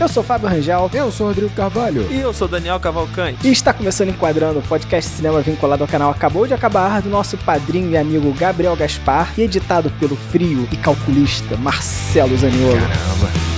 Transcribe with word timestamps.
Eu 0.00 0.08
sou 0.08 0.22
Fábio 0.22 0.48
Rangel. 0.48 0.90
Eu 0.92 1.10
sou 1.10 1.28
Rodrigo 1.28 1.50
Carvalho. 1.50 2.06
E 2.10 2.20
eu 2.20 2.32
sou 2.32 2.48
Daniel 2.48 2.80
Cavalcante. 2.80 3.46
E 3.46 3.52
está 3.52 3.72
começando 3.72 4.08
Enquadrando, 4.08 4.58
o 4.58 4.62
podcast 4.62 5.10
cinema 5.10 5.40
vinculado 5.40 5.82
ao 5.82 5.88
canal 5.88 6.10
Acabou 6.10 6.46
de 6.46 6.54
Acabar, 6.54 7.00
do 7.00 7.08
nosso 7.08 7.36
padrinho 7.38 7.90
e 7.90 7.96
amigo 7.96 8.32
Gabriel 8.32 8.76
Gaspar, 8.76 9.32
e 9.38 9.42
editado 9.42 9.90
pelo 10.00 10.16
frio 10.16 10.68
e 10.72 10.76
calculista 10.76 11.56
Marcelo 11.56 12.36
Zaniolo. 12.36 12.80
Caramba. 12.80 13.53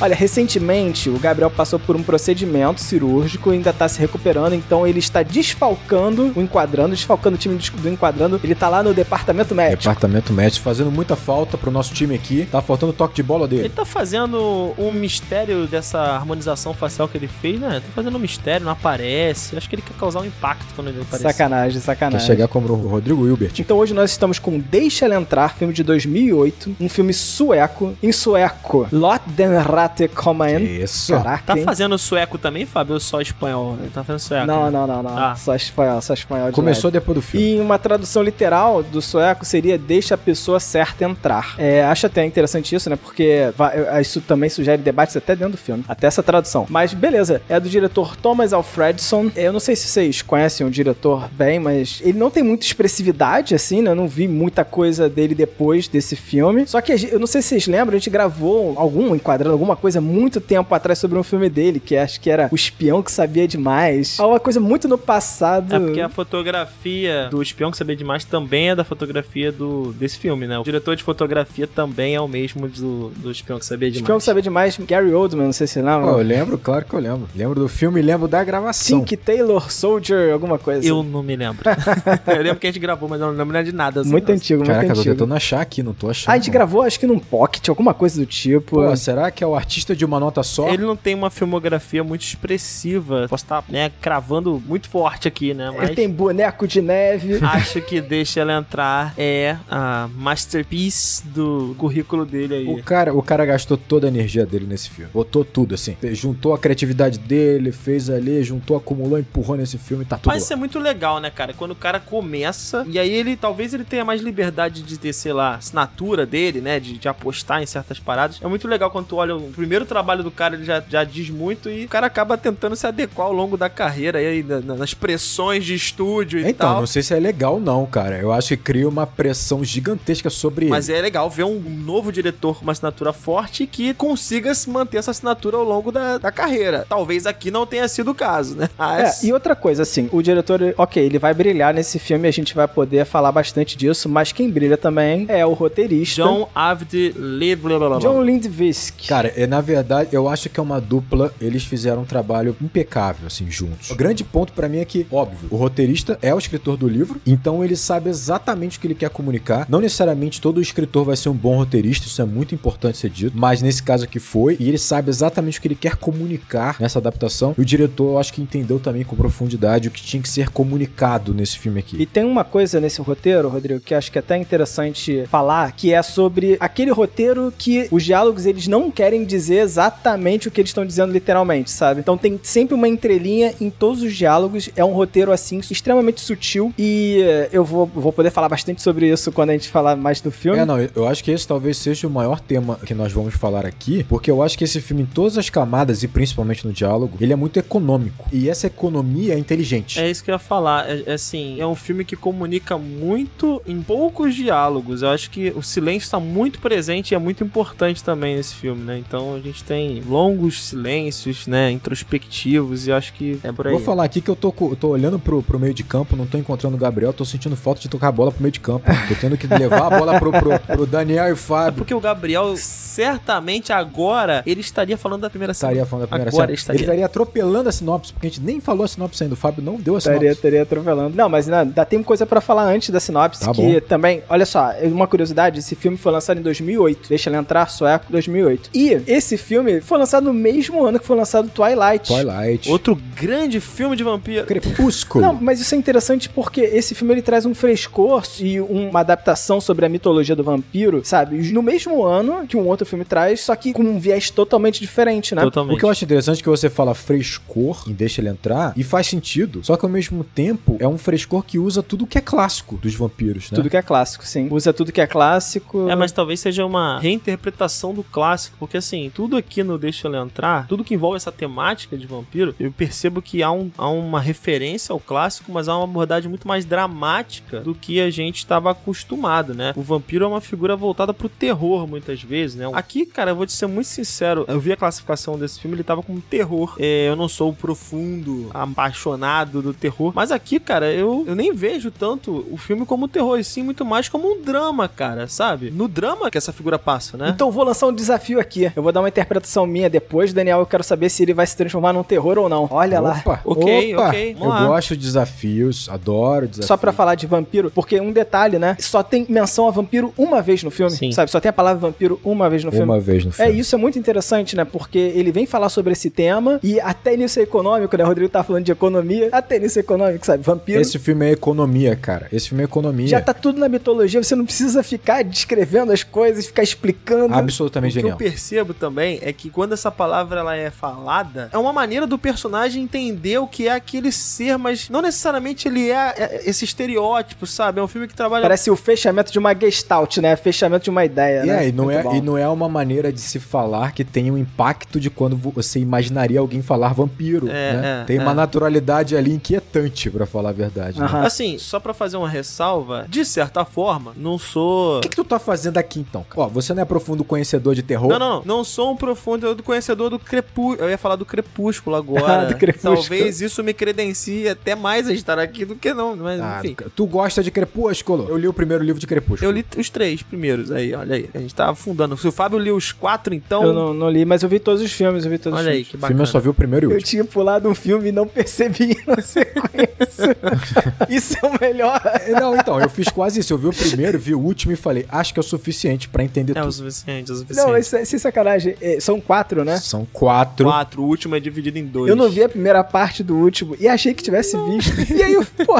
Olha, 0.00 0.14
recentemente 0.14 1.10
o 1.10 1.18
Gabriel 1.18 1.50
passou 1.50 1.78
por 1.78 1.94
um 1.94 2.02
procedimento 2.02 2.80
cirúrgico 2.80 3.50
e 3.52 3.56
ainda 3.56 3.72
tá 3.72 3.86
se 3.86 4.00
recuperando, 4.00 4.54
então 4.54 4.86
ele 4.86 4.98
está 4.98 5.22
desfalcando 5.22 6.32
o 6.34 6.40
enquadrando, 6.40 6.94
desfalcando 6.94 7.36
o 7.36 7.38
time 7.38 7.56
do 7.56 7.88
enquadrando. 7.88 8.40
Ele 8.42 8.54
tá 8.54 8.68
lá 8.68 8.82
no 8.82 8.94
departamento 8.94 9.54
médico. 9.54 9.82
Departamento 9.82 10.32
médico, 10.32 10.64
fazendo 10.64 10.90
muita 10.90 11.16
falta 11.16 11.58
pro 11.58 11.70
nosso 11.70 11.92
time 11.92 12.14
aqui. 12.14 12.48
Tá 12.50 12.62
faltando 12.62 12.92
toque 12.92 13.14
de 13.14 13.22
bola 13.22 13.46
dele. 13.46 13.62
Ele 13.62 13.68
tá 13.68 13.84
fazendo 13.84 14.74
um 14.78 14.90
mistério 14.90 15.66
dessa 15.66 15.98
harmonização 16.00 16.72
facial 16.72 17.06
que 17.06 17.18
ele 17.18 17.28
fez, 17.28 17.60
né? 17.60 17.80
Tá 17.80 17.92
fazendo 17.94 18.16
um 18.16 18.20
mistério, 18.20 18.64
não 18.64 18.72
aparece. 18.72 19.56
Acho 19.56 19.68
que 19.68 19.74
ele 19.74 19.82
quer 19.82 19.94
causar 19.98 20.20
um 20.20 20.24
impacto 20.24 20.66
quando 20.74 20.88
ele 20.88 21.02
aparecer. 21.02 21.30
Sacanagem, 21.30 21.80
Quer 21.80 21.84
sacanagem. 21.84 22.26
chegar 22.26 22.48
como 22.48 22.72
o 22.72 22.88
Rodrigo 22.88 23.26
Hilbert. 23.26 23.52
Então 23.58 23.76
hoje 23.76 23.92
nós 23.92 24.10
estamos 24.10 24.38
com 24.38 24.58
Deixa 24.58 25.04
Ela 25.04 25.16
Entrar, 25.16 25.54
filme 25.54 25.74
de 25.74 25.82
2008, 25.82 26.76
um 26.80 26.88
filme 26.88 27.12
sueco, 27.12 27.94
em 28.02 28.12
sueco, 28.12 28.88
Lot 28.90 29.22
den 29.28 29.50
Rate 29.90 30.08
Kommen. 30.08 30.62
Isso. 30.82 31.12
Caraca, 31.12 31.42
Tá 31.50 31.58
hein? 31.58 31.64
fazendo 31.64 31.98
sueco 31.98 32.38
também, 32.38 32.64
Fábio? 32.64 32.94
Ou 32.94 33.00
só 33.00 33.20
espanhol? 33.20 33.76
Ele 33.80 33.90
tá 33.90 34.04
fazendo 34.04 34.20
sueco. 34.20 34.46
Não, 34.46 34.64
né? 34.66 34.70
não, 34.70 34.86
não, 34.86 35.02
não. 35.02 35.18
Ah. 35.18 35.34
Só 35.34 35.54
espanhol, 35.54 36.00
só 36.00 36.14
espanhol 36.14 36.52
Começou 36.52 36.90
depois 36.90 37.16
do 37.16 37.22
filme. 37.22 37.56
E 37.56 37.60
uma 37.60 37.78
tradução 37.78 38.22
literal 38.22 38.82
do 38.82 39.02
sueco 39.02 39.44
seria 39.44 39.76
deixa 39.76 40.14
a 40.14 40.18
pessoa 40.18 40.60
certa 40.60 41.04
entrar. 41.04 41.54
É, 41.58 41.82
acho 41.84 42.06
até 42.06 42.24
interessante 42.24 42.74
isso, 42.74 42.88
né? 42.88 42.96
Porque 42.96 43.52
isso 44.00 44.20
também 44.20 44.48
sugere 44.48 44.80
debates 44.80 45.16
até 45.16 45.34
dentro 45.34 45.52
do 45.52 45.58
filme. 45.58 45.84
Até 45.88 46.06
essa 46.06 46.22
tradução. 46.22 46.66
Mas 46.68 46.94
beleza, 46.94 47.42
é 47.48 47.58
do 47.58 47.68
diretor 47.68 48.16
Thomas 48.16 48.52
Alfredson. 48.52 49.30
Eu 49.34 49.52
não 49.52 49.60
sei 49.60 49.74
se 49.74 49.88
vocês 49.88 50.22
conhecem 50.22 50.66
o 50.66 50.70
diretor 50.70 51.28
bem, 51.32 51.58
mas 51.58 52.00
ele 52.04 52.18
não 52.18 52.30
tem 52.30 52.42
muita 52.42 52.64
expressividade, 52.64 53.54
assim, 53.54 53.82
né? 53.82 53.90
Eu 53.90 53.94
não 53.94 54.06
vi 54.08 54.28
muita 54.28 54.64
coisa 54.64 55.08
dele 55.08 55.34
depois 55.34 55.88
desse 55.88 56.14
filme. 56.14 56.66
Só 56.66 56.80
que 56.80 56.92
eu 57.10 57.18
não 57.18 57.26
sei 57.26 57.42
se 57.42 57.48
vocês 57.48 57.66
lembram, 57.66 57.96
a 57.96 57.98
gente 57.98 58.10
gravou 58.10 58.74
algum, 58.76 59.14
enquadrando 59.14 59.52
alguma 59.52 59.76
coisa 59.80 60.00
muito 60.00 60.40
tempo 60.40 60.74
atrás 60.74 60.98
sobre 60.98 61.18
um 61.18 61.22
filme 61.22 61.48
dele, 61.48 61.80
que 61.80 61.96
acho 61.96 62.20
que 62.20 62.30
era 62.30 62.48
O 62.52 62.54
Espião 62.54 63.02
que 63.02 63.10
Sabia 63.10 63.48
Demais. 63.48 64.18
Uma 64.18 64.38
coisa 64.38 64.60
muito 64.60 64.86
no 64.86 64.98
passado. 64.98 65.74
É 65.74 65.80
porque 65.80 66.00
a 66.00 66.08
fotografia 66.08 67.28
do 67.30 67.42
Espião 67.42 67.70
que 67.70 67.76
Sabia 67.76 67.96
Demais 67.96 68.24
também 68.24 68.70
é 68.70 68.76
da 68.76 68.84
fotografia 68.84 69.50
do, 69.50 69.92
desse 69.92 70.18
filme, 70.18 70.46
né? 70.46 70.58
O 70.58 70.62
diretor 70.62 70.94
de 70.94 71.02
fotografia 71.02 71.66
também 71.66 72.14
é 72.14 72.20
o 72.20 72.28
mesmo 72.28 72.68
do, 72.68 73.08
do 73.16 73.30
Espião 73.30 73.58
que 73.58 73.64
Sabia 73.64 73.90
Demais. 73.90 74.02
Espião 74.02 74.18
que 74.18 74.24
Sabia 74.24 74.42
Demais, 74.42 74.78
Gary 74.78 75.12
Oldman, 75.12 75.46
não 75.46 75.52
sei 75.52 75.66
se 75.66 75.80
lembra. 75.80 76.12
Pô, 76.12 76.18
eu 76.18 76.24
lembro, 76.24 76.58
claro 76.58 76.84
que 76.84 76.94
eu 76.94 77.00
lembro. 77.00 77.28
Lembro 77.34 77.60
do 77.60 77.68
filme 77.68 78.00
e 78.00 78.02
lembro 78.02 78.28
da 78.28 78.44
gravação. 78.44 79.00
Tink 79.00 79.16
Taylor 79.16 79.70
Soldier, 79.72 80.32
alguma 80.32 80.58
coisa. 80.58 80.86
Eu 80.86 81.02
não 81.02 81.22
me 81.22 81.34
lembro. 81.36 81.64
eu 82.26 82.42
lembro 82.42 82.58
que 82.58 82.66
a 82.66 82.70
gente 82.70 82.80
gravou, 82.80 83.08
mas 83.08 83.20
eu 83.20 83.28
não 83.28 83.34
lembro 83.34 83.64
de 83.64 83.72
nada. 83.72 84.00
assim, 84.00 84.10
muito 84.10 84.28
não. 84.28 84.34
antigo, 84.34 84.64
Caraca, 84.64 84.80
muito 84.82 84.94
tô 84.94 85.00
antigo. 85.00 85.14
tentando 85.14 85.34
achar 85.34 85.60
aqui, 85.60 85.82
não 85.82 85.94
tô 85.94 86.10
achando. 86.10 86.30
Ah, 86.30 86.34
a 86.34 86.36
gente 86.36 86.48
não. 86.48 86.52
gravou, 86.52 86.82
acho 86.82 87.00
que 87.00 87.06
num 87.06 87.18
pocket, 87.18 87.68
alguma 87.68 87.94
coisa 87.94 88.20
do 88.20 88.26
tipo. 88.26 88.76
Pô, 88.76 88.96
será 88.96 89.30
que 89.30 89.42
é 89.42 89.46
o 89.46 89.54
artista 89.70 89.94
de 89.94 90.04
uma 90.04 90.18
nota 90.18 90.42
só? 90.42 90.68
Ele 90.68 90.82
não 90.82 90.96
tem 90.96 91.14
uma 91.14 91.30
filmografia 91.30 92.02
muito 92.02 92.22
expressiva. 92.22 93.26
Posso 93.28 93.44
estar, 93.44 93.64
né, 93.68 93.92
cravando 94.00 94.60
muito 94.66 94.88
forte 94.88 95.28
aqui, 95.28 95.54
né? 95.54 95.70
Mas 95.70 95.86
Ele 95.86 95.94
tem 95.94 96.10
boneco 96.10 96.66
de 96.66 96.82
neve. 96.82 97.38
acho 97.46 97.80
que 97.80 98.00
Deixa 98.00 98.40
Ela 98.40 98.58
Entrar 98.58 99.14
é 99.16 99.56
a 99.70 100.08
masterpiece 100.12 101.24
do 101.28 101.74
currículo 101.78 102.26
dele 102.26 102.54
aí. 102.54 102.66
O 102.66 102.82
cara, 102.82 103.14
o 103.14 103.22
cara 103.22 103.46
gastou 103.46 103.76
toda 103.76 104.08
a 104.08 104.08
energia 104.08 104.44
dele 104.44 104.66
nesse 104.66 104.90
filme. 104.90 105.10
Botou 105.14 105.44
tudo, 105.44 105.76
assim. 105.76 105.96
Juntou 106.12 106.52
a 106.52 106.58
criatividade 106.58 107.18
dele, 107.18 107.70
fez 107.70 108.10
ali, 108.10 108.42
juntou, 108.42 108.76
acumulou, 108.76 109.18
empurrou 109.18 109.56
nesse 109.56 109.78
filme, 109.78 110.04
tá 110.04 110.16
tudo 110.16 110.32
Mas 110.32 110.42
isso 110.42 110.52
é 110.52 110.56
muito 110.56 110.80
legal, 110.80 111.20
né, 111.20 111.30
cara? 111.30 111.54
Quando 111.54 111.72
o 111.72 111.76
cara 111.76 112.00
começa, 112.00 112.84
e 112.88 112.98
aí 112.98 113.10
ele, 113.10 113.36
talvez 113.36 113.72
ele 113.72 113.84
tenha 113.84 114.04
mais 114.04 114.20
liberdade 114.20 114.82
de 114.82 114.98
ter, 114.98 115.12
sei 115.12 115.32
lá, 115.32 115.54
assinatura 115.54 116.26
dele, 116.26 116.60
né? 116.60 116.80
De, 116.80 116.98
de 116.98 117.08
apostar 117.08 117.62
em 117.62 117.66
certas 117.66 118.00
paradas. 118.00 118.40
É 118.42 118.48
muito 118.48 118.66
legal 118.66 118.90
quando 118.90 119.06
tu 119.06 119.16
olha 119.16 119.36
o 119.36 119.59
primeiro 119.60 119.84
trabalho 119.84 120.22
do 120.24 120.30
cara, 120.30 120.54
ele 120.54 120.64
já, 120.64 120.82
já 120.88 121.04
diz 121.04 121.28
muito 121.30 121.68
e 121.70 121.84
o 121.84 121.88
cara 121.88 122.06
acaba 122.06 122.36
tentando 122.36 122.74
se 122.74 122.86
adequar 122.86 123.26
ao 123.26 123.32
longo 123.32 123.56
da 123.56 123.68
carreira 123.68 124.18
aí, 124.18 124.42
na- 124.42 124.60
na- 124.60 124.74
nas 124.76 124.94
pressões 124.94 125.64
de 125.64 125.74
estúdio 125.74 126.40
e 126.40 126.42
Então, 126.48 126.68
tal. 126.72 126.80
não 126.80 126.86
sei 126.86 127.02
se 127.02 127.12
é 127.14 127.20
legal 127.20 127.60
não, 127.60 127.84
cara. 127.86 128.18
Eu 128.18 128.32
acho 128.32 128.48
que 128.48 128.56
cria 128.56 128.88
uma 128.88 129.06
pressão 129.06 129.62
gigantesca 129.62 130.30
sobre 130.30 130.66
Mas 130.66 130.88
ele. 130.88 130.98
é 130.98 131.02
legal 131.02 131.28
ver 131.28 131.44
um 131.44 131.60
novo 131.60 132.10
diretor 132.10 132.56
com 132.56 132.62
uma 132.62 132.72
assinatura 132.72 133.12
forte 133.12 133.66
que 133.66 133.92
consiga 133.94 134.54
se 134.54 134.68
manter 134.70 134.96
essa 134.98 135.10
assinatura 135.10 135.56
ao 135.56 135.64
longo 135.64 135.92
da, 135.92 136.16
da 136.18 136.32
carreira. 136.32 136.86
Talvez 136.88 137.26
aqui 137.26 137.50
não 137.50 137.66
tenha 137.66 137.86
sido 137.88 138.10
o 138.12 138.14
caso, 138.14 138.56
né? 138.56 138.64
É, 138.66 138.70
Mas... 138.78 139.22
e 139.22 139.32
outra 139.32 139.54
coisa, 139.54 139.82
assim, 139.82 140.08
o 140.12 140.22
diretor, 140.22 140.74
ok, 140.78 141.02
ele 141.04 141.18
vai 141.18 141.34
brilhar 141.34 141.74
nesse 141.74 141.98
filme, 141.98 142.26
a 142.26 142.30
gente 142.32 142.54
vai 142.54 142.66
poder 142.66 143.04
falar 143.04 143.30
bastante 143.32 143.76
disso, 143.76 144.08
mas 144.08 144.32
quem 144.32 144.50
brilha 144.50 144.76
também 144.76 145.26
é 145.28 145.44
o 145.44 145.52
roteirista. 145.52 146.22
John 146.22 146.48
Avdi 146.54 147.12
Lev- 147.16 147.60
John 148.00 148.22
Lindvisk. 148.22 149.06
Cara, 149.08 149.32
é, 149.36 149.46
na 149.50 149.60
verdade, 149.60 150.10
eu 150.14 150.28
acho 150.28 150.48
que 150.48 150.60
é 150.60 150.62
uma 150.62 150.80
dupla. 150.80 151.34
Eles 151.40 151.64
fizeram 151.64 152.02
um 152.02 152.04
trabalho 152.04 152.56
impecável, 152.62 153.26
assim, 153.26 153.50
juntos. 153.50 153.90
O 153.90 153.96
grande 153.96 154.22
ponto 154.22 154.52
pra 154.52 154.68
mim 154.68 154.78
é 154.78 154.84
que, 154.84 155.04
óbvio, 155.10 155.48
o 155.50 155.56
roteirista 155.56 156.16
é 156.22 156.32
o 156.32 156.38
escritor 156.38 156.76
do 156.76 156.86
livro, 156.86 157.20
então 157.26 157.64
ele 157.64 157.74
sabe 157.74 158.08
exatamente 158.08 158.78
o 158.78 158.80
que 158.80 158.86
ele 158.86 158.94
quer 158.94 159.10
comunicar. 159.10 159.66
Não 159.68 159.80
necessariamente 159.80 160.40
todo 160.40 160.60
escritor 160.60 161.04
vai 161.04 161.16
ser 161.16 161.30
um 161.30 161.34
bom 161.34 161.56
roteirista, 161.56 162.06
isso 162.06 162.22
é 162.22 162.24
muito 162.24 162.54
importante 162.54 162.98
ser 162.98 163.10
dito, 163.10 163.36
mas 163.36 163.60
nesse 163.60 163.82
caso 163.82 164.04
aqui 164.04 164.20
foi, 164.20 164.56
e 164.60 164.68
ele 164.68 164.78
sabe 164.78 165.10
exatamente 165.10 165.58
o 165.58 165.62
que 165.62 165.66
ele 165.66 165.74
quer 165.74 165.96
comunicar 165.96 166.76
nessa 166.78 167.00
adaptação. 167.00 167.52
E 167.58 167.60
o 167.60 167.64
diretor, 167.64 168.12
eu 168.12 168.18
acho 168.18 168.32
que 168.32 168.40
entendeu 168.40 168.78
também 168.78 169.02
com 169.02 169.16
profundidade 169.16 169.88
o 169.88 169.90
que 169.90 170.00
tinha 170.00 170.22
que 170.22 170.28
ser 170.28 170.50
comunicado 170.50 171.34
nesse 171.34 171.58
filme 171.58 171.80
aqui. 171.80 172.00
E 172.00 172.06
tem 172.06 172.24
uma 172.24 172.44
coisa 172.44 172.80
nesse 172.80 173.00
roteiro, 173.00 173.48
Rodrigo, 173.48 173.80
que 173.80 173.96
acho 173.96 174.12
que 174.12 174.18
é 174.18 174.20
até 174.20 174.36
interessante 174.36 175.24
falar, 175.26 175.72
que 175.72 175.92
é 175.92 176.00
sobre 176.02 176.56
aquele 176.60 176.92
roteiro 176.92 177.52
que 177.58 177.88
os 177.90 178.04
diálogos 178.04 178.46
eles 178.46 178.68
não 178.68 178.90
querem 178.92 179.24
dizer 179.30 179.60
exatamente 179.60 180.48
o 180.48 180.50
que 180.50 180.60
eles 180.60 180.70
estão 180.70 180.84
dizendo 180.84 181.12
literalmente, 181.12 181.70
sabe? 181.70 182.00
Então 182.00 182.18
tem 182.18 182.38
sempre 182.42 182.74
uma 182.74 182.88
entrelinha 182.88 183.54
em 183.60 183.70
todos 183.70 184.02
os 184.02 184.14
diálogos, 184.14 184.68
é 184.76 184.84
um 184.84 184.92
roteiro 184.92 185.32
assim 185.32 185.60
extremamente 185.70 186.20
sutil 186.20 186.74
e 186.78 187.20
eh, 187.22 187.48
eu 187.52 187.64
vou, 187.64 187.86
vou 187.86 188.12
poder 188.12 188.30
falar 188.30 188.48
bastante 188.48 188.82
sobre 188.82 189.08
isso 189.08 189.30
quando 189.32 189.50
a 189.50 189.52
gente 189.52 189.68
falar 189.68 189.96
mais 189.96 190.20
do 190.20 190.30
filme. 190.30 190.58
É, 190.58 190.64
não, 190.64 190.78
eu 190.78 191.06
acho 191.06 191.22
que 191.22 191.30
esse 191.30 191.46
talvez 191.46 191.76
seja 191.76 192.06
o 192.06 192.10
maior 192.10 192.40
tema 192.40 192.78
que 192.84 192.94
nós 192.94 193.12
vamos 193.12 193.34
falar 193.34 193.64
aqui, 193.64 194.04
porque 194.04 194.30
eu 194.30 194.42
acho 194.42 194.58
que 194.58 194.64
esse 194.64 194.80
filme, 194.80 195.02
em 195.02 195.06
todas 195.06 195.38
as 195.38 195.48
camadas 195.48 196.02
e 196.02 196.08
principalmente 196.08 196.66
no 196.66 196.72
diálogo, 196.72 197.16
ele 197.20 197.32
é 197.32 197.36
muito 197.36 197.58
econômico. 197.58 198.28
E 198.32 198.48
essa 198.48 198.66
economia 198.66 199.34
é 199.34 199.38
inteligente. 199.38 199.98
É 200.00 200.10
isso 200.10 200.24
que 200.24 200.30
eu 200.30 200.34
ia 200.34 200.38
falar. 200.38 200.88
É, 200.88 201.02
é 201.06 201.12
assim, 201.12 201.60
é 201.60 201.66
um 201.66 201.74
filme 201.74 202.04
que 202.04 202.16
comunica 202.16 202.76
muito 202.76 203.62
em 203.66 203.80
poucos 203.82 204.34
diálogos. 204.34 205.02
Eu 205.02 205.10
acho 205.10 205.30
que 205.30 205.50
o 205.54 205.62
silêncio 205.62 206.06
está 206.06 206.20
muito 206.20 206.60
presente 206.60 207.12
e 207.12 207.14
é 207.14 207.18
muito 207.18 207.44
importante 207.44 208.02
também 208.02 208.36
nesse 208.36 208.54
filme, 208.54 208.82
né? 208.82 208.98
Então 208.98 209.19
a 209.36 209.40
gente 209.40 209.62
tem 209.64 210.02
longos 210.08 210.62
silêncios, 210.64 211.46
né? 211.46 211.70
Introspectivos 211.70 212.86
e 212.86 212.92
acho 212.92 213.12
que 213.12 213.38
é 213.42 213.52
por 213.52 213.66
aí. 213.66 213.72
Vou 213.72 213.82
falar 213.82 214.04
aqui 214.04 214.20
que 214.20 214.30
eu 214.30 214.36
tô, 214.36 214.50
tô 214.52 214.88
olhando 214.88 215.18
pro, 215.18 215.42
pro 215.42 215.58
meio 215.58 215.74
de 215.74 215.82
campo, 215.84 216.16
não 216.16 216.26
tô 216.26 216.38
encontrando 216.38 216.76
o 216.76 216.78
Gabriel, 216.78 217.12
tô 217.12 217.24
sentindo 217.24 217.56
falta 217.56 217.80
de 217.80 217.88
tocar 217.88 218.08
a 218.08 218.12
bola 218.12 218.30
pro 218.32 218.42
meio 218.42 218.52
de 218.52 218.60
campo. 218.60 218.84
Tô 219.08 219.14
tendo 219.20 219.36
que 219.36 219.46
levar 219.46 219.92
a 219.92 219.98
bola 219.98 220.18
pro, 220.18 220.30
pro, 220.32 220.58
pro 220.60 220.86
Daniel 220.86 221.28
e 221.28 221.32
É 221.32 221.36
Fábio. 221.36 221.78
porque 221.78 221.94
o 221.94 222.00
Gabriel, 222.00 222.54
certamente 222.56 223.72
agora, 223.72 224.42
ele 224.46 224.60
estaria 224.60 224.96
falando 224.96 225.22
da 225.22 225.30
primeira 225.30 225.52
cena. 225.54 225.72
Estaria 225.72 225.86
falando 225.86 226.02
da 226.02 226.08
primeira 226.08 226.30
Agora 226.30 226.52
estaria. 226.52 226.76
Ele 226.78 226.84
estaria 226.84 227.06
atropelando 227.06 227.68
a 227.68 227.72
sinopse, 227.72 228.12
porque 228.12 228.26
a 228.26 228.30
gente 228.30 228.40
nem 228.42 228.60
falou 228.60 228.84
a 228.84 228.88
sinopse 228.88 229.22
ainda. 229.22 229.34
O 229.34 229.36
Fábio 229.36 229.62
não 229.62 229.76
deu 229.76 229.96
a 229.96 230.00
sinopse. 230.00 230.10
Estaria, 230.26 230.32
estaria 230.32 230.62
atropelando. 230.62 231.16
Não, 231.16 231.28
mas 231.28 231.46
né, 231.46 231.64
dá 231.64 231.84
tem 231.84 232.02
coisa 232.02 232.24
pra 232.26 232.40
falar 232.40 232.64
antes 232.64 232.90
da 232.90 233.00
sinopse, 233.00 233.40
Tá 233.44 233.52
que 233.52 233.80
bom. 233.80 233.80
também, 233.88 234.22
olha 234.28 234.46
só, 234.46 234.70
uma 234.84 235.06
curiosidade, 235.06 235.58
esse 235.58 235.74
filme 235.74 235.96
foi 235.96 236.12
lançado 236.12 236.38
em 236.38 236.42
2008, 236.42 237.08
deixa 237.08 237.28
ele 237.30 237.36
entrar, 237.36 237.68
sueco, 237.68 238.06
2008. 238.10 238.70
E 238.74 238.94
esse 239.10 239.36
filme 239.36 239.80
foi 239.80 239.98
lançado 239.98 240.24
no 240.24 240.32
mesmo 240.32 240.84
ano 240.84 240.98
que 240.98 241.06
foi 241.06 241.16
lançado 241.16 241.48
Twilight. 241.48 242.06
Twilight. 242.06 242.70
Outro 242.70 242.98
grande 243.16 243.60
filme 243.60 243.96
de 243.96 244.04
vampiro. 244.04 244.46
Crepúsculo. 244.46 245.24
Não, 245.24 245.34
mas 245.34 245.60
isso 245.60 245.74
é 245.74 245.78
interessante 245.78 246.28
porque 246.28 246.60
esse 246.60 246.94
filme 246.94 247.14
ele 247.14 247.22
traz 247.22 247.44
um 247.44 247.54
frescor 247.54 248.22
e 248.38 248.60
uma 248.60 249.00
adaptação 249.00 249.60
sobre 249.60 249.84
a 249.84 249.88
mitologia 249.88 250.36
do 250.36 250.44
vampiro, 250.44 251.02
sabe? 251.04 251.36
No 251.52 251.62
mesmo 251.62 252.04
ano 252.04 252.46
que 252.46 252.56
um 252.56 252.66
outro 252.66 252.86
filme 252.86 253.04
traz, 253.04 253.40
só 253.40 253.56
que 253.56 253.72
com 253.72 253.82
um 253.82 253.98
viés 253.98 254.30
totalmente 254.30 254.80
diferente, 254.80 255.34
né? 255.34 255.42
Totalmente. 255.42 255.76
O 255.76 255.78
que 255.78 255.84
eu 255.84 255.90
acho 255.90 256.04
interessante 256.04 256.40
é 256.40 256.42
que 256.42 256.48
você 256.48 256.70
fala 256.70 256.94
frescor 256.94 257.84
e 257.86 257.92
deixa 257.92 258.20
ele 258.20 258.28
entrar, 258.28 258.72
e 258.76 258.84
faz 258.84 259.06
sentido. 259.06 259.60
Só 259.64 259.76
que 259.76 259.84
ao 259.84 259.90
mesmo 259.90 260.22
tempo 260.22 260.76
é 260.78 260.86
um 260.86 260.98
frescor 260.98 261.42
que 261.42 261.58
usa 261.58 261.82
tudo 261.82 262.06
que 262.06 262.18
é 262.18 262.20
clássico 262.20 262.76
dos 262.76 262.94
vampiros, 262.94 263.50
né? 263.50 263.56
Tudo 263.56 263.68
que 263.68 263.76
é 263.76 263.82
clássico, 263.82 264.24
sim. 264.24 264.48
Usa 264.50 264.72
tudo 264.72 264.92
que 264.92 265.00
é 265.00 265.06
clássico. 265.06 265.88
É, 265.88 265.96
mas 265.96 266.12
talvez 266.12 266.40
seja 266.40 266.64
uma 266.64 266.98
reinterpretação 267.00 267.92
do 267.92 268.02
clássico, 268.02 268.56
porque 268.58 268.76
assim, 268.76 268.99
assim, 269.00 269.10
tudo 269.10 269.36
aqui 269.36 269.62
no 269.62 269.78
Deixa 269.78 270.08
Ela 270.08 270.18
Entrar, 270.18 270.66
tudo 270.66 270.84
que 270.84 270.94
envolve 270.94 271.16
essa 271.16 271.32
temática 271.32 271.96
de 271.96 272.06
vampiro, 272.06 272.54
eu 272.60 272.70
percebo 272.70 273.22
que 273.22 273.42
há, 273.42 273.50
um, 273.50 273.70
há 273.78 273.88
uma 273.88 274.20
referência 274.20 274.92
ao 274.92 275.00
clássico, 275.00 275.50
mas 275.52 275.68
há 275.68 275.76
uma 275.76 275.84
abordagem 275.84 276.28
muito 276.28 276.46
mais 276.46 276.64
dramática 276.64 277.60
do 277.60 277.74
que 277.74 278.00
a 278.00 278.10
gente 278.10 278.38
estava 278.38 278.70
acostumado, 278.70 279.54
né? 279.54 279.72
O 279.76 279.82
vampiro 279.82 280.24
é 280.24 280.28
uma 280.28 280.40
figura 280.40 280.76
voltada 280.76 281.14
pro 281.14 281.28
terror, 281.28 281.86
muitas 281.86 282.22
vezes, 282.22 282.56
né? 282.56 282.70
Aqui, 282.74 283.06
cara, 283.06 283.30
eu 283.30 283.36
vou 283.36 283.46
te 283.46 283.52
ser 283.52 283.66
muito 283.66 283.86
sincero, 283.86 284.44
eu 284.48 284.60
vi 284.60 284.72
a 284.72 284.76
classificação 284.76 285.38
desse 285.38 285.60
filme, 285.60 285.76
ele 285.76 285.84
tava 285.84 286.02
como 286.02 286.20
terror. 286.20 286.74
É, 286.78 287.08
eu 287.08 287.16
não 287.16 287.28
sou 287.28 287.52
profundo 287.52 288.50
apaixonado 288.52 289.62
do 289.62 289.72
terror, 289.72 290.12
mas 290.14 290.30
aqui, 290.30 290.58
cara, 290.60 290.92
eu, 290.92 291.24
eu 291.26 291.34
nem 291.34 291.52
vejo 291.52 291.90
tanto 291.90 292.46
o 292.50 292.56
filme 292.56 292.84
como 292.84 293.08
terror, 293.08 293.38
e 293.38 293.44
sim 293.44 293.62
muito 293.62 293.84
mais 293.84 294.08
como 294.08 294.30
um 294.30 294.42
drama, 294.42 294.88
cara, 294.88 295.26
sabe? 295.28 295.70
No 295.70 295.88
drama 295.88 296.30
que 296.30 296.38
essa 296.38 296.52
figura 296.52 296.78
passa, 296.78 297.16
né? 297.16 297.30
Então 297.30 297.50
vou 297.50 297.64
lançar 297.64 297.86
um 297.86 297.92
desafio 297.92 298.40
aqui. 298.40 298.70
Eu 298.74 298.82
vou 298.82 298.89
dar 298.92 299.00
uma 299.00 299.08
interpretação 299.08 299.66
minha 299.66 299.88
depois, 299.90 300.32
Daniel. 300.32 300.60
Eu 300.60 300.66
quero 300.66 300.82
saber 300.84 301.08
se 301.08 301.22
ele 301.22 301.34
vai 301.34 301.46
se 301.46 301.56
transformar 301.56 301.92
num 301.92 302.02
terror 302.02 302.38
ou 302.38 302.48
não. 302.48 302.68
Olha 302.70 303.00
lá. 303.00 303.20
Opa, 303.24 303.40
Ok, 303.44 303.94
opa. 303.94 304.08
ok, 304.08 304.36
Eu 304.40 304.48
lá. 304.48 304.66
gosto 304.66 304.96
de 304.96 305.02
desafios, 305.06 305.88
adoro 305.88 306.46
desafios. 306.46 306.66
Só 306.66 306.76
pra 306.76 306.92
falar 306.92 307.14
de 307.14 307.26
vampiro, 307.26 307.70
porque 307.70 308.00
um 308.00 308.12
detalhe, 308.12 308.58
né? 308.58 308.76
Só 308.78 309.02
tem 309.02 309.26
menção 309.28 309.68
a 309.68 309.70
vampiro 309.70 310.12
uma 310.16 310.40
vez 310.42 310.62
no 310.62 310.70
filme, 310.70 310.92
Sim. 310.96 311.12
sabe? 311.12 311.30
Só 311.30 311.40
tem 311.40 311.48
a 311.50 311.52
palavra 311.52 311.80
vampiro 311.80 312.20
uma 312.24 312.48
vez 312.50 312.64
no 312.64 312.70
filme. 312.70 312.84
Uma 312.84 313.00
vez 313.00 313.24
no 313.24 313.30
É, 313.30 313.32
filme. 313.46 313.58
isso 313.60 313.74
é 313.74 313.78
muito 313.78 313.98
interessante, 313.98 314.56
né? 314.56 314.64
Porque 314.64 314.98
ele 314.98 315.30
vem 315.32 315.46
falar 315.46 315.68
sobre 315.68 315.92
esse 315.92 316.10
tema 316.10 316.58
e 316.62 316.80
até 316.80 317.16
nisso 317.16 317.38
é 317.38 317.42
econômico, 317.42 317.96
né? 317.96 318.04
O 318.04 318.06
Rodrigo 318.06 318.28
tá 318.30 318.42
falando 318.42 318.64
de 318.64 318.72
economia, 318.72 319.28
até 319.32 319.58
nisso 319.58 319.78
é 319.78 319.80
econômico, 319.80 320.24
sabe? 320.24 320.42
Vampiro 320.42 320.80
Esse 320.80 320.98
filme 320.98 321.26
é 321.26 321.32
economia, 321.32 321.96
cara. 321.96 322.26
Esse 322.32 322.48
filme 322.48 322.62
é 322.62 322.64
economia. 322.64 323.08
já 323.08 323.20
tá 323.20 323.32
tudo 323.34 323.58
na 323.60 323.68
mitologia, 323.68 324.22
você 324.22 324.34
não 324.34 324.44
precisa 324.44 324.82
ficar 324.82 325.22
descrevendo 325.22 325.92
as 325.92 326.02
coisas, 326.02 326.46
ficar 326.46 326.62
explicando. 326.62 327.34
Absolutamente 327.34 327.92
O 327.92 327.94
que 327.94 327.98
eu 327.98 328.02
genial. 328.02 328.18
percebo 328.18 328.74
também 328.80 329.18
é 329.22 329.32
que 329.32 329.50
quando 329.50 329.74
essa 329.74 329.90
palavra 329.90 330.40
ela 330.40 330.56
é 330.56 330.70
falada, 330.70 331.48
é 331.52 331.58
uma 331.58 331.72
maneira 331.72 332.06
do 332.06 332.18
personagem 332.18 332.82
entender 332.82 333.38
o 333.38 333.46
que 333.46 333.68
é 333.68 333.72
aquele 333.72 334.10
ser, 334.10 334.56
mas 334.56 334.88
não 334.88 335.02
necessariamente 335.02 335.68
ele 335.68 335.90
é, 335.90 336.14
é 336.16 336.42
esse 336.48 336.64
estereótipo, 336.64 337.46
sabe? 337.46 337.78
É 337.78 337.82
um 337.82 337.86
filme 337.88 338.08
que 338.08 338.14
trabalha 338.14 338.42
Parece 338.42 338.70
o 338.70 338.76
fechamento 338.76 339.30
de 339.30 339.38
uma 339.38 339.54
gestalt, 339.54 340.16
né? 340.18 340.34
Fechamento 340.36 340.84
de 340.84 340.90
uma 340.90 341.04
ideia, 341.04 341.42
E, 341.44 341.46
né? 341.46 341.64
é, 341.64 341.68
e, 341.68 341.72
não 341.72 341.84
Muito 341.84 341.98
é, 341.98 342.02
bom. 342.02 342.14
e 342.16 342.20
não 342.20 342.38
é 342.38 342.48
uma 342.48 342.68
maneira 342.68 343.12
de 343.12 343.20
se 343.20 343.38
falar 343.38 343.92
que 343.92 344.02
tem 344.04 344.30
um 344.30 344.38
impacto 344.38 344.98
de 344.98 345.10
quando 345.10 345.36
vo- 345.36 345.50
você 345.54 345.78
imaginaria 345.78 346.40
alguém 346.40 346.62
falar 346.62 346.94
vampiro. 346.94 347.48
É, 347.48 347.72
né? 347.74 348.00
é, 348.02 348.04
tem 348.04 348.18
uma 348.18 348.30
é. 348.30 348.34
naturalidade 348.34 349.14
ali 349.16 349.32
inquietante, 349.34 350.10
pra 350.10 350.24
falar 350.26 350.50
a 350.50 350.52
verdade. 350.52 350.98
né? 350.98 351.06
Assim, 351.24 351.58
só 351.58 351.78
pra 351.78 351.92
fazer 351.92 352.16
uma 352.16 352.28
ressalva, 352.28 353.04
de 353.08 353.24
certa 353.24 353.64
forma, 353.64 354.12
não 354.16 354.38
sou. 354.38 354.98
O 354.98 355.00
que, 355.02 355.08
que 355.10 355.16
tu 355.16 355.24
tá 355.24 355.38
fazendo 355.38 355.76
aqui 355.78 356.00
então? 356.00 356.24
cara? 356.28 356.42
Ó, 356.42 356.48
você 356.48 356.72
não 356.72 356.82
é 356.82 356.84
profundo 356.84 357.22
conhecedor 357.24 357.74
de 357.74 357.82
terror? 357.82 358.08
Não, 358.08 358.18
não, 358.18 358.30
não. 358.44 358.60
Não 358.60 358.64
sou 358.70 358.92
um 358.92 358.96
profundo 358.96 359.54
conhecedor 359.62 360.10
do 360.10 360.18
crepúsculo. 360.18 360.84
Eu 360.84 360.90
ia 360.90 360.98
falar 360.98 361.16
do 361.16 361.24
crepúsculo 361.26 361.96
agora. 361.96 362.46
Do 362.50 362.56
Crepúsculo. 362.56 362.94
Talvez 362.96 363.40
isso 363.40 363.62
me 363.62 363.72
credencie 363.74 364.48
até 364.48 364.74
mais 364.74 365.08
a 365.08 365.12
estar 365.12 365.38
aqui 365.38 365.64
do 365.64 365.74
que 365.76 365.92
não. 365.92 366.16
Mas, 366.16 366.40
Ah, 366.40 366.60
enfim. 366.64 366.76
tu 366.94 367.06
gosta 367.06 367.42
de 367.42 367.50
Crepúsculo? 367.50 368.26
Eu 368.28 368.36
li 368.36 368.46
o 368.48 368.52
primeiro 368.52 368.82
livro 368.82 369.00
de 369.00 369.06
Crepúsculo. 369.06 369.48
Eu 369.48 369.52
li 369.52 369.64
os 369.76 369.90
três 369.90 370.22
primeiros 370.22 370.70
aí, 370.70 370.94
olha 370.94 371.16
aí. 371.16 371.28
A 371.34 371.38
gente 371.38 371.54
tá 371.54 371.68
afundando. 371.70 372.16
Se 372.16 372.26
o 372.28 372.32
Fábio 372.32 372.58
liu 372.58 372.76
os 372.76 372.92
quatro, 372.92 373.34
então. 373.34 373.62
Eu 373.64 373.72
não, 373.72 373.94
não 373.94 374.10
li, 374.10 374.24
mas 374.24 374.42
eu 374.42 374.48
vi 374.48 374.58
todos 374.58 374.80
os 374.82 374.92
filmes, 374.92 375.24
eu 375.24 375.30
vi 375.30 375.38
todos 375.38 375.58
Olha 375.58 375.70
os 375.70 375.76
aí, 375.76 375.84
filmes. 375.84 375.90
que 375.90 375.96
O 375.96 375.98
bacana. 375.98 376.08
filme 376.16 376.22
eu 376.22 376.26
só 376.32 376.40
vi 376.40 376.48
o 376.48 376.54
primeiro 376.54 376.86
e 376.86 376.88
o 376.88 376.90
Eu 376.90 376.94
último. 376.96 377.08
tinha 377.10 377.24
pulado 377.24 377.68
um 377.68 377.74
filme 377.74 378.08
e 378.08 378.12
não 378.12 378.26
percebi 378.26 378.96
na 379.06 379.20
sequência. 379.20 380.36
isso 381.08 381.36
é 381.42 381.46
o 381.46 381.58
melhor. 381.60 382.00
Não, 382.40 382.56
então, 382.56 382.80
eu 382.80 382.88
fiz 382.88 383.08
quase 383.08 383.40
isso. 383.40 383.52
Eu 383.52 383.58
vi 383.58 383.66
o 383.68 383.72
primeiro, 383.72 384.18
vi 384.18 384.34
o 384.34 384.40
último 384.40 384.72
e 384.72 384.76
falei, 384.76 385.06
acho 385.08 385.32
que 385.32 385.38
é 385.40 385.42
o 385.42 385.44
suficiente 385.44 386.08
pra 386.08 386.22
entender 386.24 386.56
É 386.56 386.60
o 386.60 386.64
tudo. 386.64 386.72
suficiente, 386.74 387.30
é 387.30 387.34
o 387.34 387.36
suficiente. 387.38 387.66
Não, 387.66 387.76
isso 387.76 387.96
é 387.96 388.04
sem 388.04 388.18
sacanagem. 388.18 388.59
É, 388.80 388.98
são 389.00 389.20
quatro, 389.20 389.64
né? 389.64 389.78
São 389.78 390.06
quatro. 390.12 390.66
Quatro, 390.66 391.02
o 391.02 391.06
último 391.06 391.34
é 391.36 391.40
dividido 391.40 391.78
em 391.78 391.84
dois. 391.84 392.08
Eu 392.08 392.16
não 392.16 392.28
vi 392.28 392.42
a 392.42 392.48
primeira 392.48 392.82
parte 392.84 393.22
do 393.22 393.36
último 393.36 393.76
e 393.78 393.86
achei 393.88 394.12
que 394.14 394.22
tivesse 394.22 394.56
visto. 394.56 395.12
E 395.12 395.22
aí, 395.22 395.36
pô, 395.66 395.74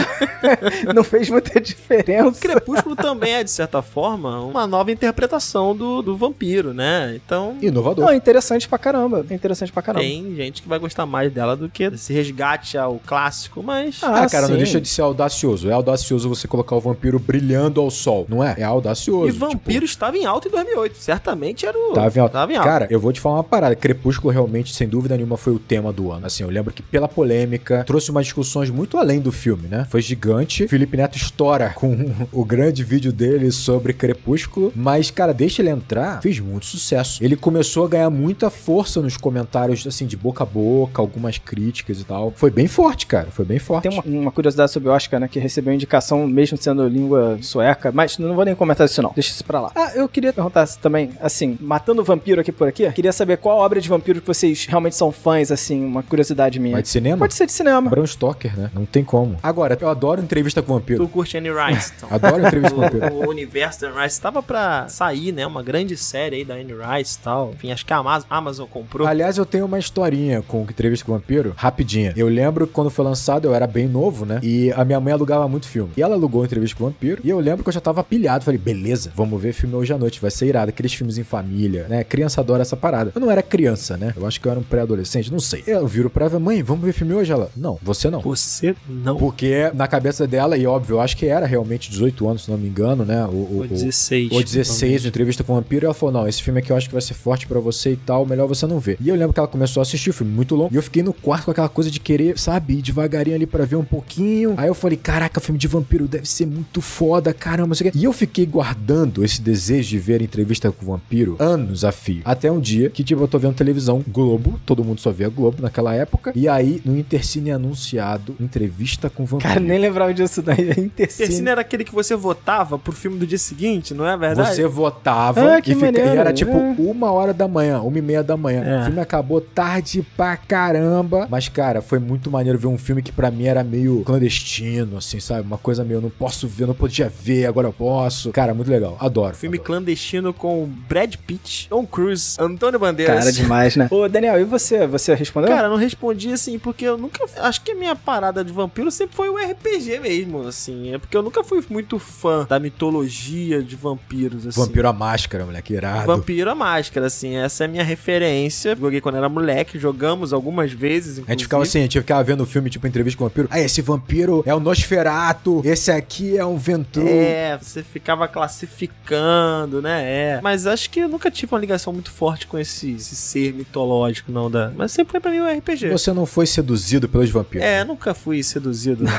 não 0.95 1.05
fez 1.05 1.29
muita 1.31 1.61
diferença. 1.61 2.41
Crepúsculo 2.41 2.97
também 2.97 3.35
é, 3.35 3.45
de 3.45 3.51
certa 3.51 3.83
forma, 3.83 4.41
uma 4.41 4.67
nova 4.67 4.91
interpretação 4.91 5.75
do, 5.75 6.03
do 6.03 6.17
vampiro, 6.17 6.73
né? 6.73 7.19
Então. 7.25 7.57
Inovador. 7.61 8.05
Não, 8.05 8.13
é 8.13 8.17
interessante 8.17 8.69
pra 8.69 8.79
caramba. 8.79 9.25
É 9.29 9.35
interessante 9.35 9.73
pra 9.73 9.83
caramba. 9.83 10.05
Tem 10.05 10.35
gente 10.37 10.63
que 10.63 10.69
vai 10.69 10.79
gostar 10.79 11.07
mais 11.07 11.33
dela 11.33 11.57
do 11.57 11.69
que 11.69 11.85
esse 11.85 12.13
resgate 12.13 12.77
ao 12.79 13.01
clássico, 13.05 13.63
mas. 13.63 13.99
Ah, 14.03 14.23
Ah, 14.25 14.29
cara, 14.29 14.43
não 14.49 14.55
sim. 14.55 14.63
deixa 14.63 14.81
de 14.81 14.89
ser 14.89 15.03
audacioso. 15.03 15.69
É 15.69 15.73
audacioso 15.73 16.29
você 16.29 16.47
colocar 16.47 16.77
o 16.77 16.81
vampiro 16.81 17.19
brilhando 17.19 17.81
ao 17.81 17.91
sol, 17.91 18.27
não 18.29 18.43
é? 18.45 18.55
É 18.59 18.65
audacioso. 18.65 19.29
e 19.29 19.31
Vampiro 19.31 19.85
estava 19.85 20.17
em 20.19 20.25
alta 20.27 20.49
em 20.49 20.51
2008. 20.51 20.97
Certamente 20.99 21.67
era 21.67 21.77
o. 21.77 21.81
Tipo, 21.83 21.95
tava 21.95 22.19
em 22.19 22.21
alta. 22.21 22.33
Tava 22.33 22.53
em 22.53 22.57
Cara, 22.65 22.87
eu 22.91 23.01
vou 23.01 23.13
te 23.13 23.21
falar 23.21 23.37
uma 23.37 23.45
parada. 23.45 23.75
Crepúsculo 23.75 24.33
realmente, 24.33 24.75
sem 24.75 24.89
dúvida 24.89 25.17
nenhuma, 25.17 25.37
foi 25.37 25.53
o 25.53 25.59
tema 25.59 25.93
do 25.93 26.11
ano. 26.11 26.27
Assim, 26.27 26.43
eu 26.43 26.51
lembro 26.51 26.73
que 26.73 26.83
pela 26.83 27.09
polêmica, 27.09 27.85
trouxe 27.85 28.11
umas 28.11 28.27
discussões 28.27 28.71
muito 28.71 28.97
além 28.97 29.21
do 29.21 29.33
filme, 29.33 29.69
né? 29.69 29.87
Foi 29.91 30.01
gigante. 30.03 30.67
Felipe 30.69 30.97
Neto 30.97 31.17
estoura 31.17 31.71
com 31.75 32.13
o 32.33 32.45
grande 32.45 32.85
vídeo 32.85 33.13
dele 33.13 33.51
sobre 33.51 33.93
Crepúsculo. 33.93 34.73
Mas, 34.75 35.11
cara, 35.11 35.33
deixa 35.33 35.63
ele 35.63 35.71
entrar, 35.71 36.21
fez 36.21 36.39
muito 36.41 36.67
sucesso. 36.67 37.23
Ele 37.23 37.37
começou 37.37 37.85
a 37.85 37.89
ganhar 37.89 38.11
muita 38.11 38.51
força 38.51 39.01
nos 39.01 39.17
comentários, 39.17 39.87
assim, 39.87 40.07
de 40.07 40.17
boca 40.17 40.45
a 40.45 40.47
boca, 40.47 41.01
algumas 41.01 41.39
críticas 41.39 42.01
e 42.01 42.05
tal. 42.05 42.33
Foi 42.37 42.51
bem 42.51 42.67
forte, 42.67 43.07
cara. 43.07 43.31
Foi 43.31 43.45
bem 43.45 43.59
forte. 43.59 43.89
Tem 43.89 43.93
uma, 43.93 44.03
uma 44.05 44.33
curiosidade 44.33 44.71
sobre 44.73 44.89
o 44.89 44.93
Oscar, 44.93 45.21
né? 45.21 45.29
Que 45.29 45.39
recebeu 45.39 45.73
indicação 45.73 46.27
mesmo 46.27 46.59
sendo 46.59 46.87
língua 46.89 47.39
sueca. 47.43 47.93
Mas 47.93 48.19
não 48.19 48.35
vou 48.35 48.45
nem 48.45 48.55
comentar 48.55 48.87
isso, 48.87 49.03
não. 49.03 49.13
Deixa 49.15 49.31
isso 49.31 49.45
pra 49.45 49.61
lá. 49.61 49.73
Ah, 49.75 49.93
eu 49.95 50.09
queria 50.09 50.33
perguntar 50.33 50.67
também, 50.81 51.11
assim, 51.21 51.59
matando 51.61 52.03
o 52.03 52.05
vampiro 52.05 52.41
aqui 52.41 52.50
por 52.53 52.69
aqui. 52.69 52.91
Queria 52.93 53.13
saber 53.13 53.39
qual 53.39 53.59
obra 53.59 53.81
de 53.81 53.89
vampiro 53.89 54.21
que 54.21 54.27
vocês 54.27 54.67
realmente 54.67 54.97
são 54.97 55.13
fãs, 55.13 55.51
assim, 55.51 55.85
uma 55.85 56.03
curiosidade 56.03 56.59
minha. 56.59 56.77
Mas 56.77 56.85
de 56.85 56.89
cinema? 56.89 57.19
Pode 57.19 57.35
ser 57.35 57.47
de 57.47 57.53
cinema. 57.53 57.91
Bram 57.91 58.07
Stoker, 58.07 58.57
né? 58.57 58.71
Não 58.75 58.85
tem 58.85 59.05
como. 59.05 59.37
Agora, 59.43 59.77
eu 59.81 59.89
adoro 59.89 60.21
entrevista 60.21 60.63
com 60.63 60.75
vampiro. 60.75 61.05
Tu 61.05 61.09
curte 61.09 61.37
Anne 61.37 61.51
Rice, 61.51 61.93
então. 61.97 62.09
Adoro 62.13 62.47
entrevista 62.47 62.75
com 62.75 62.81
vampiro. 62.83 63.13
o, 63.13 63.27
o 63.27 63.29
universo 63.29 63.81
da 63.81 63.89
Anne 63.89 64.03
Rice 64.03 64.21
tava 64.21 64.43
pra 64.43 64.89
sair, 64.89 65.33
né? 65.33 65.47
Uma 65.47 65.63
grande 65.63 65.97
série 65.97 66.37
aí 66.37 66.45
da 66.45 66.55
Anne 66.55 66.75
Rice 66.75 67.19
e 67.21 67.23
tal. 67.23 67.53
Enfim, 67.55 67.73
acho 67.73 67.85
que 67.85 67.93
a 67.93 67.97
Amazon, 67.97 68.27
Amazon 68.31 68.67
comprou. 68.69 69.07
Aliás, 69.07 69.39
eu 69.39 69.47
tenho 69.47 69.67
uma 69.67 69.79
historinha 69.79 70.43
com 70.43 70.63
entrevista 70.63 71.05
com 71.05 71.13
vampiro, 71.13 71.53
rapidinha. 71.57 72.13
Eu 72.17 72.29
lembro 72.29 72.67
que 72.67 72.73
quando 72.73 72.91
foi 72.91 73.05
lançado, 73.05 73.47
eu 73.47 73.55
era 73.55 73.67
bem 73.67 73.89
novo, 73.89 74.25
né? 74.25 74.41
E 74.43 74.73
a 74.73 74.85
minha 74.85 75.01
mãe 75.01 75.13
alugava 75.13 75.49
muito 75.49 75.67
filme. 75.69 75.93
E 75.97 76.03
ela 76.03 76.15
alugou 76.15 76.45
entrevista 76.45 76.77
com 76.77 76.85
vampiro. 76.85 77.21
E 77.25 77.31
eu 77.31 77.39
lembro 77.39 77.63
que 77.63 77.69
eu 77.69 77.73
já 77.73 77.81
tava 77.81 78.03
pilhado. 78.03 78.45
Falei, 78.45 78.59
beleza, 78.59 79.13
vamos 79.15 79.41
ver 79.41 79.53
filme 79.53 79.75
hoje 79.75 79.93
à 79.93 79.99
noite. 79.99 80.21
Vai 80.21 80.31
ser 80.31 80.47
irado. 80.47 80.71
Aqueles 80.71 80.93
filmes 80.93 81.19
em 81.19 81.25
família, 81.25 81.87
né? 81.89 82.05
Criança 82.05 82.40
adora 82.41 82.63
essa 82.63 82.77
parada. 82.77 83.13
Eu 83.15 83.21
não 83.21 83.31
era 83.31 83.43
criança, 83.43 83.97
né? 83.97 84.13
Eu 84.17 84.27
acho 84.27 84.41
que 84.41 84.47
eu 84.47 84.51
era 84.51 84.61
um 84.61 84.63
pré-adolescente, 84.63 85.31
não 85.31 85.41
sei. 85.41 85.63
Eu 85.67 85.87
viro 85.87 86.11
pra 86.11 86.27
ela, 86.27 86.39
mãe, 86.39 86.63
vamos 86.63 86.85
ver 86.85 86.93
filme 86.93 87.15
hoje? 87.15 87.33
Ela, 87.33 87.51
não, 87.57 87.79
você 87.83 88.11
não. 88.11 88.21
Você 88.21 88.75
não. 88.89 89.17
Porque 89.17 89.71
na 89.75 89.87
cabeça 89.87 90.27
dela, 90.27 90.57
e 90.57 90.67
óbvio, 90.67 90.97
eu 90.97 91.01
acho 91.01 91.17
que 91.17 91.27
era 91.27 91.47
realmente 91.47 91.91
18 91.91 92.29
anos, 92.29 92.45
se 92.45 92.51
não 92.51 92.59
me 92.59 92.69
engano, 92.69 93.05
né? 93.05 93.25
Ou 93.27 93.67
16. 93.67 94.33
ou 94.33 94.43
16 94.43 95.03
de 95.03 95.09
entrevista 95.09 95.45
com 95.45 95.53
o 95.53 95.57
vampiro, 95.57 95.85
e 95.85 95.87
ela 95.87 95.95
falou: 95.95 96.13
Não, 96.13 96.29
esse 96.29 96.43
filme 96.43 96.61
aqui 96.61 96.71
eu 96.71 96.77
acho 96.77 96.89
que 96.89 96.93
vai 96.93 97.03
ser 97.03 97.15
forte 97.15 97.47
pra 97.47 97.61
você 97.61 97.93
e 97.93 97.97
tal, 97.97 98.27
melhor 98.27 98.47
você 98.47 98.67
não 98.67 98.79
ver. 98.79 98.97
E 99.01 99.09
eu 99.09 99.15
lembro 99.15 99.33
que 99.33 99.41
ela 99.41 99.49
começou 99.49 99.81
a 99.81 99.83
assistir 99.83 100.11
o 100.11 100.13
filme 100.13 100.33
muito 100.33 100.55
longo, 100.55 100.73
e 100.73 100.77
eu 100.77 100.83
fiquei 100.83 101.03
no 101.03 101.13
quarto 101.13 101.47
com 101.47 101.51
aquela 101.51 101.69
coisa 101.69 101.91
de 101.91 102.01
querer, 102.01 102.39
sabe, 102.39 102.75
ir 102.75 102.83
devagarinho 102.83 103.37
ali 103.37 103.47
pra 103.47 103.65
ver 103.65 103.77
um 103.77 103.85
pouquinho. 103.85 104.55
Aí 104.57 104.69
eu 104.69 104.75
falei: 104.75 104.97
Caraca, 104.97 105.41
filme 105.41 105.59
de 105.59 105.69
vampiro 105.69 106.07
deve 106.07 106.29
ser 106.29 106.47
muito 106.47 106.81
foda, 106.81 107.33
caramba, 107.33 107.69
não 107.69 107.75
sei 107.75 107.89
o 107.89 107.93
quê. 107.93 107.99
E 107.99 108.05
eu 108.05 108.13
fiquei 108.13 108.47
guardando 108.47 109.25
esse 109.25 109.41
desejo 109.41 109.89
de 109.91 109.99
ver 109.99 110.23
entrevista 110.23 110.71
com 110.71 110.85
o 110.85 110.89
vampiro 110.89 111.37
anos 111.39 111.85
a 111.85 111.93
fio. 111.93 112.23
Até 112.31 112.51
um 112.51 112.61
dia 112.61 112.89
que, 112.91 113.03
tipo, 113.03 113.23
eu 113.23 113.29
tô 113.29 113.39
vendo 113.39 113.55
televisão, 113.55 114.05
Globo, 114.07 114.61
todo 114.65 114.85
mundo 114.85 115.01
só 115.01 115.11
via 115.11 115.29
Globo 115.29 115.61
naquela 115.63 115.95
época, 115.95 116.33
e 116.35 116.49
aí 116.49 116.81
no 116.85 116.97
Intercine 116.97 117.51
é 117.51 117.55
anunciado 117.55 118.37
entrevista 118.41 119.11
com 119.11 119.23
o 119.25 119.27
vampiro. 119.27 119.49
Cara, 119.49 119.61
nem 119.61 119.79
lembrava 119.79 120.15
disso 120.15 120.41
daí. 120.43 120.71
Intercine. 120.79 121.27
Tercine 121.29 121.49
era 121.49 121.61
aquele 121.63 121.85
que 121.85 121.93
você 121.95 122.15
votava 122.15 122.79
pro 122.79 122.93
filme 122.93 123.19
do 123.19 123.27
dia 123.27 123.39
seguinte, 123.39 123.93
não 123.95 124.07
é 124.07 124.17
verdade? 124.17 124.55
Você 124.55 124.67
votava 124.67 125.57
Ah, 125.57 125.61
que 125.61 125.73
e, 125.73 125.75
fica- 125.75 125.99
e 125.99 126.17
era 126.17 126.33
tipo 126.33 126.53
é. 126.53 126.75
uma 126.79 127.11
hora 127.11 127.33
da 127.35 127.49
manhã, 127.49 127.81
uma 127.81 127.99
e 127.99 128.03
meia 128.03 128.23
da 128.23 128.37
manhã. 128.37 128.63
É. 128.63 128.81
O 128.81 128.85
filme 128.85 129.01
acabou 129.01 129.41
tarde 129.41 130.07
pra 130.17 130.37
caramba. 130.37 131.27
Mas, 131.31 131.49
cara, 131.49 131.81
foi 131.83 131.99
muito 131.99 132.31
maneiro 132.31 132.59
ver 132.59 132.67
um 132.69 132.79
filme 132.79 133.03
que 133.03 133.11
pra 133.13 133.31
mim 133.31 133.45
era 133.45 133.65
meio 133.65 134.03
clandestino, 134.05 134.97
assim, 134.99 135.19
sabe? 135.21 135.43
Uma 135.47 135.59
coisa 135.59 135.85
meio, 135.85 136.01
não 136.01 136.11
posso 136.11 136.47
ver, 136.47 136.67
não 136.67 136.75
podia 136.75 137.09
ver, 137.09 137.47
agora 137.47 137.67
eu 137.69 137.73
posso. 137.73 138.31
Cara, 138.31 138.55
muito 138.55 138.71
legal. 138.71 138.97
Adoro. 139.01 139.35
Filme 139.35 139.57
adoro. 139.57 139.67
clandestino 139.67 140.33
com 140.33 140.69
Brad 140.89 141.15
Pitt, 141.27 141.69
Tom 141.69 141.87
Cruise, 141.87 142.20
Antônio 142.39 142.79
Bandeiras. 142.79 143.19
Cara, 143.19 143.33
demais, 143.33 143.77
né? 143.77 143.89
Ô, 143.91 144.09
Daniel, 144.09 144.41
e 144.41 144.45
você? 144.45 144.87
Você 144.87 145.15
respondeu? 145.15 145.51
Cara, 145.51 145.67
eu 145.67 145.71
não 145.71 145.77
respondi 145.77 146.33
assim, 146.33 146.59
porque 146.59 146.85
eu 146.85 146.97
nunca. 146.97 147.25
Acho 147.39 147.61
que 147.63 147.73
a 147.73 147.75
minha 147.75 147.95
parada 147.97 148.45
de 148.45 148.53
vampiro 148.53 148.91
sempre 148.91 149.17
foi 149.17 149.29
o 149.29 149.37
RPG 149.37 150.01
mesmo, 150.01 150.47
assim. 150.47 150.95
É 150.95 150.99
porque 150.99 151.17
eu 151.17 151.23
nunca 151.23 151.43
fui 151.45 151.63
muito 151.69 151.99
fã 151.99 152.47
da 152.49 152.59
mitologia 152.59 153.63
de 153.63 153.77
vampiros, 153.77 154.47
assim. 154.47 154.61
Vampiro 154.61 154.89
à 154.89 154.93
máscara, 154.93 155.45
moleque, 155.45 155.75
irado. 155.75 156.07
Vampiro 156.07 156.51
a 156.51 156.55
máscara, 156.55 157.07
assim. 157.07 157.37
Essa 157.37 157.65
é 157.65 157.67
a 157.67 157.69
minha 157.69 157.85
referência. 157.85 158.77
Joguei 158.77 159.01
quando 159.01 159.17
era 159.17 159.29
moleque, 159.29 159.79
jogamos 159.79 160.33
algumas 160.33 160.73
vezes. 160.73 161.23
A 161.27 161.31
gente 161.33 161.45
ficava 161.45 161.63
assim, 161.63 161.79
a 161.79 161.83
gente 161.83 161.99
ficava 161.99 162.23
vendo 162.23 162.43
o 162.43 162.47
filme, 162.47 162.71
tipo, 162.71 162.87
entrevista 162.87 163.19
com 163.19 163.25
o 163.25 163.29
vampiro. 163.29 163.49
Ah, 163.51 163.61
esse 163.61 163.83
vampiro 163.83 164.43
é 164.47 164.55
o 164.55 164.61
Nosferato, 164.61 165.63
esse 165.65 165.91
aqui 165.91 166.37
é 166.37 166.45
um 166.45 166.57
Ventru. 166.57 167.07
É, 167.07 167.59
você 167.61 167.83
ficava 167.83 168.29
classificando, 168.29 169.81
né? 169.83 170.03
É. 170.03 170.41
Mas 170.43 170.67
acho 170.67 170.91
que 170.91 171.01
eu 171.01 171.09
nunca 171.09 171.31
tive 171.31 171.53
uma 171.53 171.61
ligação 171.61 171.93
muito 171.93 172.10
muito 172.11 172.13
forte 172.13 172.47
com 172.47 172.59
esse, 172.59 172.93
esse 172.93 173.15
ser 173.15 173.55
mitológico, 173.55 174.33
não 174.33 174.51
da. 174.51 174.73
Mas 174.77 174.93
sempre 174.93 175.13
foi 175.13 175.21
pra 175.21 175.31
mim 175.31 175.41
um 175.41 175.59
RPG. 175.59 175.91
Você 175.91 176.13
não 176.13 176.27
foi 176.27 176.47
seduzido 176.47 177.09
pelos 177.09 177.31
vampiros. 177.31 177.67
É, 177.67 177.85
nunca 177.85 178.13
fui 178.13 178.43
seduzido. 178.43 179.05
né? 179.05 179.11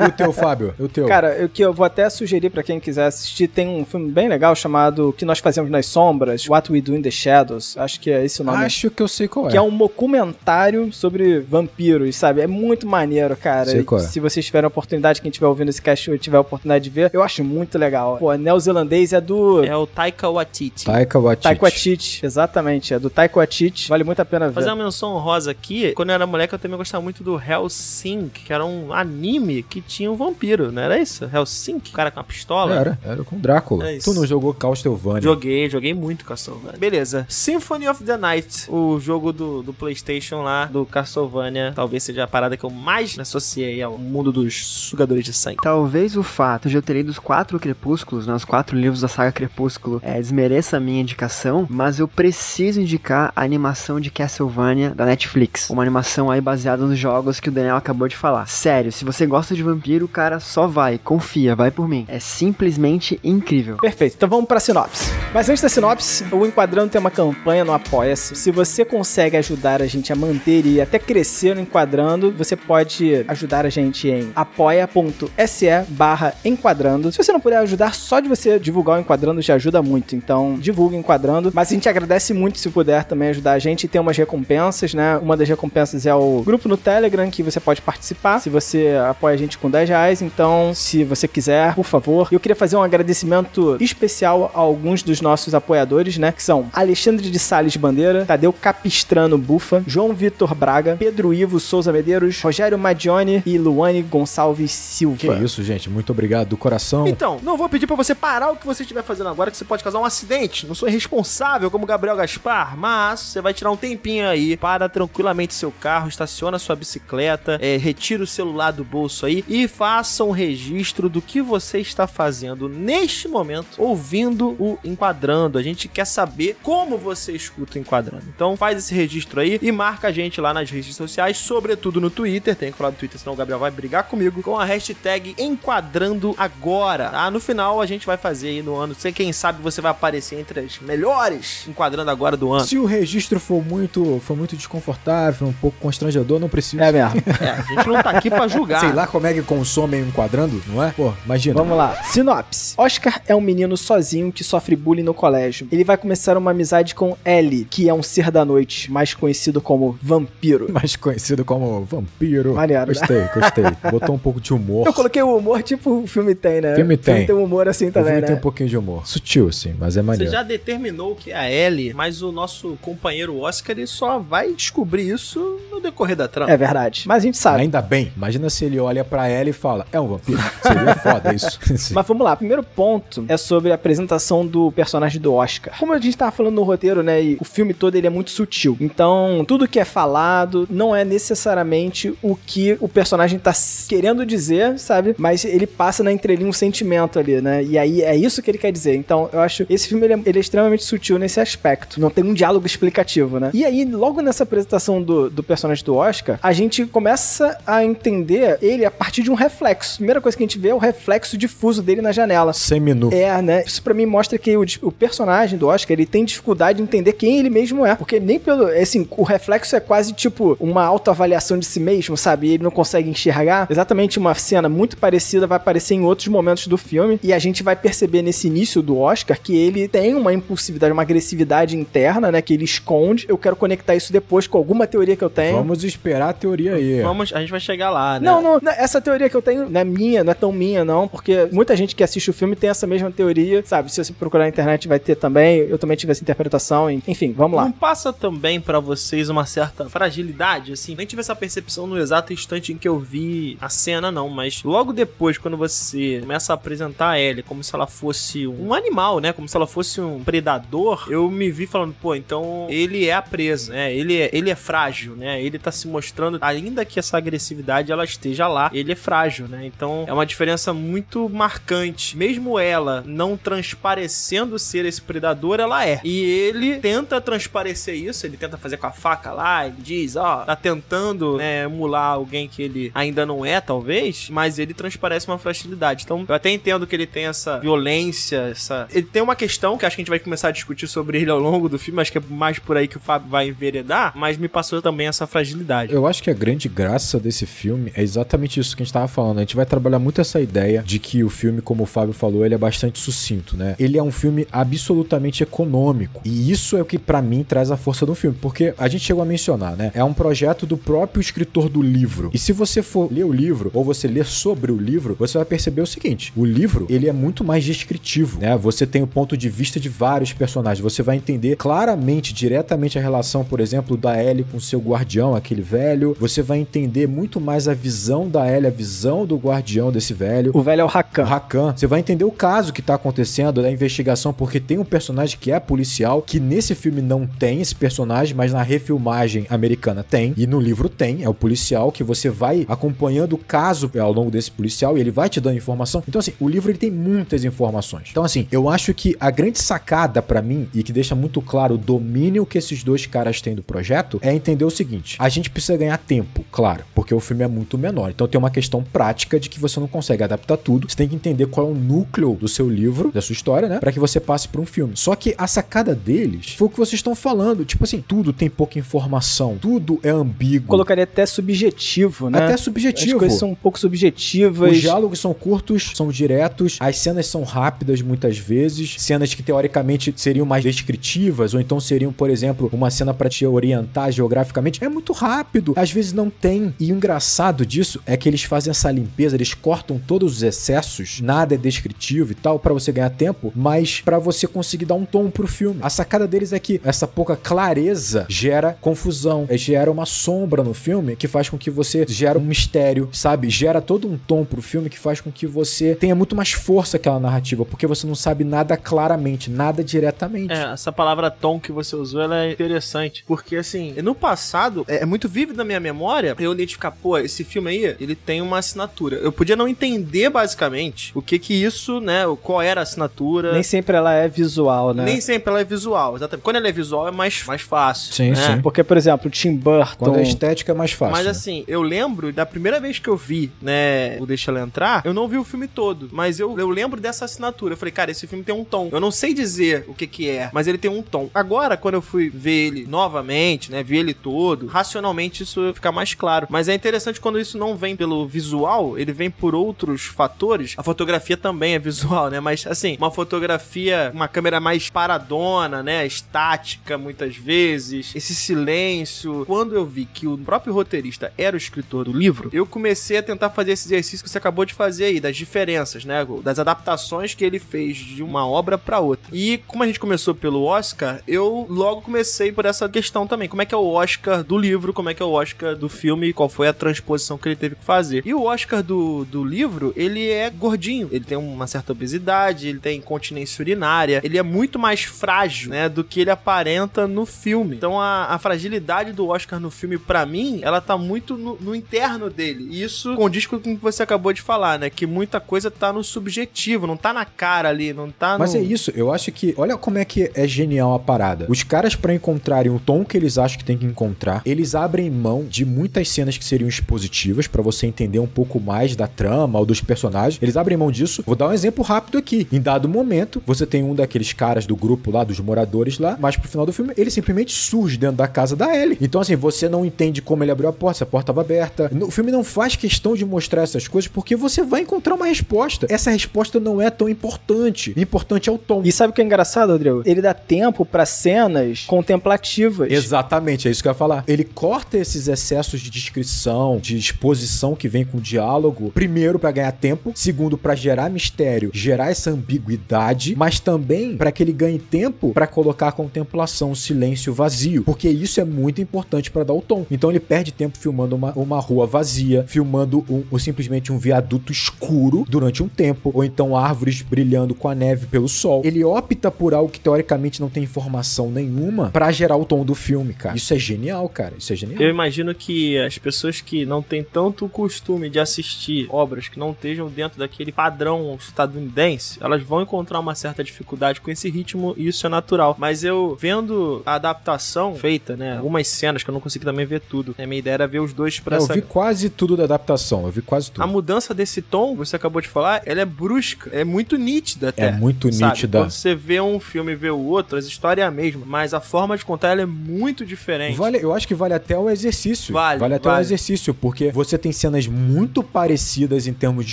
E 0.00 0.04
o 0.08 0.12
teu, 0.12 0.32
Fábio? 0.32 0.74
O 0.78 0.88
teu? 0.88 1.06
Cara, 1.06 1.44
o 1.44 1.48
que 1.48 1.62
eu 1.62 1.72
vou 1.72 1.84
até 1.84 2.08
sugerir 2.10 2.50
pra 2.50 2.62
quem 2.62 2.78
quiser 2.78 3.06
assistir, 3.06 3.48
tem 3.48 3.66
um 3.68 3.84
filme 3.84 4.10
bem 4.10 4.28
legal 4.28 4.54
chamado 4.54 5.08
O 5.08 5.12
que 5.12 5.24
nós 5.24 5.38
fazemos 5.38 5.70
nas 5.70 5.86
sombras, 5.86 6.48
What 6.48 6.70
We 6.70 6.80
Do 6.80 6.94
in 6.94 7.02
the 7.02 7.10
Shadows. 7.10 7.76
Acho 7.78 7.98
que 8.00 8.10
é 8.10 8.24
esse 8.24 8.42
o 8.42 8.44
nome. 8.44 8.64
Acho 8.64 8.90
que 8.90 9.02
eu 9.02 9.08
sei 9.08 9.26
qual 9.26 9.48
é. 9.48 9.50
Que 9.50 9.56
é 9.56 9.62
um 9.62 9.76
documentário 9.76 10.92
sobre 10.92 11.40
vampiros, 11.40 12.16
sabe? 12.16 12.40
É 12.40 12.46
muito 12.46 12.86
maneiro, 12.86 13.36
cara. 13.36 13.70
Sei 13.70 13.82
qual 13.82 14.00
é. 14.00 14.04
Se 14.04 14.20
vocês 14.20 14.44
tiverem 14.44 14.66
a 14.66 14.68
oportunidade, 14.68 15.20
quem 15.20 15.30
estiver 15.30 15.46
ouvindo 15.46 15.68
esse 15.68 15.80
cast 15.80 16.10
e 16.10 16.18
tiver 16.18 16.36
a 16.36 16.40
oportunidade 16.40 16.84
de 16.84 16.90
ver, 16.90 17.10
eu 17.12 17.22
acho 17.22 17.42
muito 17.42 17.78
legal. 17.78 18.18
Pô, 18.18 18.32
neozelandês 18.34 19.12
é 19.12 19.20
do 19.20 19.64
é 19.64 19.76
o 19.76 19.86
Taika 19.86 20.28
Waititi. 20.28 20.84
Taika 20.84 21.18
Waititi. 21.18 21.42
Taika 21.42 21.62
Waititi, 21.62 22.25
exatamente. 22.26 22.92
É 22.92 22.98
do 22.98 23.08
Taika 23.08 23.36
Waititi. 23.36 23.88
Vale 23.88 24.04
muito 24.04 24.20
a 24.20 24.24
pena 24.24 24.48
ver. 24.48 24.54
Fazer 24.54 24.70
uma 24.70 24.84
menção 24.84 25.14
honrosa 25.14 25.50
aqui, 25.50 25.92
quando 25.92 26.10
eu 26.10 26.14
era 26.14 26.26
moleque 26.26 26.54
eu 26.54 26.58
também 26.58 26.76
gostava 26.76 27.02
muito 27.02 27.22
do 27.24 27.40
Hellsink, 27.40 28.40
que 28.44 28.52
era 28.52 28.64
um 28.64 28.92
anime 28.92 29.62
que 29.62 29.80
tinha 29.80 30.10
um 30.10 30.16
vampiro, 30.16 30.70
não 30.70 30.82
era 30.82 30.98
isso? 30.98 31.28
Hellsink? 31.32 31.90
O 31.90 31.92
cara 31.92 32.10
com 32.10 32.20
uma 32.20 32.24
pistola? 32.24 32.74
Era, 32.74 32.98
era 33.04 33.24
com 33.24 33.38
Drácula. 33.38 33.90
É 33.90 33.98
tu 33.98 34.12
não 34.12 34.26
jogou 34.26 34.52
Castlevania? 34.52 35.22
Joguei, 35.22 35.70
joguei 35.70 35.94
muito 35.94 36.24
Castlevania. 36.24 36.78
Beleza. 36.78 37.26
Symphony 37.28 37.88
of 37.88 38.02
the 38.04 38.16
Night, 38.16 38.70
o 38.70 38.98
jogo 39.00 39.32
do, 39.32 39.62
do 39.62 39.72
PlayStation 39.72 40.42
lá, 40.42 40.66
do 40.66 40.84
Castlevania, 40.84 41.72
talvez 41.74 42.02
seja 42.02 42.24
a 42.24 42.26
parada 42.26 42.56
que 42.56 42.64
eu 42.64 42.70
mais 42.70 43.16
me 43.16 43.22
associei 43.22 43.82
ao 43.82 43.96
mundo 43.96 44.32
dos 44.32 44.66
sugadores 44.66 45.24
de 45.24 45.32
sangue. 45.32 45.58
Talvez 45.62 46.16
o 46.16 46.22
fato 46.22 46.68
de 46.68 46.76
eu 46.76 46.82
ter 46.82 46.94
lido 46.94 47.08
os 47.08 47.18
quatro 47.18 47.58
Crepúsculos, 47.58 48.26
né, 48.26 48.34
os 48.34 48.44
quatro 48.44 48.76
livros 48.76 49.00
da 49.00 49.08
saga 49.08 49.32
Crepúsculo, 49.32 50.00
é, 50.02 50.18
desmereça 50.18 50.76
a 50.76 50.80
minha 50.80 51.00
indicação, 51.00 51.66
mas 51.68 51.98
eu 51.98 52.08
preciso 52.16 52.80
indicar 52.80 53.30
a 53.36 53.42
animação 53.42 54.00
de 54.00 54.10
Castlevania 54.10 54.90
da 54.90 55.04
Netflix. 55.04 55.68
Uma 55.68 55.82
animação 55.82 56.30
aí 56.30 56.40
baseada 56.40 56.84
nos 56.84 56.98
jogos 56.98 57.38
que 57.38 57.50
o 57.50 57.52
Daniel 57.52 57.76
acabou 57.76 58.08
de 58.08 58.16
falar. 58.16 58.46
Sério, 58.48 58.90
se 58.90 59.04
você 59.04 59.26
gosta 59.26 59.54
de 59.54 59.62
vampiro, 59.62 60.08
cara, 60.08 60.40
só 60.40 60.66
vai, 60.66 60.98
confia, 60.98 61.54
vai 61.54 61.70
por 61.70 61.86
mim. 61.86 62.06
É 62.08 62.18
simplesmente 62.18 63.20
incrível. 63.22 63.76
Perfeito, 63.76 64.14
então 64.16 64.28
vamos 64.28 64.46
pra 64.46 64.58
sinopse. 64.58 65.12
Mas 65.34 65.50
antes 65.50 65.62
da 65.62 65.68
sinopse, 65.68 66.24
o 66.32 66.46
Enquadrando 66.46 66.90
tem 66.90 66.98
uma 66.98 67.10
campanha 67.10 67.64
no 67.64 67.72
Apoia-se. 67.74 68.34
Se 68.34 68.50
você 68.50 68.84
consegue 68.84 69.36
ajudar 69.36 69.82
a 69.82 69.86
gente 69.86 70.10
a 70.10 70.16
manter 70.16 70.64
e 70.64 70.80
até 70.80 70.98
crescer 70.98 71.54
no 71.54 71.60
Enquadrando, 71.60 72.32
você 72.32 72.56
pode 72.56 73.26
ajudar 73.28 73.66
a 73.66 73.68
gente 73.68 74.08
em 74.08 74.32
apoia.se 74.34 75.66
barra 75.88 76.32
Enquadrando. 76.42 77.12
Se 77.12 77.18
você 77.18 77.30
não 77.30 77.40
puder 77.40 77.58
ajudar, 77.58 77.94
só 77.94 78.20
de 78.20 78.28
você 78.28 78.58
divulgar 78.58 78.96
o 78.96 79.00
Enquadrando 79.00 79.42
já 79.42 79.56
ajuda 79.56 79.82
muito. 79.82 80.16
Então, 80.16 80.56
divulgue 80.58 80.96
Enquadrando. 80.96 81.52
Mas 81.52 81.68
a 81.70 81.74
gente 81.74 81.88
agradece 81.96 82.34
muito 82.34 82.58
se 82.58 82.68
puder 82.70 83.04
também 83.04 83.28
ajudar 83.30 83.52
a 83.52 83.58
gente. 83.58 83.88
Tem 83.88 84.00
umas 84.00 84.16
recompensas, 84.16 84.94
né? 84.94 85.16
Uma 85.18 85.36
das 85.36 85.48
recompensas 85.48 86.06
é 86.06 86.14
o 86.14 86.42
grupo 86.44 86.68
no 86.68 86.76
Telegram 86.76 87.30
que 87.30 87.42
você 87.42 87.58
pode 87.58 87.80
participar. 87.80 88.40
Se 88.40 88.50
você 88.50 88.94
apoia 89.08 89.34
a 89.34 89.38
gente 89.38 89.58
com 89.58 89.70
10 89.70 89.88
reais. 89.88 90.22
Então, 90.22 90.72
se 90.74 91.04
você 91.04 91.26
quiser, 91.26 91.74
por 91.74 91.84
favor. 91.84 92.28
Eu 92.30 92.40
queria 92.40 92.56
fazer 92.56 92.76
um 92.76 92.82
agradecimento 92.82 93.76
especial 93.80 94.50
a 94.54 94.58
alguns 94.58 95.02
dos 95.02 95.20
nossos 95.20 95.54
apoiadores, 95.54 96.18
né? 96.18 96.32
Que 96.32 96.42
são 96.42 96.68
Alexandre 96.72 97.30
de 97.30 97.38
Sales 97.38 97.76
Bandeira, 97.76 98.24
Tadeu 98.24 98.52
Capistrano 98.52 99.38
Bufa, 99.38 99.82
João 99.86 100.12
Vitor 100.12 100.54
Braga, 100.54 100.96
Pedro 100.98 101.32
Ivo 101.32 101.58
Souza 101.58 101.92
Medeiros, 101.92 102.40
Rogério 102.42 102.78
Madione 102.78 103.42
e 103.46 103.58
Luane 103.58 104.02
Gonçalves 104.02 104.72
Silva. 104.72 105.16
Que 105.16 105.32
isso, 105.32 105.62
gente. 105.62 105.88
Muito 105.88 106.10
obrigado 106.10 106.48
do 106.48 106.56
coração. 106.56 107.06
Então, 107.06 107.38
não 107.42 107.56
vou 107.56 107.68
pedir 107.68 107.86
pra 107.86 107.96
você 107.96 108.14
parar 108.14 108.50
o 108.50 108.56
que 108.56 108.66
você 108.66 108.82
estiver 108.82 109.02
fazendo 109.02 109.28
agora, 109.28 109.50
que 109.50 109.56
você 109.56 109.64
pode 109.64 109.82
causar 109.82 109.98
um 109.98 110.04
acidente. 110.04 110.66
Não 110.66 110.74
sou 110.74 110.88
irresponsável 110.88 111.70
como 111.70 111.85
Gabriel 111.86 112.16
Gaspar, 112.16 112.76
mas 112.76 113.20
você 113.20 113.40
vai 113.40 113.54
tirar 113.54 113.70
um 113.70 113.76
tempinho 113.76 114.28
aí, 114.28 114.56
para 114.56 114.88
tranquilamente 114.88 115.54
seu 115.54 115.70
carro, 115.70 116.08
estaciona 116.08 116.58
sua 116.58 116.76
bicicleta, 116.76 117.58
é, 117.62 117.76
retira 117.76 118.22
o 118.22 118.26
celular 118.26 118.72
do 118.72 118.84
bolso 118.84 119.26
aí 119.26 119.44
e 119.48 119.68
faça 119.68 120.24
um 120.24 120.30
registro 120.30 121.08
do 121.08 121.22
que 121.22 121.40
você 121.40 121.78
está 121.78 122.06
fazendo 122.06 122.68
neste 122.68 123.28
momento, 123.28 123.80
ouvindo 123.80 124.50
o 124.58 124.78
Enquadrando. 124.84 125.58
A 125.58 125.62
gente 125.62 125.88
quer 125.88 126.04
saber 126.04 126.56
como 126.62 126.98
você 126.98 127.32
escuta 127.32 127.78
o 127.78 127.80
Enquadrando. 127.80 128.24
Então 128.34 128.56
faz 128.56 128.78
esse 128.78 128.94
registro 128.94 129.40
aí 129.40 129.58
e 129.62 129.70
marca 129.72 130.08
a 130.08 130.12
gente 130.12 130.40
lá 130.40 130.52
nas 130.52 130.70
redes 130.70 130.94
sociais, 130.96 131.36
sobretudo 131.38 132.00
no 132.00 132.10
Twitter. 132.10 132.56
Tem 132.56 132.72
que 132.72 132.78
falar 132.78 132.90
do 132.90 132.96
Twitter, 132.96 133.18
senão 133.18 133.34
o 133.34 133.36
Gabriel 133.36 133.58
vai 133.58 133.70
brigar 133.70 134.04
comigo, 134.04 134.42
com 134.42 134.58
a 134.58 134.64
hashtag 134.64 135.34
Enquadrando 135.38 136.34
Agora. 136.38 137.10
Ah, 137.12 137.30
no 137.30 137.40
final 137.40 137.80
a 137.80 137.86
gente 137.86 138.06
vai 138.06 138.16
fazer 138.16 138.48
aí 138.48 138.62
no 138.62 138.76
ano. 138.76 138.94
Quem 139.14 139.32
sabe 139.32 139.62
você 139.62 139.80
vai 139.80 139.90
aparecer 139.90 140.38
entre 140.38 140.60
as 140.60 140.78
melhores 140.78 141.64
Enquadrando 141.76 142.10
Agora 142.10 142.36
do 142.38 142.50
ano. 142.52 142.64
Se 142.64 142.78
o 142.78 142.86
registro 142.86 143.38
for 143.38 143.62
muito, 143.62 144.18
for 144.24 144.34
muito 144.34 144.56
desconfortável, 144.56 145.46
um 145.46 145.52
pouco 145.52 145.76
constrangedor, 145.78 146.40
não 146.40 146.48
precisa. 146.48 146.82
É 146.84 146.90
mesmo. 146.92 147.22
É, 147.38 147.50
a 147.50 147.60
gente 147.62 147.86
não 147.86 148.02
tá 148.02 148.10
aqui 148.10 148.30
pra 148.30 148.48
julgar. 148.48 148.80
Sei 148.80 148.92
lá 148.92 149.06
como 149.06 149.26
é 149.26 149.34
que 149.34 149.42
consomem 149.42 150.02
um 150.02 150.10
quadrando, 150.10 150.60
não 150.68 150.82
é? 150.82 150.90
Pô, 150.92 151.12
imagina. 151.24 151.54
Vamos 151.54 151.76
lá. 151.76 152.02
Sinopse. 152.04 152.74
Oscar 152.78 153.20
é 153.28 153.34
um 153.36 153.40
menino 153.42 153.76
sozinho 153.76 154.32
que 154.32 154.42
sofre 154.42 154.74
bullying 154.74 155.02
no 155.02 155.12
colégio. 155.12 155.68
Ele 155.70 155.84
vai 155.84 155.96
começar 155.98 156.36
uma 156.38 156.50
amizade 156.52 156.94
com 156.94 157.14
Ellie, 157.24 157.66
que 157.66 157.88
é 157.88 157.92
um 157.94 158.02
ser 158.02 158.30
da 158.30 158.42
noite, 158.44 158.90
mais 158.90 159.12
conhecido 159.12 159.60
como 159.60 159.98
vampiro. 160.02 160.72
Mais 160.72 160.96
conhecido 160.96 161.44
como 161.44 161.84
vampiro. 161.84 162.54
Maneiro, 162.54 162.86
né? 162.86 162.94
Gostei, 162.94 163.28
gostei. 163.34 163.64
Botou 163.90 164.14
um 164.14 164.18
pouco 164.18 164.40
de 164.40 164.54
humor. 164.54 164.86
Eu 164.86 164.92
coloquei 164.94 165.22
o 165.22 165.36
humor 165.36 165.62
tipo 165.62 165.90
o 166.02 166.06
filme 166.06 166.34
tem, 166.34 166.60
né? 166.62 166.74
Filme 166.74 166.94
O 166.94 166.98
filme 166.98 167.18
tem. 167.18 167.26
tem 167.26 167.34
um 167.34 167.44
humor 167.44 167.68
assim 167.68 167.88
O 167.88 167.92
também, 167.92 168.06
filme 168.12 168.20
né? 168.22 168.26
tem 168.28 168.36
um 168.36 168.40
pouquinho 168.40 168.68
de 168.68 168.76
humor. 168.78 169.06
Sutil, 169.06 169.48
assim, 169.48 169.74
mas 169.78 169.96
é 169.96 170.00
Você 170.00 170.06
maneiro. 170.06 170.32
já 170.32 170.42
determinou 170.42 171.12
o 171.12 171.16
que 171.16 171.32
é 171.32 171.36
a 171.36 171.50
Ellie, 171.50 171.65
mas 171.94 172.22
o 172.22 172.30
nosso 172.30 172.78
companheiro 172.80 173.40
Oscar 173.40 173.76
ele 173.76 173.86
só 173.86 174.18
vai 174.18 174.52
descobrir 174.52 175.08
isso 175.08 175.58
no 175.70 175.80
decorrer 175.80 176.16
da 176.16 176.28
trama. 176.28 176.50
É 176.50 176.56
verdade. 176.56 177.04
Mas 177.06 177.22
a 177.22 177.26
gente 177.26 177.38
sabe. 177.38 177.62
Ainda 177.62 177.82
bem. 177.82 178.12
Imagina 178.16 178.48
se 178.50 178.64
ele 178.64 178.78
olha 178.78 179.04
pra 179.04 179.28
ela 179.28 179.48
e 179.48 179.52
fala, 179.52 179.86
é 179.92 180.00
um 180.00 180.06
vampiro. 180.06 180.38
Seria 180.62 180.94
foda 180.96 181.34
isso. 181.34 181.58
Mas 181.92 182.06
vamos 182.06 182.24
lá, 182.24 182.36
primeiro 182.36 182.62
ponto 182.62 183.24
é 183.28 183.36
sobre 183.36 183.72
a 183.72 183.74
apresentação 183.74 184.46
do 184.46 184.70
personagem 184.72 185.20
do 185.20 185.34
Oscar. 185.34 185.76
Como 185.78 185.92
a 185.92 185.98
gente 185.98 186.16
tava 186.16 186.32
falando 186.32 186.54
no 186.54 186.62
roteiro, 186.62 187.02
né, 187.02 187.22
e 187.22 187.36
o 187.40 187.44
filme 187.44 187.74
todo 187.74 187.96
ele 187.96 188.06
é 188.06 188.10
muito 188.10 188.30
sutil. 188.30 188.76
Então, 188.80 189.44
tudo 189.46 189.68
que 189.68 189.80
é 189.80 189.84
falado 189.84 190.66
não 190.70 190.94
é 190.94 191.04
necessariamente 191.04 192.14
o 192.22 192.36
que 192.36 192.76
o 192.80 192.88
personagem 192.88 193.38
tá 193.38 193.52
querendo 193.88 194.24
dizer, 194.24 194.78
sabe? 194.78 195.14
Mas 195.18 195.44
ele 195.44 195.66
passa 195.66 196.02
na 196.02 196.12
entrelinha 196.12 196.48
um 196.48 196.52
sentimento 196.52 197.18
ali, 197.18 197.40
né? 197.40 197.62
E 197.64 197.78
aí 197.78 198.02
é 198.02 198.16
isso 198.16 198.42
que 198.42 198.50
ele 198.50 198.58
quer 198.58 198.72
dizer. 198.72 198.94
Então, 198.96 199.28
eu 199.32 199.40
acho 199.40 199.66
esse 199.68 199.88
filme 199.88 200.04
ele 200.06 200.14
é, 200.14 200.20
ele 200.26 200.38
é 200.38 200.40
extremamente 200.40 200.84
sutil 200.84 201.18
nesse 201.18 201.40
aspecto. 201.40 201.55
Não 202.00 202.10
tem 202.10 202.24
um 202.24 202.34
diálogo 202.34 202.66
explicativo, 202.66 203.40
né? 203.40 203.50
E 203.52 203.64
aí, 203.64 203.84
logo 203.84 204.20
nessa 204.20 204.42
apresentação 204.42 205.02
do, 205.02 205.30
do 205.30 205.42
personagem 205.42 205.84
do 205.84 205.94
Oscar, 205.94 206.38
a 206.42 206.52
gente 206.52 206.84
começa 206.86 207.58
a 207.66 207.84
entender 207.84 208.58
ele 208.60 208.84
a 208.84 208.90
partir 208.90 209.22
de 209.22 209.30
um 209.30 209.34
reflexo. 209.34 209.94
A 209.94 209.96
primeira 209.98 210.20
coisa 210.20 210.36
que 210.36 210.42
a 210.42 210.46
gente 210.46 210.58
vê 210.58 210.68
é 210.68 210.74
o 210.74 210.78
reflexo 210.78 211.36
difuso 211.36 211.82
dele 211.82 212.02
na 212.02 212.12
janela. 212.12 212.52
Seminu. 212.52 213.10
É, 213.12 213.40
né? 213.42 213.64
Isso 213.66 213.82
pra 213.82 213.94
mim 213.94 214.06
mostra 214.06 214.38
que 214.38 214.56
o, 214.56 214.64
o 214.82 214.92
personagem 214.92 215.58
do 215.58 215.66
Oscar, 215.68 215.92
ele 215.92 216.06
tem 216.06 216.24
dificuldade 216.24 216.78
de 216.78 216.82
entender 216.82 217.12
quem 217.12 217.38
ele 217.38 217.50
mesmo 217.50 217.84
é. 217.84 217.94
Porque 217.94 218.20
nem 218.20 218.38
pelo. 218.38 218.66
Assim, 218.66 219.06
o 219.10 219.22
reflexo 219.22 219.74
é 219.76 219.80
quase 219.80 220.12
tipo 220.12 220.56
uma 220.60 220.84
autoavaliação 220.84 221.58
de 221.58 221.66
si 221.66 221.80
mesmo, 221.80 222.16
sabe? 222.16 222.48
E 222.48 222.54
ele 222.54 222.64
não 222.64 222.70
consegue 222.70 223.08
enxergar. 223.08 223.66
Exatamente 223.70 224.18
uma 224.18 224.34
cena 224.34 224.68
muito 224.68 224.96
parecida 224.96 225.46
vai 225.46 225.56
aparecer 225.56 225.94
em 225.94 226.02
outros 226.02 226.28
momentos 226.28 226.66
do 226.66 226.76
filme. 226.76 227.18
E 227.22 227.32
a 227.32 227.38
gente 227.38 227.62
vai 227.62 227.76
perceber 227.76 228.22
nesse 228.22 228.46
início 228.46 228.82
do 228.82 228.98
Oscar 228.98 229.38
que 229.40 229.56
ele 229.56 229.88
tem 229.88 230.14
uma 230.14 230.32
impulsividade, 230.32 230.92
uma 230.92 231.02
agressividade 231.02 231.45
interna, 231.76 232.30
né? 232.30 232.42
Que 232.42 232.54
ele 232.54 232.64
esconde. 232.64 233.26
Eu 233.28 233.38
quero 233.38 233.56
conectar 233.56 233.94
isso 233.94 234.12
depois 234.12 234.46
com 234.46 234.58
alguma 234.58 234.86
teoria 234.86 235.16
que 235.16 235.24
eu 235.24 235.30
tenho. 235.30 235.56
Vamos 235.56 235.84
esperar 235.84 236.30
a 236.30 236.32
teoria 236.32 236.74
aí. 236.74 237.00
Vamos, 237.02 237.32
a 237.32 237.40
gente 237.40 237.50
vai 237.50 237.60
chegar 237.60 237.90
lá, 237.90 238.18
né? 238.18 238.26
Não, 238.26 238.42
não, 238.42 238.60
essa 238.72 239.00
teoria 239.00 239.28
que 239.28 239.36
eu 239.36 239.42
tenho 239.42 239.68
não 239.68 239.80
é 239.80 239.84
minha, 239.84 240.24
não 240.24 240.30
é 240.30 240.34
tão 240.34 240.52
minha, 240.52 240.84
não, 240.84 241.08
porque 241.08 241.48
muita 241.52 241.76
gente 241.76 241.94
que 241.94 242.02
assiste 242.02 242.30
o 242.30 242.32
filme 242.32 242.56
tem 242.56 242.70
essa 242.70 242.86
mesma 242.86 243.10
teoria, 243.10 243.62
sabe? 243.64 243.92
Se 243.92 244.02
você 244.02 244.12
procurar 244.12 244.44
na 244.44 244.48
internet 244.48 244.88
vai 244.88 244.98
ter 244.98 245.16
também, 245.16 245.60
eu 245.60 245.78
também 245.78 245.96
tive 245.96 246.12
essa 246.12 246.22
interpretação, 246.22 246.90
enfim, 246.90 247.32
vamos 247.32 247.56
lá. 247.56 247.64
Não 247.64 247.72
passa 247.72 248.12
também 248.12 248.60
pra 248.60 248.80
vocês 248.80 249.28
uma 249.28 249.46
certa 249.46 249.88
fragilidade, 249.88 250.72
assim? 250.72 250.94
Nem 250.94 251.06
tive 251.06 251.20
essa 251.20 251.34
percepção 251.34 251.86
no 251.86 251.98
exato 251.98 252.32
instante 252.32 252.72
em 252.72 252.76
que 252.76 252.88
eu 252.88 252.98
vi 252.98 253.56
a 253.60 253.68
cena, 253.68 254.10
não, 254.10 254.28
mas 254.28 254.62
logo 254.62 254.92
depois, 254.92 255.38
quando 255.38 255.56
você 255.56 256.18
começa 256.20 256.52
a 256.52 256.54
apresentar 256.54 257.10
a 257.10 257.20
Ellie 257.20 257.42
como 257.42 257.62
se 257.62 257.74
ela 257.74 257.86
fosse 257.86 258.46
um 258.46 258.72
animal, 258.72 259.20
né? 259.20 259.32
Como 259.32 259.48
se 259.48 259.56
ela 259.56 259.66
fosse 259.66 260.00
um 260.00 260.22
predador, 260.22 261.06
eu 261.10 261.30
me 261.36 261.50
vi 261.50 261.66
falando, 261.66 261.94
pô, 262.00 262.14
então 262.14 262.66
ele 262.70 263.06
é 263.06 263.12
a 263.12 263.22
presa, 263.22 263.72
né? 263.72 263.94
Ele 263.94 264.16
é, 264.18 264.30
ele 264.32 264.50
é 264.50 264.54
frágil, 264.54 265.14
né? 265.14 265.42
Ele 265.42 265.58
tá 265.58 265.70
se 265.70 265.86
mostrando, 265.86 266.38
ainda 266.40 266.84
que 266.84 266.98
essa 266.98 267.16
agressividade 267.16 267.92
ela 267.92 268.04
esteja 268.04 268.48
lá, 268.48 268.70
ele 268.72 268.92
é 268.92 268.96
frágil, 268.96 269.46
né? 269.48 269.66
Então 269.66 270.04
é 270.06 270.12
uma 270.12 270.26
diferença 270.26 270.72
muito 270.72 271.28
marcante. 271.28 272.16
Mesmo 272.16 272.58
ela 272.58 273.02
não 273.06 273.36
transparecendo 273.36 274.58
ser 274.58 274.84
esse 274.84 275.00
predador, 275.00 275.60
ela 275.60 275.86
é. 275.86 276.00
E 276.02 276.22
ele 276.22 276.76
tenta 276.76 277.20
transparecer 277.20 277.94
isso, 277.94 278.26
ele 278.26 278.36
tenta 278.36 278.56
fazer 278.56 278.76
com 278.76 278.86
a 278.86 278.92
faca 278.92 279.32
lá, 279.32 279.66
ele 279.66 279.76
diz, 279.78 280.16
ó, 280.16 280.44
tá 280.44 280.56
tentando 280.56 281.36
né, 281.36 281.64
emular 281.64 282.12
alguém 282.12 282.48
que 282.48 282.62
ele 282.62 282.90
ainda 282.94 283.26
não 283.26 283.44
é, 283.44 283.60
talvez, 283.60 284.28
mas 284.30 284.58
ele 284.58 284.74
transparece 284.74 285.28
uma 285.28 285.38
fragilidade. 285.38 286.04
Então 286.04 286.24
eu 286.28 286.34
até 286.34 286.50
entendo 286.50 286.86
que 286.86 286.94
ele 286.94 287.06
tem 287.06 287.26
essa 287.26 287.58
violência, 287.58 288.48
essa. 288.50 288.88
Ele 288.90 289.06
tem 289.06 289.22
uma 289.22 289.36
questão 289.36 289.76
que 289.76 289.84
acho 289.84 289.96
que 289.96 290.02
a 290.02 290.04
gente 290.04 290.10
vai 290.10 290.18
começar 290.18 290.48
a 290.48 290.52
discutir 290.52 290.86
sobre 290.86 291.20
ele 291.20 291.25
ao 291.30 291.38
longo 291.38 291.68
do 291.68 291.78
filme, 291.78 292.00
acho 292.00 292.12
que 292.12 292.18
é 292.18 292.22
mais 292.28 292.58
por 292.58 292.76
aí 292.76 292.88
que 292.88 292.96
o 292.96 293.00
Fábio 293.00 293.28
vai 293.28 293.48
enveredar, 293.48 294.12
mas 294.16 294.36
me 294.36 294.48
passou 294.48 294.80
também 294.80 295.06
essa 295.06 295.26
fragilidade. 295.26 295.92
Eu 295.92 296.06
acho 296.06 296.22
que 296.22 296.30
a 296.30 296.34
grande 296.34 296.68
graça 296.68 297.18
desse 297.18 297.46
filme 297.46 297.92
é 297.94 298.02
exatamente 298.02 298.60
isso 298.60 298.76
que 298.76 298.82
a 298.82 298.84
gente 298.84 298.92
tava 298.92 299.08
falando. 299.08 299.38
A 299.38 299.40
gente 299.40 299.56
vai 299.56 299.66
trabalhar 299.66 299.98
muito 299.98 300.20
essa 300.20 300.40
ideia 300.40 300.82
de 300.84 300.98
que 300.98 301.22
o 301.24 301.30
filme, 301.30 301.60
como 301.60 301.82
o 301.82 301.86
Fábio 301.86 302.12
falou, 302.12 302.44
ele 302.44 302.54
é 302.54 302.58
bastante 302.58 302.98
sucinto, 302.98 303.56
né? 303.56 303.74
Ele 303.78 303.98
é 303.98 304.02
um 304.02 304.12
filme 304.12 304.46
absolutamente 304.50 305.42
econômico. 305.42 306.20
E 306.24 306.50
isso 306.50 306.76
é 306.76 306.82
o 306.82 306.84
que 306.84 306.98
para 306.98 307.22
mim 307.22 307.42
traz 307.42 307.70
a 307.70 307.76
força 307.76 308.06
do 308.06 308.14
filme, 308.14 308.36
porque 308.40 308.74
a 308.78 308.88
gente 308.88 309.04
chegou 309.04 309.22
a 309.22 309.26
mencionar, 309.26 309.76
né? 309.76 309.90
É 309.94 310.04
um 310.04 310.12
projeto 310.12 310.66
do 310.66 310.76
próprio 310.76 311.20
escritor 311.20 311.68
do 311.68 311.82
livro. 311.82 312.30
E 312.32 312.38
se 312.38 312.52
você 312.52 312.82
for 312.82 313.12
ler 313.12 313.24
o 313.24 313.32
livro 313.32 313.70
ou 313.74 313.84
você 313.84 314.06
ler 314.06 314.26
sobre 314.26 314.72
o 314.72 314.76
livro, 314.76 315.16
você 315.18 315.38
vai 315.38 315.44
perceber 315.44 315.82
o 315.82 315.86
seguinte: 315.86 316.32
o 316.36 316.44
livro, 316.44 316.86
ele 316.88 317.08
é 317.08 317.12
muito 317.12 317.44
mais 317.44 317.64
descritivo, 317.64 318.40
né? 318.40 318.56
Você 318.56 318.86
tem 318.86 319.02
o 319.02 319.06
ponto 319.06 319.36
de 319.36 319.48
vista 319.48 319.78
de 319.80 319.88
vários 319.88 320.32
personagens. 320.32 320.82
Você 320.82 321.02
vai 321.02 321.15
entender 321.16 321.56
claramente, 321.56 322.32
diretamente 322.32 322.98
a 322.98 323.02
relação, 323.02 323.44
por 323.44 323.60
exemplo, 323.60 323.96
da 323.96 324.22
Ellie 324.22 324.44
com 324.44 324.60
seu 324.60 324.78
guardião, 324.78 325.34
aquele 325.34 325.62
velho. 325.62 326.16
Você 326.20 326.42
vai 326.42 326.58
entender 326.58 327.06
muito 327.06 327.40
mais 327.40 327.68
a 327.68 327.74
visão 327.74 328.28
da 328.28 328.50
Ellie, 328.50 328.66
a 328.66 328.70
visão 328.70 329.26
do 329.26 329.36
guardião 329.36 329.90
desse 329.90 330.14
velho. 330.14 330.52
O 330.54 330.62
velho 330.62 330.82
é 330.82 330.84
o 330.84 330.88
Rakan. 330.88 331.24
Rakan. 331.24 331.74
Você 331.76 331.86
vai 331.86 332.00
entender 332.00 332.24
o 332.24 332.30
caso 332.30 332.72
que 332.72 332.82
tá 332.82 332.94
acontecendo, 332.94 333.62
da 333.62 333.70
investigação, 333.70 334.32
porque 334.32 334.60
tem 334.60 334.78
um 334.78 334.84
personagem 334.84 335.38
que 335.40 335.50
é 335.50 335.58
policial, 335.58 336.22
que 336.22 336.38
nesse 336.38 336.74
filme 336.74 337.00
não 337.00 337.26
tem 337.26 337.60
esse 337.60 337.74
personagem, 337.74 338.34
mas 338.34 338.52
na 338.52 338.62
refilmagem 338.62 339.46
americana 339.48 340.04
tem. 340.04 340.34
E 340.36 340.46
no 340.46 340.60
livro 340.60 340.88
tem. 340.88 341.22
É 341.22 341.28
o 341.28 341.34
policial 341.34 341.90
que 341.90 342.04
você 342.04 342.28
vai 342.28 342.64
acompanhando 342.68 343.34
o 343.34 343.38
caso 343.38 343.90
ao 343.98 344.12
longo 344.12 344.30
desse 344.30 344.50
policial 344.50 344.96
e 344.96 345.00
ele 345.00 345.10
vai 345.10 345.28
te 345.28 345.40
dando 345.40 345.56
informação. 345.56 346.02
Então, 346.08 346.18
assim, 346.18 346.32
o 346.40 346.48
livro 346.48 346.70
ele 346.70 346.78
tem 346.78 346.90
muitas 346.90 347.44
informações. 347.44 348.08
Então, 348.10 348.24
assim, 348.24 348.46
eu 348.50 348.68
acho 348.68 348.92
que 348.94 349.16
a 349.18 349.30
grande 349.30 349.58
sacada 349.58 350.20
para 350.22 350.42
mim 350.42 350.68
e 350.74 350.82
que 350.82 350.92
deixa 350.96 351.14
muito 351.14 351.40
claro 351.42 351.74
o 351.74 351.78
domínio 351.78 352.46
que 352.46 352.58
esses 352.58 352.82
dois 352.82 353.06
caras 353.06 353.40
têm 353.40 353.54
do 353.54 353.62
projeto 353.62 354.18
é 354.22 354.34
entender 354.34 354.64
o 354.64 354.70
seguinte: 354.70 355.16
a 355.18 355.28
gente 355.28 355.50
precisa 355.50 355.76
ganhar 355.76 355.98
tempo, 355.98 356.44
claro, 356.50 356.84
porque 356.94 357.14
o 357.14 357.20
filme 357.20 357.44
é 357.44 357.48
muito 357.48 357.76
menor. 357.76 358.10
Então 358.10 358.26
tem 358.26 358.38
uma 358.38 358.50
questão 358.50 358.82
prática 358.82 359.38
de 359.38 359.48
que 359.48 359.60
você 359.60 359.78
não 359.78 359.86
consegue 359.86 360.22
adaptar 360.22 360.56
tudo. 360.56 360.90
Você 360.90 360.96
tem 360.96 361.08
que 361.08 361.14
entender 361.14 361.46
qual 361.46 361.68
é 361.68 361.70
o 361.70 361.74
núcleo 361.74 362.34
do 362.34 362.48
seu 362.48 362.68
livro, 362.68 363.12
da 363.12 363.20
sua 363.20 363.34
história, 363.34 363.68
né? 363.68 363.78
Para 363.78 363.92
que 363.92 364.00
você 364.00 364.18
passe 364.18 364.48
por 364.48 364.60
um 364.60 364.66
filme. 364.66 364.96
Só 364.96 365.14
que 365.14 365.34
a 365.36 365.46
sacada 365.46 365.94
deles 365.94 366.54
foi 366.54 366.66
o 366.66 366.70
que 366.70 366.78
vocês 366.78 366.94
estão 366.98 367.14
falando. 367.14 367.64
Tipo 367.64 367.84
assim, 367.84 368.02
tudo 368.06 368.32
tem 368.32 368.48
pouca 368.48 368.78
informação, 368.78 369.58
tudo 369.60 370.00
é 370.02 370.10
ambíguo. 370.10 370.68
Colocaria 370.68 371.04
até 371.04 371.26
subjetivo, 371.26 372.30
né? 372.30 372.38
Até 372.38 372.56
subjetivo. 372.56 373.16
As 373.16 373.20
coisas 373.20 373.38
são 373.38 373.50
um 373.50 373.54
pouco 373.54 373.78
subjetivas. 373.78 374.72
Os 374.72 374.80
diálogos 374.80 375.18
são 375.18 375.34
curtos, 375.34 375.92
são 375.94 376.08
diretos, 376.08 376.78
as 376.80 376.96
cenas 376.96 377.26
são 377.26 377.42
rápidas 377.42 378.00
muitas 378.00 378.38
vezes, 378.38 378.96
cenas 378.98 379.34
que 379.34 379.42
teoricamente 379.42 380.12
seriam 380.16 380.46
mais 380.46 380.64
descritivas, 380.86 381.52
ou 381.52 381.60
então 381.60 381.80
seriam, 381.80 382.12
por 382.12 382.30
exemplo, 382.30 382.70
uma 382.72 382.90
cena 382.90 383.12
para 383.12 383.28
te 383.28 383.44
orientar 383.44 384.12
geograficamente. 384.12 384.82
É 384.84 384.88
muito 384.88 385.12
rápido, 385.12 385.72
às 385.76 385.90
vezes 385.90 386.12
não 386.12 386.30
tem. 386.30 386.72
E 386.78 386.92
o 386.92 386.96
engraçado 386.96 387.66
disso 387.66 388.00
é 388.06 388.16
que 388.16 388.28
eles 388.28 388.44
fazem 388.44 388.70
essa 388.70 388.90
limpeza, 388.90 389.36
eles 389.36 389.52
cortam 389.52 389.98
todos 389.98 390.36
os 390.36 390.42
excessos, 390.42 391.20
nada 391.20 391.54
é 391.54 391.58
descritivo 391.58 392.32
e 392.32 392.34
tal, 392.34 392.58
para 392.58 392.72
você 392.72 392.92
ganhar 392.92 393.10
tempo, 393.10 393.52
mas 393.54 394.00
para 394.00 394.18
você 394.18 394.46
conseguir 394.46 394.84
dar 394.84 394.94
um 394.94 395.04
tom 395.04 395.28
pro 395.28 395.48
filme. 395.48 395.80
A 395.82 395.90
sacada 395.90 396.28
deles 396.28 396.52
é 396.52 396.58
que 396.58 396.80
essa 396.84 397.06
pouca 397.06 397.36
clareza 397.36 398.26
gera 398.28 398.76
confusão, 398.80 399.46
é, 399.48 399.58
gera 399.58 399.90
uma 399.90 400.06
sombra 400.06 400.62
no 400.62 400.72
filme 400.72 401.16
que 401.16 401.26
faz 401.26 401.48
com 401.48 401.58
que 401.58 401.70
você 401.70 402.06
gera 402.08 402.38
um 402.38 402.42
mistério, 402.42 403.08
sabe? 403.12 403.50
Gera 403.50 403.80
todo 403.80 404.08
um 404.08 404.16
tom 404.16 404.44
pro 404.44 404.62
filme 404.62 404.88
que 404.88 404.98
faz 404.98 405.20
com 405.20 405.32
que 405.32 405.46
você 405.46 405.94
tenha 405.94 406.14
muito 406.14 406.36
mais 406.36 406.52
força 406.52 406.96
aquela 406.96 407.18
narrativa, 407.18 407.64
porque 407.64 407.86
você 407.86 408.06
não 408.06 408.14
sabe 408.14 408.44
nada 408.44 408.76
claramente, 408.76 409.50
nada 409.50 409.82
diretamente. 409.82 410.52
É, 410.52 410.75
essa 410.76 410.92
palavra 410.92 411.30
tom 411.30 411.58
que 411.58 411.72
você 411.72 411.96
usou, 411.96 412.20
ela 412.20 412.44
é 412.44 412.52
interessante, 412.52 413.24
porque 413.26 413.56
assim, 413.56 413.94
no 414.02 414.14
passado, 414.14 414.84
é, 414.86 415.02
é 415.02 415.06
muito 415.06 415.28
vívido 415.28 415.56
na 415.56 415.64
minha 415.64 415.80
memória 415.80 416.36
eu 416.38 416.52
identificar, 416.52 416.90
pô, 416.90 417.18
esse 417.18 417.42
filme 417.44 417.70
aí, 417.70 417.96
ele 417.98 418.14
tem 418.14 418.40
uma 418.40 418.58
assinatura. 418.58 419.16
Eu 419.16 419.32
podia 419.32 419.56
não 419.56 419.66
entender 419.66 420.30
basicamente 420.30 421.12
o 421.14 421.22
que 421.22 421.38
que 421.38 421.54
isso, 421.54 422.00
né, 422.00 422.24
qual 422.42 422.62
era 422.62 422.80
a 422.80 422.82
assinatura. 422.82 423.52
Nem 423.52 423.62
sempre 423.62 423.96
ela 423.96 424.12
é 424.12 424.28
visual, 424.28 424.92
né? 424.94 425.04
Nem 425.04 425.20
sempre 425.20 425.50
ela 425.50 425.60
é 425.60 425.64
visual, 425.64 426.16
exatamente. 426.16 426.44
Quando 426.44 426.56
ela 426.56 426.68
é 426.68 426.72
visual 426.72 427.08
é 427.08 427.10
mais, 427.10 427.44
mais 427.44 427.62
fácil. 427.62 428.12
Sim, 428.12 428.30
né? 428.30 428.36
sim. 428.36 428.60
Porque, 428.60 428.84
por 428.84 428.96
exemplo, 428.96 429.28
o 429.28 429.30
Tim 429.30 429.56
Burton. 429.56 429.96
Quando 429.98 430.18
é 430.18 430.22
estética 430.22 430.72
é 430.72 430.74
mais 430.74 430.92
fácil. 430.92 431.16
Mas 431.16 431.24
né? 431.24 431.30
assim, 431.30 431.64
eu 431.66 431.82
lembro 431.82 432.32
da 432.32 432.44
primeira 432.44 432.78
vez 432.78 432.98
que 432.98 433.08
eu 433.08 433.16
vi, 433.16 433.50
né, 433.60 434.18
o 434.20 434.26
Deixa 434.26 434.50
Ela 434.50 434.60
Entrar, 434.60 435.02
eu 435.04 435.14
não 435.14 435.26
vi 435.26 435.38
o 435.38 435.44
filme 435.44 435.66
todo, 435.66 436.08
mas 436.12 436.38
eu, 436.38 436.58
eu 436.58 436.68
lembro 436.68 437.00
dessa 437.00 437.24
assinatura. 437.24 437.74
Eu 437.74 437.78
falei, 437.78 437.92
cara, 437.92 438.10
esse 438.10 438.26
filme 438.26 438.44
tem 438.44 438.54
um 438.54 438.64
tom. 438.64 438.88
Eu 438.92 439.00
não 439.00 439.10
sei 439.10 439.32
dizer 439.32 439.84
o 439.88 439.94
que 439.94 440.06
que 440.06 440.28
é, 440.28 440.50
mas 440.52 440.65
ele 440.66 440.78
tem 440.78 440.90
um 440.90 441.02
tom. 441.02 441.30
Agora, 441.34 441.76
quando 441.76 441.94
eu 441.94 442.02
fui 442.02 442.30
ver 442.30 442.66
ele 442.66 442.86
novamente, 442.86 443.70
né, 443.70 443.82
ver 443.82 443.98
ele 443.98 444.14
todo, 444.14 444.66
racionalmente 444.66 445.42
isso 445.42 445.72
fica 445.74 445.92
mais 445.92 446.14
claro. 446.14 446.46
Mas 446.50 446.68
é 446.68 446.74
interessante 446.74 447.20
quando 447.20 447.38
isso 447.38 447.58
não 447.58 447.76
vem 447.76 447.96
pelo 447.96 448.26
visual, 448.26 448.98
ele 448.98 449.12
vem 449.12 449.30
por 449.30 449.54
outros 449.54 450.02
fatores. 450.02 450.74
A 450.76 450.82
fotografia 450.82 451.36
também 451.36 451.74
é 451.74 451.78
visual, 451.78 452.30
né, 452.30 452.40
mas 452.40 452.66
assim, 452.66 452.96
uma 452.98 453.10
fotografia, 453.10 454.10
uma 454.14 454.28
câmera 454.28 454.60
mais 454.60 454.88
paradona, 454.90 455.82
né, 455.82 456.06
estática 456.06 456.98
muitas 456.98 457.36
vezes, 457.36 458.12
esse 458.14 458.34
silêncio. 458.34 459.44
Quando 459.46 459.74
eu 459.74 459.84
vi 459.84 460.04
que 460.04 460.26
o 460.26 460.38
próprio 460.38 460.72
roteirista 460.72 461.32
era 461.36 461.54
o 461.54 461.58
escritor 461.58 462.04
do 462.04 462.12
livro, 462.12 462.50
eu 462.52 462.66
comecei 462.66 463.18
a 463.18 463.22
tentar 463.22 463.50
fazer 463.50 463.72
esse 463.72 463.88
exercício 463.88 464.24
que 464.24 464.30
você 464.30 464.38
acabou 464.38 464.64
de 464.64 464.74
fazer 464.74 465.04
aí, 465.06 465.20
das 465.20 465.36
diferenças, 465.36 466.04
né, 466.04 466.26
das 466.42 466.58
adaptações 466.58 467.34
que 467.34 467.44
ele 467.44 467.58
fez 467.58 467.96
de 467.96 468.22
uma 468.22 468.46
obra 468.46 468.78
para 468.78 469.00
outra. 469.00 469.28
E 469.32 469.58
como 469.66 469.82
a 469.82 469.86
gente 469.86 470.00
começou 470.00 470.34
pelo 470.34 470.55
Oscar, 470.64 471.20
eu 471.26 471.66
logo 471.68 472.02
comecei 472.02 472.52
por 472.52 472.64
essa 472.64 472.88
questão 472.88 473.26
também. 473.26 473.48
Como 473.48 473.62
é 473.62 473.66
que 473.66 473.74
é 473.74 473.78
o 473.78 473.92
Oscar 473.92 474.42
do 474.42 474.58
livro, 474.58 474.92
como 474.92 475.10
é 475.10 475.14
que 475.14 475.22
é 475.22 475.26
o 475.26 475.32
Oscar 475.32 475.76
do 475.76 475.88
filme, 475.88 476.32
qual 476.32 476.48
foi 476.48 476.68
a 476.68 476.72
transposição 476.72 477.38
que 477.38 477.48
ele 477.48 477.56
teve 477.56 477.74
que 477.74 477.84
fazer. 477.84 478.22
E 478.24 478.34
o 478.34 478.44
Oscar 478.44 478.82
do, 478.82 479.24
do 479.24 479.44
livro, 479.44 479.92
ele 479.96 480.28
é 480.28 480.50
gordinho, 480.50 481.08
ele 481.10 481.24
tem 481.24 481.36
uma 481.36 481.66
certa 481.66 481.92
obesidade, 481.92 482.68
ele 482.68 482.78
tem 482.78 482.98
incontinência 482.98 483.62
urinária, 483.62 484.20
ele 484.24 484.38
é 484.38 484.42
muito 484.42 484.78
mais 484.78 485.02
frágil, 485.02 485.70
né, 485.70 485.88
do 485.88 486.04
que 486.04 486.20
ele 486.20 486.30
aparenta 486.30 487.06
no 487.06 487.26
filme. 487.26 487.76
Então 487.76 488.00
a, 488.00 488.26
a 488.26 488.38
fragilidade 488.38 489.12
do 489.12 489.28
Oscar 489.28 489.58
no 489.58 489.70
filme, 489.70 489.98
para 489.98 490.24
mim, 490.26 490.60
ela 490.62 490.80
tá 490.80 490.96
muito 490.96 491.36
no, 491.36 491.56
no 491.60 491.74
interno 491.74 492.30
dele. 492.30 492.68
E 492.70 492.82
isso 492.82 493.14
condiz 493.16 493.46
com 493.46 493.56
o 493.56 493.60
que 493.60 493.74
você 493.76 494.02
acabou 494.02 494.32
de 494.32 494.42
falar, 494.42 494.78
né, 494.78 494.90
que 494.90 495.06
muita 495.06 495.40
coisa 495.40 495.70
tá 495.70 495.92
no 495.92 496.02
subjetivo, 496.02 496.86
não 496.86 496.96
tá 496.96 497.12
na 497.12 497.24
cara 497.24 497.68
ali, 497.68 497.92
não 497.92 498.10
tá 498.10 498.38
Mas 498.38 498.54
no... 498.54 498.60
é 498.60 498.62
isso, 498.62 498.92
eu 498.94 499.12
acho 499.12 499.30
que. 499.32 499.54
Olha 499.56 499.76
como 499.76 499.98
é 499.98 500.04
que 500.04 500.30
é 500.34 500.45
genial 500.46 500.94
a 500.94 500.98
parada. 500.98 501.46
Os 501.48 501.62
caras, 501.62 501.94
pra 501.94 502.14
encontrarem 502.14 502.72
o 502.72 502.78
tom 502.78 503.04
que 503.04 503.16
eles 503.16 503.38
acham 503.38 503.58
que 503.58 503.64
tem 503.64 503.76
que 503.76 503.86
encontrar, 503.86 504.42
eles 504.44 504.74
abrem 504.74 505.10
mão 505.10 505.44
de 505.44 505.64
muitas 505.64 506.08
cenas 506.08 506.36
que 506.36 506.44
seriam 506.44 506.68
expositivas 506.68 507.46
pra 507.46 507.62
você 507.62 507.86
entender 507.86 508.18
um 508.18 508.26
pouco 508.26 508.60
mais 508.60 508.96
da 508.96 509.06
trama 509.06 509.58
ou 509.58 509.66
dos 509.66 509.80
personagens. 509.80 510.42
Eles 510.42 510.56
abrem 510.56 510.76
mão 510.76 510.90
disso. 510.90 511.22
Vou 511.26 511.36
dar 511.36 511.48
um 511.48 511.52
exemplo 511.52 511.84
rápido 511.84 512.18
aqui. 512.18 512.46
Em 512.52 512.60
dado 512.60 512.88
momento, 512.88 513.42
você 513.46 513.66
tem 513.66 513.82
um 513.82 513.94
daqueles 513.94 514.32
caras 514.32 514.66
do 514.66 514.76
grupo 514.76 515.10
lá, 515.10 515.24
dos 515.24 515.40
moradores 515.40 515.98
lá, 515.98 516.16
mas 516.20 516.36
pro 516.36 516.48
final 516.48 516.66
do 516.66 516.72
filme, 516.72 516.92
ele 516.96 517.10
simplesmente 517.10 517.52
surge 517.52 517.96
dentro 517.96 518.16
da 518.16 518.28
casa 518.28 518.56
da 518.56 518.74
Ellie. 518.74 518.98
Então, 519.00 519.20
assim, 519.20 519.36
você 519.36 519.68
não 519.68 519.84
entende 519.84 520.22
como 520.22 520.42
ele 520.42 520.50
abriu 520.50 520.68
a 520.68 520.72
porta, 520.72 520.98
se 520.98 521.02
a 521.02 521.06
porta 521.06 521.32
estava 521.32 521.40
aberta. 521.40 521.90
O 522.00 522.10
filme 522.10 522.30
não 522.30 522.44
faz 522.44 522.76
questão 522.76 523.14
de 523.14 523.24
mostrar 523.24 523.62
essas 523.62 523.88
coisas 523.88 524.08
porque 524.08 524.36
você 524.36 524.62
vai 524.62 524.82
encontrar 524.82 525.14
uma 525.14 525.26
resposta. 525.26 525.86
Essa 525.90 526.10
resposta 526.10 526.60
não 526.60 526.80
é 526.80 526.90
tão 526.90 527.08
importante. 527.08 527.92
O 527.96 528.00
importante 528.00 528.48
é 528.48 528.52
o 528.52 528.58
tom. 528.58 528.82
E 528.84 528.92
sabe 528.92 529.10
o 529.10 529.14
que 529.14 529.20
é 529.20 529.24
engraçado, 529.24 529.70
Rodrigo? 529.72 530.02
Ele 530.04 530.22
dá 530.22 530.34
tempo 530.36 530.84
pra 530.84 531.04
cenas 531.04 531.84
contemplativas. 531.86 532.90
Exatamente, 532.90 533.68
é 533.68 533.70
isso 533.70 533.82
que 533.82 533.88
eu 533.88 533.92
ia 533.92 533.98
falar. 533.98 534.24
Ele 534.26 534.44
corta 534.44 534.96
esses 534.98 535.28
excessos 535.28 535.80
de 535.80 535.90
descrição, 535.90 536.78
de 536.78 536.96
exposição 536.96 537.74
que 537.74 537.88
vem 537.88 538.04
com 538.04 538.18
o 538.18 538.20
diálogo, 538.20 538.90
primeiro 538.92 539.38
pra 539.38 539.50
ganhar 539.50 539.72
tempo, 539.72 540.12
segundo 540.14 540.56
pra 540.56 540.74
gerar 540.74 541.10
mistério, 541.10 541.70
gerar 541.72 542.10
essa 542.10 542.30
ambiguidade, 542.30 543.34
mas 543.36 543.60
também 543.60 544.16
pra 544.16 544.32
que 544.32 544.42
ele 544.42 544.52
ganhe 544.52 544.78
tempo 544.78 545.32
pra 545.32 545.46
colocar 545.46 545.88
a 545.88 545.92
contemplação, 545.92 546.70
o 546.70 546.76
silêncio 546.76 547.32
vazio, 547.32 547.82
porque 547.84 548.08
isso 548.08 548.40
é 548.40 548.44
muito 548.44 548.80
importante 548.80 549.30
pra 549.30 549.44
dar 549.44 549.54
o 549.54 549.62
tom. 549.62 549.86
Então 549.90 550.10
ele 550.10 550.20
perde 550.20 550.52
tempo 550.52 550.78
filmando 550.78 551.16
uma, 551.16 551.32
uma 551.32 551.60
rua 551.60 551.86
vazia, 551.86 552.44
filmando 552.46 553.04
um, 553.08 553.24
ou 553.30 553.38
simplesmente 553.38 553.92
um 553.92 553.98
viaduto 553.98 554.52
escuro 554.52 555.24
durante 555.28 555.62
um 555.62 555.68
tempo, 555.68 556.10
ou 556.14 556.24
então 556.24 556.56
árvores 556.56 557.02
brilhando 557.02 557.54
com 557.54 557.68
a 557.68 557.74
neve 557.74 558.06
pelo 558.06 558.28
sol. 558.28 558.62
Ele 558.64 558.84
opta 558.84 559.30
por 559.30 559.54
algo 559.54 559.70
que 559.70 559.80
teoricamente 559.80 560.25
não 560.40 560.48
tem 560.48 560.62
informação 560.62 561.30
nenhuma 561.30 561.90
pra 561.90 562.10
gerar 562.12 562.36
o 562.36 562.44
tom 562.44 562.64
do 562.64 562.74
filme, 562.74 563.14
cara. 563.14 563.36
Isso 563.36 563.52
é 563.52 563.58
genial, 563.58 564.08
cara. 564.08 564.34
Isso 564.38 564.52
é 564.52 564.56
genial. 564.56 564.80
Eu 564.80 564.90
imagino 564.90 565.34
que 565.34 565.78
as 565.78 565.98
pessoas 565.98 566.40
que 566.40 566.64
não 566.64 566.82
têm 566.82 567.02
tanto 567.02 567.48
costume 567.48 568.08
de 568.10 568.18
assistir 568.18 568.86
obras 568.90 569.28
que 569.28 569.38
não 569.38 569.50
estejam 569.50 569.88
dentro 569.88 570.18
daquele 570.18 570.52
padrão 570.52 571.16
estadunidense, 571.18 572.18
elas 572.20 572.42
vão 572.42 572.62
encontrar 572.62 573.00
uma 573.00 573.14
certa 573.14 573.42
dificuldade 573.42 574.00
com 574.00 574.10
esse 574.10 574.28
ritmo 574.28 574.74
e 574.76 574.88
isso 574.88 575.06
é 575.06 575.10
natural. 575.10 575.56
Mas 575.58 575.84
eu 575.84 576.16
vendo 576.20 576.82
a 576.84 576.94
adaptação 576.94 577.74
feita, 577.74 578.16
né, 578.16 578.36
algumas 578.36 578.68
cenas 578.68 579.02
que 579.02 579.10
eu 579.10 579.12
não 579.12 579.20
consegui 579.20 579.44
também 579.44 579.66
ver 579.66 579.80
tudo. 579.80 580.14
A 580.18 580.26
minha 580.26 580.38
ideia 580.38 580.54
era 580.54 580.66
ver 580.66 580.80
os 580.80 580.92
dois 580.92 581.20
pra 581.20 581.36
eu 581.36 581.42
essa 581.42 581.54
vi 581.54 581.62
quase 581.62 582.10
tudo 582.10 582.36
da 582.36 582.44
adaptação. 582.44 583.04
Eu 583.04 583.10
vi 583.10 583.22
quase 583.22 583.50
tudo. 583.50 583.62
a 583.62 583.66
mudança 583.66 584.14
desse 584.14 584.42
tom, 584.42 584.74
você 584.74 584.96
acabou 584.96 585.20
de 585.20 585.28
falar, 585.28 585.62
ela 585.64 585.80
é 585.80 585.84
brusca, 585.84 586.50
é 586.52 586.64
muito 586.64 586.96
nítida 586.96 587.50
até. 587.50 587.66
É 587.66 587.72
muito 587.72 588.12
sabe? 588.12 588.32
nítida. 588.32 588.60
Quando 588.60 588.70
você 588.70 588.94
vê 588.94 589.20
um 589.20 589.38
filme 589.40 589.72
e 589.72 589.74
vê 589.74 589.90
o 589.90 590.05
outro, 590.06 590.38
as 590.38 590.46
histórias 590.46 590.84
é 590.84 590.88
a 590.88 590.90
mesma, 590.90 591.24
mas 591.26 591.54
a 591.54 591.60
forma 591.60 591.96
de 591.96 592.04
contar 592.04 592.28
ela 592.30 592.42
é 592.42 592.46
muito 592.46 593.04
diferente. 593.04 593.56
Vale, 593.56 593.78
eu 593.80 593.92
acho 593.92 594.06
que 594.06 594.14
vale 594.14 594.34
até 594.34 594.58
o 594.58 594.68
exercício. 594.70 595.32
Vale, 595.32 595.58
Vale 595.60 595.74
até 595.74 595.88
o 595.88 595.92
vale. 595.92 596.04
exercício, 596.04 596.54
porque 596.54 596.90
você 596.90 597.16
tem 597.18 597.32
cenas 597.32 597.66
muito 597.66 598.22
parecidas 598.22 599.06
em 599.06 599.12
termos 599.12 599.44
de 599.44 599.52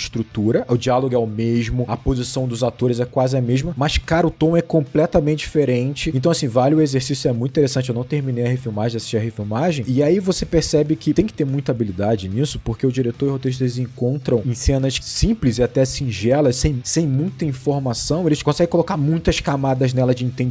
estrutura, 0.00 0.64
o 0.68 0.76
diálogo 0.76 1.14
é 1.14 1.18
o 1.18 1.26
mesmo, 1.26 1.84
a 1.88 1.96
posição 1.96 2.46
dos 2.46 2.62
atores 2.62 3.00
é 3.00 3.04
quase 3.04 3.36
a 3.36 3.40
mesma, 3.40 3.74
mas, 3.76 3.98
cara, 3.98 4.26
o 4.26 4.30
tom 4.30 4.56
é 4.56 4.62
completamente 4.62 5.40
diferente. 5.40 6.10
Então, 6.14 6.30
assim, 6.30 6.46
vale 6.48 6.74
o 6.74 6.80
exercício, 6.80 7.28
é 7.28 7.32
muito 7.32 7.52
interessante. 7.52 7.88
Eu 7.88 7.94
não 7.94 8.04
terminei 8.04 8.44
a 8.44 8.48
refilmagem, 8.48 8.96
assisti 8.96 9.16
a 9.16 9.20
refilmagem, 9.20 9.84
e 9.88 10.02
aí 10.02 10.20
você 10.20 10.44
percebe 10.46 10.96
que 10.96 11.12
tem 11.12 11.26
que 11.26 11.32
ter 11.32 11.44
muita 11.44 11.72
habilidade 11.72 12.28
nisso, 12.28 12.60
porque 12.62 12.86
o 12.86 12.92
diretor 12.92 13.26
e 13.26 13.28
o 13.30 13.32
roteirista 13.32 13.64
eles 13.64 13.78
encontram 13.78 14.42
em 14.44 14.54
cenas 14.54 14.98
simples 15.02 15.58
e 15.58 15.62
até 15.62 15.84
singelas, 15.84 16.56
sem, 16.56 16.80
sem 16.84 17.06
muita 17.06 17.44
informação, 17.44 18.26
eles 18.26 18.42
conseguem 18.42 18.70
colocar 18.70 18.96
muitas 18.96 19.40
camadas 19.40 19.92
nela 19.92 20.14
de 20.14 20.24
entendimento, 20.24 20.43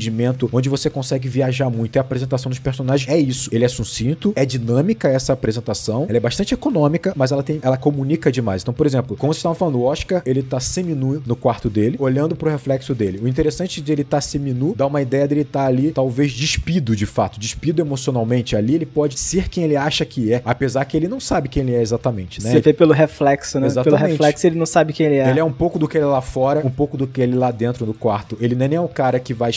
onde 0.52 0.70
você 0.70 0.90
consegue 0.90 1.28
viajar 1.28 1.70
muito. 1.70 1.96
E 1.96 2.00
a 2.00 2.02
apresentação 2.02 2.50
dos 2.50 2.60
personagens 2.60 3.10
é 3.10 3.18
isso. 3.18 3.50
Ele 3.52 3.66
é 3.66 3.68
sucinto, 3.68 4.34
é 4.36 4.46
dinâmica 4.46 5.08
essa 5.08 5.34
apresentação, 5.34 6.06
ela 6.08 6.18
é 6.18 6.20
bastante 6.20 6.54
econômica, 6.54 7.14
mas 7.16 7.32
ela 7.32 7.44
tem, 7.44 7.60
ela 7.62 7.78
comunica 7.78 8.32
demais. 8.32 8.62
Então, 8.62 8.74
por 8.74 8.86
exemplo, 8.86 9.16
como 9.18 9.34
vocês 9.34 9.40
estavam 9.40 9.56
falando, 9.56 9.80
o 9.80 9.84
Oscar, 9.84 10.22
ele 10.26 10.42
tá 10.44 10.60
seminu 10.60 11.22
no 11.26 11.36
quarto 11.36 11.70
dele, 11.70 11.98
olhando 12.00 12.36
pro 12.36 12.50
reflexo 12.50 12.96
dele. 12.96 13.20
O 13.22 13.28
interessante 13.28 13.82
de 13.82 13.92
ele 13.92 14.02
estar 14.02 14.18
tá 14.18 14.22
seminu 14.22 14.74
dá 14.76 14.86
uma 14.86 15.02
ideia 15.02 15.28
dele 15.28 15.42
estar 15.42 15.66
ali, 15.66 15.92
talvez 15.92 16.32
despido 16.34 16.96
de 16.96 17.06
fato, 17.06 17.40
despido 17.40 17.82
emocionalmente 17.82 18.56
ali, 18.56 18.76
ele 18.76 18.86
pode 18.86 19.20
ser 19.20 19.50
quem 19.50 19.64
ele 19.64 19.76
acha 19.76 20.06
que 20.06 20.34
é, 20.34 20.42
apesar 20.46 20.86
que 20.86 20.98
ele 20.98 21.08
não 21.08 21.20
sabe 21.20 21.50
quem 21.50 21.64
ele 21.64 21.76
é 21.76 21.82
exatamente, 21.82 22.44
né? 22.44 22.52
Você 22.52 22.62
vê 22.62 22.74
pelo 22.74 22.94
reflexo, 22.94 23.60
né? 23.60 23.68
Exatamente. 23.68 24.00
Pelo 24.00 24.12
reflexo 24.12 24.48
ele 24.48 24.58
não 24.58 24.66
sabe 24.66 24.94
quem 24.94 25.06
ele 25.06 25.16
é. 25.18 25.30
Ele 25.30 25.40
é 25.40 25.44
um 25.44 25.52
pouco 25.52 25.78
do 25.78 25.88
que 25.88 25.98
ele 25.98 26.06
é 26.06 26.08
lá 26.08 26.22
fora, 26.22 26.66
um 26.66 26.70
pouco 26.70 26.98
do 26.98 27.08
que 27.08 27.22
ele 27.22 27.36
lá 27.36 27.52
dentro 27.52 27.86
do 27.86 27.94
quarto. 27.94 28.38
Ele 28.40 28.56
não 28.56 28.66
é 28.66 28.68
nem 28.68 28.80
o 28.80 28.88
cara 28.88 29.20
que 29.20 29.34
vai 29.34 29.50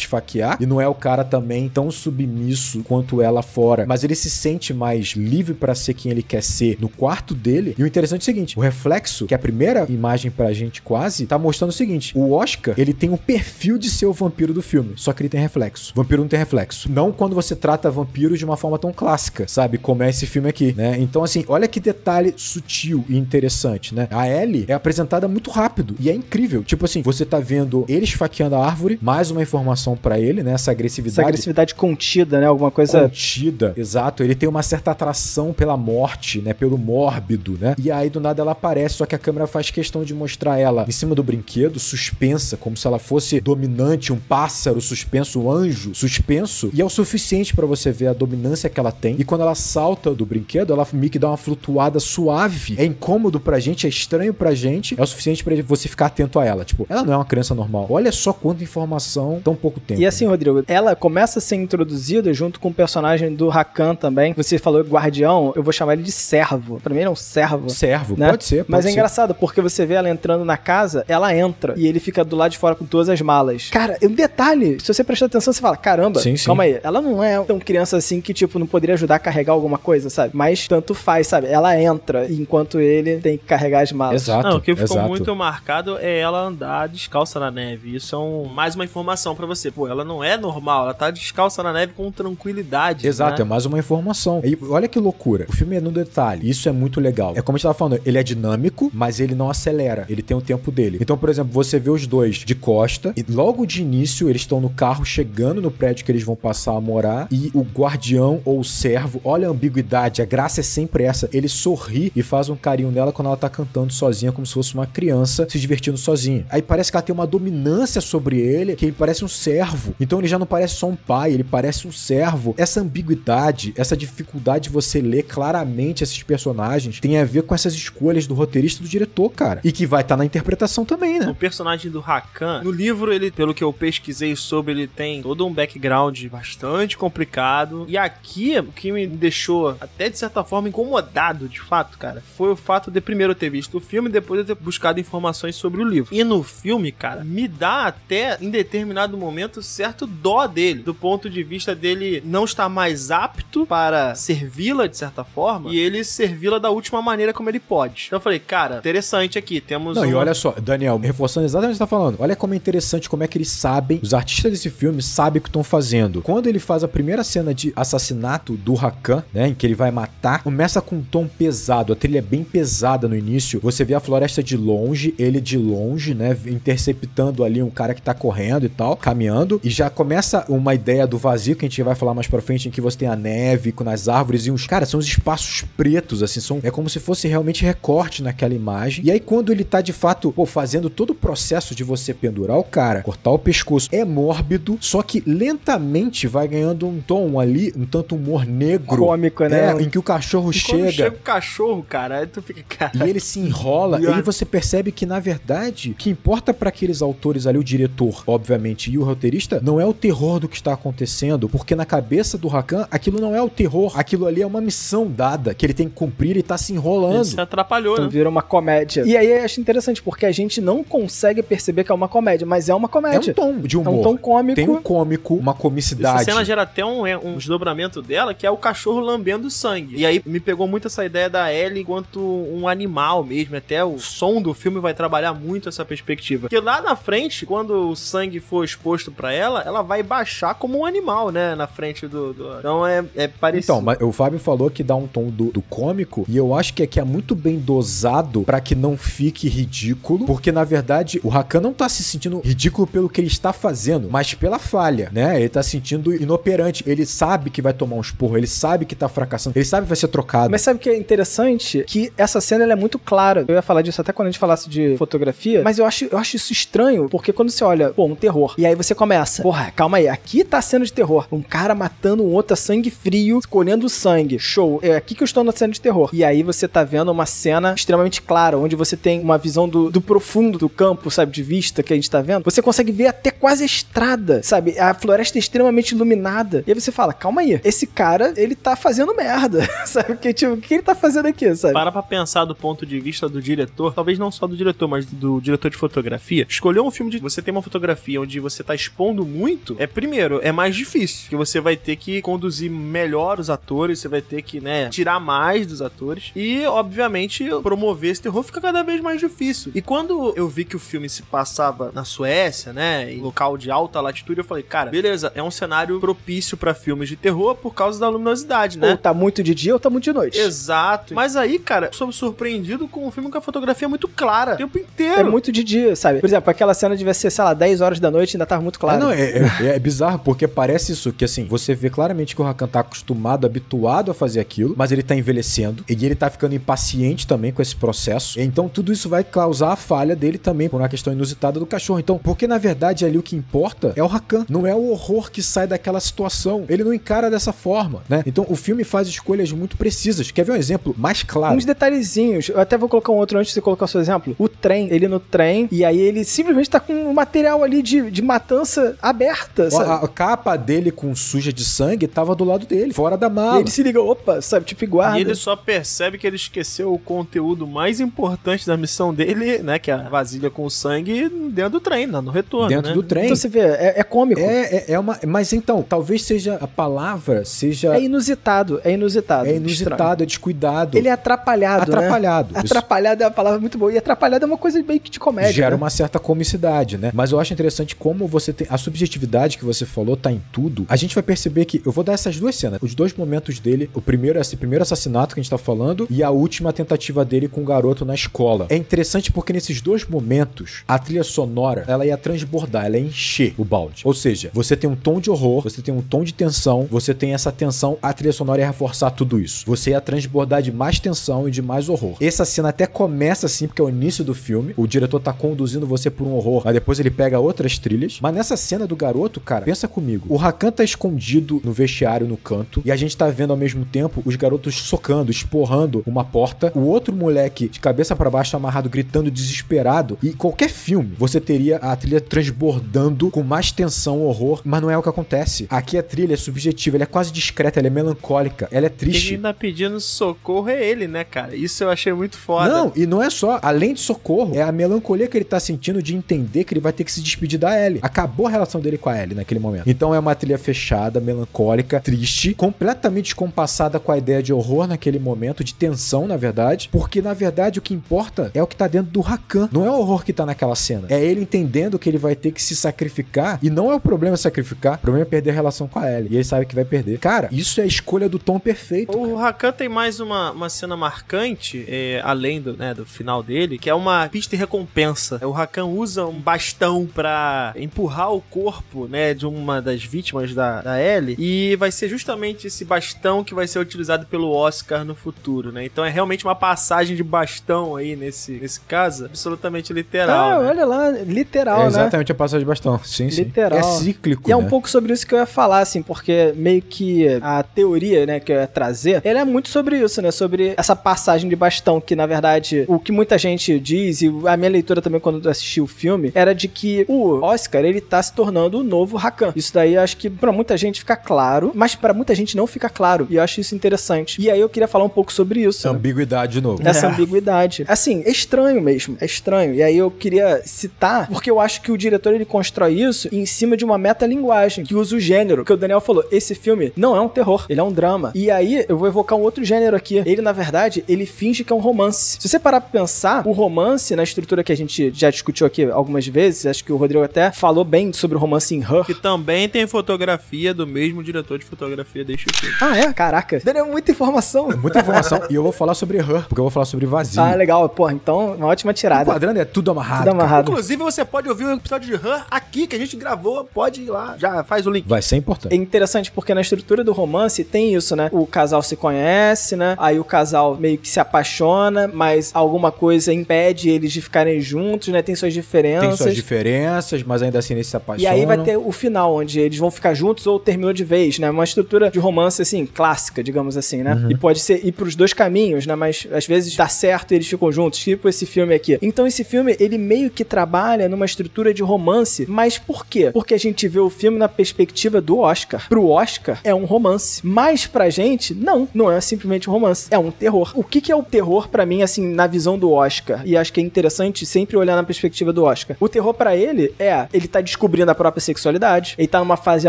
e 0.60 0.66
não 0.66 0.80
é 0.80 0.88
o 0.88 0.94
cara 0.94 1.24
também 1.24 1.68
tão 1.68 1.90
submisso 1.90 2.82
quanto 2.84 3.16
lá 3.16 3.42
fora, 3.42 3.86
mas 3.86 4.04
ele 4.04 4.14
se 4.14 4.28
sente 4.28 4.74
mais 4.74 5.08
livre 5.08 5.54
pra 5.54 5.74
ser 5.74 5.94
quem 5.94 6.10
ele 6.10 6.22
quer 6.22 6.42
ser 6.42 6.76
no 6.80 6.88
quarto 6.88 7.34
dele. 7.34 7.74
E 7.78 7.82
o 7.82 7.86
interessante 7.86 8.20
é 8.20 8.22
o 8.22 8.24
seguinte, 8.24 8.58
o 8.58 8.62
reflexo, 8.62 9.26
que 9.26 9.34
é 9.34 9.36
a 9.36 9.40
primeira 9.40 9.86
imagem 9.88 10.30
pra 10.30 10.52
gente 10.52 10.82
quase, 10.82 11.26
tá 11.26 11.38
mostrando 11.38 11.70
o 11.70 11.72
seguinte, 11.72 12.12
o 12.16 12.32
Oscar, 12.32 12.74
ele 12.78 12.92
tem 12.92 13.10
o 13.10 13.18
perfil 13.18 13.78
de 13.78 13.90
ser 13.90 14.06
o 14.06 14.12
vampiro 14.12 14.52
do 14.52 14.62
filme, 14.62 14.94
só 14.96 15.12
que 15.12 15.22
ele 15.22 15.28
tem 15.28 15.40
reflexo. 15.40 15.92
Vampiro 15.94 16.22
não 16.22 16.28
tem 16.28 16.38
reflexo. 16.38 16.90
Não 16.90 17.12
quando 17.12 17.34
você 17.34 17.54
trata 17.54 17.90
vampiros 17.90 18.38
de 18.38 18.44
uma 18.44 18.56
forma 18.56 18.78
tão 18.78 18.92
clássica, 18.92 19.46
sabe? 19.48 19.78
Como 19.78 20.02
é 20.02 20.10
esse 20.10 20.26
filme 20.26 20.48
aqui, 20.48 20.74
né? 20.76 20.96
Então, 20.98 21.22
assim, 21.22 21.44
olha 21.48 21.68
que 21.68 21.80
detalhe 21.80 22.34
sutil 22.36 23.04
e 23.08 23.16
interessante, 23.16 23.94
né? 23.94 24.08
A 24.10 24.28
Ellie 24.28 24.64
é 24.68 24.72
apresentada 24.72 25.28
muito 25.28 25.50
rápido 25.50 25.94
e 25.98 26.10
é 26.10 26.14
incrível. 26.14 26.62
Tipo 26.62 26.84
assim, 26.84 27.02
você 27.02 27.24
tá 27.24 27.38
vendo 27.38 27.84
ele 27.88 28.04
esfaqueando 28.04 28.56
a 28.56 28.64
árvore, 28.64 28.98
mais 29.00 29.30
uma 29.30 29.42
informação 29.42 29.96
ele, 30.18 30.42
né? 30.42 30.52
Essa 30.52 30.70
agressividade. 30.70 31.20
Essa 31.20 31.28
agressividade 31.28 31.74
contida, 31.74 32.40
né? 32.40 32.46
Alguma 32.46 32.70
coisa. 32.70 33.02
Contida, 33.02 33.72
exato. 33.76 34.22
Ele 34.22 34.34
tem 34.34 34.48
uma 34.48 34.62
certa 34.62 34.90
atração 34.90 35.52
pela 35.52 35.76
morte, 35.76 36.40
né? 36.40 36.52
Pelo 36.52 36.78
mórbido, 36.78 37.56
né? 37.60 37.74
E 37.78 37.90
aí 37.90 38.10
do 38.10 38.20
nada 38.20 38.42
ela 38.42 38.52
aparece, 38.52 38.96
só 38.96 39.06
que 39.06 39.14
a 39.14 39.18
câmera 39.18 39.46
faz 39.46 39.70
questão 39.70 40.04
de 40.04 40.14
mostrar 40.14 40.58
ela 40.58 40.84
em 40.88 40.92
cima 40.92 41.14
do 41.14 41.22
brinquedo, 41.22 41.78
suspensa, 41.78 42.56
como 42.56 42.76
se 42.76 42.86
ela 42.86 42.98
fosse 42.98 43.40
dominante, 43.40 44.12
um 44.12 44.18
pássaro 44.18 44.80
suspenso, 44.80 45.40
um 45.40 45.50
anjo 45.50 45.94
suspenso. 45.94 46.70
E 46.72 46.80
é 46.80 46.84
o 46.84 46.88
suficiente 46.88 47.54
pra 47.54 47.66
você 47.66 47.90
ver 47.90 48.08
a 48.08 48.12
dominância 48.12 48.70
que 48.70 48.80
ela 48.80 48.92
tem. 48.92 49.16
E 49.18 49.24
quando 49.24 49.42
ela 49.42 49.54
salta 49.54 50.14
do 50.14 50.24
brinquedo, 50.24 50.72
ela 50.72 50.86
meio 50.92 51.10
que 51.10 51.18
dá 51.18 51.28
uma 51.28 51.36
flutuada 51.36 52.00
suave. 52.00 52.74
É 52.78 52.84
incômodo 52.84 53.38
pra 53.38 53.58
gente, 53.58 53.86
é 53.86 53.88
estranho 53.88 54.32
pra 54.32 54.54
gente. 54.54 54.98
É 54.98 55.02
o 55.02 55.06
suficiente 55.06 55.44
pra 55.44 55.54
você 55.62 55.88
ficar 55.88 56.06
atento 56.06 56.38
a 56.38 56.44
ela. 56.44 56.64
Tipo, 56.64 56.86
ela 56.88 57.02
não 57.02 57.12
é 57.12 57.16
uma 57.16 57.24
criança 57.24 57.54
normal. 57.54 57.86
Olha 57.90 58.12
só 58.12 58.32
quanta 58.32 58.62
informação 58.62 59.40
tão 59.42 59.54
pouco 59.54 59.80
tempo. 59.80 60.00
E 60.00 60.05
assim, 60.06 60.26
Rodrigo, 60.26 60.64
ela 60.66 60.94
começa 60.94 61.38
a 61.38 61.42
ser 61.42 61.56
introduzida 61.56 62.32
junto 62.32 62.60
com 62.60 62.68
o 62.68 62.74
personagem 62.74 63.34
do 63.34 63.48
Rakan 63.48 63.94
também. 63.94 64.32
Você 64.34 64.58
falou 64.58 64.82
guardião, 64.82 65.52
eu 65.56 65.62
vou 65.62 65.72
chamar 65.72 65.94
ele 65.94 66.02
de 66.02 66.12
servo. 66.12 66.80
Pra 66.80 66.92
mim 66.92 67.00
ele 67.00 67.08
é 67.08 67.10
um 67.10 67.16
servo. 67.16 67.68
Servo, 67.70 68.16
né? 68.16 68.30
pode 68.30 68.44
ser. 68.44 68.58
Pode 68.58 68.70
Mas 68.70 68.84
é 68.84 68.88
ser. 68.88 68.94
engraçado, 68.94 69.34
porque 69.34 69.60
você 69.60 69.84
vê 69.86 69.94
ela 69.94 70.08
entrando 70.08 70.44
na 70.44 70.56
casa, 70.56 71.04
ela 71.08 71.34
entra 71.34 71.74
e 71.76 71.86
ele 71.86 72.00
fica 72.00 72.24
do 72.24 72.36
lado 72.36 72.52
de 72.52 72.58
fora 72.58 72.74
com 72.74 72.84
todas 72.84 73.08
as 73.08 73.20
malas. 73.20 73.68
Cara, 73.70 73.96
um 74.02 74.12
detalhe, 74.12 74.78
se 74.80 74.92
você 74.92 75.02
prestar 75.04 75.26
atenção, 75.26 75.52
você 75.52 75.60
fala, 75.60 75.76
caramba, 75.76 76.20
Sim, 76.20 76.36
sim. 76.36 76.46
calma 76.46 76.64
aí, 76.64 76.80
ela 76.82 77.00
não 77.00 77.22
é 77.22 77.42
tão 77.44 77.58
criança 77.58 77.96
assim 77.96 78.20
que, 78.20 78.32
tipo, 78.32 78.58
não 78.58 78.66
poderia 78.66 78.94
ajudar 78.94 79.16
a 79.16 79.18
carregar 79.18 79.52
alguma 79.52 79.78
coisa, 79.78 80.10
sabe? 80.10 80.30
Mas 80.34 80.66
tanto 80.68 80.94
faz, 80.94 81.26
sabe? 81.26 81.46
Ela 81.46 81.80
entra, 81.80 82.30
enquanto 82.30 82.80
ele 82.80 83.18
tem 83.18 83.36
que 83.38 83.44
carregar 83.44 83.82
as 83.82 83.92
malas. 83.92 84.22
Exato. 84.22 84.48
Não, 84.48 84.56
o 84.56 84.60
que 84.60 84.74
ficou 84.74 84.96
exato. 84.96 85.08
muito 85.08 85.34
marcado 85.36 85.98
é 85.98 86.18
ela 86.18 86.40
andar 86.40 86.88
descalça 86.88 87.38
na 87.40 87.50
neve. 87.50 87.94
Isso 87.94 88.14
é 88.14 88.18
um, 88.18 88.44
mais 88.44 88.74
uma 88.74 88.84
informação 88.84 89.34
pra 89.34 89.46
você. 89.46 89.70
Pô, 89.70 89.88
ela 89.88 89.95
não 90.04 90.22
é 90.22 90.36
normal, 90.36 90.82
ela 90.84 90.94
tá 90.94 91.10
descalça 91.10 91.62
na 91.62 91.72
neve 91.72 91.92
com 91.92 92.10
tranquilidade. 92.10 93.06
Exato, 93.06 93.42
é 93.42 93.44
né? 93.44 93.48
mais 93.48 93.66
uma 93.66 93.78
informação. 93.78 94.40
E 94.44 94.56
olha 94.68 94.88
que 94.88 94.98
loucura. 94.98 95.46
O 95.48 95.52
filme 95.52 95.76
é 95.76 95.80
no 95.80 95.90
detalhe. 95.90 96.48
Isso 96.48 96.68
é 96.68 96.72
muito 96.72 97.00
legal. 97.00 97.32
É 97.36 97.42
como 97.42 97.56
a 97.56 97.58
gente 97.58 97.64
tava 97.64 97.74
falando, 97.74 98.00
ele 98.04 98.18
é 98.18 98.22
dinâmico, 98.22 98.90
mas 98.92 99.20
ele 99.20 99.34
não 99.34 99.50
acelera. 99.50 100.06
Ele 100.08 100.22
tem 100.22 100.36
o 100.36 100.40
tempo 100.40 100.70
dele. 100.70 100.98
Então, 101.00 101.16
por 101.16 101.28
exemplo, 101.28 101.52
você 101.52 101.78
vê 101.78 101.90
os 101.90 102.06
dois 102.06 102.36
de 102.36 102.54
costa 102.54 103.12
e 103.16 103.24
logo 103.28 103.66
de 103.66 103.82
início 103.82 104.28
eles 104.28 104.42
estão 104.42 104.60
no 104.60 104.70
carro 104.70 105.04
chegando 105.04 105.60
no 105.62 105.70
prédio 105.70 106.04
que 106.04 106.12
eles 106.12 106.22
vão 106.22 106.36
passar 106.36 106.76
a 106.76 106.80
morar 106.80 107.28
e 107.30 107.50
o 107.54 107.62
guardião 107.62 108.40
ou 108.44 108.60
o 108.60 108.64
servo, 108.64 109.20
olha 109.24 109.48
a 109.48 109.50
ambiguidade, 109.50 110.22
a 110.22 110.24
graça 110.24 110.60
é 110.60 110.62
sempre 110.62 111.04
essa. 111.04 111.28
Ele 111.32 111.48
sorri 111.48 112.12
e 112.14 112.22
faz 112.22 112.48
um 112.48 112.56
carinho 112.56 112.90
nela 112.90 113.12
quando 113.12 113.28
ela 113.28 113.36
tá 113.36 113.48
cantando 113.48 113.92
sozinha, 113.92 114.32
como 114.32 114.46
se 114.46 114.54
fosse 114.54 114.74
uma 114.74 114.86
criança 114.86 115.46
se 115.48 115.58
divertindo 115.58 115.96
sozinha. 115.96 116.46
Aí 116.50 116.62
parece 116.62 116.90
que 116.90 116.96
ela 116.96 117.02
tem 117.02 117.14
uma 117.14 117.26
dominância 117.26 118.00
sobre 118.00 118.38
ele, 118.38 118.76
que 118.76 118.84
ele 118.86 118.96
parece 118.96 119.24
um 119.24 119.28
servo. 119.28 119.85
Então 120.00 120.18
ele 120.18 120.28
já 120.28 120.38
não 120.38 120.46
parece 120.46 120.76
só 120.76 120.88
um 120.88 120.96
pai, 120.96 121.32
ele 121.32 121.44
parece 121.44 121.86
um 121.86 121.92
servo. 121.92 122.54
Essa 122.56 122.80
ambiguidade, 122.80 123.72
essa 123.76 123.96
dificuldade 123.96 124.64
de 124.64 124.70
você 124.70 125.00
ler 125.00 125.22
claramente 125.24 126.02
esses 126.02 126.22
personagens 126.22 127.00
tem 127.00 127.18
a 127.18 127.24
ver 127.24 127.42
com 127.42 127.54
essas 127.54 127.74
escolhas 127.74 128.26
do 128.26 128.34
roteirista 128.34 128.80
e 128.80 128.86
do 128.86 128.88
diretor, 128.88 129.30
cara. 129.30 129.60
E 129.62 129.72
que 129.72 129.86
vai 129.86 130.02
estar 130.02 130.16
na 130.16 130.24
interpretação 130.24 130.84
também, 130.84 131.18
né? 131.18 131.28
O 131.28 131.34
personagem 131.34 131.90
do 131.90 132.00
Rakan, 132.00 132.62
no 132.62 132.70
livro, 132.70 133.12
ele, 133.12 133.30
pelo 133.30 133.54
que 133.54 133.62
eu 133.62 133.72
pesquisei 133.72 134.34
sobre, 134.36 134.72
ele 134.72 134.86
tem 134.86 135.22
todo 135.22 135.46
um 135.46 135.52
background 135.52 136.24
bastante 136.26 136.96
complicado. 136.96 137.84
E 137.88 137.96
aqui, 137.96 138.58
o 138.58 138.72
que 138.72 138.90
me 138.92 139.06
deixou 139.06 139.76
até 139.80 140.08
de 140.08 140.18
certa 140.18 140.42
forma 140.44 140.68
incomodado, 140.68 141.48
de 141.48 141.60
fato, 141.60 141.98
cara, 141.98 142.22
foi 142.36 142.50
o 142.50 142.56
fato 142.56 142.90
de 142.90 143.00
primeiro 143.00 143.32
eu 143.32 143.36
ter 143.36 143.50
visto 143.50 143.78
o 143.78 143.80
filme 143.80 144.08
e 144.08 144.12
depois 144.12 144.40
eu 144.40 144.46
ter 144.46 144.54
buscado 144.54 145.00
informações 145.00 145.56
sobre 145.56 145.80
o 145.80 145.84
livro. 145.84 146.14
E 146.14 146.24
no 146.24 146.42
filme, 146.42 146.92
cara, 146.92 147.24
me 147.24 147.46
dá 147.48 147.86
até, 147.86 148.38
em 148.40 148.50
determinado 148.50 149.16
momento, 149.16 149.62
certo 149.76 150.06
dó 150.06 150.46
dele, 150.46 150.82
do 150.82 150.94
ponto 150.94 151.28
de 151.28 151.42
vista 151.42 151.74
dele 151.74 152.22
não 152.24 152.44
estar 152.44 152.68
mais 152.68 153.10
apto 153.10 153.66
para 153.66 154.14
servi-la, 154.14 154.86
de 154.86 154.96
certa 154.96 155.22
forma, 155.24 155.70
e 155.70 155.78
ele 155.78 156.02
servi-la 156.04 156.58
da 156.58 156.70
última 156.70 157.00
maneira 157.02 157.32
como 157.32 157.48
ele 157.48 157.60
pode. 157.60 158.04
Então 158.06 158.16
eu 158.18 158.20
falei, 158.22 158.38
cara, 158.38 158.78
interessante 158.78 159.38
aqui, 159.38 159.60
temos 159.60 159.96
Não, 159.96 160.04
e 160.04 160.08
uma- 160.14 160.20
olha 160.20 160.34
só, 160.34 160.52
Daniel, 160.52 160.98
reforçando 160.98 161.46
exatamente 161.46 161.72
o 161.72 161.74
que 161.74 161.78
você 161.78 161.84
tá 161.84 161.86
falando. 161.86 162.16
Olha 162.18 162.34
como 162.34 162.54
é 162.54 162.56
interessante 162.56 163.08
como 163.08 163.22
é 163.22 163.28
que 163.28 163.36
eles 163.38 163.50
sabem, 163.50 164.00
os 164.02 164.14
artistas 164.14 164.50
desse 164.52 164.70
filme 164.70 165.02
sabem 165.02 165.38
o 165.38 165.42
que 165.42 165.48
estão 165.48 165.62
fazendo. 165.64 166.22
Quando 166.22 166.46
ele 166.48 166.58
faz 166.58 166.82
a 166.82 166.88
primeira 166.88 167.22
cena 167.22 167.52
de 167.54 167.72
assassinato 167.76 168.54
do 168.54 168.74
Rakan, 168.74 169.22
né, 169.32 169.48
em 169.48 169.54
que 169.54 169.66
ele 169.66 169.74
vai 169.74 169.90
matar, 169.90 170.42
começa 170.42 170.80
com 170.80 170.96
um 170.96 171.02
tom 171.02 171.26
pesado, 171.28 171.92
a 171.92 171.96
trilha 171.96 172.18
é 172.18 172.22
bem 172.22 172.42
pesada 172.42 173.06
no 173.08 173.16
início. 173.16 173.60
Você 173.62 173.84
vê 173.84 173.94
a 173.94 174.00
floresta 174.00 174.42
de 174.42 174.56
longe, 174.56 175.14
ele 175.18 175.40
de 175.40 175.58
longe, 175.58 176.14
né, 176.14 176.36
interceptando 176.46 177.44
ali 177.44 177.62
um 177.62 177.70
cara 177.70 177.94
que 177.94 178.02
tá 178.02 178.14
correndo 178.14 178.64
e 178.66 178.68
tal, 178.68 178.96
caminhando, 178.96 179.55
e 179.62 179.70
já 179.70 179.88
começa 179.90 180.44
uma 180.48 180.74
ideia 180.74 181.06
do 181.06 181.18
vazio 181.18 181.56
que 181.56 181.64
a 181.64 181.68
gente 181.68 181.82
vai 181.82 181.94
falar 181.94 182.14
mais 182.14 182.26
pra 182.26 182.40
frente, 182.40 182.68
em 182.68 182.70
que 182.70 182.80
você 182.80 182.98
tem 182.98 183.08
a 183.08 183.16
neve 183.16 183.72
com 183.72 183.84
nas 183.84 184.08
árvores 184.08 184.46
e 184.46 184.50
uns, 184.50 184.66
cara, 184.66 184.84
são 184.86 184.98
os 184.98 185.06
espaços 185.06 185.64
pretos, 185.76 186.22
assim, 186.22 186.40
são, 186.40 186.60
é 186.62 186.70
como 186.70 186.88
se 186.88 186.98
fosse 186.98 187.28
realmente 187.28 187.64
recorte 187.64 188.22
naquela 188.22 188.54
imagem. 188.54 189.04
E 189.04 189.10
aí 189.10 189.20
quando 189.20 189.52
ele 189.52 189.64
tá 189.64 189.80
de 189.80 189.92
fato, 189.92 190.32
pô, 190.32 190.44
fazendo 190.44 190.90
todo 190.90 191.10
o 191.10 191.14
processo 191.14 191.74
de 191.74 191.84
você 191.84 192.12
pendurar 192.12 192.58
o 192.58 192.64
cara, 192.64 193.02
cortar 193.02 193.30
o 193.30 193.38
pescoço, 193.38 193.88
é 193.92 194.04
mórbido, 194.04 194.76
só 194.80 195.02
que 195.02 195.22
lentamente 195.26 196.26
vai 196.26 196.48
ganhando 196.48 196.86
um 196.86 197.00
tom 197.00 197.38
ali, 197.38 197.72
um 197.76 197.86
tanto 197.86 198.16
humor 198.16 198.44
negro. 198.44 198.96
Cômico, 198.96 199.44
né? 199.44 199.72
É, 199.72 199.82
em 199.82 199.88
que 199.88 199.98
o 199.98 200.02
cachorro 200.02 200.50
E 200.50 200.54
chega. 200.54 200.92
chega 200.92 201.16
o 201.16 201.20
cachorro, 201.20 201.84
cara, 201.88 202.18
aí 202.18 202.26
tu 202.26 202.42
fica, 202.42 202.62
cara. 202.62 203.06
E 203.06 203.10
ele 203.10 203.20
se 203.20 203.38
enrola, 203.38 204.00
e 204.02 204.06
aí 204.06 204.22
você 204.22 204.44
percebe 204.44 204.90
que, 204.90 205.06
na 205.06 205.20
verdade, 205.20 205.90
o 205.90 205.94
que 205.94 206.10
importa 206.10 206.52
pra 206.52 206.70
aqueles 206.70 207.02
autores 207.02 207.46
ali, 207.46 207.58
o 207.58 207.64
diretor, 207.64 208.24
obviamente, 208.26 208.90
e 208.90 208.98
o 208.98 209.04
roteirista, 209.04 209.45
não 209.62 209.80
é 209.80 209.84
o 209.86 209.92
terror 209.92 210.38
do 210.40 210.48
que 210.48 210.56
está 210.56 210.72
acontecendo, 210.72 211.48
porque 211.48 211.74
na 211.74 211.84
cabeça 211.84 212.36
do 212.38 212.48
Rakan, 212.48 212.86
aquilo 212.90 213.20
não 213.20 213.34
é 213.34 213.42
o 213.42 213.48
terror, 213.48 213.92
aquilo 213.98 214.26
ali 214.26 214.42
é 214.42 214.46
uma 214.46 214.60
missão 214.60 215.06
dada, 215.06 215.54
que 215.54 215.64
ele 215.64 215.74
tem 215.74 215.88
que 215.88 215.94
cumprir 215.94 216.36
e 216.36 216.42
tá 216.42 216.56
se 216.58 216.72
Ele 216.72 216.78
enrolando. 216.78 217.24
se 217.24 217.40
atrapalhou, 217.40 217.94
Então 217.94 218.04
né? 218.06 218.10
vira 218.10 218.28
uma 218.28 218.42
comédia. 218.42 219.04
E 219.06 219.16
aí 219.16 219.26
eu 219.30 219.44
acho 219.44 219.60
interessante, 219.60 220.02
porque 220.02 220.26
a 220.26 220.32
gente 220.32 220.60
não 220.60 220.82
consegue 220.84 221.42
perceber 221.42 221.84
que 221.84 221.92
é 221.92 221.94
uma 221.94 222.08
comédia, 222.08 222.46
mas 222.46 222.68
é 222.68 222.74
uma 222.74 222.86
É 222.86 222.90
comédia. 222.90 223.30
um 223.32 223.34
tom 223.34 223.58
de 223.60 223.76
É 223.76 223.78
humor. 223.78 223.94
um 223.94 224.02
tom 224.02 224.16
cômico. 224.16 224.56
Tem 224.56 224.68
um 224.68 224.80
cômico, 224.82 225.34
uma 225.34 225.52
Essa 225.52 225.60
comicidade. 225.60 226.24
cena 226.24 226.44
gera 226.44 226.62
até 226.62 226.84
um, 226.84 227.06
é, 227.06 227.16
um 227.16 227.36
desdobramento 227.36 228.00
dela, 228.02 228.34
que 228.34 228.46
é 228.46 228.50
o 228.50 228.56
cachorro 228.56 229.00
lambendo 229.00 229.50
sangue. 229.50 229.96
E 229.96 230.06
aí 230.06 230.22
me 230.24 230.40
pegou 230.40 230.66
muito 230.66 230.86
essa 230.88 231.04
ideia 231.04 231.28
da 231.30 231.52
Ellie 231.52 231.82
enquanto 231.82 232.20
um 232.20 232.68
animal 232.68 233.22
mesmo. 233.24 233.56
Até 233.56 233.84
o 233.84 233.98
som 233.98 234.40
do 234.40 234.52
filme 234.54 234.80
vai 234.80 234.94
trabalhar 234.94 235.32
muito 235.34 235.68
essa 235.68 235.84
perspectiva. 235.84 236.42
Porque 236.48 236.60
lá 236.60 236.80
na 236.80 236.96
frente, 236.96 237.44
quando 237.46 237.90
o 237.90 237.96
sangue 237.96 238.40
for 238.40 238.64
exposto 238.64 239.10
pra 239.12 239.32
ela, 239.36 239.62
ela 239.62 239.82
vai 239.82 240.02
baixar 240.02 240.54
como 240.54 240.78
um 240.78 240.84
animal, 240.84 241.30
né? 241.30 241.54
Na 241.54 241.66
frente 241.66 242.06
do. 242.06 242.32
do... 242.32 242.58
Então 242.58 242.86
é, 242.86 243.04
é 243.14 243.28
parecido. 243.28 243.72
Então, 243.72 243.82
mas 243.82 244.00
o 244.00 244.12
Fábio 244.12 244.38
falou 244.38 244.70
que 244.70 244.82
dá 244.82 244.94
um 244.94 245.06
tom 245.06 245.28
do, 245.28 245.50
do 245.50 245.62
cômico, 245.62 246.24
e 246.28 246.36
eu 246.36 246.54
acho 246.54 246.74
que 246.74 246.82
aqui 246.82 247.00
é 247.00 247.04
muito 247.04 247.34
bem 247.34 247.58
dosado 247.58 248.42
pra 248.42 248.60
que 248.60 248.74
não 248.74 248.96
fique 248.96 249.48
ridículo, 249.48 250.26
porque 250.26 250.50
na 250.50 250.64
verdade 250.64 251.20
o 251.22 251.28
Rakan 251.28 251.60
não 251.60 251.72
tá 251.72 251.88
se 251.88 252.02
sentindo 252.02 252.40
ridículo 252.40 252.86
pelo 252.86 253.08
que 253.08 253.20
ele 253.20 253.28
está 253.28 253.52
fazendo, 253.52 254.08
mas 254.10 254.34
pela 254.34 254.58
falha, 254.58 255.10
né? 255.12 255.38
Ele 255.38 255.48
tá 255.48 255.62
se 255.62 255.70
sentindo 255.70 256.14
inoperante. 256.14 256.84
Ele 256.86 257.04
sabe 257.04 257.50
que 257.50 257.62
vai 257.62 257.72
tomar 257.72 257.96
um 257.96 258.00
esporro, 258.00 258.36
ele 258.36 258.46
sabe 258.46 258.84
que 258.84 258.94
tá 258.94 259.08
fracassando, 259.08 259.56
ele 259.56 259.64
sabe 259.64 259.84
que 259.84 259.88
vai 259.88 259.96
ser 259.96 260.08
trocado. 260.08 260.50
Mas 260.50 260.62
sabe 260.62 260.78
o 260.78 260.80
que 260.80 260.88
é 260.88 260.96
interessante? 260.96 261.84
Que 261.86 262.12
essa 262.16 262.40
cena 262.40 262.64
ela 262.64 262.72
é 262.72 262.76
muito 262.76 262.98
clara. 262.98 263.44
Eu 263.46 263.54
ia 263.54 263.62
falar 263.62 263.82
disso 263.82 264.00
até 264.00 264.12
quando 264.12 264.28
a 264.28 264.30
gente 264.30 264.38
falasse 264.38 264.68
de 264.68 264.96
fotografia, 264.96 265.62
mas 265.62 265.78
eu 265.78 265.84
acho, 265.84 266.06
eu 266.06 266.18
acho 266.18 266.36
isso 266.36 266.52
estranho, 266.52 267.08
porque 267.08 267.32
quando 267.32 267.50
você 267.50 267.64
olha, 267.64 267.90
pô, 267.90 268.06
um 268.06 268.14
terror, 268.14 268.54
e 268.58 268.66
aí 268.66 268.74
você 268.74 268.94
começa, 268.94 269.25
porra, 269.42 269.70
calma 269.70 269.98
aí, 269.98 270.08
aqui 270.08 270.44
tá 270.44 270.60
cena 270.60 270.84
de 270.84 270.92
terror. 270.92 271.26
Um 271.30 271.42
cara 271.42 271.74
matando 271.74 272.22
um 272.22 272.32
outro 272.32 272.54
a 272.54 272.56
sangue 272.56 272.90
frio, 272.90 273.38
escolhendo 273.38 273.88
sangue. 273.88 274.38
Show. 274.38 274.80
É 274.82 274.96
aqui 274.96 275.14
que 275.14 275.22
eu 275.22 275.24
estou 275.24 275.44
na 275.44 275.52
cena 275.52 275.72
de 275.72 275.80
terror. 275.80 276.10
E 276.12 276.24
aí 276.24 276.42
você 276.42 276.66
tá 276.68 276.84
vendo 276.84 277.10
uma 277.10 277.26
cena 277.26 277.74
extremamente 277.74 278.22
clara, 278.22 278.58
onde 278.58 278.76
você 278.76 278.96
tem 278.96 279.20
uma 279.20 279.38
visão 279.38 279.68
do, 279.68 279.90
do 279.90 280.00
profundo 280.00 280.58
do 280.58 280.68
campo, 280.68 281.10
sabe, 281.10 281.32
de 281.32 281.42
vista 281.42 281.82
que 281.82 281.92
a 281.92 281.96
gente 281.96 282.10
tá 282.10 282.20
vendo. 282.20 282.44
Você 282.44 282.62
consegue 282.62 282.92
ver 282.92 283.08
até 283.08 283.30
quase 283.30 283.62
a 283.62 283.66
estrada, 283.66 284.42
sabe? 284.42 284.78
A 284.78 284.94
floresta 284.94 285.38
é 285.38 285.40
extremamente 285.40 285.90
iluminada. 285.90 286.64
E 286.66 286.70
aí 286.70 286.80
você 286.80 286.92
fala, 286.92 287.12
calma 287.12 287.40
aí, 287.40 287.60
esse 287.64 287.86
cara, 287.86 288.32
ele 288.36 288.54
tá 288.54 288.76
fazendo 288.76 289.14
merda, 289.14 289.68
sabe? 289.86 290.16
Que, 290.16 290.32
tipo, 290.32 290.52
o 290.52 290.56
que 290.56 290.74
ele 290.74 290.82
tá 290.82 290.94
fazendo 290.94 291.26
aqui, 291.26 291.54
sabe? 291.54 291.74
Para 291.74 291.92
pra 291.92 292.02
pensar 292.02 292.44
do 292.44 292.54
ponto 292.54 292.86
de 292.86 292.98
vista 293.00 293.28
do 293.28 293.40
diretor, 293.40 293.92
talvez 293.92 294.18
não 294.18 294.30
só 294.30 294.46
do 294.46 294.56
diretor, 294.56 294.88
mas 294.88 295.06
do 295.06 295.40
diretor 295.40 295.70
de 295.70 295.76
fotografia. 295.76 296.46
Escolher 296.48 296.80
um 296.80 296.90
filme 296.90 297.10
de 297.10 297.18
você 297.18 297.42
tem 297.42 297.52
uma 297.52 297.62
fotografia 297.62 298.20
onde 298.20 298.40
você 298.40 298.62
tá 298.62 298.74
expondo 298.74 299.15
muito, 299.24 299.76
é 299.78 299.86
primeiro, 299.86 300.40
é 300.42 300.52
mais 300.52 300.74
difícil, 300.74 301.28
que 301.28 301.36
você 301.36 301.60
vai 301.60 301.76
ter 301.76 301.96
que 301.96 302.20
conduzir 302.22 302.70
melhor 302.70 303.38
os 303.40 303.48
atores, 303.50 303.98
você 304.00 304.08
vai 304.08 304.20
ter 304.20 304.42
que, 304.42 304.60
né, 304.60 304.88
tirar 304.88 305.20
mais 305.20 305.66
dos 305.66 305.80
atores 305.82 306.30
e, 306.34 306.64
obviamente, 306.66 307.48
promover 307.62 308.10
esse 308.10 308.22
terror 308.22 308.42
fica 308.42 308.60
cada 308.60 308.82
vez 308.82 309.00
mais 309.00 309.20
difícil. 309.20 309.72
E 309.74 309.82
quando 309.82 310.32
eu 310.36 310.48
vi 310.48 310.64
que 310.64 310.76
o 310.76 310.78
filme 310.78 311.08
se 311.08 311.22
passava 311.22 311.90
na 311.94 312.04
Suécia, 312.04 312.72
né, 312.72 313.12
em 313.12 313.20
local 313.20 313.56
de 313.56 313.70
alta 313.70 314.00
latitude, 314.00 314.40
eu 314.40 314.44
falei, 314.44 314.62
cara, 314.62 314.90
beleza, 314.90 315.32
é 315.34 315.42
um 315.42 315.50
cenário 315.50 315.98
propício 316.00 316.56
pra 316.56 316.74
filmes 316.74 317.08
de 317.08 317.16
terror 317.16 317.54
por 317.54 317.74
causa 317.74 317.98
da 318.00 318.08
luminosidade, 318.08 318.78
né? 318.78 318.90
Ou 318.90 318.96
tá 318.96 319.12
muito 319.14 319.42
de 319.42 319.54
dia 319.54 319.72
ou 319.74 319.80
tá 319.80 319.90
muito 319.90 320.04
de 320.04 320.12
noite. 320.12 320.38
Exato. 320.38 321.14
Mas 321.14 321.36
aí, 321.36 321.58
cara, 321.58 321.90
sou 321.92 322.10
surpreendido 322.12 322.86
com 322.88 323.06
um 323.06 323.10
filme 323.10 323.30
com 323.30 323.38
a 323.38 323.40
fotografia 323.40 323.88
muito 323.88 324.08
clara 324.08 324.54
o 324.54 324.56
tempo 324.56 324.78
É 324.78 324.80
inteiro. 324.80 325.30
muito 325.30 325.52
de 325.52 325.62
dia, 325.64 325.94
sabe? 325.96 326.20
Por 326.20 326.26
exemplo, 326.26 326.50
aquela 326.50 326.74
cena 326.74 326.96
devia 326.96 327.14
ser, 327.14 327.30
sei 327.30 327.44
lá, 327.44 327.54
10 327.54 327.80
horas 327.80 328.00
da 328.00 328.10
noite 328.10 328.34
e 328.34 328.36
ainda 328.36 328.46
tava 328.46 328.62
muito 328.62 328.78
claro. 328.78 328.98
É, 329.10 329.40
não, 329.40 329.46
é, 329.48 329.72
é- 329.72 329.76
é 329.76 329.78
bizarro, 329.78 330.18
porque 330.18 330.46
parece 330.46 330.92
isso, 330.92 331.12
que 331.12 331.24
assim, 331.24 331.44
você 331.44 331.74
vê 331.74 331.90
claramente 331.90 332.34
que 332.34 332.40
o 332.40 332.44
Rakan 332.44 332.66
tá 332.68 332.80
acostumado, 332.80 333.46
habituado 333.46 334.10
a 334.10 334.14
fazer 334.14 334.40
aquilo, 334.40 334.74
mas 334.76 334.92
ele 334.92 335.02
tá 335.02 335.14
envelhecendo, 335.14 335.84
e 335.88 335.92
ele 335.92 336.14
tá 336.14 336.28
ficando 336.30 336.54
impaciente 336.54 337.26
também 337.26 337.52
com 337.52 337.62
esse 337.62 337.74
processo. 337.76 338.40
Então 338.40 338.68
tudo 338.68 338.92
isso 338.92 339.08
vai 339.08 339.22
causar 339.24 339.72
a 339.72 339.76
falha 339.76 340.14
dele 340.16 340.38
também, 340.38 340.68
por 340.68 340.80
uma 340.80 340.88
questão 340.88 341.12
inusitada 341.12 341.58
do 341.58 341.66
cachorro. 341.66 342.00
Então, 342.00 342.18
porque 342.18 342.46
na 342.46 342.58
verdade 342.58 343.04
ali 343.04 343.18
o 343.18 343.22
que 343.22 343.36
importa 343.36 343.92
é 343.96 344.02
o 344.02 344.06
Rakan, 344.06 344.44
não 344.48 344.66
é 344.66 344.74
o 344.74 344.90
horror 344.90 345.30
que 345.30 345.42
sai 345.42 345.66
daquela 345.66 346.00
situação. 346.00 346.64
Ele 346.68 346.84
não 346.84 346.92
encara 346.92 347.30
dessa 347.30 347.52
forma, 347.52 348.02
né? 348.08 348.22
Então 348.26 348.46
o 348.48 348.56
filme 348.56 348.84
faz 348.84 349.08
escolhas 349.08 349.50
muito 349.52 349.76
precisas. 349.76 350.30
Quer 350.30 350.44
ver 350.44 350.52
um 350.52 350.56
exemplo 350.56 350.94
mais 350.96 351.22
claro? 351.22 351.56
Uns 351.56 351.64
detalhezinhos. 351.64 352.48
Eu 352.48 352.60
até 352.60 352.76
vou 352.76 352.88
colocar 352.88 353.12
um 353.12 353.16
outro 353.16 353.38
antes 353.38 353.48
de 353.50 353.54
você 353.54 353.60
colocar 353.60 353.84
o 353.84 353.88
seu 353.88 354.00
exemplo. 354.00 354.34
O 354.38 354.48
trem, 354.48 354.88
ele 354.90 355.08
no 355.08 355.20
trem, 355.20 355.68
e 355.70 355.84
aí 355.84 355.98
ele 355.98 356.24
simplesmente 356.24 356.70
tá 356.70 356.80
com 356.80 356.92
um 356.92 357.12
material 357.12 357.62
ali 357.62 357.82
de, 357.82 358.10
de 358.10 358.22
matança 358.22 358.95
aberta, 359.00 359.70
sabe? 359.70 359.90
A, 359.90 359.94
a 359.96 360.08
capa 360.08 360.56
dele 360.56 360.90
com 360.90 361.14
suja 361.14 361.52
de 361.52 361.64
sangue 361.64 362.06
tava 362.06 362.34
do 362.34 362.44
lado 362.44 362.66
dele, 362.66 362.92
fora 362.92 363.16
da 363.16 363.26
E 363.26 363.30
mala. 363.30 363.60
ele 363.60 363.70
se 363.70 363.82
liga, 363.82 364.00
opa, 364.00 364.40
sabe? 364.40 364.66
Tipo, 364.66 364.84
e 364.84 364.86
guarda. 364.86 365.18
E 365.18 365.22
ele 365.22 365.34
só 365.34 365.56
percebe 365.56 366.18
que 366.18 366.26
ele 366.26 366.36
esqueceu 366.36 366.92
o 366.92 366.98
conteúdo 366.98 367.66
mais 367.66 368.00
importante 368.00 368.66
da 368.66 368.76
missão 368.76 369.12
dele, 369.12 369.58
né? 369.58 369.78
Que 369.78 369.90
é 369.90 369.94
a 369.94 370.08
vasilha 370.08 370.50
com 370.50 370.68
sangue 370.68 371.28
dentro 371.50 371.72
do 371.72 371.80
trem, 371.80 372.06
no 372.06 372.30
retorno. 372.30 372.68
Dentro 372.68 372.90
né? 372.90 372.94
do 372.94 373.02
trem. 373.02 373.24
Então 373.24 373.36
você 373.36 373.48
vê, 373.48 373.60
é, 373.60 373.94
é 373.96 374.02
cômico. 374.02 374.40
É, 374.40 374.44
É, 374.44 374.76
é, 374.76 374.84
é 374.92 374.98
uma. 374.98 375.18
Mas 375.26 375.52
então, 375.52 375.82
talvez 375.82 376.22
seja 376.22 376.56
a 376.60 376.66
palavra, 376.66 377.44
seja. 377.44 377.98
inusitado, 378.00 378.80
é 378.84 378.92
inusitado. 378.92 379.46
É 379.46 379.52
estranho. 379.52 379.66
inusitado, 379.66 380.22
é 380.22 380.26
descuidado. 380.26 380.96
Ele 380.96 381.08
é 381.08 381.12
atrapalhado, 381.12 381.90
né? 381.90 381.96
atrapalhado. 381.96 382.54
Isso 382.56 382.66
Atrapalhado 382.66 383.22
é 383.22 383.26
uma 383.26 383.32
palavra 383.32 383.60
muito 383.60 383.78
boa. 383.78 383.92
E 383.92 383.98
atrapalhado 383.98 384.44
é 384.44 384.46
uma 384.46 384.58
coisa 384.58 384.82
meio 384.82 385.00
que 385.00 385.10
de 385.10 385.18
comédia. 385.18 385.52
gera 385.52 385.70
né? 385.70 385.76
uma 385.76 385.90
certa 385.90 386.18
comicidade, 386.18 386.96
né? 386.98 387.10
Mas 387.14 387.32
eu 387.32 387.40
acho 387.40 387.52
interessante 387.52 387.94
como 387.94 388.26
você 388.26 388.52
tem. 388.52 388.66
A 388.70 388.78
subjetividade 388.86 389.58
que 389.58 389.64
você 389.64 389.84
falou 389.84 390.16
tá 390.16 390.30
em 390.30 390.40
tudo. 390.52 390.86
A 390.88 390.96
gente 390.96 391.14
vai 391.14 391.22
perceber 391.22 391.64
que. 391.64 391.82
Eu 391.84 391.92
vou 391.92 392.04
dar 392.04 392.12
essas 392.12 392.38
duas 392.38 392.54
cenas. 392.54 392.78
Os 392.82 392.94
dois 392.94 393.12
momentos 393.14 393.58
dele. 393.58 393.90
O 393.94 394.00
primeiro, 394.00 394.38
esse 394.38 394.56
primeiro 394.56 394.82
assassinato 394.82 395.34
que 395.34 395.40
a 395.40 395.42
gente 395.42 395.50
tá 395.50 395.58
falando. 395.58 396.06
E 396.10 396.22
a 396.22 396.30
última 396.30 396.72
tentativa 396.72 397.24
dele 397.24 397.48
com 397.48 397.62
o 397.62 397.64
garoto 397.64 398.04
na 398.04 398.14
escola. 398.14 398.66
É 398.68 398.76
interessante 398.76 399.32
porque 399.32 399.52
nesses 399.52 399.80
dois 399.80 400.04
momentos, 400.04 400.84
a 400.86 400.98
trilha 400.98 401.24
sonora, 401.24 401.84
ela 401.88 402.06
ia 402.06 402.16
transbordar, 402.16 402.86
ela 402.86 402.98
ia 402.98 403.04
encher 403.04 403.54
o 403.58 403.64
balde. 403.64 404.02
Ou 404.04 404.14
seja, 404.14 404.50
você 404.52 404.76
tem 404.76 404.88
um 404.88 404.96
tom 404.96 405.20
de 405.20 405.30
horror, 405.30 405.62
você 405.62 405.82
tem 405.82 405.94
um 405.94 406.02
tom 406.02 406.22
de 406.22 406.32
tensão, 406.32 406.86
você 406.90 407.12
tem 407.12 407.34
essa 407.34 407.50
tensão, 407.50 407.98
a 408.02 408.12
trilha 408.12 408.32
sonora 408.32 408.60
ia 408.60 408.66
reforçar 408.66 409.10
tudo 409.10 409.40
isso. 409.40 409.64
Você 409.66 409.90
ia 409.90 410.00
transbordar 410.00 410.62
de 410.62 410.72
mais 410.72 411.00
tensão 411.00 411.48
e 411.48 411.50
de 411.50 411.62
mais 411.62 411.88
horror. 411.88 412.16
Essa 412.20 412.44
cena 412.44 412.68
até 412.68 412.86
começa 412.86 413.46
assim, 413.46 413.66
porque 413.66 413.80
é 413.80 413.84
o 413.84 413.88
início 413.88 414.24
do 414.24 414.34
filme. 414.34 414.74
O 414.76 414.86
diretor 414.86 415.20
tá 415.20 415.32
conduzindo 415.32 415.86
você 415.86 416.10
por 416.10 416.26
um 416.26 416.34
horror, 416.34 416.62
mas 416.64 416.74
depois 416.74 417.00
ele 417.00 417.10
pega 417.10 417.40
outras 417.40 417.78
trilhas. 417.78 418.18
Mas 418.20 418.34
nessa 418.34 418.56
cena 418.56 418.75
do 418.84 418.96
garoto, 418.96 419.38
cara, 419.40 419.64
pensa 419.64 419.86
comigo. 419.86 420.26
O 420.28 420.36
Rakan 420.36 420.72
tá 420.72 420.82
escondido 420.82 421.60
no 421.64 421.72
vestiário, 421.72 422.26
no 422.26 422.36
canto, 422.36 422.82
e 422.84 422.90
a 422.90 422.96
gente 422.96 423.16
tá 423.16 423.28
vendo 423.28 423.52
ao 423.52 423.56
mesmo 423.56 423.84
tempo 423.84 424.20
os 424.24 424.34
garotos 424.34 424.74
socando, 424.74 425.30
esporrando 425.30 426.02
uma 426.04 426.24
porta. 426.24 426.72
O 426.74 426.80
outro 426.80 427.14
moleque 427.14 427.68
de 427.68 427.78
cabeça 427.78 428.16
para 428.16 428.28
baixo 428.28 428.56
amarrado, 428.56 428.90
gritando 428.90 429.30
desesperado. 429.30 430.18
E 430.20 430.32
qualquer 430.32 430.68
filme, 430.68 431.14
você 431.16 431.40
teria 431.40 431.76
a 431.76 431.94
trilha 431.94 432.20
transbordando 432.20 433.30
com 433.30 433.42
mais 433.42 433.70
tensão, 433.70 434.22
horror, 434.22 434.60
mas 434.64 434.82
não 434.82 434.90
é 434.90 434.98
o 434.98 435.02
que 435.02 435.08
acontece. 435.08 435.66
Aqui 435.70 435.96
a 435.96 436.02
trilha 436.02 436.34
é 436.34 436.36
subjetiva, 436.36 436.96
ela 436.96 437.04
é 437.04 437.06
quase 437.06 437.32
discreta, 437.32 437.78
ela 437.78 437.86
é 437.86 437.90
melancólica, 437.90 438.68
ela 438.72 438.86
é 438.86 438.88
Quem 438.88 438.98
triste. 438.98 439.34
ainda 439.34 439.52
pedindo 439.54 440.00
socorro 440.00 440.68
é 440.68 440.84
ele, 440.84 441.06
né, 441.06 441.22
cara? 441.24 441.54
Isso 441.54 441.84
eu 441.84 441.90
achei 441.90 442.12
muito 442.12 442.36
foda. 442.36 442.68
Não, 442.68 442.92
e 442.96 443.06
não 443.06 443.22
é 443.22 443.30
só, 443.30 443.58
além 443.62 443.94
de 443.94 444.00
socorro, 444.00 444.54
é 444.54 444.62
a 444.62 444.72
melancolia 444.72 445.28
que 445.28 445.36
ele 445.36 445.44
tá 445.44 445.60
sentindo 445.60 446.02
de 446.02 446.14
entender 446.14 446.64
que 446.64 446.74
ele 446.74 446.80
vai 446.80 446.92
ter 446.92 447.04
que 447.04 447.12
se 447.12 447.20
despedir 447.20 447.58
da 447.58 447.78
Ellie. 447.78 448.00
Acabou 448.02 448.46
a 448.46 448.50
relação 448.56 448.80
dele 448.80 448.98
com 448.98 449.08
a 449.08 449.22
Ellie 449.22 449.34
naquele 449.34 449.60
momento. 449.60 449.88
Então 449.88 450.14
é 450.14 450.18
uma 450.18 450.34
trilha 450.34 450.58
fechada, 450.58 451.20
melancólica, 451.20 452.00
triste, 452.00 452.54
completamente 452.54 453.26
descompassada 453.26 453.98
com 453.98 454.12
a 454.12 454.18
ideia 454.18 454.42
de 454.42 454.52
horror 454.52 454.86
naquele 454.86 455.18
momento, 455.18 455.64
de 455.64 455.74
tensão, 455.74 456.26
na 456.26 456.36
verdade, 456.36 456.88
porque 456.90 457.22
na 457.22 457.34
verdade 457.34 457.78
o 457.78 457.82
que 457.82 457.94
importa 457.94 458.50
é 458.54 458.62
o 458.62 458.66
que 458.66 458.76
tá 458.76 458.86
dentro 458.86 459.10
do 459.10 459.20
Rakan. 459.20 459.68
Não 459.72 459.86
é 459.86 459.90
o 459.90 459.94
horror 459.94 460.24
que 460.24 460.32
tá 460.32 460.44
naquela 460.44 460.74
cena. 460.74 461.06
É 461.10 461.22
ele 461.22 461.40
entendendo 461.40 461.98
que 461.98 462.08
ele 462.08 462.18
vai 462.18 462.34
ter 462.34 462.52
que 462.52 462.62
se 462.62 462.74
sacrificar 462.74 463.58
e 463.62 463.70
não 463.70 463.90
é 463.90 463.94
o 463.94 464.00
problema 464.00 464.36
sacrificar, 464.36 464.94
o 464.94 464.98
problema 464.98 465.26
é 465.26 465.28
perder 465.28 465.50
a 465.50 465.54
relação 465.54 465.88
com 465.88 465.98
a 465.98 466.10
Ellie. 466.10 466.32
E 466.32 466.36
ele 466.36 466.44
sabe 466.44 466.66
que 466.66 466.74
vai 466.74 466.84
perder. 466.84 467.18
Cara, 467.18 467.48
isso 467.52 467.80
é 467.80 467.84
a 467.84 467.86
escolha 467.86 468.28
do 468.28 468.38
tom 468.38 468.58
perfeito. 468.58 469.16
O 469.16 469.36
Rakan 469.36 469.72
tem 469.72 469.88
mais 469.88 470.20
uma, 470.20 470.50
uma 470.52 470.68
cena 470.68 470.96
marcante, 470.96 471.84
é, 471.88 472.20
além 472.24 472.60
do, 472.60 472.76
né, 472.76 472.94
do 472.94 473.04
final 473.04 473.42
dele, 473.42 473.78
que 473.78 473.90
é 473.90 473.94
uma 473.94 474.28
pista 474.28 474.56
de 474.56 474.60
recompensa. 474.60 475.40
O 475.46 475.50
Rakan 475.50 475.86
usa 475.86 476.26
um 476.26 476.40
bastão 476.40 477.06
pra 477.06 477.72
empurrar 477.76 478.32
o 478.32 478.40
corpo, 478.50 479.06
né, 479.06 479.34
de 479.34 479.46
uma 479.46 479.80
das 479.80 480.04
vítimas 480.04 480.54
da, 480.54 480.80
da 480.82 481.02
Ellie, 481.02 481.36
e 481.38 481.76
vai 481.76 481.90
ser 481.90 482.08
justamente 482.08 482.66
esse 482.66 482.84
bastão 482.84 483.44
que 483.44 483.54
vai 483.54 483.66
ser 483.66 483.78
utilizado 483.78 484.26
pelo 484.26 484.50
Oscar 484.50 485.04
no 485.04 485.14
futuro, 485.14 485.72
né? 485.72 485.84
Então 485.84 486.04
é 486.04 486.10
realmente 486.10 486.44
uma 486.44 486.54
passagem 486.54 487.16
de 487.16 487.22
bastão 487.22 487.96
aí 487.96 488.16
nesse, 488.16 488.52
nesse 488.52 488.80
caso, 488.80 489.26
absolutamente 489.26 489.92
literal. 489.92 490.60
Ah, 490.60 490.62
né? 490.62 490.68
olha 490.68 490.86
lá, 490.86 491.10
literal, 491.10 491.80
É 491.80 491.82
né? 491.82 491.88
exatamente 491.88 492.32
a 492.32 492.34
passagem 492.34 492.60
de 492.60 492.68
bastão. 492.68 492.98
Sim, 493.04 493.30
sim. 493.30 493.44
Literal. 493.44 493.78
É 493.78 493.82
cíclico. 493.82 494.48
E 494.48 494.52
é 494.52 494.56
um 494.56 494.62
né? 494.62 494.68
pouco 494.68 494.88
sobre 494.88 495.12
isso 495.12 495.26
que 495.26 495.34
eu 495.34 495.38
ia 495.38 495.46
falar, 495.46 495.80
assim, 495.80 496.02
porque 496.02 496.52
meio 496.56 496.82
que 496.82 497.26
a 497.42 497.62
teoria, 497.62 498.26
né, 498.26 498.40
que 498.40 498.52
eu 498.52 498.56
ia 498.56 498.66
trazer, 498.66 499.20
ela 499.24 499.40
é 499.40 499.44
muito 499.44 499.68
sobre 499.68 499.98
isso, 499.98 500.20
né? 500.22 500.30
Sobre 500.30 500.74
essa 500.76 500.96
passagem 500.96 501.48
de 501.48 501.56
bastão, 501.56 502.00
que 502.00 502.16
na 502.16 502.26
verdade, 502.26 502.84
o 502.88 502.98
que 502.98 503.12
muita 503.12 503.36
gente 503.38 503.78
diz, 503.78 504.22
e 504.22 504.32
a 504.46 504.56
minha 504.56 504.70
leitura 504.70 505.02
também 505.02 505.20
quando 505.20 505.44
eu 505.44 505.50
assisti 505.50 505.80
o 505.80 505.86
filme, 505.86 506.32
era 506.34 506.54
de 506.54 506.68
que 506.68 507.04
o 507.08 507.40
Oscar, 507.42 507.84
ele 507.84 508.00
tá 508.00 508.22
se 508.22 508.32
tornando 508.36 508.78
o 508.80 508.82
novo 508.84 509.16
Rakan. 509.16 509.52
Isso 509.56 509.72
daí 509.74 509.94
eu 509.94 510.02
acho 510.02 510.16
que 510.18 510.28
pra 510.30 510.52
muita 510.52 510.76
gente 510.76 511.00
fica 511.00 511.16
claro, 511.16 511.72
mas 511.74 511.94
pra 511.94 512.12
muita 512.12 512.34
gente 512.34 512.56
não 512.56 512.66
fica 512.66 512.88
claro. 512.88 513.26
E 513.30 513.36
eu 513.36 513.42
acho 513.42 513.60
isso 513.60 513.74
interessante. 513.74 514.40
E 514.40 514.50
aí 514.50 514.60
eu 514.60 514.68
queria 514.68 514.86
falar 514.86 515.04
um 515.04 515.08
pouco 515.08 515.32
sobre 515.32 515.60
isso. 515.62 515.88
né? 515.90 515.94
Ambiguidade 515.96 516.52
de 516.52 516.60
novo. 516.60 516.80
Essa 516.86 517.06
É. 517.06 517.10
ambiguidade. 517.10 517.84
Assim, 517.88 518.22
é 518.24 518.30
estranho 518.30 518.80
mesmo. 518.82 519.16
É 519.20 519.24
estranho. 519.24 519.74
E 519.74 519.82
aí 519.82 519.96
eu 519.96 520.10
queria 520.10 520.60
citar, 520.64 521.28
porque 521.28 521.50
eu 521.50 521.58
acho 521.58 521.80
que 521.80 521.90
o 521.90 521.96
diretor 521.98 522.34
ele 522.34 522.44
constrói 522.44 523.00
isso 523.00 523.28
em 523.32 523.46
cima 523.46 523.76
de 523.76 523.84
uma 523.84 523.96
metalinguagem 523.98 524.84
que 524.84 524.94
usa 524.94 525.16
o 525.16 525.20
gênero. 525.20 525.64
Que 525.64 525.72
o 525.72 525.76
Daniel 525.76 526.00
falou: 526.00 526.24
esse 526.30 526.54
filme 526.54 526.92
não 526.96 527.16
é 527.16 527.20
um 527.20 527.28
terror, 527.28 527.64
ele 527.68 527.80
é 527.80 527.82
um 527.82 527.92
drama. 527.92 528.32
E 528.34 528.50
aí 528.50 528.84
eu 528.88 528.96
vou 528.98 529.08
evocar 529.08 529.38
um 529.38 529.42
outro 529.42 529.64
gênero 529.64 529.96
aqui. 529.96 530.22
Ele, 530.26 530.42
na 530.42 530.52
verdade, 530.52 531.04
ele 531.08 531.24
finge 531.26 531.64
que 531.64 531.72
é 531.72 531.76
um 531.76 531.80
romance. 531.80 532.36
Se 532.40 532.48
você 532.48 532.58
parar 532.58 532.80
pra 532.80 533.00
pensar, 533.00 533.46
o 533.46 533.52
romance, 533.52 534.14
na 534.16 534.22
estrutura 534.22 534.62
que 534.64 534.72
a 534.72 534.76
gente 534.76 535.10
já 535.14 535.30
discutiu 535.30 535.66
aqui 535.66 535.84
algumas 535.84 536.26
vezes, 536.26 536.66
acho 536.66 536.84
que 536.84 536.92
o 536.92 536.96
Rodrigo 536.96 537.22
até 537.24 537.50
falou 537.52 537.84
bem 537.84 538.12
sobre 538.12 538.25
sobre 538.26 538.36
o 538.36 538.40
romance 538.40 538.74
em 538.74 538.80
Her. 538.80 539.04
Que 539.04 539.14
também 539.14 539.68
tem 539.68 539.86
fotografia 539.86 540.74
do 540.74 540.86
mesmo 540.86 541.22
diretor 541.22 541.58
de 541.58 541.64
fotografia 541.64 542.24
deste 542.24 542.46
filme. 542.54 542.74
Ah, 542.80 542.96
é? 542.98 543.12
Caraca. 543.12 543.60
Daniel, 543.64 543.86
é 543.86 543.90
muita 543.90 544.10
informação. 544.10 544.68
Muita 544.76 544.98
informação. 545.00 545.40
e 545.48 545.54
eu 545.54 545.62
vou 545.62 545.72
falar 545.72 545.94
sobre 545.94 546.18
Her, 546.18 546.42
porque 546.48 546.60
eu 546.60 546.64
vou 546.64 546.70
falar 546.70 546.86
sobre 546.86 547.06
vazio. 547.06 547.40
Ah, 547.40 547.54
legal. 547.54 547.88
Pô, 547.88 548.10
então, 548.10 548.54
uma 548.54 548.66
ótima 548.66 548.92
tirada. 548.92 549.22
Enquadrando 549.22 549.60
é 549.60 549.64
tudo 549.64 549.90
amarrado. 549.90 550.24
Tudo 550.24 550.30
amarrado. 550.32 550.70
Inclusive, 550.70 551.02
você 551.02 551.24
pode 551.24 551.48
ouvir 551.48 551.64
o 551.64 551.72
episódio 551.72 552.08
de 552.18 552.26
Her 552.26 552.44
aqui, 552.50 552.86
que 552.86 552.96
a 552.96 552.98
gente 552.98 553.16
gravou. 553.16 553.64
Pode 553.64 554.02
ir 554.02 554.10
lá, 554.10 554.34
já 554.38 554.64
faz 554.64 554.86
o 554.86 554.90
link. 554.90 555.06
Vai 555.06 555.22
ser 555.22 555.36
É 555.36 555.38
importante. 555.38 555.74
interessante 555.76 556.30
porque 556.32 556.52
na 556.54 556.60
estrutura 556.60 557.04
do 557.04 557.12
romance 557.12 557.62
tem 557.62 557.94
isso, 557.94 558.16
né? 558.16 558.28
O 558.32 558.46
casal 558.46 558.82
se 558.82 558.96
conhece, 558.96 559.76
né? 559.76 559.94
Aí 559.98 560.18
o 560.18 560.24
casal 560.24 560.76
meio 560.76 560.98
que 560.98 561.08
se 561.08 561.20
apaixona, 561.20 562.08
mas 562.12 562.50
alguma 562.54 562.90
coisa 562.90 563.32
impede 563.32 563.88
eles 563.90 564.12
de 564.12 564.20
ficarem 564.20 564.60
juntos, 564.60 565.08
né? 565.08 565.22
Tem 565.22 565.34
suas 565.34 565.52
Tem 565.54 565.62
diferenças. 565.62 566.18
suas 566.18 566.34
diferenças, 566.34 567.22
mas 567.22 567.42
ainda 567.42 567.58
assim 567.58 567.74
eles 567.74 567.86
se 567.86 567.96
apaixonam. 567.96 568.15
E 568.18 568.26
aí 568.26 568.46
vai 568.46 568.62
ter 568.62 568.76
o 568.76 568.92
final, 568.92 569.36
onde 569.36 569.60
eles 569.60 569.78
vão 569.78 569.90
ficar 569.90 570.14
juntos 570.14 570.46
ou 570.46 570.58
terminou 570.58 570.92
de 570.92 571.04
vez, 571.04 571.38
né? 571.38 571.50
Uma 571.50 571.64
estrutura 571.64 572.10
de 572.10 572.18
romance, 572.18 572.60
assim, 572.62 572.86
clássica, 572.86 573.42
digamos 573.42 573.76
assim, 573.76 574.02
né? 574.02 574.14
Uhum. 574.14 574.30
E 574.30 574.36
pode 574.36 574.60
ser 574.60 574.84
ir 574.84 574.92
pros 574.92 575.14
dois 575.14 575.32
caminhos, 575.32 575.86
né? 575.86 575.94
Mas 575.94 576.26
às 576.32 576.46
vezes 576.46 576.74
dá 576.76 576.88
certo 576.88 577.32
e 577.32 577.34
eles 577.34 577.46
ficam 577.46 577.70
juntos, 577.70 577.98
tipo 577.98 578.28
esse 578.28 578.46
filme 578.46 578.74
aqui. 578.74 578.98
Então 579.02 579.26
esse 579.26 579.44
filme, 579.44 579.76
ele 579.78 579.98
meio 579.98 580.30
que 580.30 580.44
trabalha 580.44 581.08
numa 581.08 581.24
estrutura 581.24 581.72
de 581.72 581.82
romance, 581.82 582.46
mas 582.48 582.78
por 582.78 583.06
quê? 583.06 583.30
Porque 583.32 583.54
a 583.54 583.58
gente 583.58 583.86
vê 583.88 583.98
o 583.98 584.10
filme 584.10 584.38
na 584.38 584.48
perspectiva 584.48 585.20
do 585.20 585.38
Oscar. 585.38 585.88
Pro 585.88 586.08
Oscar, 586.08 586.60
é 586.64 586.74
um 586.74 586.84
romance. 586.84 587.40
Mas 587.44 587.86
pra 587.86 588.10
gente, 588.10 588.54
não, 588.54 588.88
não 588.94 589.10
é 589.10 589.20
simplesmente 589.20 589.68
um 589.68 589.72
romance, 589.72 590.08
é 590.10 590.18
um 590.18 590.30
terror. 590.30 590.72
O 590.74 590.82
que 590.82 591.00
que 591.00 591.12
é 591.12 591.16
o 591.16 591.22
terror 591.22 591.68
pra 591.68 591.86
mim, 591.86 592.02
assim, 592.02 592.26
na 592.26 592.46
visão 592.46 592.78
do 592.78 592.92
Oscar? 592.92 593.42
E 593.44 593.56
acho 593.56 593.72
que 593.72 593.80
é 593.80 593.82
interessante 593.82 594.46
sempre 594.46 594.76
olhar 594.76 594.96
na 594.96 595.02
perspectiva 595.02 595.52
do 595.52 595.64
Oscar. 595.64 595.96
O 596.00 596.08
terror 596.08 596.34
pra 596.34 596.56
ele 596.56 596.94
é, 596.98 597.26
ele 597.32 597.48
tá 597.48 597.60
descobrindo 597.60 598.05
a 598.10 598.14
própria 598.14 598.40
sexualidade, 598.40 599.14
ele 599.18 599.28
tá 599.28 599.38
numa 599.38 599.56
fase 599.56 599.82
de 599.82 599.88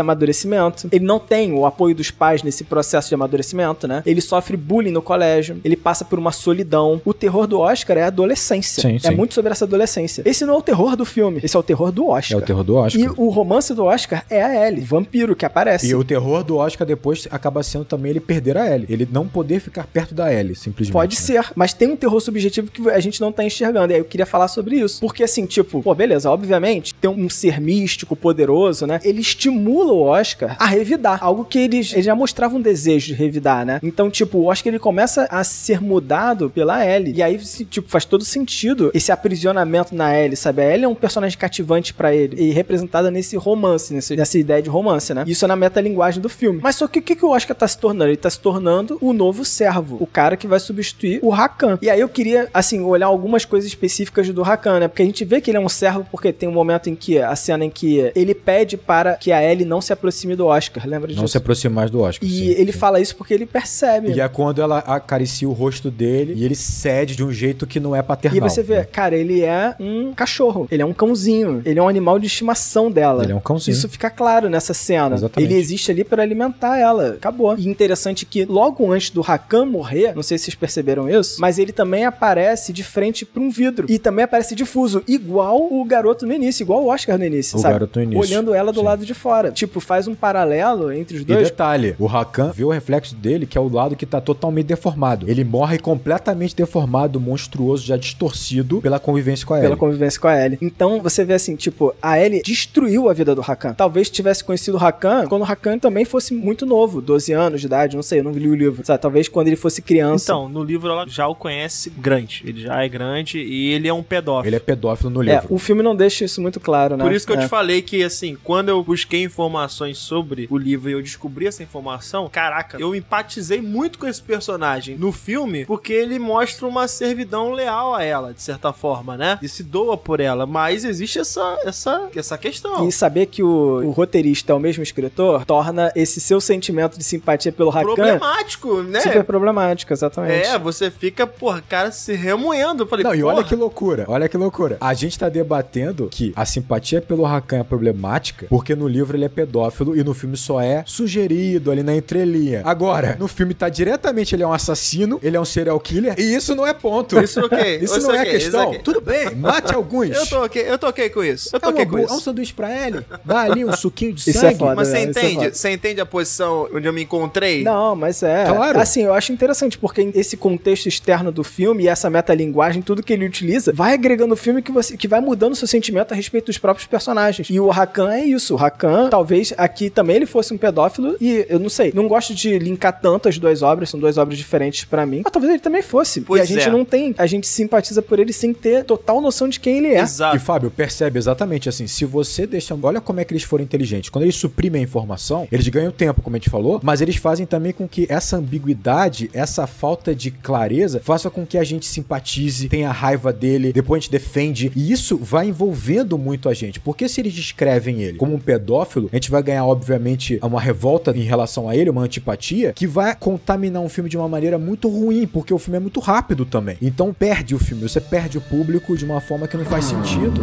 amadurecimento, 0.00 0.88
ele 0.90 1.04
não 1.04 1.18
tem 1.18 1.52
o 1.52 1.66
apoio 1.66 1.94
dos 1.94 2.10
pais 2.10 2.42
nesse 2.42 2.64
processo 2.64 3.08
de 3.08 3.14
amadurecimento, 3.14 3.86
né? 3.86 4.02
Ele 4.04 4.20
sofre 4.20 4.56
bullying 4.56 4.90
no 4.90 5.02
colégio, 5.02 5.60
ele 5.64 5.76
passa 5.76 6.04
por 6.04 6.18
uma 6.18 6.32
solidão. 6.32 7.00
O 7.04 7.14
terror 7.14 7.46
do 7.46 7.60
Oscar 7.60 7.96
é 7.96 8.02
a 8.02 8.06
adolescência. 8.06 8.82
Sim, 8.82 8.96
é 8.96 9.10
sim. 9.10 9.14
muito 9.14 9.34
sobre 9.34 9.52
essa 9.52 9.64
adolescência. 9.64 10.22
Esse 10.24 10.44
não 10.44 10.54
é 10.54 10.56
o 10.58 10.62
terror 10.62 10.96
do 10.96 11.04
filme, 11.04 11.40
esse 11.42 11.56
é 11.56 11.58
o 11.58 11.62
terror 11.62 11.92
do 11.92 12.04
É 12.04 12.18
Oscar. 12.18 12.38
o 12.38 12.42
terror 12.42 12.64
do 12.64 12.76
Oscar. 12.76 13.00
E 13.00 13.08
o 13.16 13.28
romance 13.28 13.74
do 13.74 13.84
Oscar 13.84 14.24
é 14.28 14.42
a 14.42 14.68
Ellie, 14.68 14.84
vampiro 14.84 15.34
que 15.34 15.44
aparece. 15.44 15.86
E 15.88 15.94
o 15.94 16.04
terror 16.04 16.42
do 16.44 16.56
Oscar 16.56 16.86
depois 16.86 17.26
acaba 17.30 17.62
sendo 17.62 17.84
também 17.84 18.10
ele 18.10 18.20
perder 18.20 18.56
a 18.56 18.74
Ellie. 18.74 18.86
Ele 18.88 19.08
não 19.10 19.26
poder 19.26 19.60
ficar 19.60 19.86
perto 19.86 20.14
da 20.14 20.32
Ellie, 20.32 20.54
simplesmente. 20.54 20.92
Pode 20.92 21.16
né? 21.16 21.20
ser, 21.20 21.52
mas 21.54 21.72
tem 21.72 21.88
um 21.88 21.96
terror 21.96 22.20
subjetivo 22.20 22.70
que 22.70 22.88
a 22.90 23.00
gente 23.00 23.20
não 23.20 23.32
tá 23.32 23.44
enxergando. 23.44 23.92
E 23.92 23.94
aí 23.94 24.00
eu 24.00 24.04
queria 24.04 24.26
falar 24.26 24.48
sobre 24.48 24.76
isso. 24.76 25.00
Porque 25.00 25.22
assim, 25.22 25.46
tipo, 25.46 25.82
pô, 25.82 25.94
beleza, 25.94 26.30
obviamente, 26.30 26.94
tem 26.94 27.10
um 27.10 27.28
ser 27.28 27.60
místico, 27.60 28.07
poderoso, 28.16 28.86
né? 28.86 29.00
Ele 29.04 29.20
estimula 29.20 29.92
o 29.92 30.02
Oscar 30.02 30.56
a 30.58 30.66
revidar. 30.66 31.18
Algo 31.22 31.44
que 31.44 31.58
eles, 31.58 31.92
eles 31.92 32.04
já 32.04 32.14
mostravam 32.14 32.58
um 32.58 32.62
desejo 32.62 33.06
de 33.08 33.14
revidar, 33.14 33.64
né? 33.66 33.80
Então, 33.82 34.10
tipo, 34.10 34.38
o 34.38 34.46
Oscar 34.46 34.70
ele 34.72 34.78
começa 34.78 35.26
a 35.30 35.42
ser 35.44 35.80
mudado 35.80 36.50
pela 36.50 36.84
Ellie. 36.86 37.14
E 37.16 37.22
aí, 37.22 37.38
tipo, 37.38 37.88
faz 37.88 38.04
todo 38.04 38.24
sentido 38.24 38.90
esse 38.94 39.10
aprisionamento 39.12 39.94
na 39.94 40.16
Ellie, 40.18 40.36
sabe? 40.36 40.62
A 40.62 40.72
Ellie 40.72 40.84
é 40.84 40.88
um 40.88 40.94
personagem 40.94 41.38
cativante 41.38 41.92
pra 41.94 42.14
ele. 42.14 42.36
E 42.40 42.50
representada 42.50 43.10
nesse 43.10 43.36
romance, 43.36 43.92
nesse- 43.94 44.16
nessa 44.16 44.38
ideia 44.38 44.62
de 44.62 44.68
romance, 44.68 45.12
né? 45.14 45.24
Isso 45.26 45.44
é 45.44 45.48
na 45.48 45.56
metalinguagem 45.56 46.20
do 46.20 46.28
filme. 46.28 46.60
Mas 46.62 46.76
só 46.76 46.86
que 46.88 46.98
o 46.98 47.02
que, 47.02 47.14
que 47.16 47.24
o 47.24 47.30
Oscar 47.30 47.56
tá 47.56 47.66
se 47.68 47.78
tornando? 47.78 48.10
Ele 48.10 48.16
tá 48.16 48.30
se 48.30 48.40
tornando 48.40 48.98
o 49.00 49.12
novo 49.12 49.44
servo. 49.44 49.96
O 50.00 50.06
cara 50.06 50.36
que 50.36 50.46
vai 50.46 50.60
substituir 50.60 51.18
o 51.22 51.28
Rakan. 51.30 51.78
E 51.82 51.90
aí 51.90 52.00
eu 52.00 52.08
queria, 52.08 52.48
assim, 52.52 52.80
olhar 52.80 53.06
algumas 53.06 53.44
coisas 53.44 53.68
específicas 53.68 54.28
do 54.30 54.42
Rakan, 54.42 54.80
né? 54.80 54.88
Porque 54.88 55.02
a 55.02 55.06
gente 55.06 55.24
vê 55.24 55.40
que 55.40 55.50
ele 55.50 55.58
é 55.58 55.60
um 55.60 55.68
servo 55.68 56.06
porque 56.10 56.32
tem 56.32 56.48
um 56.48 56.52
momento 56.52 56.88
em 56.90 56.94
que, 56.94 57.18
a 57.18 57.34
cena 57.36 57.64
em 57.64 57.70
que 57.70 57.97
ele 58.14 58.34
pede 58.34 58.76
para 58.76 59.14
que 59.14 59.32
a 59.32 59.42
Ellie 59.42 59.64
não 59.64 59.80
se 59.80 59.92
aproxime 59.92 60.34
do 60.34 60.46
Oscar. 60.46 60.86
Lembra 60.86 61.08
disso? 61.08 61.20
Não 61.20 61.28
se 61.28 61.36
aproxima 61.36 61.74
mais 61.74 61.90
do 61.90 62.00
Oscar. 62.00 62.26
E 62.26 62.30
sim, 62.30 62.48
ele 62.50 62.72
sim. 62.72 62.78
fala 62.78 63.00
isso 63.00 63.16
porque 63.16 63.34
ele 63.34 63.46
percebe. 63.46 64.12
E 64.12 64.20
é 64.20 64.28
quando 64.28 64.60
ela 64.60 64.78
acaricia 64.78 65.48
o 65.48 65.52
rosto 65.52 65.90
dele 65.90 66.34
e 66.36 66.44
ele 66.44 66.54
cede 66.54 67.16
de 67.16 67.24
um 67.24 67.32
jeito 67.32 67.66
que 67.66 67.80
não 67.80 67.94
é 67.94 68.02
paternal. 68.02 68.36
E 68.36 68.40
você 68.40 68.62
vê, 68.62 68.78
né? 68.78 68.84
cara, 68.84 69.16
ele 69.16 69.42
é 69.42 69.74
um 69.78 70.12
cachorro, 70.12 70.66
ele 70.70 70.82
é 70.82 70.86
um 70.86 70.92
cãozinho, 70.92 71.62
ele 71.64 71.78
é 71.78 71.82
um 71.82 71.88
animal 71.88 72.18
de 72.18 72.26
estimação 72.26 72.90
dela. 72.90 73.22
Ele 73.22 73.32
é 73.32 73.34
um 73.34 73.40
cãozinho. 73.40 73.74
Isso 73.74 73.88
fica 73.88 74.10
claro 74.10 74.48
nessa 74.48 74.74
cena. 74.74 75.16
Exatamente. 75.16 75.52
Ele 75.52 75.58
existe 75.58 75.90
ali 75.90 76.04
para 76.04 76.22
alimentar 76.22 76.78
ela. 76.78 77.10
Acabou. 77.10 77.56
E 77.56 77.68
interessante 77.68 78.24
que 78.24 78.44
logo 78.44 78.90
antes 78.92 79.10
do 79.10 79.20
Rakan 79.20 79.66
morrer, 79.66 80.14
não 80.14 80.22
sei 80.22 80.38
se 80.38 80.44
vocês 80.44 80.54
perceberam 80.54 81.08
isso, 81.08 81.40
mas 81.40 81.58
ele 81.58 81.72
também 81.72 82.04
aparece 82.04 82.72
de 82.72 82.82
frente 82.82 83.24
pra 83.24 83.42
um 83.42 83.50
vidro. 83.50 83.86
E 83.88 83.98
também 83.98 84.24
aparece 84.24 84.54
difuso, 84.54 85.02
igual 85.06 85.72
o 85.72 85.84
garoto 85.84 86.26
no 86.26 86.32
início, 86.32 86.62
igual 86.62 86.84
o 86.84 86.88
Oscar 86.88 87.18
no 87.18 87.24
início, 87.24 87.58
O 87.58 87.60
sabe? 87.60 87.77
Garoto 87.78 87.98
no 87.98 88.04
início. 88.04 88.20
Olhando 88.20 88.54
ela 88.54 88.72
do 88.72 88.80
Sim. 88.80 88.86
lado 88.86 89.06
de 89.06 89.14
fora. 89.14 89.50
Tipo, 89.52 89.80
faz 89.80 90.06
um 90.08 90.14
paralelo 90.14 90.92
entre 90.92 91.16
os 91.16 91.22
E 91.22 91.24
dois. 91.24 91.42
detalhe, 91.44 91.94
o 91.98 92.06
Rakan 92.06 92.50
vê 92.54 92.64
o 92.64 92.70
reflexo 92.70 93.14
dele, 93.14 93.46
que 93.46 93.56
é 93.56 93.60
o 93.60 93.68
lado 93.68 93.96
que 93.96 94.04
tá 94.06 94.20
totalmente 94.20 94.66
deformado. 94.66 95.28
Ele 95.28 95.44
morre 95.44 95.78
completamente 95.78 96.54
deformado, 96.54 97.20
monstruoso, 97.20 97.84
já 97.86 97.96
distorcido 97.96 98.80
pela 98.80 98.98
convivência 98.98 99.46
com 99.46 99.54
a 99.54 99.58
pela 99.58 99.68
Ellie. 99.70 99.78
convivência 99.78 100.20
com 100.20 100.28
a 100.28 100.44
Ellie. 100.44 100.58
Então 100.60 101.00
você 101.00 101.24
vê 101.24 101.34
assim, 101.34 101.56
tipo, 101.56 101.94
a 102.02 102.18
Ellie 102.20 102.42
destruiu 102.42 103.08
a 103.08 103.12
vida 103.12 103.34
do 103.34 103.40
Rakan. 103.40 103.74
Talvez 103.74 104.10
tivesse 104.10 104.42
conhecido 104.44 104.74
o 104.76 104.78
Rakan 104.80 105.26
quando 105.26 105.42
o 105.42 105.44
Rakan 105.44 105.78
também 105.78 106.04
fosse 106.04 106.34
muito 106.34 106.66
novo, 106.66 107.00
12 107.00 107.32
anos 107.32 107.60
de 107.60 107.66
idade, 107.66 107.96
não 107.96 108.02
sei, 108.02 108.20
eu 108.20 108.24
não 108.24 108.32
li 108.32 108.48
o 108.48 108.54
livro. 108.54 108.84
Sabe? 108.84 109.00
Talvez 109.00 109.28
quando 109.28 109.46
ele 109.48 109.56
fosse 109.56 109.80
criança. 109.82 110.32
Então, 110.32 110.48
no 110.48 110.62
livro 110.64 110.88
ela 110.90 111.04
já 111.08 111.26
o 111.28 111.34
conhece 111.34 111.90
grande. 111.90 112.42
Ele 112.46 112.60
já 112.62 112.82
é 112.82 112.88
grande 112.88 113.38
e 113.38 113.72
ele 113.72 113.88
é 113.88 113.92
um 113.92 114.02
pedófilo. 114.02 114.48
Ele 114.48 114.56
é 114.56 114.60
pedófilo 114.60 115.10
no 115.10 115.22
é, 115.22 115.34
livro. 115.34 115.46
o 115.50 115.58
filme 115.58 115.82
não 115.82 115.94
deixa 115.94 116.24
isso 116.24 116.40
muito 116.40 116.58
claro, 116.60 116.96
né? 116.96 117.04
Por 117.04 117.12
isso 117.12 117.26
que 117.26 117.32
eu 117.32 117.36
É. 117.36 117.40
te 117.42 117.48
falei 117.48 117.67
que, 117.82 118.02
assim, 118.02 118.36
quando 118.42 118.68
eu 118.68 118.82
busquei 118.82 119.22
informações 119.22 119.98
sobre 119.98 120.46
o 120.50 120.58
livro 120.58 120.90
e 120.90 120.92
eu 120.92 121.02
descobri 121.02 121.46
essa 121.46 121.62
informação, 121.62 122.28
caraca, 122.28 122.78
eu 122.80 122.94
empatizei 122.94 123.60
muito 123.60 123.98
com 123.98 124.06
esse 124.06 124.22
personagem 124.22 124.96
no 124.96 125.12
filme, 125.12 125.64
porque 125.64 125.92
ele 125.92 126.18
mostra 126.18 126.66
uma 126.66 126.88
servidão 126.88 127.52
leal 127.52 127.94
a 127.94 128.02
ela, 128.02 128.32
de 128.32 128.42
certa 128.42 128.72
forma, 128.72 129.16
né? 129.16 129.38
E 129.42 129.48
se 129.48 129.62
doa 129.62 129.96
por 129.96 130.20
ela. 130.20 130.46
Mas 130.46 130.84
existe 130.84 131.18
essa, 131.18 131.58
essa, 131.64 132.08
essa 132.14 132.38
questão. 132.38 132.86
E 132.88 132.92
saber 132.92 133.26
que 133.26 133.42
o, 133.42 133.86
o 133.86 133.90
roteirista 133.90 134.52
é 134.52 134.54
o 134.54 134.60
mesmo 134.60 134.82
escritor 134.82 135.44
torna 135.44 135.92
esse 135.94 136.20
seu 136.20 136.40
sentimento 136.40 136.98
de 136.98 137.04
simpatia 137.04 137.52
pelo 137.52 137.70
Rakan 137.70 137.94
Problemático, 137.94 138.82
né? 138.82 139.00
super 139.00 139.24
problemático, 139.24 139.92
exatamente. 139.92 140.46
É, 140.46 140.58
você 140.58 140.90
fica, 140.90 141.26
porra, 141.26 141.62
cara, 141.66 141.90
se 141.90 142.14
remoendo. 142.14 142.82
Eu 142.82 142.86
falei, 142.86 143.04
Não, 143.04 143.14
e 143.14 143.22
olha 143.22 143.36
porra, 143.36 143.48
que 143.48 143.54
loucura, 143.54 144.04
olha 144.08 144.28
que 144.28 144.36
loucura. 144.36 144.76
A 144.80 144.94
gente 144.94 145.18
tá 145.18 145.28
debatendo 145.28 146.08
que 146.10 146.32
a 146.36 146.44
simpatia 146.44 147.00
pelo 147.00 147.24
Rakan 147.58 147.60
é 147.60 147.64
problemática 147.64 148.46
porque 148.48 148.74
no 148.74 148.86
livro 148.88 149.16
ele 149.16 149.24
é 149.24 149.28
pedófilo 149.28 149.96
e 149.96 150.02
no 150.04 150.14
filme 150.14 150.36
só 150.36 150.60
é 150.60 150.82
sugerido 150.86 151.70
ali 151.70 151.82
na 151.82 151.94
entrelinha. 151.94 152.62
Agora, 152.64 153.16
no 153.18 153.28
filme 153.28 153.54
tá 153.54 153.68
diretamente 153.68 154.34
ele 154.34 154.42
é 154.42 154.46
um 154.46 154.52
assassino, 154.52 155.18
ele 155.22 155.36
é 155.36 155.40
um 155.40 155.44
serial 155.44 155.78
killer 155.80 156.14
e 156.18 156.34
isso 156.34 156.54
não 156.54 156.66
é 156.66 156.72
ponto. 156.72 157.18
Isso 157.20 157.40
ok. 157.40 157.58
Isso 157.82 157.98
isso 157.98 158.08
não 158.08 158.14
é 158.14 158.20
ok, 158.20 158.32
questão. 158.32 158.60
isso 158.60 158.68
ok. 158.70 158.80
Tudo 158.82 159.00
bem, 159.00 159.34
mate 159.34 159.74
alguns. 159.74 160.10
Eu 160.16 160.26
tô 160.26 160.44
ok, 160.44 160.64
eu 160.68 160.78
tô 160.78 160.88
ok 160.88 161.10
com 161.10 161.22
isso. 161.24 161.50
Eu 161.52 161.60
tô 161.60 161.70
É, 161.70 161.86
com 161.86 161.98
isso. 161.98 162.12
é 162.12 162.16
um 162.16 162.20
sanduíche 162.20 162.52
pra 162.52 162.86
ele, 162.86 163.04
dá 163.24 163.40
ali 163.40 163.64
um 163.64 163.72
suquinho 163.72 164.12
de 164.12 164.20
Isso 164.20 164.30
é 164.38 164.40
sangue. 164.40 164.58
foda. 164.58 164.74
Mas 164.74 164.88
você 164.88 164.98
Isso 164.98 165.06
é 165.06 165.10
entende? 165.10 165.34
foda. 165.36 165.54
Você 165.54 165.70
entende 165.70 166.00
a 166.00 166.06
posição 166.06 166.68
onde 166.72 166.86
eu 166.86 166.92
me 166.92 167.02
encontrei? 167.02 167.62
Não, 167.62 167.94
mas 167.96 168.22
é. 168.22 168.44
Claro. 168.46 168.78
Assim, 168.80 169.02
eu 169.04 169.14
acho 169.14 169.32
interessante, 169.32 169.78
porque 169.78 170.10
esse 170.14 170.36
contexto 170.36 170.86
externo 170.86 171.30
do 171.32 171.42
filme 171.44 171.84
e 171.84 171.88
essa 171.88 172.08
metalinguagem, 172.10 172.82
tudo 172.82 173.02
que 173.02 173.12
ele 173.12 173.26
utiliza, 173.26 173.72
vai 173.72 173.94
agregando 173.94 174.34
o 174.34 174.36
filme 174.36 174.62
que, 174.62 174.72
você, 174.72 174.96
que 174.96 175.08
vai 175.08 175.20
mudando 175.20 175.52
o 175.52 175.56
seu 175.56 175.68
sentimento 175.68 176.12
a 176.12 176.14
respeito 176.14 176.46
dos 176.46 176.58
próprios 176.58 176.86
personagens. 176.86 177.47
E 177.50 177.60
o 177.60 177.68
Rakan 177.68 178.12
é 178.12 178.24
isso. 178.24 178.54
O 178.54 178.56
Rakan, 178.56 179.08
talvez 179.10 179.52
aqui 179.56 179.90
também 179.90 180.16
ele 180.16 180.26
fosse 180.26 180.52
um 180.52 180.58
pedófilo, 180.58 181.16
e 181.20 181.46
eu 181.48 181.58
não 181.58 181.68
sei, 181.68 181.92
não 181.94 182.08
gosto 182.08 182.34
de 182.34 182.58
linkar 182.58 183.00
tanto 183.00 183.28
as 183.28 183.38
duas 183.38 183.62
obras, 183.62 183.90
são 183.90 183.98
duas 183.98 184.18
obras 184.18 184.38
diferentes 184.38 184.84
pra 184.84 185.06
mim. 185.06 185.22
Mas 185.24 185.32
talvez 185.32 185.52
ele 185.52 185.62
também 185.62 185.82
fosse. 185.82 186.20
Pois 186.20 186.40
e 186.40 186.42
a 186.42 186.46
gente 186.46 186.68
é. 186.68 186.70
não 186.70 186.84
tem, 186.84 187.14
a 187.18 187.26
gente 187.26 187.46
simpatiza 187.46 188.02
por 188.02 188.18
ele 188.18 188.32
sem 188.32 188.52
ter 188.52 188.84
total 188.84 189.20
noção 189.20 189.48
de 189.48 189.60
quem 189.60 189.78
ele 189.78 189.88
é. 189.88 190.00
Exato. 190.00 190.36
E 190.36 190.38
Fábio, 190.38 190.70
percebe 190.70 191.18
exatamente 191.18 191.68
assim, 191.68 191.86
se 191.86 192.04
você 192.04 192.46
deixa, 192.46 192.76
olha 192.80 193.00
como 193.00 193.20
é 193.20 193.24
que 193.24 193.32
eles 193.32 193.42
foram 193.42 193.64
inteligentes. 193.64 194.10
Quando 194.10 194.24
eles 194.24 194.36
suprimem 194.36 194.80
a 194.80 194.84
informação, 194.84 195.48
eles 195.50 195.66
ganham 195.68 195.90
tempo, 195.90 196.22
como 196.22 196.36
a 196.36 196.38
gente 196.38 196.50
falou, 196.50 196.80
mas 196.82 197.00
eles 197.00 197.16
fazem 197.16 197.46
também 197.46 197.72
com 197.72 197.88
que 197.88 198.06
essa 198.08 198.36
ambiguidade, 198.36 199.30
essa 199.32 199.66
falta 199.66 200.14
de 200.14 200.30
clareza, 200.30 201.00
faça 201.02 201.30
com 201.30 201.46
que 201.46 201.58
a 201.58 201.64
gente 201.64 201.86
simpatize, 201.86 202.68
tenha 202.68 202.90
raiva 202.90 203.32
dele, 203.32 203.72
depois 203.72 203.98
a 203.98 204.00
gente 204.02 204.12
defende, 204.12 204.72
e 204.74 204.92
isso 204.92 205.16
vai 205.16 205.48
envolvendo 205.48 206.18
muito 206.18 206.48
a 206.48 206.54
gente. 206.54 206.80
Porque 206.80 207.08
se 207.08 207.20
eles 207.20 207.37
descrevem 207.40 208.02
ele 208.02 208.18
como 208.18 208.34
um 208.34 208.38
pedófilo, 208.38 209.08
a 209.12 209.16
gente 209.16 209.30
vai 209.30 209.42
ganhar 209.42 209.64
obviamente 209.64 210.38
uma 210.42 210.60
revolta 210.60 211.16
em 211.16 211.22
relação 211.22 211.68
a 211.68 211.76
ele, 211.76 211.90
uma 211.90 212.02
antipatia, 212.02 212.72
que 212.72 212.86
vai 212.86 213.14
contaminar 213.14 213.82
um 213.82 213.88
filme 213.88 214.10
de 214.10 214.16
uma 214.16 214.28
maneira 214.28 214.58
muito 214.58 214.88
ruim, 214.88 215.26
porque 215.26 215.54
o 215.54 215.58
filme 215.58 215.76
é 215.76 215.80
muito 215.80 216.00
rápido 216.00 216.44
também. 216.44 216.76
Então 216.82 217.14
perde 217.14 217.54
o 217.54 217.58
filme, 217.58 217.88
você 217.88 218.00
perde 218.00 218.38
o 218.38 218.40
público 218.40 218.96
de 218.96 219.04
uma 219.04 219.20
forma 219.20 219.46
que 219.46 219.56
não 219.56 219.64
faz 219.64 219.84
sentido. 219.84 220.42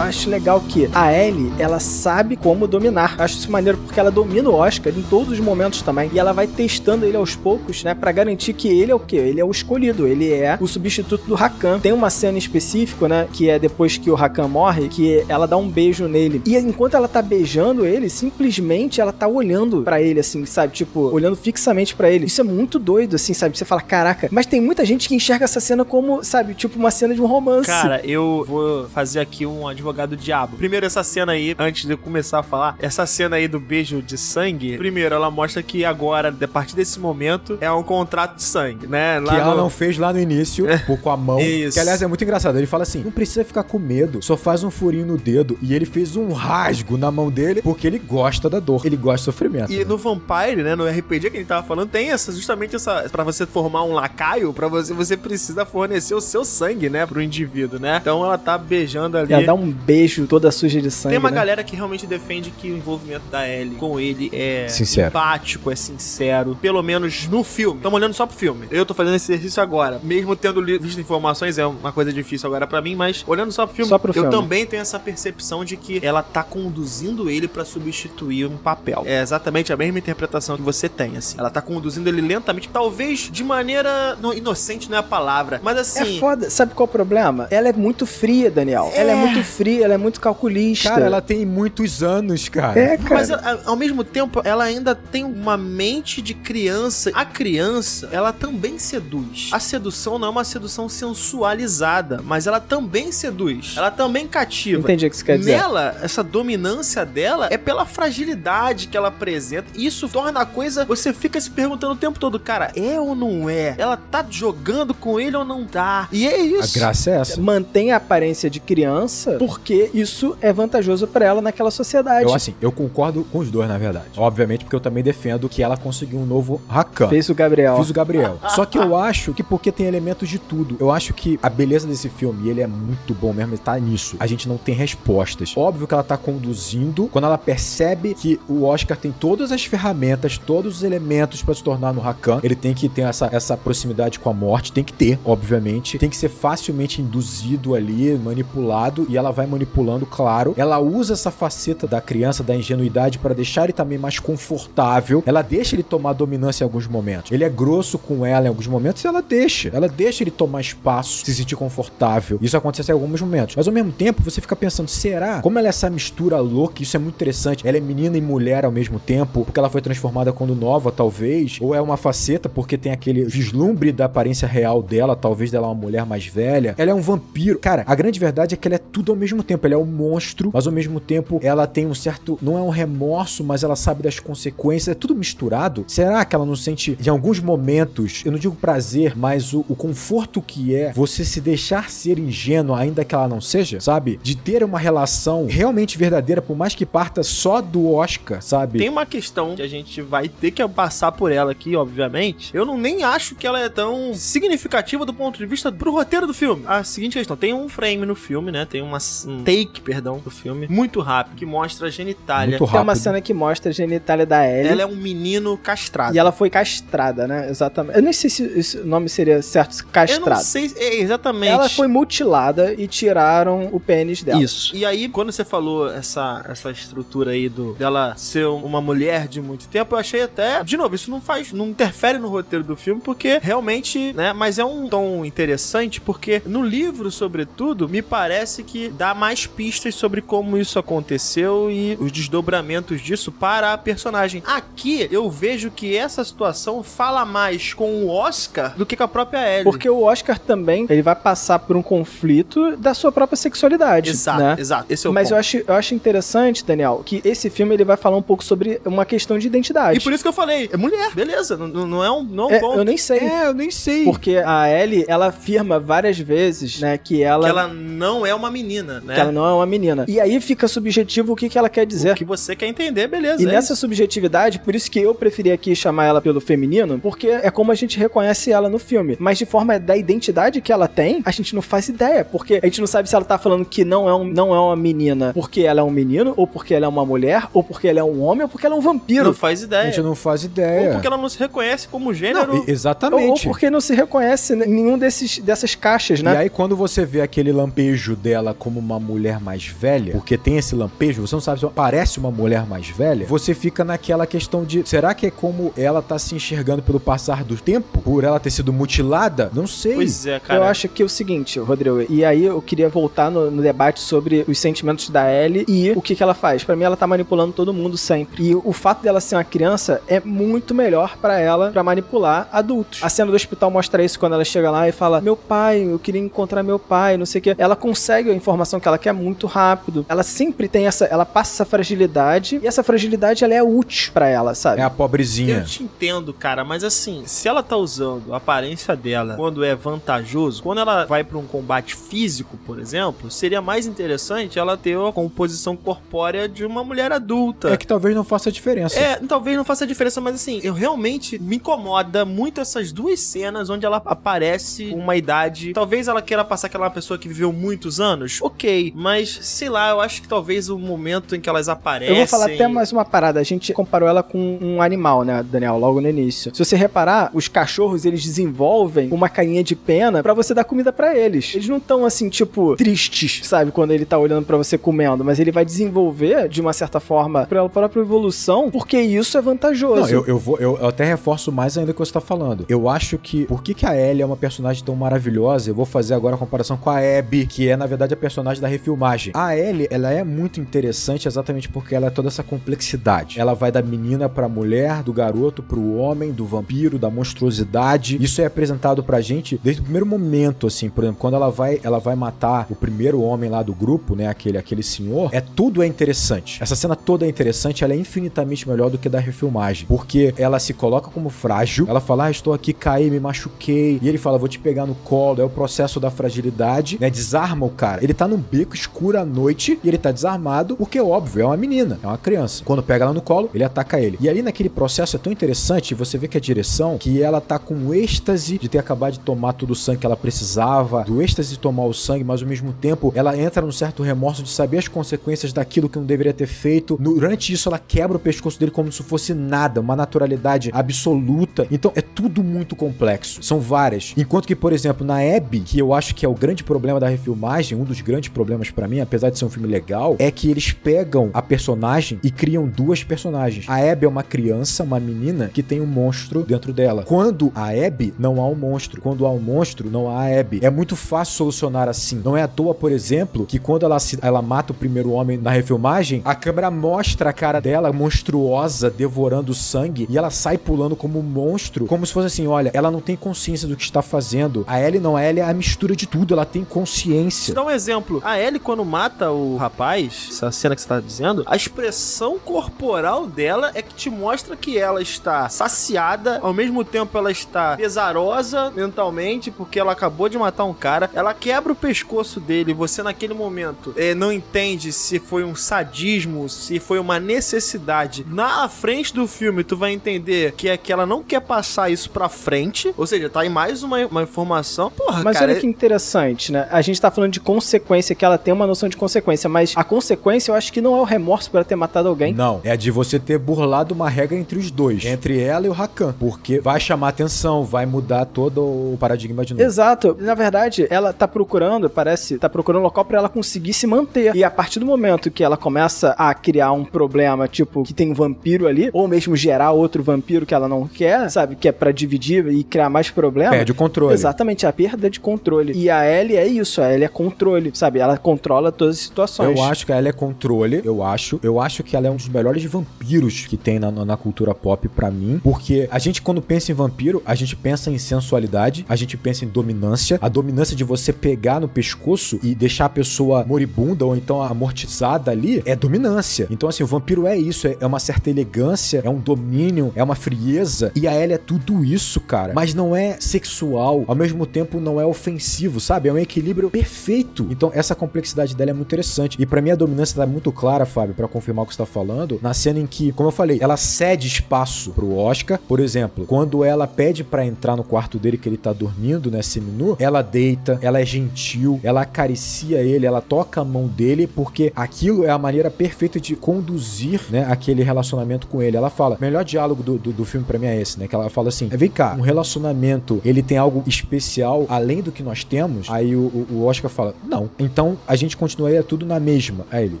Acho 0.10 0.28
legal 0.28 0.60
que 0.60 0.90
a 0.92 1.12
Ellie, 1.12 1.52
ela 1.58 1.78
sabe 1.78 2.36
como 2.36 2.66
dominar. 2.66 3.14
Acho 3.16 3.38
isso 3.38 3.50
maneiro 3.50 3.78
porque 3.78 3.98
ela 3.98 4.10
domina 4.10 4.50
o 4.50 4.54
Oscar 4.54 4.92
em 4.94 5.02
todos 5.02 5.32
os 5.32 5.40
momentos 5.40 5.82
também. 5.82 6.10
E 6.12 6.18
ela 6.18 6.32
vai 6.32 6.48
testando 6.48 7.06
ele 7.06 7.16
aos 7.16 7.36
poucos, 7.36 7.84
né? 7.84 7.94
Pra 7.94 8.10
garantir 8.10 8.52
que 8.52 8.68
ele 8.68 8.90
é 8.90 8.94
o 8.94 8.98
quê? 8.98 9.16
Ele 9.16 9.40
é 9.40 9.44
o 9.44 9.50
escolhido. 9.50 10.06
Ele 10.06 10.32
é 10.32 10.58
o 10.60 10.66
substituto 10.66 11.24
do 11.26 11.34
Rakan. 11.34 11.78
Tem 11.78 11.92
uma 11.92 12.10
cena 12.10 12.36
específica, 12.36 13.08
né? 13.08 13.28
Que 13.32 13.48
é 13.48 13.58
depois 13.58 13.96
que 13.96 14.10
o 14.10 14.14
Rakan 14.16 14.48
morre, 14.48 14.88
que 14.88 15.24
ela 15.28 15.46
dá 15.46 15.56
um 15.56 15.68
beijo 15.68 16.08
nele. 16.08 16.42
E 16.44 16.56
enquanto 16.56 16.96
ela 16.96 17.06
tá 17.06 17.22
beijando 17.22 17.86
ele, 17.86 18.10
simplesmente 18.10 19.00
ela 19.00 19.12
tá 19.12 19.28
olhando 19.28 19.82
pra 19.82 20.02
ele, 20.02 20.18
assim, 20.18 20.44
sabe? 20.44 20.72
Tipo, 20.72 21.02
olhando 21.12 21.36
fixamente 21.36 21.94
pra 21.94 22.10
ele. 22.10 22.26
Isso 22.26 22.40
é 22.40 22.44
muito 22.44 22.80
doido, 22.80 23.14
assim, 23.14 23.32
sabe? 23.32 23.56
Você 23.56 23.64
fala, 23.64 23.80
caraca. 23.80 24.28
Mas 24.32 24.46
tem 24.46 24.60
muita 24.60 24.84
gente 24.84 25.08
que 25.08 25.14
enxerga 25.14 25.44
essa 25.44 25.60
cena 25.60 25.84
como, 25.84 26.24
sabe? 26.24 26.54
Tipo, 26.54 26.78
uma 26.78 26.90
cena 26.90 27.14
de 27.14 27.22
um 27.22 27.26
romance. 27.26 27.68
Cara, 27.68 28.00
eu 28.04 28.44
vou 28.46 28.88
fazer 28.88 29.20
aqui 29.20 29.46
um 29.46 29.68
advogado 29.68 29.99
diabo. 30.06 30.56
Primeiro, 30.56 30.86
essa 30.86 31.02
cena 31.04 31.32
aí, 31.32 31.54
antes 31.58 31.84
de 31.86 31.92
eu 31.92 31.98
começar 31.98 32.40
a 32.40 32.42
falar, 32.42 32.76
essa 32.78 33.06
cena 33.06 33.36
aí 33.36 33.46
do 33.48 33.58
beijo 33.60 34.00
de 34.02 34.16
sangue, 34.18 34.76
primeiro, 34.76 35.14
ela 35.14 35.30
mostra 35.30 35.62
que 35.62 35.84
agora, 35.84 36.34
a 36.42 36.48
partir 36.48 36.74
desse 36.76 36.98
momento, 37.00 37.58
é 37.60 37.70
um 37.70 37.82
contrato 37.82 38.36
de 38.36 38.42
sangue, 38.42 38.86
né? 38.86 39.18
Lá 39.20 39.34
que 39.34 39.40
ela 39.40 39.50
no- 39.54 39.62
não 39.62 39.70
fez 39.70 39.98
lá 39.98 40.12
no 40.12 40.18
início, 40.20 40.66
por 40.86 40.98
com 40.98 41.10
a 41.10 41.16
mão. 41.16 41.40
Isso. 41.40 41.74
Que 41.74 41.80
aliás 41.80 42.00
é 42.02 42.06
muito 42.06 42.22
engraçado. 42.24 42.56
Ele 42.58 42.66
fala 42.66 42.82
assim: 42.82 43.02
não 43.02 43.10
precisa 43.10 43.44
ficar 43.44 43.62
com 43.62 43.78
medo, 43.78 44.22
só 44.22 44.36
faz 44.36 44.62
um 44.64 44.70
furinho 44.70 45.06
no 45.06 45.16
dedo. 45.16 45.58
E 45.62 45.74
ele 45.74 45.84
fez 45.84 46.16
um 46.16 46.32
rasgo 46.32 46.96
na 46.96 47.10
mão 47.10 47.30
dele 47.30 47.62
porque 47.62 47.86
ele 47.86 47.98
gosta 47.98 48.48
da 48.48 48.58
dor, 48.60 48.84
ele 48.84 48.96
gosta 48.96 49.22
do 49.22 49.32
sofrimento. 49.32 49.72
E 49.72 49.84
no 49.84 49.96
Vampire, 49.98 50.62
né, 50.62 50.74
no 50.74 50.86
RPG 50.86 51.30
que 51.30 51.36
a 51.36 51.40
gente 51.40 51.48
tava 51.48 51.66
falando, 51.66 51.88
tem 51.88 52.10
essa 52.10 52.32
justamente 52.32 52.76
essa 52.76 53.08
Pra 53.10 53.24
você 53.24 53.46
formar 53.46 53.82
um 53.84 53.92
lacaio, 53.92 54.52
pra 54.52 54.68
você 54.68 54.92
você 54.92 55.16
precisa 55.16 55.64
fornecer 55.64 56.14
o 56.14 56.20
seu 56.20 56.44
sangue, 56.44 56.88
né, 56.88 57.06
pro 57.06 57.20
indivíduo, 57.22 57.78
né? 57.78 57.98
Então 58.00 58.24
ela 58.24 58.36
tá 58.38 58.56
beijando 58.58 59.16
ali. 59.18 59.32
Ela 59.32 59.44
dá 59.46 59.54
um 59.54 59.70
beijo 59.90 60.26
toda 60.26 60.50
suja 60.52 60.80
de 60.80 60.90
sangue. 60.90 61.14
Tem 61.14 61.18
uma 61.18 61.30
né? 61.30 61.36
galera 61.36 61.64
que 61.64 61.74
realmente 61.74 62.06
defende 62.06 62.52
que 62.52 62.70
o 62.70 62.76
envolvimento 62.76 63.24
da 63.28 63.48
Ellie 63.48 63.74
com 63.76 63.98
ele 63.98 64.30
é 64.32 64.68
Sincero. 64.68 65.08
empático, 65.08 65.70
é 65.70 65.74
sincero. 65.74 66.56
Pelo 66.60 66.80
menos 66.82 67.26
no 67.26 67.42
filme. 67.42 67.78
Estamos 67.78 67.96
olhando 67.96 68.14
só 68.14 68.24
pro 68.24 68.36
filme. 68.36 68.68
Eu 68.70 68.86
tô 68.86 68.94
fazendo 68.94 69.16
esse 69.16 69.32
exercício 69.32 69.60
agora. 69.60 70.00
Mesmo 70.02 70.36
tendo 70.36 70.64
visto 70.64 71.00
informações, 71.00 71.58
é 71.58 71.66
uma 71.66 71.90
coisa 71.92 72.12
difícil 72.12 72.46
agora 72.46 72.66
pra 72.68 72.80
mim, 72.80 72.94
mas 72.94 73.24
olhando 73.26 73.50
só 73.50 73.66
pro 73.66 73.74
filme, 73.74 73.88
Só 73.88 73.98
pro 73.98 74.10
eu 74.10 74.14
filme. 74.14 74.30
também 74.30 74.64
tenho 74.64 74.80
essa 74.80 74.98
percepção 74.98 75.64
de 75.64 75.76
que 75.76 76.00
ela 76.04 76.22
tá 76.22 76.44
conduzindo 76.44 77.28
ele 77.28 77.48
pra 77.48 77.64
substituir 77.64 78.46
um 78.46 78.56
papel. 78.56 79.02
É 79.06 79.20
exatamente 79.20 79.72
a 79.72 79.76
mesma 79.76 79.98
interpretação 79.98 80.56
que 80.56 80.62
você 80.62 80.88
tem, 80.88 81.16
assim. 81.16 81.36
Ela 81.38 81.50
tá 81.50 81.60
conduzindo 81.60 82.08
ele 82.08 82.20
lentamente, 82.20 82.68
talvez 82.68 83.28
de 83.30 83.42
maneira. 83.42 84.16
não, 84.20 84.32
inocente 84.32 84.88
não 84.88 84.96
é 84.96 85.00
a 85.00 85.02
palavra, 85.02 85.60
mas 85.64 85.76
assim. 85.78 86.16
É 86.16 86.20
foda. 86.20 86.48
Sabe 86.48 86.74
qual 86.74 86.86
é 86.86 86.90
o 86.90 86.92
problema? 86.92 87.48
Ela 87.50 87.68
é 87.68 87.72
muito 87.72 88.06
fria, 88.06 88.50
Daniel. 88.50 88.92
Ela 88.94 89.12
é 89.12 89.14
muito 89.16 89.42
fria, 89.42 89.79
ela 89.82 89.94
é 89.94 89.98
muito 89.98 90.20
calculista. 90.20 90.88
Cara, 90.90 91.06
ela 91.06 91.20
tem 91.20 91.44
muitos 91.46 92.02
anos, 92.02 92.48
cara. 92.48 92.78
É, 92.78 92.96
cara. 92.96 93.14
Mas 93.14 93.30
a- 93.30 93.60
ao 93.66 93.76
mesmo 93.76 94.04
tempo, 94.04 94.40
ela 94.44 94.64
ainda 94.64 94.94
tem 94.94 95.24
uma 95.24 95.56
mente 95.56 96.20
de 96.22 96.34
criança. 96.34 97.10
A 97.14 97.24
criança, 97.24 98.08
ela 98.12 98.32
também 98.32 98.78
seduz. 98.78 99.48
A 99.52 99.60
sedução 99.60 100.18
não 100.18 100.28
é 100.28 100.30
uma 100.30 100.44
sedução 100.44 100.88
sensualizada, 100.88 102.20
mas 102.24 102.46
ela 102.46 102.60
também 102.60 103.12
seduz. 103.12 103.74
Ela 103.76 103.90
também 103.90 104.26
cativa. 104.26 104.80
Entendi 104.82 105.06
o 105.06 105.10
que 105.10 105.16
você 105.16 105.24
quer 105.24 105.38
dizer. 105.38 105.56
Nela, 105.56 105.96
essa 106.02 106.22
dominância 106.22 107.04
dela 107.04 107.48
é 107.50 107.56
pela 107.56 107.86
fragilidade 107.86 108.88
que 108.88 108.96
ela 108.96 109.08
apresenta. 109.08 109.68
Isso 109.74 110.08
torna 110.08 110.40
a 110.40 110.46
coisa. 110.46 110.84
Você 110.84 111.12
fica 111.12 111.40
se 111.40 111.50
perguntando 111.50 111.94
o 111.94 111.96
tempo 111.96 112.18
todo, 112.18 112.38
cara, 112.38 112.70
é 112.74 113.00
ou 113.00 113.14
não 113.14 113.48
é? 113.48 113.74
Ela 113.78 113.96
tá 113.96 114.24
jogando 114.28 114.92
com 114.94 115.18
ele 115.18 115.36
ou 115.36 115.44
não 115.44 115.64
tá? 115.66 116.08
E 116.12 116.26
é 116.26 116.34
A 116.34 116.38
isso. 116.38 116.78
graça 116.78 117.10
é 117.10 117.14
essa. 117.16 117.40
Mantém 117.40 117.92
a 117.92 117.96
aparência 117.96 118.50
de 118.50 118.60
criança 118.60 119.36
porque 119.38 119.69
isso 119.74 120.36
é 120.40 120.52
vantajoso 120.52 121.06
pra 121.06 121.24
ela 121.24 121.40
naquela 121.40 121.70
sociedade. 121.70 122.24
Eu, 122.24 122.34
assim, 122.34 122.54
eu 122.60 122.72
concordo 122.72 123.24
com 123.24 123.38
os 123.38 123.50
dois, 123.50 123.68
na 123.68 123.78
verdade. 123.78 124.08
Obviamente, 124.16 124.64
porque 124.64 124.76
eu 124.76 124.80
também 124.80 125.02
defendo 125.02 125.48
que 125.48 125.62
ela 125.62 125.76
conseguiu 125.76 126.18
um 126.18 126.26
novo 126.26 126.60
Rakan. 126.68 127.08
Fez 127.08 127.28
o 127.28 127.34
Gabriel. 127.34 127.76
Fiz 127.76 127.90
o 127.90 127.94
Gabriel. 127.94 128.38
Só 128.48 128.64
que 128.64 128.78
eu 128.78 128.96
acho 128.96 129.32
que 129.32 129.42
porque 129.42 129.72
tem 129.72 129.86
elementos 129.86 130.28
de 130.28 130.38
tudo. 130.38 130.76
Eu 130.78 130.90
acho 130.90 131.12
que 131.14 131.38
a 131.42 131.48
beleza 131.48 131.86
desse 131.86 132.08
filme, 132.08 132.48
ele 132.48 132.60
é 132.60 132.66
muito 132.66 133.14
bom 133.14 133.32
mesmo, 133.32 133.54
ele 133.54 133.60
tá 133.60 133.78
nisso. 133.78 134.16
A 134.18 134.26
gente 134.26 134.48
não 134.48 134.56
tem 134.56 134.74
respostas. 134.74 135.54
Óbvio 135.56 135.86
que 135.86 135.94
ela 135.94 136.02
tá 136.02 136.16
conduzindo 136.16 137.08
quando 137.08 137.24
ela 137.24 137.38
percebe 137.38 138.14
que 138.14 138.40
o 138.48 138.64
Oscar 138.64 138.96
tem 138.96 139.12
todas 139.12 139.52
as 139.52 139.64
ferramentas, 139.64 140.38
todos 140.38 140.76
os 140.76 140.82
elementos 140.82 141.42
pra 141.42 141.54
se 141.54 141.62
tornar 141.62 141.92
no 141.92 142.00
Rakan. 142.00 142.40
Ele 142.42 142.54
tem 142.54 142.74
que 142.74 142.88
ter 142.88 143.02
essa, 143.02 143.28
essa 143.32 143.56
proximidade 143.56 144.18
com 144.18 144.30
a 144.30 144.34
morte, 144.34 144.72
tem 144.72 144.84
que 144.84 144.92
ter, 144.92 145.18
obviamente. 145.24 145.98
Tem 145.98 146.10
que 146.10 146.16
ser 146.16 146.28
facilmente 146.28 147.00
induzido 147.00 147.74
ali, 147.74 148.18
manipulado, 148.18 149.06
e 149.08 149.16
ela 149.16 149.30
vai 149.30 149.46
manipulando, 149.50 150.06
claro. 150.06 150.54
Ela 150.56 150.78
usa 150.78 151.14
essa 151.14 151.30
faceta 151.30 151.86
da 151.86 152.00
criança, 152.00 152.42
da 152.42 152.54
ingenuidade, 152.54 153.18
para 153.18 153.34
deixar 153.34 153.64
ele 153.64 153.72
também 153.72 153.98
mais 153.98 154.18
confortável. 154.18 155.22
Ela 155.26 155.42
deixa 155.42 155.74
ele 155.74 155.82
tomar 155.82 156.12
dominância 156.12 156.64
em 156.64 156.66
alguns 156.66 156.86
momentos. 156.86 157.32
Ele 157.32 157.44
é 157.44 157.48
grosso 157.48 157.98
com 157.98 158.24
ela 158.24 158.46
em 158.46 158.48
alguns 158.48 158.66
momentos 158.66 159.04
e 159.04 159.06
ela 159.06 159.20
deixa. 159.20 159.70
Ela 159.72 159.88
deixa 159.88 160.22
ele 160.22 160.30
tomar 160.30 160.60
espaço, 160.60 161.24
se 161.24 161.34
sentir 161.34 161.56
confortável. 161.56 162.38
Isso 162.40 162.56
acontece 162.56 162.90
em 162.90 162.94
alguns 162.94 163.20
momentos. 163.20 163.56
Mas 163.56 163.66
ao 163.66 163.74
mesmo 163.74 163.92
tempo, 163.92 164.22
você 164.22 164.40
fica 164.40 164.56
pensando, 164.56 164.88
será? 164.88 165.40
Como 165.40 165.58
ela 165.58 165.68
é 165.68 165.70
essa 165.70 165.90
mistura 165.90 166.38
louca? 166.38 166.82
Isso 166.82 166.96
é 166.96 167.00
muito 167.00 167.14
interessante. 167.16 167.66
Ela 167.66 167.76
é 167.76 167.80
menina 167.80 168.16
e 168.16 168.20
mulher 168.20 168.64
ao 168.64 168.72
mesmo 168.72 168.98
tempo, 168.98 169.44
porque 169.44 169.58
ela 169.58 169.70
foi 169.70 169.80
transformada 169.80 170.32
quando 170.32 170.54
nova, 170.54 170.92
talvez. 170.92 171.58
Ou 171.60 171.74
é 171.74 171.80
uma 171.80 171.96
faceta, 171.96 172.48
porque 172.48 172.76
tem 172.76 172.92
aquele 172.92 173.24
vislumbre 173.24 173.92
da 173.92 174.04
aparência 174.04 174.46
real 174.46 174.82
dela, 174.82 175.16
talvez 175.16 175.50
dela 175.50 175.66
é 175.66 175.68
uma 175.68 175.74
mulher 175.74 176.06
mais 176.06 176.26
velha. 176.26 176.74
Ela 176.78 176.90
é 176.90 176.94
um 176.94 177.00
vampiro. 177.00 177.58
Cara, 177.58 177.84
a 177.86 177.94
grande 177.94 178.18
verdade 178.18 178.54
é 178.54 178.56
que 178.56 178.68
ela 178.68 178.74
é 178.74 178.78
tudo 178.78 179.12
ao 179.12 179.16
mesmo 179.16 179.39
tempo. 179.42 179.66
Ela 179.66 179.74
é 179.74 179.78
um 179.78 179.86
monstro, 179.86 180.50
mas 180.52 180.66
ao 180.66 180.72
mesmo 180.72 181.00
tempo 181.00 181.40
ela 181.42 181.66
tem 181.66 181.86
um 181.86 181.94
certo. 181.94 182.38
Não 182.40 182.58
é 182.58 182.62
um 182.62 182.68
remorso, 182.68 183.44
mas 183.44 183.62
ela 183.62 183.76
sabe 183.76 184.02
das 184.02 184.18
consequências. 184.18 184.88
É 184.88 184.98
tudo 184.98 185.14
misturado. 185.14 185.84
Será 185.86 186.24
que 186.24 186.34
ela 186.34 186.46
não 186.46 186.56
sente, 186.56 186.96
em 187.04 187.08
alguns 187.08 187.40
momentos, 187.40 188.22
eu 188.24 188.32
não 188.32 188.38
digo 188.38 188.54
prazer, 188.54 189.16
mas 189.16 189.52
o, 189.52 189.64
o 189.68 189.74
conforto 189.74 190.40
que 190.40 190.74
é 190.74 190.92
você 190.92 191.24
se 191.24 191.40
deixar 191.40 191.90
ser 191.90 192.18
ingênuo, 192.18 192.74
ainda 192.74 193.04
que 193.04 193.14
ela 193.14 193.28
não 193.28 193.40
seja, 193.40 193.80
sabe? 193.80 194.18
De 194.22 194.36
ter 194.36 194.62
uma 194.62 194.78
relação 194.78 195.46
realmente 195.46 195.98
verdadeira, 195.98 196.42
por 196.42 196.56
mais 196.56 196.74
que 196.74 196.86
parta 196.86 197.22
só 197.22 197.60
do 197.60 197.92
Oscar, 197.92 198.42
sabe? 198.42 198.78
Tem 198.78 198.88
uma 198.88 199.06
questão 199.06 199.54
que 199.56 199.62
a 199.62 199.68
gente 199.68 200.00
vai 200.02 200.28
ter 200.28 200.50
que 200.50 200.66
passar 200.68 201.12
por 201.12 201.32
ela 201.32 201.52
aqui, 201.52 201.74
obviamente. 201.76 202.50
Eu 202.54 202.64
não 202.64 202.78
nem 202.78 203.02
acho 203.02 203.34
que 203.34 203.46
ela 203.46 203.60
é 203.60 203.68
tão 203.68 204.12
significativa 204.14 205.04
do 205.04 205.14
ponto 205.14 205.38
de 205.38 205.46
vista 205.46 205.72
pro 205.72 205.92
roteiro 205.92 206.26
do 206.26 206.34
filme. 206.34 206.64
A 206.66 206.84
seguinte 206.84 207.18
questão: 207.18 207.36
tem 207.36 207.54
um 207.54 207.68
frame 207.68 208.06
no 208.06 208.14
filme, 208.14 208.52
né? 208.52 208.64
Tem 208.64 208.82
uma, 208.82 208.98
um 209.38 209.44
take, 209.44 209.80
perdão, 209.80 210.18
do 210.18 210.30
filme, 210.30 210.66
muito 210.68 211.00
rápido, 211.00 211.36
que 211.36 211.46
mostra 211.46 211.86
a 211.86 211.90
genitália. 211.90 212.58
Muito 212.58 212.70
Tem 212.70 212.80
uma 212.80 212.92
rápido. 212.92 213.02
cena 213.02 213.20
que 213.20 213.34
mostra 213.34 213.70
a 213.70 213.72
genitália 213.72 214.26
da 214.26 214.46
Ellie. 214.46 214.72
Ela 214.72 214.82
é 214.82 214.86
um 214.86 214.96
menino 214.96 215.56
castrado. 215.56 216.14
E 216.14 216.18
ela 216.18 216.32
foi 216.32 216.50
castrada, 216.50 217.26
né? 217.26 217.48
Exatamente. 217.50 217.96
Eu 217.96 218.02
nem 218.02 218.12
sei 218.12 218.30
se 218.30 218.42
esse 218.44 218.78
nome 218.78 219.08
seria 219.08 219.42
certo, 219.42 219.78
Eu 219.78 219.84
não 219.84 219.92
castrada. 219.92 220.40
sei 220.42 220.72
é, 220.76 221.00
exatamente. 221.00 221.52
Ela 221.52 221.68
foi 221.68 221.86
mutilada 221.86 222.72
e 222.74 222.86
tiraram 222.86 223.68
o 223.72 223.80
pênis 223.80 224.22
dela. 224.22 224.42
Isso. 224.42 224.74
E 224.74 224.84
aí, 224.84 225.08
quando 225.08 225.32
você 225.32 225.44
falou 225.44 225.90
essa, 225.90 226.44
essa 226.48 226.70
estrutura 226.70 227.32
aí 227.32 227.48
do 227.48 227.74
dela 227.74 228.14
ser 228.16 228.46
uma 228.46 228.80
mulher 228.80 229.28
de 229.28 229.40
muito 229.40 229.68
tempo, 229.68 229.94
eu 229.94 229.98
achei 229.98 230.22
até. 230.22 230.62
De 230.62 230.76
novo, 230.76 230.94
isso 230.94 231.10
não 231.10 231.20
faz. 231.20 231.52
não 231.52 231.68
interfere 231.68 232.18
no 232.18 232.28
roteiro 232.28 232.64
do 232.64 232.76
filme, 232.76 233.00
porque 233.00 233.38
realmente, 233.42 234.12
né? 234.12 234.32
Mas 234.32 234.58
é 234.58 234.64
um 234.64 234.88
tom 234.88 235.24
interessante, 235.24 236.00
porque 236.00 236.42
no 236.46 236.62
livro, 236.64 237.10
sobretudo, 237.10 237.88
me 237.88 238.02
parece 238.02 238.62
que 238.62 238.88
dá 238.88 239.14
mais 239.20 239.46
pistas 239.46 239.94
sobre 239.94 240.22
como 240.22 240.56
isso 240.56 240.78
aconteceu 240.78 241.70
e 241.70 241.94
os 242.00 242.10
desdobramentos 242.10 243.02
disso 243.02 243.30
para 243.30 243.74
a 243.74 243.78
personagem. 243.78 244.42
Aqui 244.46 245.06
eu 245.12 245.28
vejo 245.30 245.70
que 245.70 245.94
essa 245.94 246.24
situação 246.24 246.82
fala 246.82 247.24
mais 247.26 247.74
com 247.74 248.04
o 248.04 248.08
Oscar 248.08 248.74
do 248.78 248.86
que 248.86 248.96
com 248.96 249.04
a 249.04 249.08
própria 249.08 249.46
Ellie. 249.46 249.64
Porque 249.64 249.88
o 249.90 250.02
Oscar 250.04 250.38
também, 250.38 250.86
ele 250.88 251.02
vai 251.02 251.14
passar 251.14 251.58
por 251.58 251.76
um 251.76 251.82
conflito 251.82 252.76
da 252.78 252.94
sua 252.94 253.12
própria 253.12 253.36
sexualidade, 253.36 254.08
Exato, 254.10 254.40
né? 254.40 254.56
exato. 254.58 254.86
Esse 254.92 255.06
é 255.06 255.10
o 255.10 255.12
Mas 255.12 255.24
ponto. 255.28 255.34
eu 255.34 255.38
acho, 255.38 255.56
eu 255.58 255.74
acho 255.74 255.94
interessante, 255.94 256.64
Daniel, 256.64 257.02
que 257.04 257.20
esse 257.24 257.50
filme 257.50 257.74
ele 257.74 257.84
vai 257.84 257.96
falar 257.98 258.16
um 258.16 258.22
pouco 258.22 258.42
sobre 258.42 258.80
uma 258.86 259.04
questão 259.04 259.38
de 259.38 259.46
identidade. 259.46 259.98
E 259.98 260.02
por 260.02 260.12
isso 260.14 260.22
que 260.24 260.28
eu 260.28 260.32
falei, 260.32 260.70
é 260.72 260.76
mulher, 260.78 261.10
beleza, 261.14 261.56
não, 261.58 261.68
não- 261.86 262.04
é 262.04 262.10
um, 262.10 262.22
não 262.22 262.44
é 262.44 262.46
um 262.46 262.56
É, 262.56 262.58
ponto. 262.60 262.78
eu 262.78 262.84
nem 262.84 262.96
sei. 262.96 263.18
É, 263.18 263.46
eu 263.48 263.54
nem 263.54 263.70
sei. 263.70 264.04
Porque 264.04 264.36
a 264.38 264.68
Ellie, 264.70 265.04
ela 265.06 265.26
afirma 265.26 265.78
várias 265.78 266.18
vezes, 266.18 266.80
né, 266.80 266.96
que 266.96 267.22
ela, 267.22 267.44
Que 267.44 267.50
ela 267.50 267.68
não 267.68 268.24
é 268.24 268.34
uma 268.34 268.50
menina, 268.50 269.00
né? 269.10 269.14
que 269.16 269.20
ela 269.20 269.32
não 269.32 269.46
é 269.46 269.52
uma 269.52 269.66
menina. 269.66 270.04
E 270.08 270.18
aí 270.20 270.40
fica 270.40 270.66
subjetivo 270.68 271.32
o 271.32 271.36
que, 271.36 271.48
que 271.48 271.58
ela 271.58 271.68
quer 271.68 271.84
dizer. 271.86 272.12
O 272.12 272.14
que 272.14 272.24
você 272.24 272.54
quer 272.56 272.66
entender, 272.66 273.06
beleza. 273.08 273.42
E 273.42 273.46
é 273.46 273.48
nessa 273.52 273.72
isso. 273.74 273.80
subjetividade, 273.80 274.58
por 274.60 274.74
isso 274.74 274.90
que 274.90 274.98
eu 275.00 275.14
preferi 275.14 275.52
aqui 275.52 275.74
chamar 275.74 276.06
ela 276.06 276.20
pelo 276.20 276.40
feminino, 276.40 276.98
porque 277.02 277.28
é 277.28 277.50
como 277.50 277.70
a 277.72 277.74
gente 277.74 277.98
reconhece 277.98 278.50
ela 278.52 278.68
no 278.68 278.78
filme. 278.78 279.16
Mas 279.18 279.38
de 279.38 279.46
forma 279.46 279.78
da 279.78 279.96
identidade 279.96 280.60
que 280.60 280.72
ela 280.72 280.88
tem, 280.88 281.22
a 281.24 281.30
gente 281.30 281.54
não 281.54 281.62
faz 281.62 281.88
ideia. 281.88 282.24
Porque 282.24 282.60
a 282.62 282.66
gente 282.66 282.80
não 282.80 282.86
sabe 282.86 283.08
se 283.08 283.14
ela 283.14 283.24
tá 283.24 283.38
falando 283.38 283.64
que 283.64 283.84
não 283.84 284.08
é, 284.08 284.14
um, 284.14 284.24
não 284.24 284.54
é 284.54 284.58
uma 284.60 284.76
menina 284.76 285.32
porque 285.34 285.62
ela 285.62 285.80
é 285.80 285.84
um 285.84 285.90
menino, 285.90 286.34
ou 286.36 286.46
porque 286.46 286.74
ela 286.74 286.86
é 286.86 286.88
uma 286.88 287.04
mulher, 287.04 287.48
ou 287.52 287.62
porque 287.62 287.88
ela 287.88 288.00
é 288.00 288.04
um 288.04 288.22
homem, 288.22 288.42
ou 288.42 288.48
porque 288.48 288.66
ela 288.66 288.74
é 288.74 288.78
um 288.78 288.80
vampiro. 288.80 289.24
não 289.24 289.34
faz 289.34 289.62
A 289.62 289.64
ideia. 289.66 289.84
gente 289.92 290.02
não 290.02 290.14
faz 290.14 290.42
Ou 290.44 290.50
ideia. 290.50 290.92
porque 290.92 291.06
ela 291.06 291.16
não 291.16 291.28
se 291.28 291.38
reconhece 291.38 291.88
como 291.88 292.12
gênero. 292.12 292.46
Não, 292.46 292.54
e- 292.54 292.58
Ou, 292.58 292.64
ou 292.64 292.70
exatamente. 292.70 293.44
porque 293.48 293.70
não 293.70 293.80
se 293.80 293.94
reconhece 293.94 294.52
em 294.54 294.56
nenhum 294.56 294.98
desses, 294.98 295.38
dessas 295.38 295.74
caixas, 295.74 296.20
E 296.20 296.22
né? 296.22 296.36
aí, 296.36 296.50
quando 296.50 296.76
você 296.76 297.04
vê 297.04 297.20
aquele 297.22 297.52
lampejo 297.52 298.14
dela 298.14 298.54
como 298.58 298.78
uma 298.78 298.99
mulher 299.00 299.40
mais 299.40 299.66
velha, 299.66 300.12
porque 300.12 300.36
tem 300.36 300.58
esse 300.58 300.74
lampejo, 300.74 301.26
você 301.26 301.34
não 301.34 301.40
sabe 301.40 301.60
se 301.60 301.66
parece 301.68 302.18
uma 302.18 302.30
mulher 302.30 302.66
mais 302.66 302.88
velha, 302.88 303.26
você 303.26 303.54
fica 303.54 303.84
naquela 303.84 304.26
questão 304.26 304.64
de 304.64 304.88
será 304.88 305.14
que 305.14 305.26
é 305.26 305.30
como 305.30 305.72
ela 305.76 306.02
tá 306.02 306.18
se 306.18 306.34
enxergando 306.34 306.82
pelo 306.82 307.00
passar 307.00 307.44
do 307.44 307.56
tempo? 307.56 308.00
Por 308.02 308.24
ela 308.24 308.38
ter 308.38 308.50
sido 308.50 308.72
mutilada? 308.72 309.50
Não 309.52 309.66
sei. 309.66 309.94
Pois 309.94 310.26
é, 310.26 310.38
cara. 310.40 310.60
Eu 310.60 310.64
acho 310.64 310.88
que 310.88 311.02
é 311.02 311.04
o 311.04 311.08
seguinte, 311.08 311.58
Rodrigo, 311.58 312.04
e 312.08 312.24
aí 312.24 312.44
eu 312.44 312.60
queria 312.60 312.88
voltar 312.88 313.30
no, 313.30 313.50
no 313.50 313.62
debate 313.62 314.00
sobre 314.00 314.44
os 314.46 314.58
sentimentos 314.58 315.08
da 315.10 315.32
Ellie 315.32 315.64
e 315.68 315.90
o 315.92 316.02
que, 316.02 316.14
que 316.14 316.22
ela 316.22 316.34
faz. 316.34 316.64
Pra 316.64 316.76
mim, 316.76 316.84
ela 316.84 316.96
tá 316.96 317.06
manipulando 317.06 317.52
todo 317.52 317.72
mundo 317.72 317.96
sempre. 317.96 318.48
E 318.48 318.54
o 318.54 318.72
fato 318.72 319.02
dela 319.02 319.20
ser 319.20 319.36
uma 319.36 319.44
criança 319.44 320.02
é 320.06 320.20
muito 320.20 320.74
melhor 320.74 321.16
pra 321.18 321.38
ela 321.38 321.70
pra 321.70 321.82
manipular 321.82 322.48
adultos. 322.52 323.02
A 323.02 323.08
cena 323.08 323.30
do 323.30 323.36
hospital 323.36 323.70
mostra 323.70 324.04
isso 324.04 324.18
quando 324.18 324.34
ela 324.34 324.44
chega 324.44 324.70
lá 324.70 324.88
e 324.88 324.92
fala: 324.92 325.20
Meu 325.20 325.36
pai, 325.36 325.82
eu 325.82 325.98
queria 325.98 326.20
encontrar 326.20 326.62
meu 326.62 326.78
pai, 326.78 327.16
não 327.16 327.26
sei 327.26 327.38
o 327.38 327.42
que. 327.42 327.54
Ela 327.58 327.76
consegue 327.76 328.30
a 328.30 328.34
informação 328.34 328.80
que 328.80 328.88
ela 328.90 328.98
quer 328.98 329.12
muito 329.12 329.46
rápido. 329.46 330.04
Ela 330.08 330.22
sempre 330.22 330.68
tem 330.68 330.86
essa. 330.86 331.04
Ela 331.06 331.24
passa 331.24 331.54
essa 331.54 331.64
fragilidade 331.64 332.60
e 332.62 332.66
essa 332.66 332.82
fragilidade 332.82 333.44
ela 333.44 333.54
é 333.54 333.62
útil 333.62 334.12
pra 334.12 334.28
ela, 334.28 334.54
sabe? 334.54 334.80
É 334.80 334.84
a 334.84 334.90
pobrezinha. 334.90 335.58
Eu 335.58 335.64
te 335.64 335.82
entendo, 335.82 336.32
cara, 336.32 336.64
mas 336.64 336.84
assim, 336.84 337.22
se 337.26 337.48
ela 337.48 337.62
tá 337.62 337.76
usando 337.76 338.32
a 338.34 338.36
aparência 338.36 338.94
dela 338.96 339.36
quando 339.36 339.64
é 339.64 339.74
vantajoso, 339.74 340.62
quando 340.62 340.80
ela 340.80 341.04
vai 341.06 341.24
pra 341.24 341.38
um 341.38 341.46
combate 341.46 341.94
físico, 341.94 342.56
por 342.66 342.78
exemplo, 342.78 343.30
seria 343.30 343.60
mais 343.60 343.86
interessante 343.86 344.58
ela 344.58 344.76
ter 344.76 344.98
a 344.98 345.12
composição 345.12 345.76
corpórea 345.76 346.48
de 346.48 346.64
uma 346.64 346.82
mulher 346.84 347.12
adulta. 347.12 347.70
É 347.70 347.76
que 347.76 347.86
talvez 347.86 348.14
não 348.14 348.24
faça 348.24 348.50
diferença. 348.50 348.98
É, 348.98 349.16
talvez 349.16 349.56
não 349.56 349.64
faça 349.64 349.86
diferença, 349.86 350.20
mas 350.20 350.34
assim, 350.34 350.60
eu 350.62 350.74
realmente 350.74 351.38
me 351.38 351.56
incomoda 351.56 352.24
muito 352.24 352.60
essas 352.60 352.92
duas 352.92 353.20
cenas 353.20 353.70
onde 353.70 353.86
ela 353.86 354.02
aparece 354.04 354.90
com 354.90 354.98
uma 354.98 355.16
idade. 355.16 355.72
Talvez 355.72 356.08
ela 356.08 356.22
queira 356.22 356.44
passar 356.44 356.66
aquela 356.66 356.90
pessoa 356.90 357.18
que 357.18 357.28
viveu 357.28 357.52
muitos 357.52 358.00
anos, 358.00 358.38
ok, 358.42 358.79
mas 358.94 359.38
sei 359.42 359.68
lá, 359.68 359.90
eu 359.90 360.00
acho 360.00 360.22
que 360.22 360.28
talvez 360.28 360.68
o 360.68 360.78
momento 360.78 361.34
em 361.34 361.40
que 361.40 361.48
elas 361.48 361.68
aparecem. 361.68 362.14
Eu 362.14 362.18
vou 362.18 362.26
falar 362.26 362.46
até 362.46 362.66
mais 362.68 362.92
uma 362.92 363.04
parada. 363.04 363.40
A 363.40 363.42
gente 363.42 363.72
comparou 363.72 364.08
ela 364.08 364.22
com 364.22 364.58
um 364.60 364.82
animal, 364.82 365.24
né, 365.24 365.42
Daniel, 365.42 365.78
logo 365.78 366.00
no 366.00 366.08
início. 366.08 366.54
Se 366.54 366.64
você 366.64 366.76
reparar, 366.76 367.30
os 367.34 367.48
cachorros 367.48 368.04
eles 368.04 368.22
desenvolvem 368.24 369.08
uma 369.10 369.28
carinha 369.28 369.62
de 369.62 369.74
pena 369.74 370.22
pra 370.22 370.34
você 370.34 370.54
dar 370.54 370.64
comida 370.64 370.92
pra 370.92 371.16
eles. 371.16 371.54
Eles 371.54 371.68
não 371.68 371.78
estão 371.78 372.04
assim, 372.04 372.28
tipo, 372.28 372.76
tristes, 372.76 373.40
sabe, 373.44 373.70
quando 373.70 373.92
ele 373.92 374.04
tá 374.04 374.18
olhando 374.18 374.44
pra 374.44 374.56
você 374.56 374.78
comendo, 374.78 375.24
mas 375.24 375.38
ele 375.38 375.52
vai 375.52 375.64
desenvolver 375.64 376.48
de 376.48 376.60
uma 376.60 376.72
certa 376.72 377.00
forma 377.00 377.46
pela 377.46 377.68
própria 377.68 378.00
evolução, 378.00 378.70
porque 378.70 379.00
isso 379.00 379.36
é 379.36 379.42
vantajoso. 379.42 380.02
Não, 380.02 380.08
eu, 380.08 380.26
eu 380.26 380.38
vou, 380.38 380.58
eu, 380.58 380.78
eu 380.78 380.88
até 380.88 381.04
reforço 381.04 381.50
mais 381.52 381.76
ainda 381.76 381.90
o 381.90 381.94
que 381.94 382.00
você 382.00 382.12
tá 382.12 382.20
falando. 382.20 382.64
Eu 382.68 382.88
acho 382.88 383.18
que 383.18 383.44
por 383.46 383.62
que, 383.62 383.74
que 383.74 383.86
a 383.86 383.96
Ellie 383.96 384.22
é 384.22 384.26
uma 384.26 384.36
personagem 384.36 384.84
tão 384.84 384.94
maravilhosa? 384.94 385.70
Eu 385.70 385.74
vou 385.74 385.86
fazer 385.86 386.14
agora 386.14 386.34
a 386.34 386.38
comparação 386.38 386.76
com 386.76 386.90
a 386.90 386.98
Abby, 386.98 387.46
que 387.46 387.68
é 387.68 387.76
na 387.76 387.86
verdade 387.86 388.14
a 388.14 388.16
personagem 388.16 388.59
da 388.60 388.68
refilmagem. 388.68 389.32
A 389.34 389.56
Ellie, 389.56 389.88
ela 389.90 390.10
é 390.10 390.22
muito 390.22 390.60
interessante 390.60 391.26
exatamente 391.26 391.68
porque 391.68 391.94
ela 391.94 392.06
é 392.06 392.10
toda 392.10 392.28
essa 392.28 392.42
complexidade. 392.42 393.38
Ela 393.40 393.54
vai 393.54 393.72
da 393.72 393.82
menina 393.82 394.28
pra 394.28 394.48
mulher, 394.48 395.02
do 395.02 395.12
garoto 395.12 395.62
pro 395.62 395.94
homem, 395.94 396.32
do 396.32 396.44
vampiro, 396.46 396.98
da 396.98 397.10
monstruosidade. 397.10 398.22
Isso 398.22 398.40
é 398.40 398.46
apresentado 398.46 399.02
pra 399.02 399.20
gente 399.20 399.60
desde 399.62 399.80
o 399.80 399.84
primeiro 399.84 400.06
momento, 400.06 400.66
assim, 400.66 400.88
por 400.88 401.04
exemplo, 401.04 401.20
quando 401.20 401.34
ela 401.34 401.50
vai, 401.50 401.80
ela 401.82 401.98
vai 401.98 402.14
matar 402.14 402.66
o 402.70 402.74
primeiro 402.74 403.20
homem 403.20 403.50
lá 403.50 403.62
do 403.62 403.74
grupo, 403.74 404.14
né, 404.14 404.28
aquele 404.28 404.58
aquele 404.58 404.82
senhor, 404.82 405.30
é 405.32 405.40
tudo 405.40 405.82
é 405.82 405.86
interessante. 405.86 406.62
Essa 406.62 406.76
cena 406.76 406.94
toda 406.94 407.24
é 407.26 407.28
interessante, 407.28 407.84
ela 407.84 407.92
é 407.92 407.96
infinitamente 407.96 408.68
melhor 408.68 408.90
do 408.90 408.98
que 408.98 409.08
da 409.08 409.18
refilmagem, 409.18 409.86
porque 409.86 410.34
ela 410.36 410.58
se 410.58 410.74
coloca 410.74 411.10
como 411.10 411.30
frágil, 411.30 411.86
ela 411.88 412.00
fala: 412.00 412.26
"Ah, 412.26 412.30
estou 412.30 412.52
aqui, 412.52 412.72
caí, 412.72 413.10
me 413.10 413.20
machuquei". 413.20 413.98
E 414.02 414.08
ele 414.08 414.18
fala: 414.18 414.38
"Vou 414.38 414.48
te 414.48 414.58
pegar 414.58 414.86
no 414.86 414.94
colo". 414.94 415.40
É 415.40 415.44
o 415.44 415.50
processo 415.50 415.98
da 415.98 416.10
fragilidade, 416.10 416.98
né? 417.00 417.10
Desarma 417.10 417.66
o 417.66 417.70
cara. 417.70 418.02
Ele 418.02 418.14
tá 418.14 418.26
num 418.28 418.40
beco 418.50 418.74
escuro 418.74 419.18
à 419.18 419.24
noite 419.24 419.78
e 419.82 419.88
ele 419.88 419.98
tá 419.98 420.10
desarmado, 420.10 420.76
porque 420.76 421.00
óbvio, 421.00 421.42
é 421.42 421.46
uma 421.46 421.56
menina, 421.56 421.98
é 422.02 422.06
uma 422.06 422.18
criança. 422.18 422.62
Quando 422.64 422.82
pega 422.82 423.04
ela 423.04 423.14
no 423.14 423.20
colo, 423.20 423.50
ele 423.54 423.64
ataca 423.64 424.00
ele. 424.00 424.18
E 424.20 424.28
ali 424.28 424.42
naquele 424.42 424.68
processo 424.68 425.16
é 425.16 425.18
tão 425.18 425.32
interessante, 425.32 425.94
você 425.94 426.18
vê 426.18 426.26
que 426.28 426.36
a 426.36 426.40
direção, 426.40 426.98
que 426.98 427.22
ela 427.22 427.40
tá 427.40 427.58
com 427.58 427.94
êxtase 427.94 428.58
de 428.58 428.68
ter 428.68 428.78
acabado 428.78 429.12
de 429.12 429.20
tomar 429.20 429.52
todo 429.52 429.70
o 429.70 429.74
sangue 429.74 430.00
que 430.00 430.06
ela 430.06 430.16
precisava, 430.16 431.04
do 431.04 431.22
êxtase 431.22 431.50
de 431.50 431.58
tomar 431.58 431.84
o 431.84 431.94
sangue, 431.94 432.24
mas 432.24 432.42
ao 432.42 432.48
mesmo 432.48 432.72
tempo 432.72 433.12
ela 433.14 433.36
entra 433.36 433.62
num 433.62 433.72
certo 433.72 434.02
remorso 434.02 434.42
de 434.42 434.50
saber 434.50 434.78
as 434.78 434.88
consequências 434.88 435.52
daquilo 435.52 435.88
que 435.88 435.98
não 435.98 436.04
deveria 436.04 436.32
ter 436.32 436.46
feito. 436.46 436.96
Durante 437.00 437.52
isso, 437.52 437.68
ela 437.68 437.78
quebra 437.78 438.16
o 438.16 438.20
pescoço 438.20 438.58
dele 438.58 438.70
como 438.70 438.90
se 438.90 439.02
fosse 439.02 439.32
nada, 439.34 439.80
uma 439.80 439.94
naturalidade 439.94 440.70
absoluta. 440.72 441.66
Então 441.70 441.92
é 441.94 442.00
tudo 442.00 442.42
muito 442.42 442.74
complexo. 442.74 443.42
São 443.42 443.60
várias. 443.60 444.12
Enquanto 444.16 444.46
que, 444.46 444.56
por 444.56 444.72
exemplo, 444.72 445.06
na 445.06 445.18
Abby, 445.20 445.60
que 445.60 445.78
eu 445.78 445.94
acho 445.94 446.14
que 446.14 446.24
é 446.26 446.28
o 446.28 446.34
grande 446.34 446.64
problema 446.64 446.98
da 446.98 447.08
refilmagem, 447.08 447.78
um 447.78 447.84
dos 447.84 448.00
grandes 448.00 448.28
problemas 448.28 448.39
pra 448.74 448.88
mim, 448.88 449.00
apesar 449.00 449.30
de 449.30 449.38
ser 449.38 449.44
um 449.44 449.50
filme 449.50 449.68
legal, 449.68 450.16
é 450.18 450.30
que 450.30 450.50
eles 450.50 450.72
pegam 450.72 451.30
a 451.32 451.42
personagem 451.42 452.18
e 452.22 452.30
criam 452.30 452.66
duas 452.66 453.02
personagens. 453.02 453.66
A 453.68 453.76
Abby 453.76 454.06
é 454.06 454.08
uma 454.08 454.22
criança, 454.22 454.82
uma 454.82 455.00
menina 455.00 455.50
que 455.52 455.62
tem 455.62 455.80
um 455.80 455.86
monstro 455.86 456.42
dentro 456.42 456.72
dela. 456.72 457.02
Quando 457.02 457.52
a 457.54 457.70
Abby, 457.70 458.14
não 458.18 458.40
há 458.40 458.46
um 458.46 458.54
monstro. 458.54 459.00
Quando 459.00 459.26
há 459.26 459.30
um 459.30 459.38
monstro, 459.38 459.90
não 459.90 460.08
há 460.08 460.24
a 460.24 460.40
Abby. 460.40 460.60
É 460.62 460.70
muito 460.70 460.96
fácil 460.96 461.34
solucionar 461.34 461.88
assim. 461.88 462.20
Não 462.24 462.36
é 462.36 462.42
à 462.42 462.48
toa, 462.48 462.74
por 462.74 462.92
exemplo, 462.92 463.46
que 463.46 463.58
quando 463.58 463.84
ela, 463.84 463.98
se, 463.98 464.18
ela 464.22 464.42
mata 464.42 464.72
o 464.72 464.74
primeiro 464.74 465.10
homem 465.12 465.38
na 465.38 465.50
refilmagem, 465.50 466.22
a 466.24 466.34
câmera 466.34 466.70
mostra 466.70 467.30
a 467.30 467.32
cara 467.32 467.60
dela 467.60 467.92
monstruosa, 467.92 468.90
devorando 468.90 469.54
sangue, 469.54 470.06
e 470.08 470.18
ela 470.18 470.30
sai 470.30 470.58
pulando 470.58 470.94
como 470.96 471.18
um 471.18 471.22
monstro, 471.22 471.86
como 471.86 472.04
se 472.06 472.12
fosse 472.12 472.26
assim: 472.26 472.46
olha, 472.46 472.70
ela 472.74 472.90
não 472.90 473.00
tem 473.00 473.16
consciência 473.16 473.66
do 473.66 473.76
que 473.76 473.82
está 473.82 474.02
fazendo. 474.02 474.64
A 474.66 474.80
Ellie 474.80 475.00
não, 475.00 475.16
a 475.16 475.24
Ellie 475.24 475.40
é 475.40 475.44
a 475.44 475.54
mistura 475.54 475.96
de 475.96 476.06
tudo, 476.06 476.34
ela 476.34 476.44
tem 476.44 476.64
consciência. 476.64 477.54
Vou 477.54 477.64
dar 477.64 477.70
um 477.70 477.74
exemplo. 477.74 478.20
A 478.24 478.29
Ellie, 478.38 478.60
quando 478.60 478.84
mata 478.84 479.30
o 479.30 479.56
rapaz, 479.56 480.28
essa 480.30 480.50
cena 480.50 480.74
que 480.74 480.82
você 480.82 480.88
tá 480.88 481.00
dizendo, 481.00 481.42
a 481.46 481.56
expressão 481.56 482.38
corporal 482.38 483.26
dela 483.26 483.70
é 483.74 483.82
que 483.82 483.94
te 483.94 484.10
mostra 484.10 484.56
que 484.56 484.78
ela 484.78 485.00
está 485.00 485.48
saciada, 485.48 486.38
ao 486.42 486.52
mesmo 486.52 486.84
tempo 486.84 487.16
ela 487.16 487.30
está 487.30 487.76
pesarosa 487.76 488.70
mentalmente, 488.70 489.50
porque 489.50 489.78
ela 489.78 489.92
acabou 489.92 490.28
de 490.28 490.38
matar 490.38 490.64
um 490.64 490.74
cara. 490.74 491.10
Ela 491.14 491.34
quebra 491.34 491.72
o 491.72 491.76
pescoço 491.76 492.40
dele, 492.40 492.74
você 492.74 493.02
naquele 493.02 493.34
momento 493.34 493.94
é, 493.96 494.14
não 494.14 494.32
entende 494.32 494.92
se 494.92 495.18
foi 495.18 495.44
um 495.44 495.54
sadismo, 495.54 496.48
se 496.48 496.78
foi 496.78 496.98
uma 496.98 497.18
necessidade. 497.18 498.26
Na 498.28 498.68
frente 498.68 499.14
do 499.14 499.26
filme, 499.26 499.64
tu 499.64 499.76
vai 499.76 499.92
entender 499.92 500.52
que 500.52 500.68
é 500.68 500.76
que 500.76 500.92
ela 500.92 501.06
não 501.06 501.22
quer 501.22 501.40
passar 501.40 501.90
isso 501.90 502.10
pra 502.10 502.28
frente, 502.28 502.92
ou 502.96 503.06
seja, 503.06 503.28
tá 503.28 503.40
aí 503.40 503.48
mais 503.48 503.82
uma, 503.82 503.98
uma 504.06 504.22
informação. 504.22 504.90
Porra, 504.90 505.22
Mas 505.22 505.38
cara, 505.38 505.52
olha 505.52 505.60
que 505.60 505.66
interessante, 505.66 506.52
né? 506.52 506.68
A 506.70 506.82
gente 506.82 507.00
tá 507.00 507.10
falando 507.10 507.32
de 507.32 507.40
consequência, 507.40 508.14
que 508.20 508.24
ela 508.26 508.36
tem 508.36 508.52
uma 508.52 508.66
noção 508.66 508.86
de 508.86 508.98
consequência, 508.98 509.48
mas 509.48 509.72
a 509.74 509.82
consequência 509.82 510.52
eu 510.52 510.54
acho 510.54 510.70
que 510.70 510.82
não 510.82 510.94
é 510.94 511.00
o 511.00 511.04
remorso 511.04 511.50
por 511.50 511.56
ela 511.56 511.64
ter 511.64 511.74
matado 511.74 512.06
alguém. 512.06 512.34
Não, 512.34 512.60
é 512.62 512.76
de 512.76 512.90
você 512.90 513.18
ter 513.18 513.38
burlado 513.38 513.94
uma 513.94 514.10
regra 514.10 514.36
entre 514.36 514.58
os 514.58 514.70
dois, 514.70 515.06
entre 515.06 515.40
ela 515.40 515.64
e 515.64 515.70
o 515.70 515.72
Rakan, 515.72 516.14
porque 516.20 516.60
vai 516.60 516.78
chamar 516.78 517.08
atenção, 517.08 517.64
vai 517.64 517.86
mudar 517.86 518.26
todo 518.26 518.60
o 518.60 518.98
paradigma 519.00 519.42
de 519.42 519.54
novo. 519.54 519.64
Exato. 519.64 520.14
Na 520.20 520.34
verdade, 520.34 520.86
ela 520.90 521.14
tá 521.14 521.26
procurando, 521.26 521.88
parece, 521.88 522.36
tá 522.36 522.46
procurando 522.46 522.82
um 522.82 522.84
local 522.84 523.06
pra 523.06 523.16
ela 523.16 523.28
conseguir 523.30 523.72
se 523.72 523.86
manter. 523.86 524.36
E 524.36 524.44
a 524.44 524.50
partir 524.50 524.80
do 524.80 524.84
momento 524.84 525.30
que 525.30 525.42
ela 525.42 525.56
começa 525.56 526.10
a 526.18 526.34
criar 526.34 526.72
um 526.72 526.84
problema, 526.84 527.48
tipo, 527.48 527.82
que 527.82 527.94
tem 527.94 528.10
um 528.10 528.14
vampiro 528.14 528.66
ali, 528.66 528.90
ou 528.92 529.08
mesmo 529.08 529.34
gerar 529.34 529.70
outro 529.70 530.02
vampiro 530.02 530.44
que 530.44 530.52
ela 530.52 530.68
não 530.68 530.86
quer, 530.86 531.30
sabe? 531.30 531.56
Que 531.56 531.68
é 531.68 531.72
pra 531.72 531.90
dividir 531.90 532.46
e 532.48 532.62
criar 532.64 532.90
mais 532.90 533.08
problema. 533.08 533.52
Perde 533.52 533.72
o 533.72 533.74
controle. 533.74 534.12
Exatamente, 534.12 534.66
a 534.66 534.72
perda 534.74 535.08
de 535.08 535.18
controle. 535.18 535.72
E 535.74 535.88
a 535.88 536.04
Ellie 536.06 536.36
é 536.36 536.46
isso, 536.46 536.82
a 536.82 536.92
Ellie 536.92 537.06
é 537.06 537.08
controle, 537.08 537.70
sabe? 537.72 537.98
Ela 537.98 538.09
controla 538.16 538.72
todas 538.72 538.96
as 538.96 539.02
situações. 539.02 539.56
Eu 539.56 539.64
acho 539.64 539.86
que 539.86 539.92
ela 539.92 540.08
é 540.08 540.12
controle, 540.12 540.80
eu 540.84 541.02
acho. 541.02 541.40
Eu 541.42 541.60
acho 541.60 541.82
que 541.82 541.96
ela 541.96 542.06
é 542.06 542.10
um 542.10 542.16
dos 542.16 542.28
melhores 542.28 542.64
vampiros 542.64 543.46
que 543.46 543.56
tem 543.56 543.78
na, 543.78 543.90
na 543.90 544.16
cultura 544.16 544.54
pop 544.54 544.88
pra 544.88 545.10
mim. 545.10 545.40
Porque 545.42 545.88
a 545.90 545.98
gente, 545.98 546.22
quando 546.22 546.42
pensa 546.42 546.72
em 546.72 546.74
vampiro, 546.74 547.22
a 547.24 547.34
gente 547.34 547.56
pensa 547.56 547.90
em 547.90 547.98
sensualidade, 547.98 548.84
a 548.88 548.96
gente 548.96 549.16
pensa 549.16 549.44
em 549.44 549.48
dominância. 549.48 550.18
A 550.20 550.28
dominância 550.28 550.76
de 550.76 550.84
você 550.84 551.12
pegar 551.12 551.60
no 551.60 551.68
pescoço 551.68 552.38
e 552.42 552.54
deixar 552.54 552.86
a 552.86 552.88
pessoa 552.88 553.44
moribunda 553.44 554.04
ou 554.04 554.16
então 554.16 554.42
amortizada 554.42 555.30
ali 555.30 555.62
é 555.64 555.74
dominância. 555.76 556.46
Então, 556.50 556.68
assim, 556.68 556.82
o 556.82 556.86
vampiro 556.86 557.26
é 557.26 557.36
isso, 557.36 557.66
é, 557.66 557.76
é 557.80 557.86
uma 557.86 558.00
certa 558.00 558.30
elegância, 558.30 559.02
é 559.04 559.10
um 559.10 559.18
domínio, 559.18 559.92
é 559.94 560.02
uma 560.02 560.14
frieza. 560.14 560.92
E 560.94 561.06
a 561.06 561.14
Ellie 561.14 561.34
é 561.34 561.38
tudo 561.38 561.84
isso, 561.84 562.20
cara. 562.20 562.52
Mas 562.54 562.74
não 562.74 562.94
é 562.94 563.16
sexual, 563.20 564.04
ao 564.06 564.14
mesmo 564.14 564.46
tempo 564.46 564.80
não 564.80 565.00
é 565.00 565.04
ofensivo, 565.04 565.80
sabe? 565.80 566.08
É 566.08 566.12
um 566.12 566.18
equilíbrio 566.18 566.70
perfeito. 566.70 567.46
Então, 567.50 567.70
essa 567.74 567.94
complexidade 568.00 568.56
dela 568.56 568.70
é 568.70 568.74
muito 568.74 568.88
interessante. 568.88 569.36
E 569.38 569.44
pra 569.44 569.60
mim 569.60 569.70
a 569.70 569.76
dominância 569.76 570.16
tá 570.16 570.26
muito 570.26 570.50
clara, 570.50 570.86
Fábio, 570.86 571.14
pra 571.14 571.28
confirmar 571.28 571.64
o 571.64 571.68
que 571.68 571.74
você 571.74 571.78
tá 571.78 571.86
falando, 571.86 572.40
na 572.42 572.54
cena 572.54 572.78
em 572.78 572.86
que, 572.86 573.12
como 573.12 573.28
eu 573.28 573.32
falei, 573.32 573.58
ela 573.60 573.76
cede 573.76 574.26
espaço 574.26 574.92
pro 574.92 575.14
Oscar. 575.14 575.60
Por 575.68 575.78
exemplo, 575.80 576.24
quando 576.26 576.64
ela 576.64 576.86
pede 576.86 577.22
pra 577.22 577.44
entrar 577.44 577.76
no 577.76 577.84
quarto 577.84 578.18
dele 578.18 578.38
que 578.38 578.48
ele 578.48 578.56
tá 578.56 578.72
dormindo, 578.72 579.30
né, 579.30 579.42
seminu, 579.42 579.96
ela 579.98 580.22
deita, 580.22 580.78
ela 580.80 581.00
é 581.00 581.04
gentil, 581.04 581.78
ela 581.82 582.00
acaricia 582.00 582.78
ele, 582.78 583.04
ela 583.04 583.20
toca 583.20 583.60
a 583.60 583.64
mão 583.64 583.86
dele, 583.86 584.26
porque 584.26 584.72
aquilo 584.74 585.24
é 585.24 585.30
a 585.30 585.38
maneira 585.38 585.70
perfeita 585.70 586.18
de 586.18 586.34
conduzir, 586.34 587.20
né, 587.30 587.46
aquele 587.48 587.82
relacionamento 587.82 588.46
com 588.46 588.62
ele. 588.62 588.76
Ela 588.76 588.88
fala, 588.88 589.18
melhor 589.20 589.44
diálogo 589.44 589.82
do, 589.82 589.98
do, 589.98 590.12
do 590.12 590.24
filme 590.24 590.46
pra 590.46 590.58
mim 590.58 590.66
é 590.66 590.80
esse, 590.80 590.98
né, 590.98 591.06
que 591.06 591.14
ela 591.14 591.28
fala 591.28 591.48
assim, 591.48 591.68
vem 591.68 591.90
cá, 591.90 592.14
um 592.16 592.22
relacionamento, 592.22 593.20
ele 593.24 593.42
tem 593.42 593.58
algo 593.58 593.82
especial 593.86 594.64
além 594.68 595.02
do 595.02 595.12
que 595.12 595.22
nós 595.22 595.44
temos? 595.44 595.90
Aí 595.90 596.16
o, 596.16 596.46
o 596.50 596.64
Oscar 596.64 596.90
fala, 596.90 597.14
não. 597.24 597.50
Então 597.58 597.89
Então 597.90 597.98
a 598.06 598.16
gente 598.16 598.36
continuaria 598.36 598.82
tudo 598.82 599.04
na 599.06 599.18
mesma. 599.18 599.66
Aí 599.70 599.84
ele, 599.86 600.00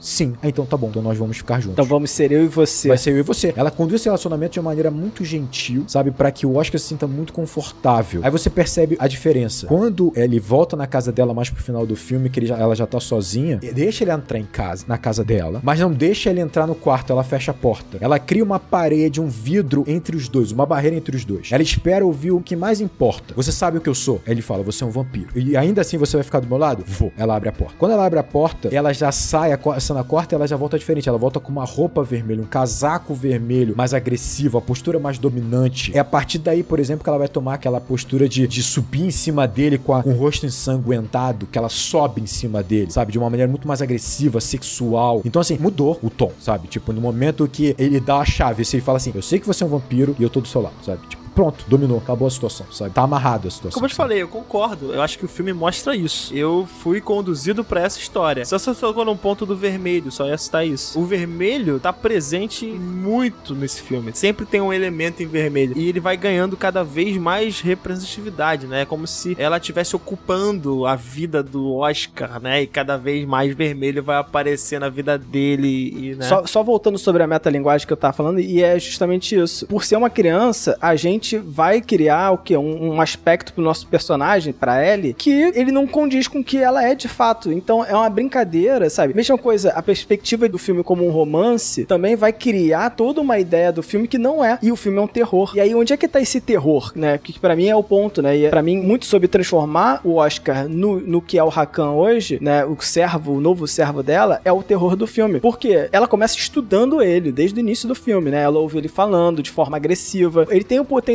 sim. 0.00 0.34
Ah, 0.42 0.48
então 0.48 0.64
tá 0.64 0.76
bom, 0.76 0.88
então 0.88 1.02
nós 1.02 1.16
vamos 1.18 1.36
ficar 1.36 1.56
juntos. 1.60 1.72
Então 1.72 1.84
vamos 1.84 2.10
ser 2.10 2.32
eu 2.32 2.44
e 2.44 2.48
você. 2.48 2.88
Vai 2.88 2.98
ser 2.98 3.10
eu 3.12 3.18
e 3.18 3.22
você. 3.22 3.52
Ela 3.56 3.70
conduz 3.70 4.00
esse 4.00 4.04
relacionamento 4.06 4.52
de 4.54 4.60
uma 4.60 4.70
maneira 4.70 4.90
muito 4.90 5.24
gentil, 5.24 5.84
sabe? 5.86 6.10
Pra 6.10 6.30
que 6.30 6.46
o 6.46 6.56
Oscar 6.56 6.80
se 6.80 6.86
sinta 6.86 7.06
muito 7.06 7.32
confortável. 7.32 8.20
Aí 8.24 8.30
você 8.30 8.48
percebe 8.50 8.96
a 8.98 9.06
diferença. 9.06 9.66
Quando 9.66 10.12
ele 10.16 10.38
volta 10.40 10.76
na 10.76 10.86
casa 10.86 11.12
dela 11.12 11.32
mais 11.34 11.50
pro 11.50 11.62
final 11.62 11.86
do 11.86 11.96
filme, 11.96 12.28
que 12.30 12.44
já- 12.46 12.56
ela 12.58 12.74
já 12.74 12.86
tá 12.86 13.00
sozinha, 13.00 13.58
deixa 13.58 14.04
ele 14.04 14.10
entrar 14.12 14.38
em 14.38 14.44
casa, 14.44 14.84
na 14.88 14.98
casa 14.98 15.24
dela, 15.24 15.60
mas 15.62 15.78
não 15.80 15.92
deixa 15.92 16.30
ele 16.30 16.40
entrar 16.40 16.66
no 16.66 16.74
quarto, 16.74 17.12
ela 17.12 17.22
fecha 17.24 17.50
a 17.50 17.54
porta. 17.54 17.98
Ela 18.00 18.18
cria 18.18 18.42
uma 18.44 18.58
parede, 18.58 19.20
um 19.20 19.28
vidro 19.28 19.84
entre 19.86 20.16
os 20.16 20.28
dois, 20.28 20.52
uma 20.52 20.66
barreira 20.66 20.96
entre 20.96 21.16
os 21.16 21.24
dois. 21.24 21.48
Ela 21.52 21.62
espera 21.62 22.04
ouvir 22.04 22.30
o 22.32 22.40
que 22.40 22.56
mais 22.56 22.80
importa. 22.80 23.34
Você 23.34 23.52
sabe 23.52 23.78
o 23.78 23.80
que 23.80 23.88
eu 23.88 23.94
sou? 23.94 24.20
Aí 24.26 24.32
ele 24.32 24.42
fala, 24.42 24.62
você 24.62 24.84
é 24.84 24.86
um 24.86 24.90
vampiro. 24.90 25.28
E 25.34 25.56
ainda 25.56 25.80
assim 25.80 25.96
você 25.98 26.16
vai 26.16 26.24
ficar 26.24 26.40
do 26.40 26.46
meu 26.48 26.56
lado? 26.58 26.84
Vou. 26.86 27.12
Ela 27.16 27.36
abre 27.36 27.48
a 27.48 27.52
porta. 27.52 27.73
Quando 27.78 27.92
ela 27.92 28.06
abre 28.06 28.18
a 28.18 28.22
porta, 28.22 28.68
ela 28.72 28.92
já 28.92 29.10
sai, 29.12 29.52
a 29.52 29.80
cena 29.80 30.02
corta, 30.04 30.34
ela 30.34 30.46
já 30.46 30.56
volta 30.56 30.78
diferente. 30.78 31.08
Ela 31.08 31.18
volta 31.18 31.40
com 31.40 31.50
uma 31.52 31.64
roupa 31.64 32.02
vermelha, 32.02 32.40
um 32.42 32.46
casaco 32.46 33.14
vermelho, 33.14 33.74
mais 33.76 33.92
agressivo, 33.92 34.58
a 34.58 34.60
postura 34.62 34.98
mais 34.98 35.18
dominante. 35.18 35.90
É 35.94 35.98
a 35.98 36.04
partir 36.04 36.38
daí, 36.38 36.62
por 36.62 36.78
exemplo, 36.78 37.02
que 37.02 37.08
ela 37.08 37.18
vai 37.18 37.28
tomar 37.28 37.54
aquela 37.54 37.80
postura 37.80 38.28
de, 38.28 38.46
de 38.46 38.62
subir 38.62 39.04
em 39.06 39.10
cima 39.10 39.46
dele 39.46 39.76
com, 39.78 39.92
a- 39.94 40.02
com 40.02 40.10
o 40.10 40.16
rosto 40.16 40.46
ensanguentado, 40.46 41.46
que 41.46 41.58
ela 41.58 41.68
sobe 41.68 42.20
em 42.22 42.26
cima 42.26 42.62
dele, 42.62 42.90
sabe? 42.90 43.12
De 43.12 43.18
uma 43.18 43.28
maneira 43.28 43.50
muito 43.50 43.66
mais 43.66 43.82
agressiva, 43.82 44.40
sexual. 44.40 45.20
Então, 45.24 45.40
assim, 45.40 45.58
mudou 45.58 45.98
o 46.02 46.10
tom, 46.10 46.30
sabe? 46.40 46.68
Tipo, 46.68 46.92
no 46.92 47.00
momento 47.00 47.48
que 47.48 47.74
ele 47.78 48.00
dá 48.00 48.18
a 48.18 48.24
chave, 48.24 48.64
se 48.64 48.76
ele 48.76 48.82
fala 48.84 48.96
assim, 48.98 49.12
eu 49.14 49.22
sei 49.22 49.38
que 49.38 49.46
você 49.46 49.64
é 49.64 49.66
um 49.66 49.70
vampiro 49.70 50.14
e 50.18 50.22
eu 50.22 50.30
tô 50.30 50.40
do 50.40 50.48
seu 50.48 50.60
lado, 50.60 50.74
sabe? 50.84 51.00
Tipo, 51.08 51.23
pronto, 51.34 51.64
dominou, 51.68 51.98
acabou 51.98 52.28
a 52.28 52.30
situação, 52.30 52.66
sabe? 52.70 52.92
Tá 52.92 53.02
amarrado 53.02 53.48
a 53.48 53.50
situação. 53.50 53.74
Como 53.74 53.86
eu 53.86 53.90
te 53.90 53.94
falei, 53.94 54.22
eu 54.22 54.28
concordo. 54.28 54.92
Eu 54.92 55.02
acho 55.02 55.18
que 55.18 55.24
o 55.24 55.28
filme 55.28 55.52
mostra 55.52 55.96
isso. 55.96 56.34
Eu 56.34 56.66
fui 56.80 57.00
conduzido 57.00 57.64
pra 57.64 57.80
essa 57.80 57.98
história. 57.98 58.44
Só 58.44 58.58
você 58.58 58.74
tocou 58.74 59.04
num 59.04 59.16
ponto 59.16 59.44
do 59.44 59.56
vermelho, 59.56 60.10
só 60.10 60.26
ia 60.26 60.38
citar 60.38 60.66
isso. 60.66 60.98
O 60.98 61.04
vermelho 61.04 61.80
tá 61.80 61.92
presente 61.92 62.66
muito 62.66 63.54
nesse 63.54 63.82
filme. 63.82 64.12
Sempre 64.14 64.46
tem 64.46 64.60
um 64.60 64.72
elemento 64.72 65.22
em 65.22 65.26
vermelho. 65.26 65.76
E 65.76 65.88
ele 65.88 66.00
vai 66.00 66.16
ganhando 66.16 66.56
cada 66.56 66.84
vez 66.84 67.16
mais 67.16 67.60
representatividade, 67.60 68.66
né? 68.66 68.82
É 68.82 68.84
como 68.84 69.06
se 69.06 69.36
ela 69.38 69.56
estivesse 69.56 69.96
ocupando 69.96 70.86
a 70.86 70.94
vida 70.94 71.42
do 71.42 71.74
Oscar, 71.76 72.40
né? 72.40 72.62
E 72.62 72.66
cada 72.66 72.96
vez 72.96 73.26
mais 73.26 73.54
vermelho 73.54 74.02
vai 74.02 74.16
aparecer 74.16 74.78
na 74.78 74.88
vida 74.88 75.18
dele. 75.18 75.92
E, 75.96 76.14
né? 76.14 76.28
Só, 76.28 76.46
só 76.46 76.62
voltando 76.62 76.98
sobre 76.98 77.22
a 77.22 77.26
metalinguagem 77.26 77.86
que 77.86 77.92
eu 77.92 77.96
tava 77.96 78.12
falando, 78.12 78.40
e 78.40 78.62
é 78.62 78.78
justamente 78.78 79.34
isso. 79.34 79.66
Por 79.66 79.84
ser 79.84 79.96
uma 79.96 80.10
criança, 80.10 80.76
a 80.80 80.94
gente 80.94 81.23
vai 81.32 81.80
criar 81.80 82.32
o 82.32 82.38
quê? 82.38 82.56
Um, 82.56 82.94
um 82.94 83.00
aspecto 83.00 83.52
pro 83.52 83.62
nosso 83.62 83.86
personagem, 83.86 84.52
pra 84.52 84.84
Ellie, 84.86 85.14
que 85.14 85.30
ele 85.54 85.72
não 85.72 85.86
condiz 85.86 86.28
com 86.28 86.40
o 86.40 86.44
que 86.44 86.58
ela 86.58 86.84
é 86.84 86.94
de 86.94 87.08
fato. 87.08 87.52
Então 87.52 87.84
é 87.84 87.94
uma 87.94 88.10
brincadeira, 88.10 88.88
sabe? 88.90 89.14
Mesma 89.14 89.38
coisa, 89.38 89.70
a 89.70 89.82
perspectiva 89.82 90.48
do 90.48 90.58
filme 90.58 90.82
como 90.82 91.06
um 91.06 91.10
romance 91.10 91.84
também 91.84 92.16
vai 92.16 92.32
criar 92.32 92.90
toda 92.90 93.20
uma 93.20 93.38
ideia 93.38 93.72
do 93.72 93.82
filme 93.82 94.08
que 94.08 94.18
não 94.18 94.44
é. 94.44 94.58
E 94.62 94.70
o 94.70 94.76
filme 94.76 94.98
é 94.98 95.00
um 95.00 95.06
terror. 95.06 95.52
E 95.54 95.60
aí, 95.60 95.74
onde 95.74 95.92
é 95.92 95.96
que 95.96 96.08
tá 96.08 96.20
esse 96.20 96.40
terror, 96.40 96.92
né? 96.94 97.18
Que 97.18 97.38
pra 97.38 97.56
mim 97.56 97.68
é 97.68 97.76
o 97.76 97.82
ponto, 97.82 98.22
né? 98.22 98.36
E 98.36 98.44
é, 98.44 98.50
pra 98.50 98.62
mim, 98.62 98.80
muito 98.80 99.06
sobre 99.06 99.28
transformar 99.28 100.00
o 100.04 100.16
Oscar 100.16 100.68
no, 100.68 101.00
no 101.00 101.20
que 101.20 101.38
é 101.38 101.44
o 101.44 101.48
Rakan 101.48 101.92
hoje, 101.92 102.38
né? 102.40 102.64
O 102.64 102.76
servo, 102.80 103.32
o 103.32 103.40
novo 103.40 103.66
servo 103.66 104.02
dela, 104.02 104.40
é 104.44 104.52
o 104.52 104.62
terror 104.62 104.96
do 104.96 105.06
filme. 105.06 105.40
Porque 105.40 105.88
ela 105.92 106.06
começa 106.06 106.36
estudando 106.36 107.02
ele 107.02 107.32
desde 107.32 107.58
o 107.58 107.60
início 107.60 107.88
do 107.88 107.94
filme, 107.94 108.30
né? 108.30 108.42
Ela 108.42 108.58
ouve 108.58 108.78
ele 108.78 108.88
falando 108.88 109.42
de 109.42 109.50
forma 109.50 109.76
agressiva. 109.76 110.46
Ele 110.50 110.64
tem 110.64 110.80
o 110.80 110.84
potencial. 110.84 111.13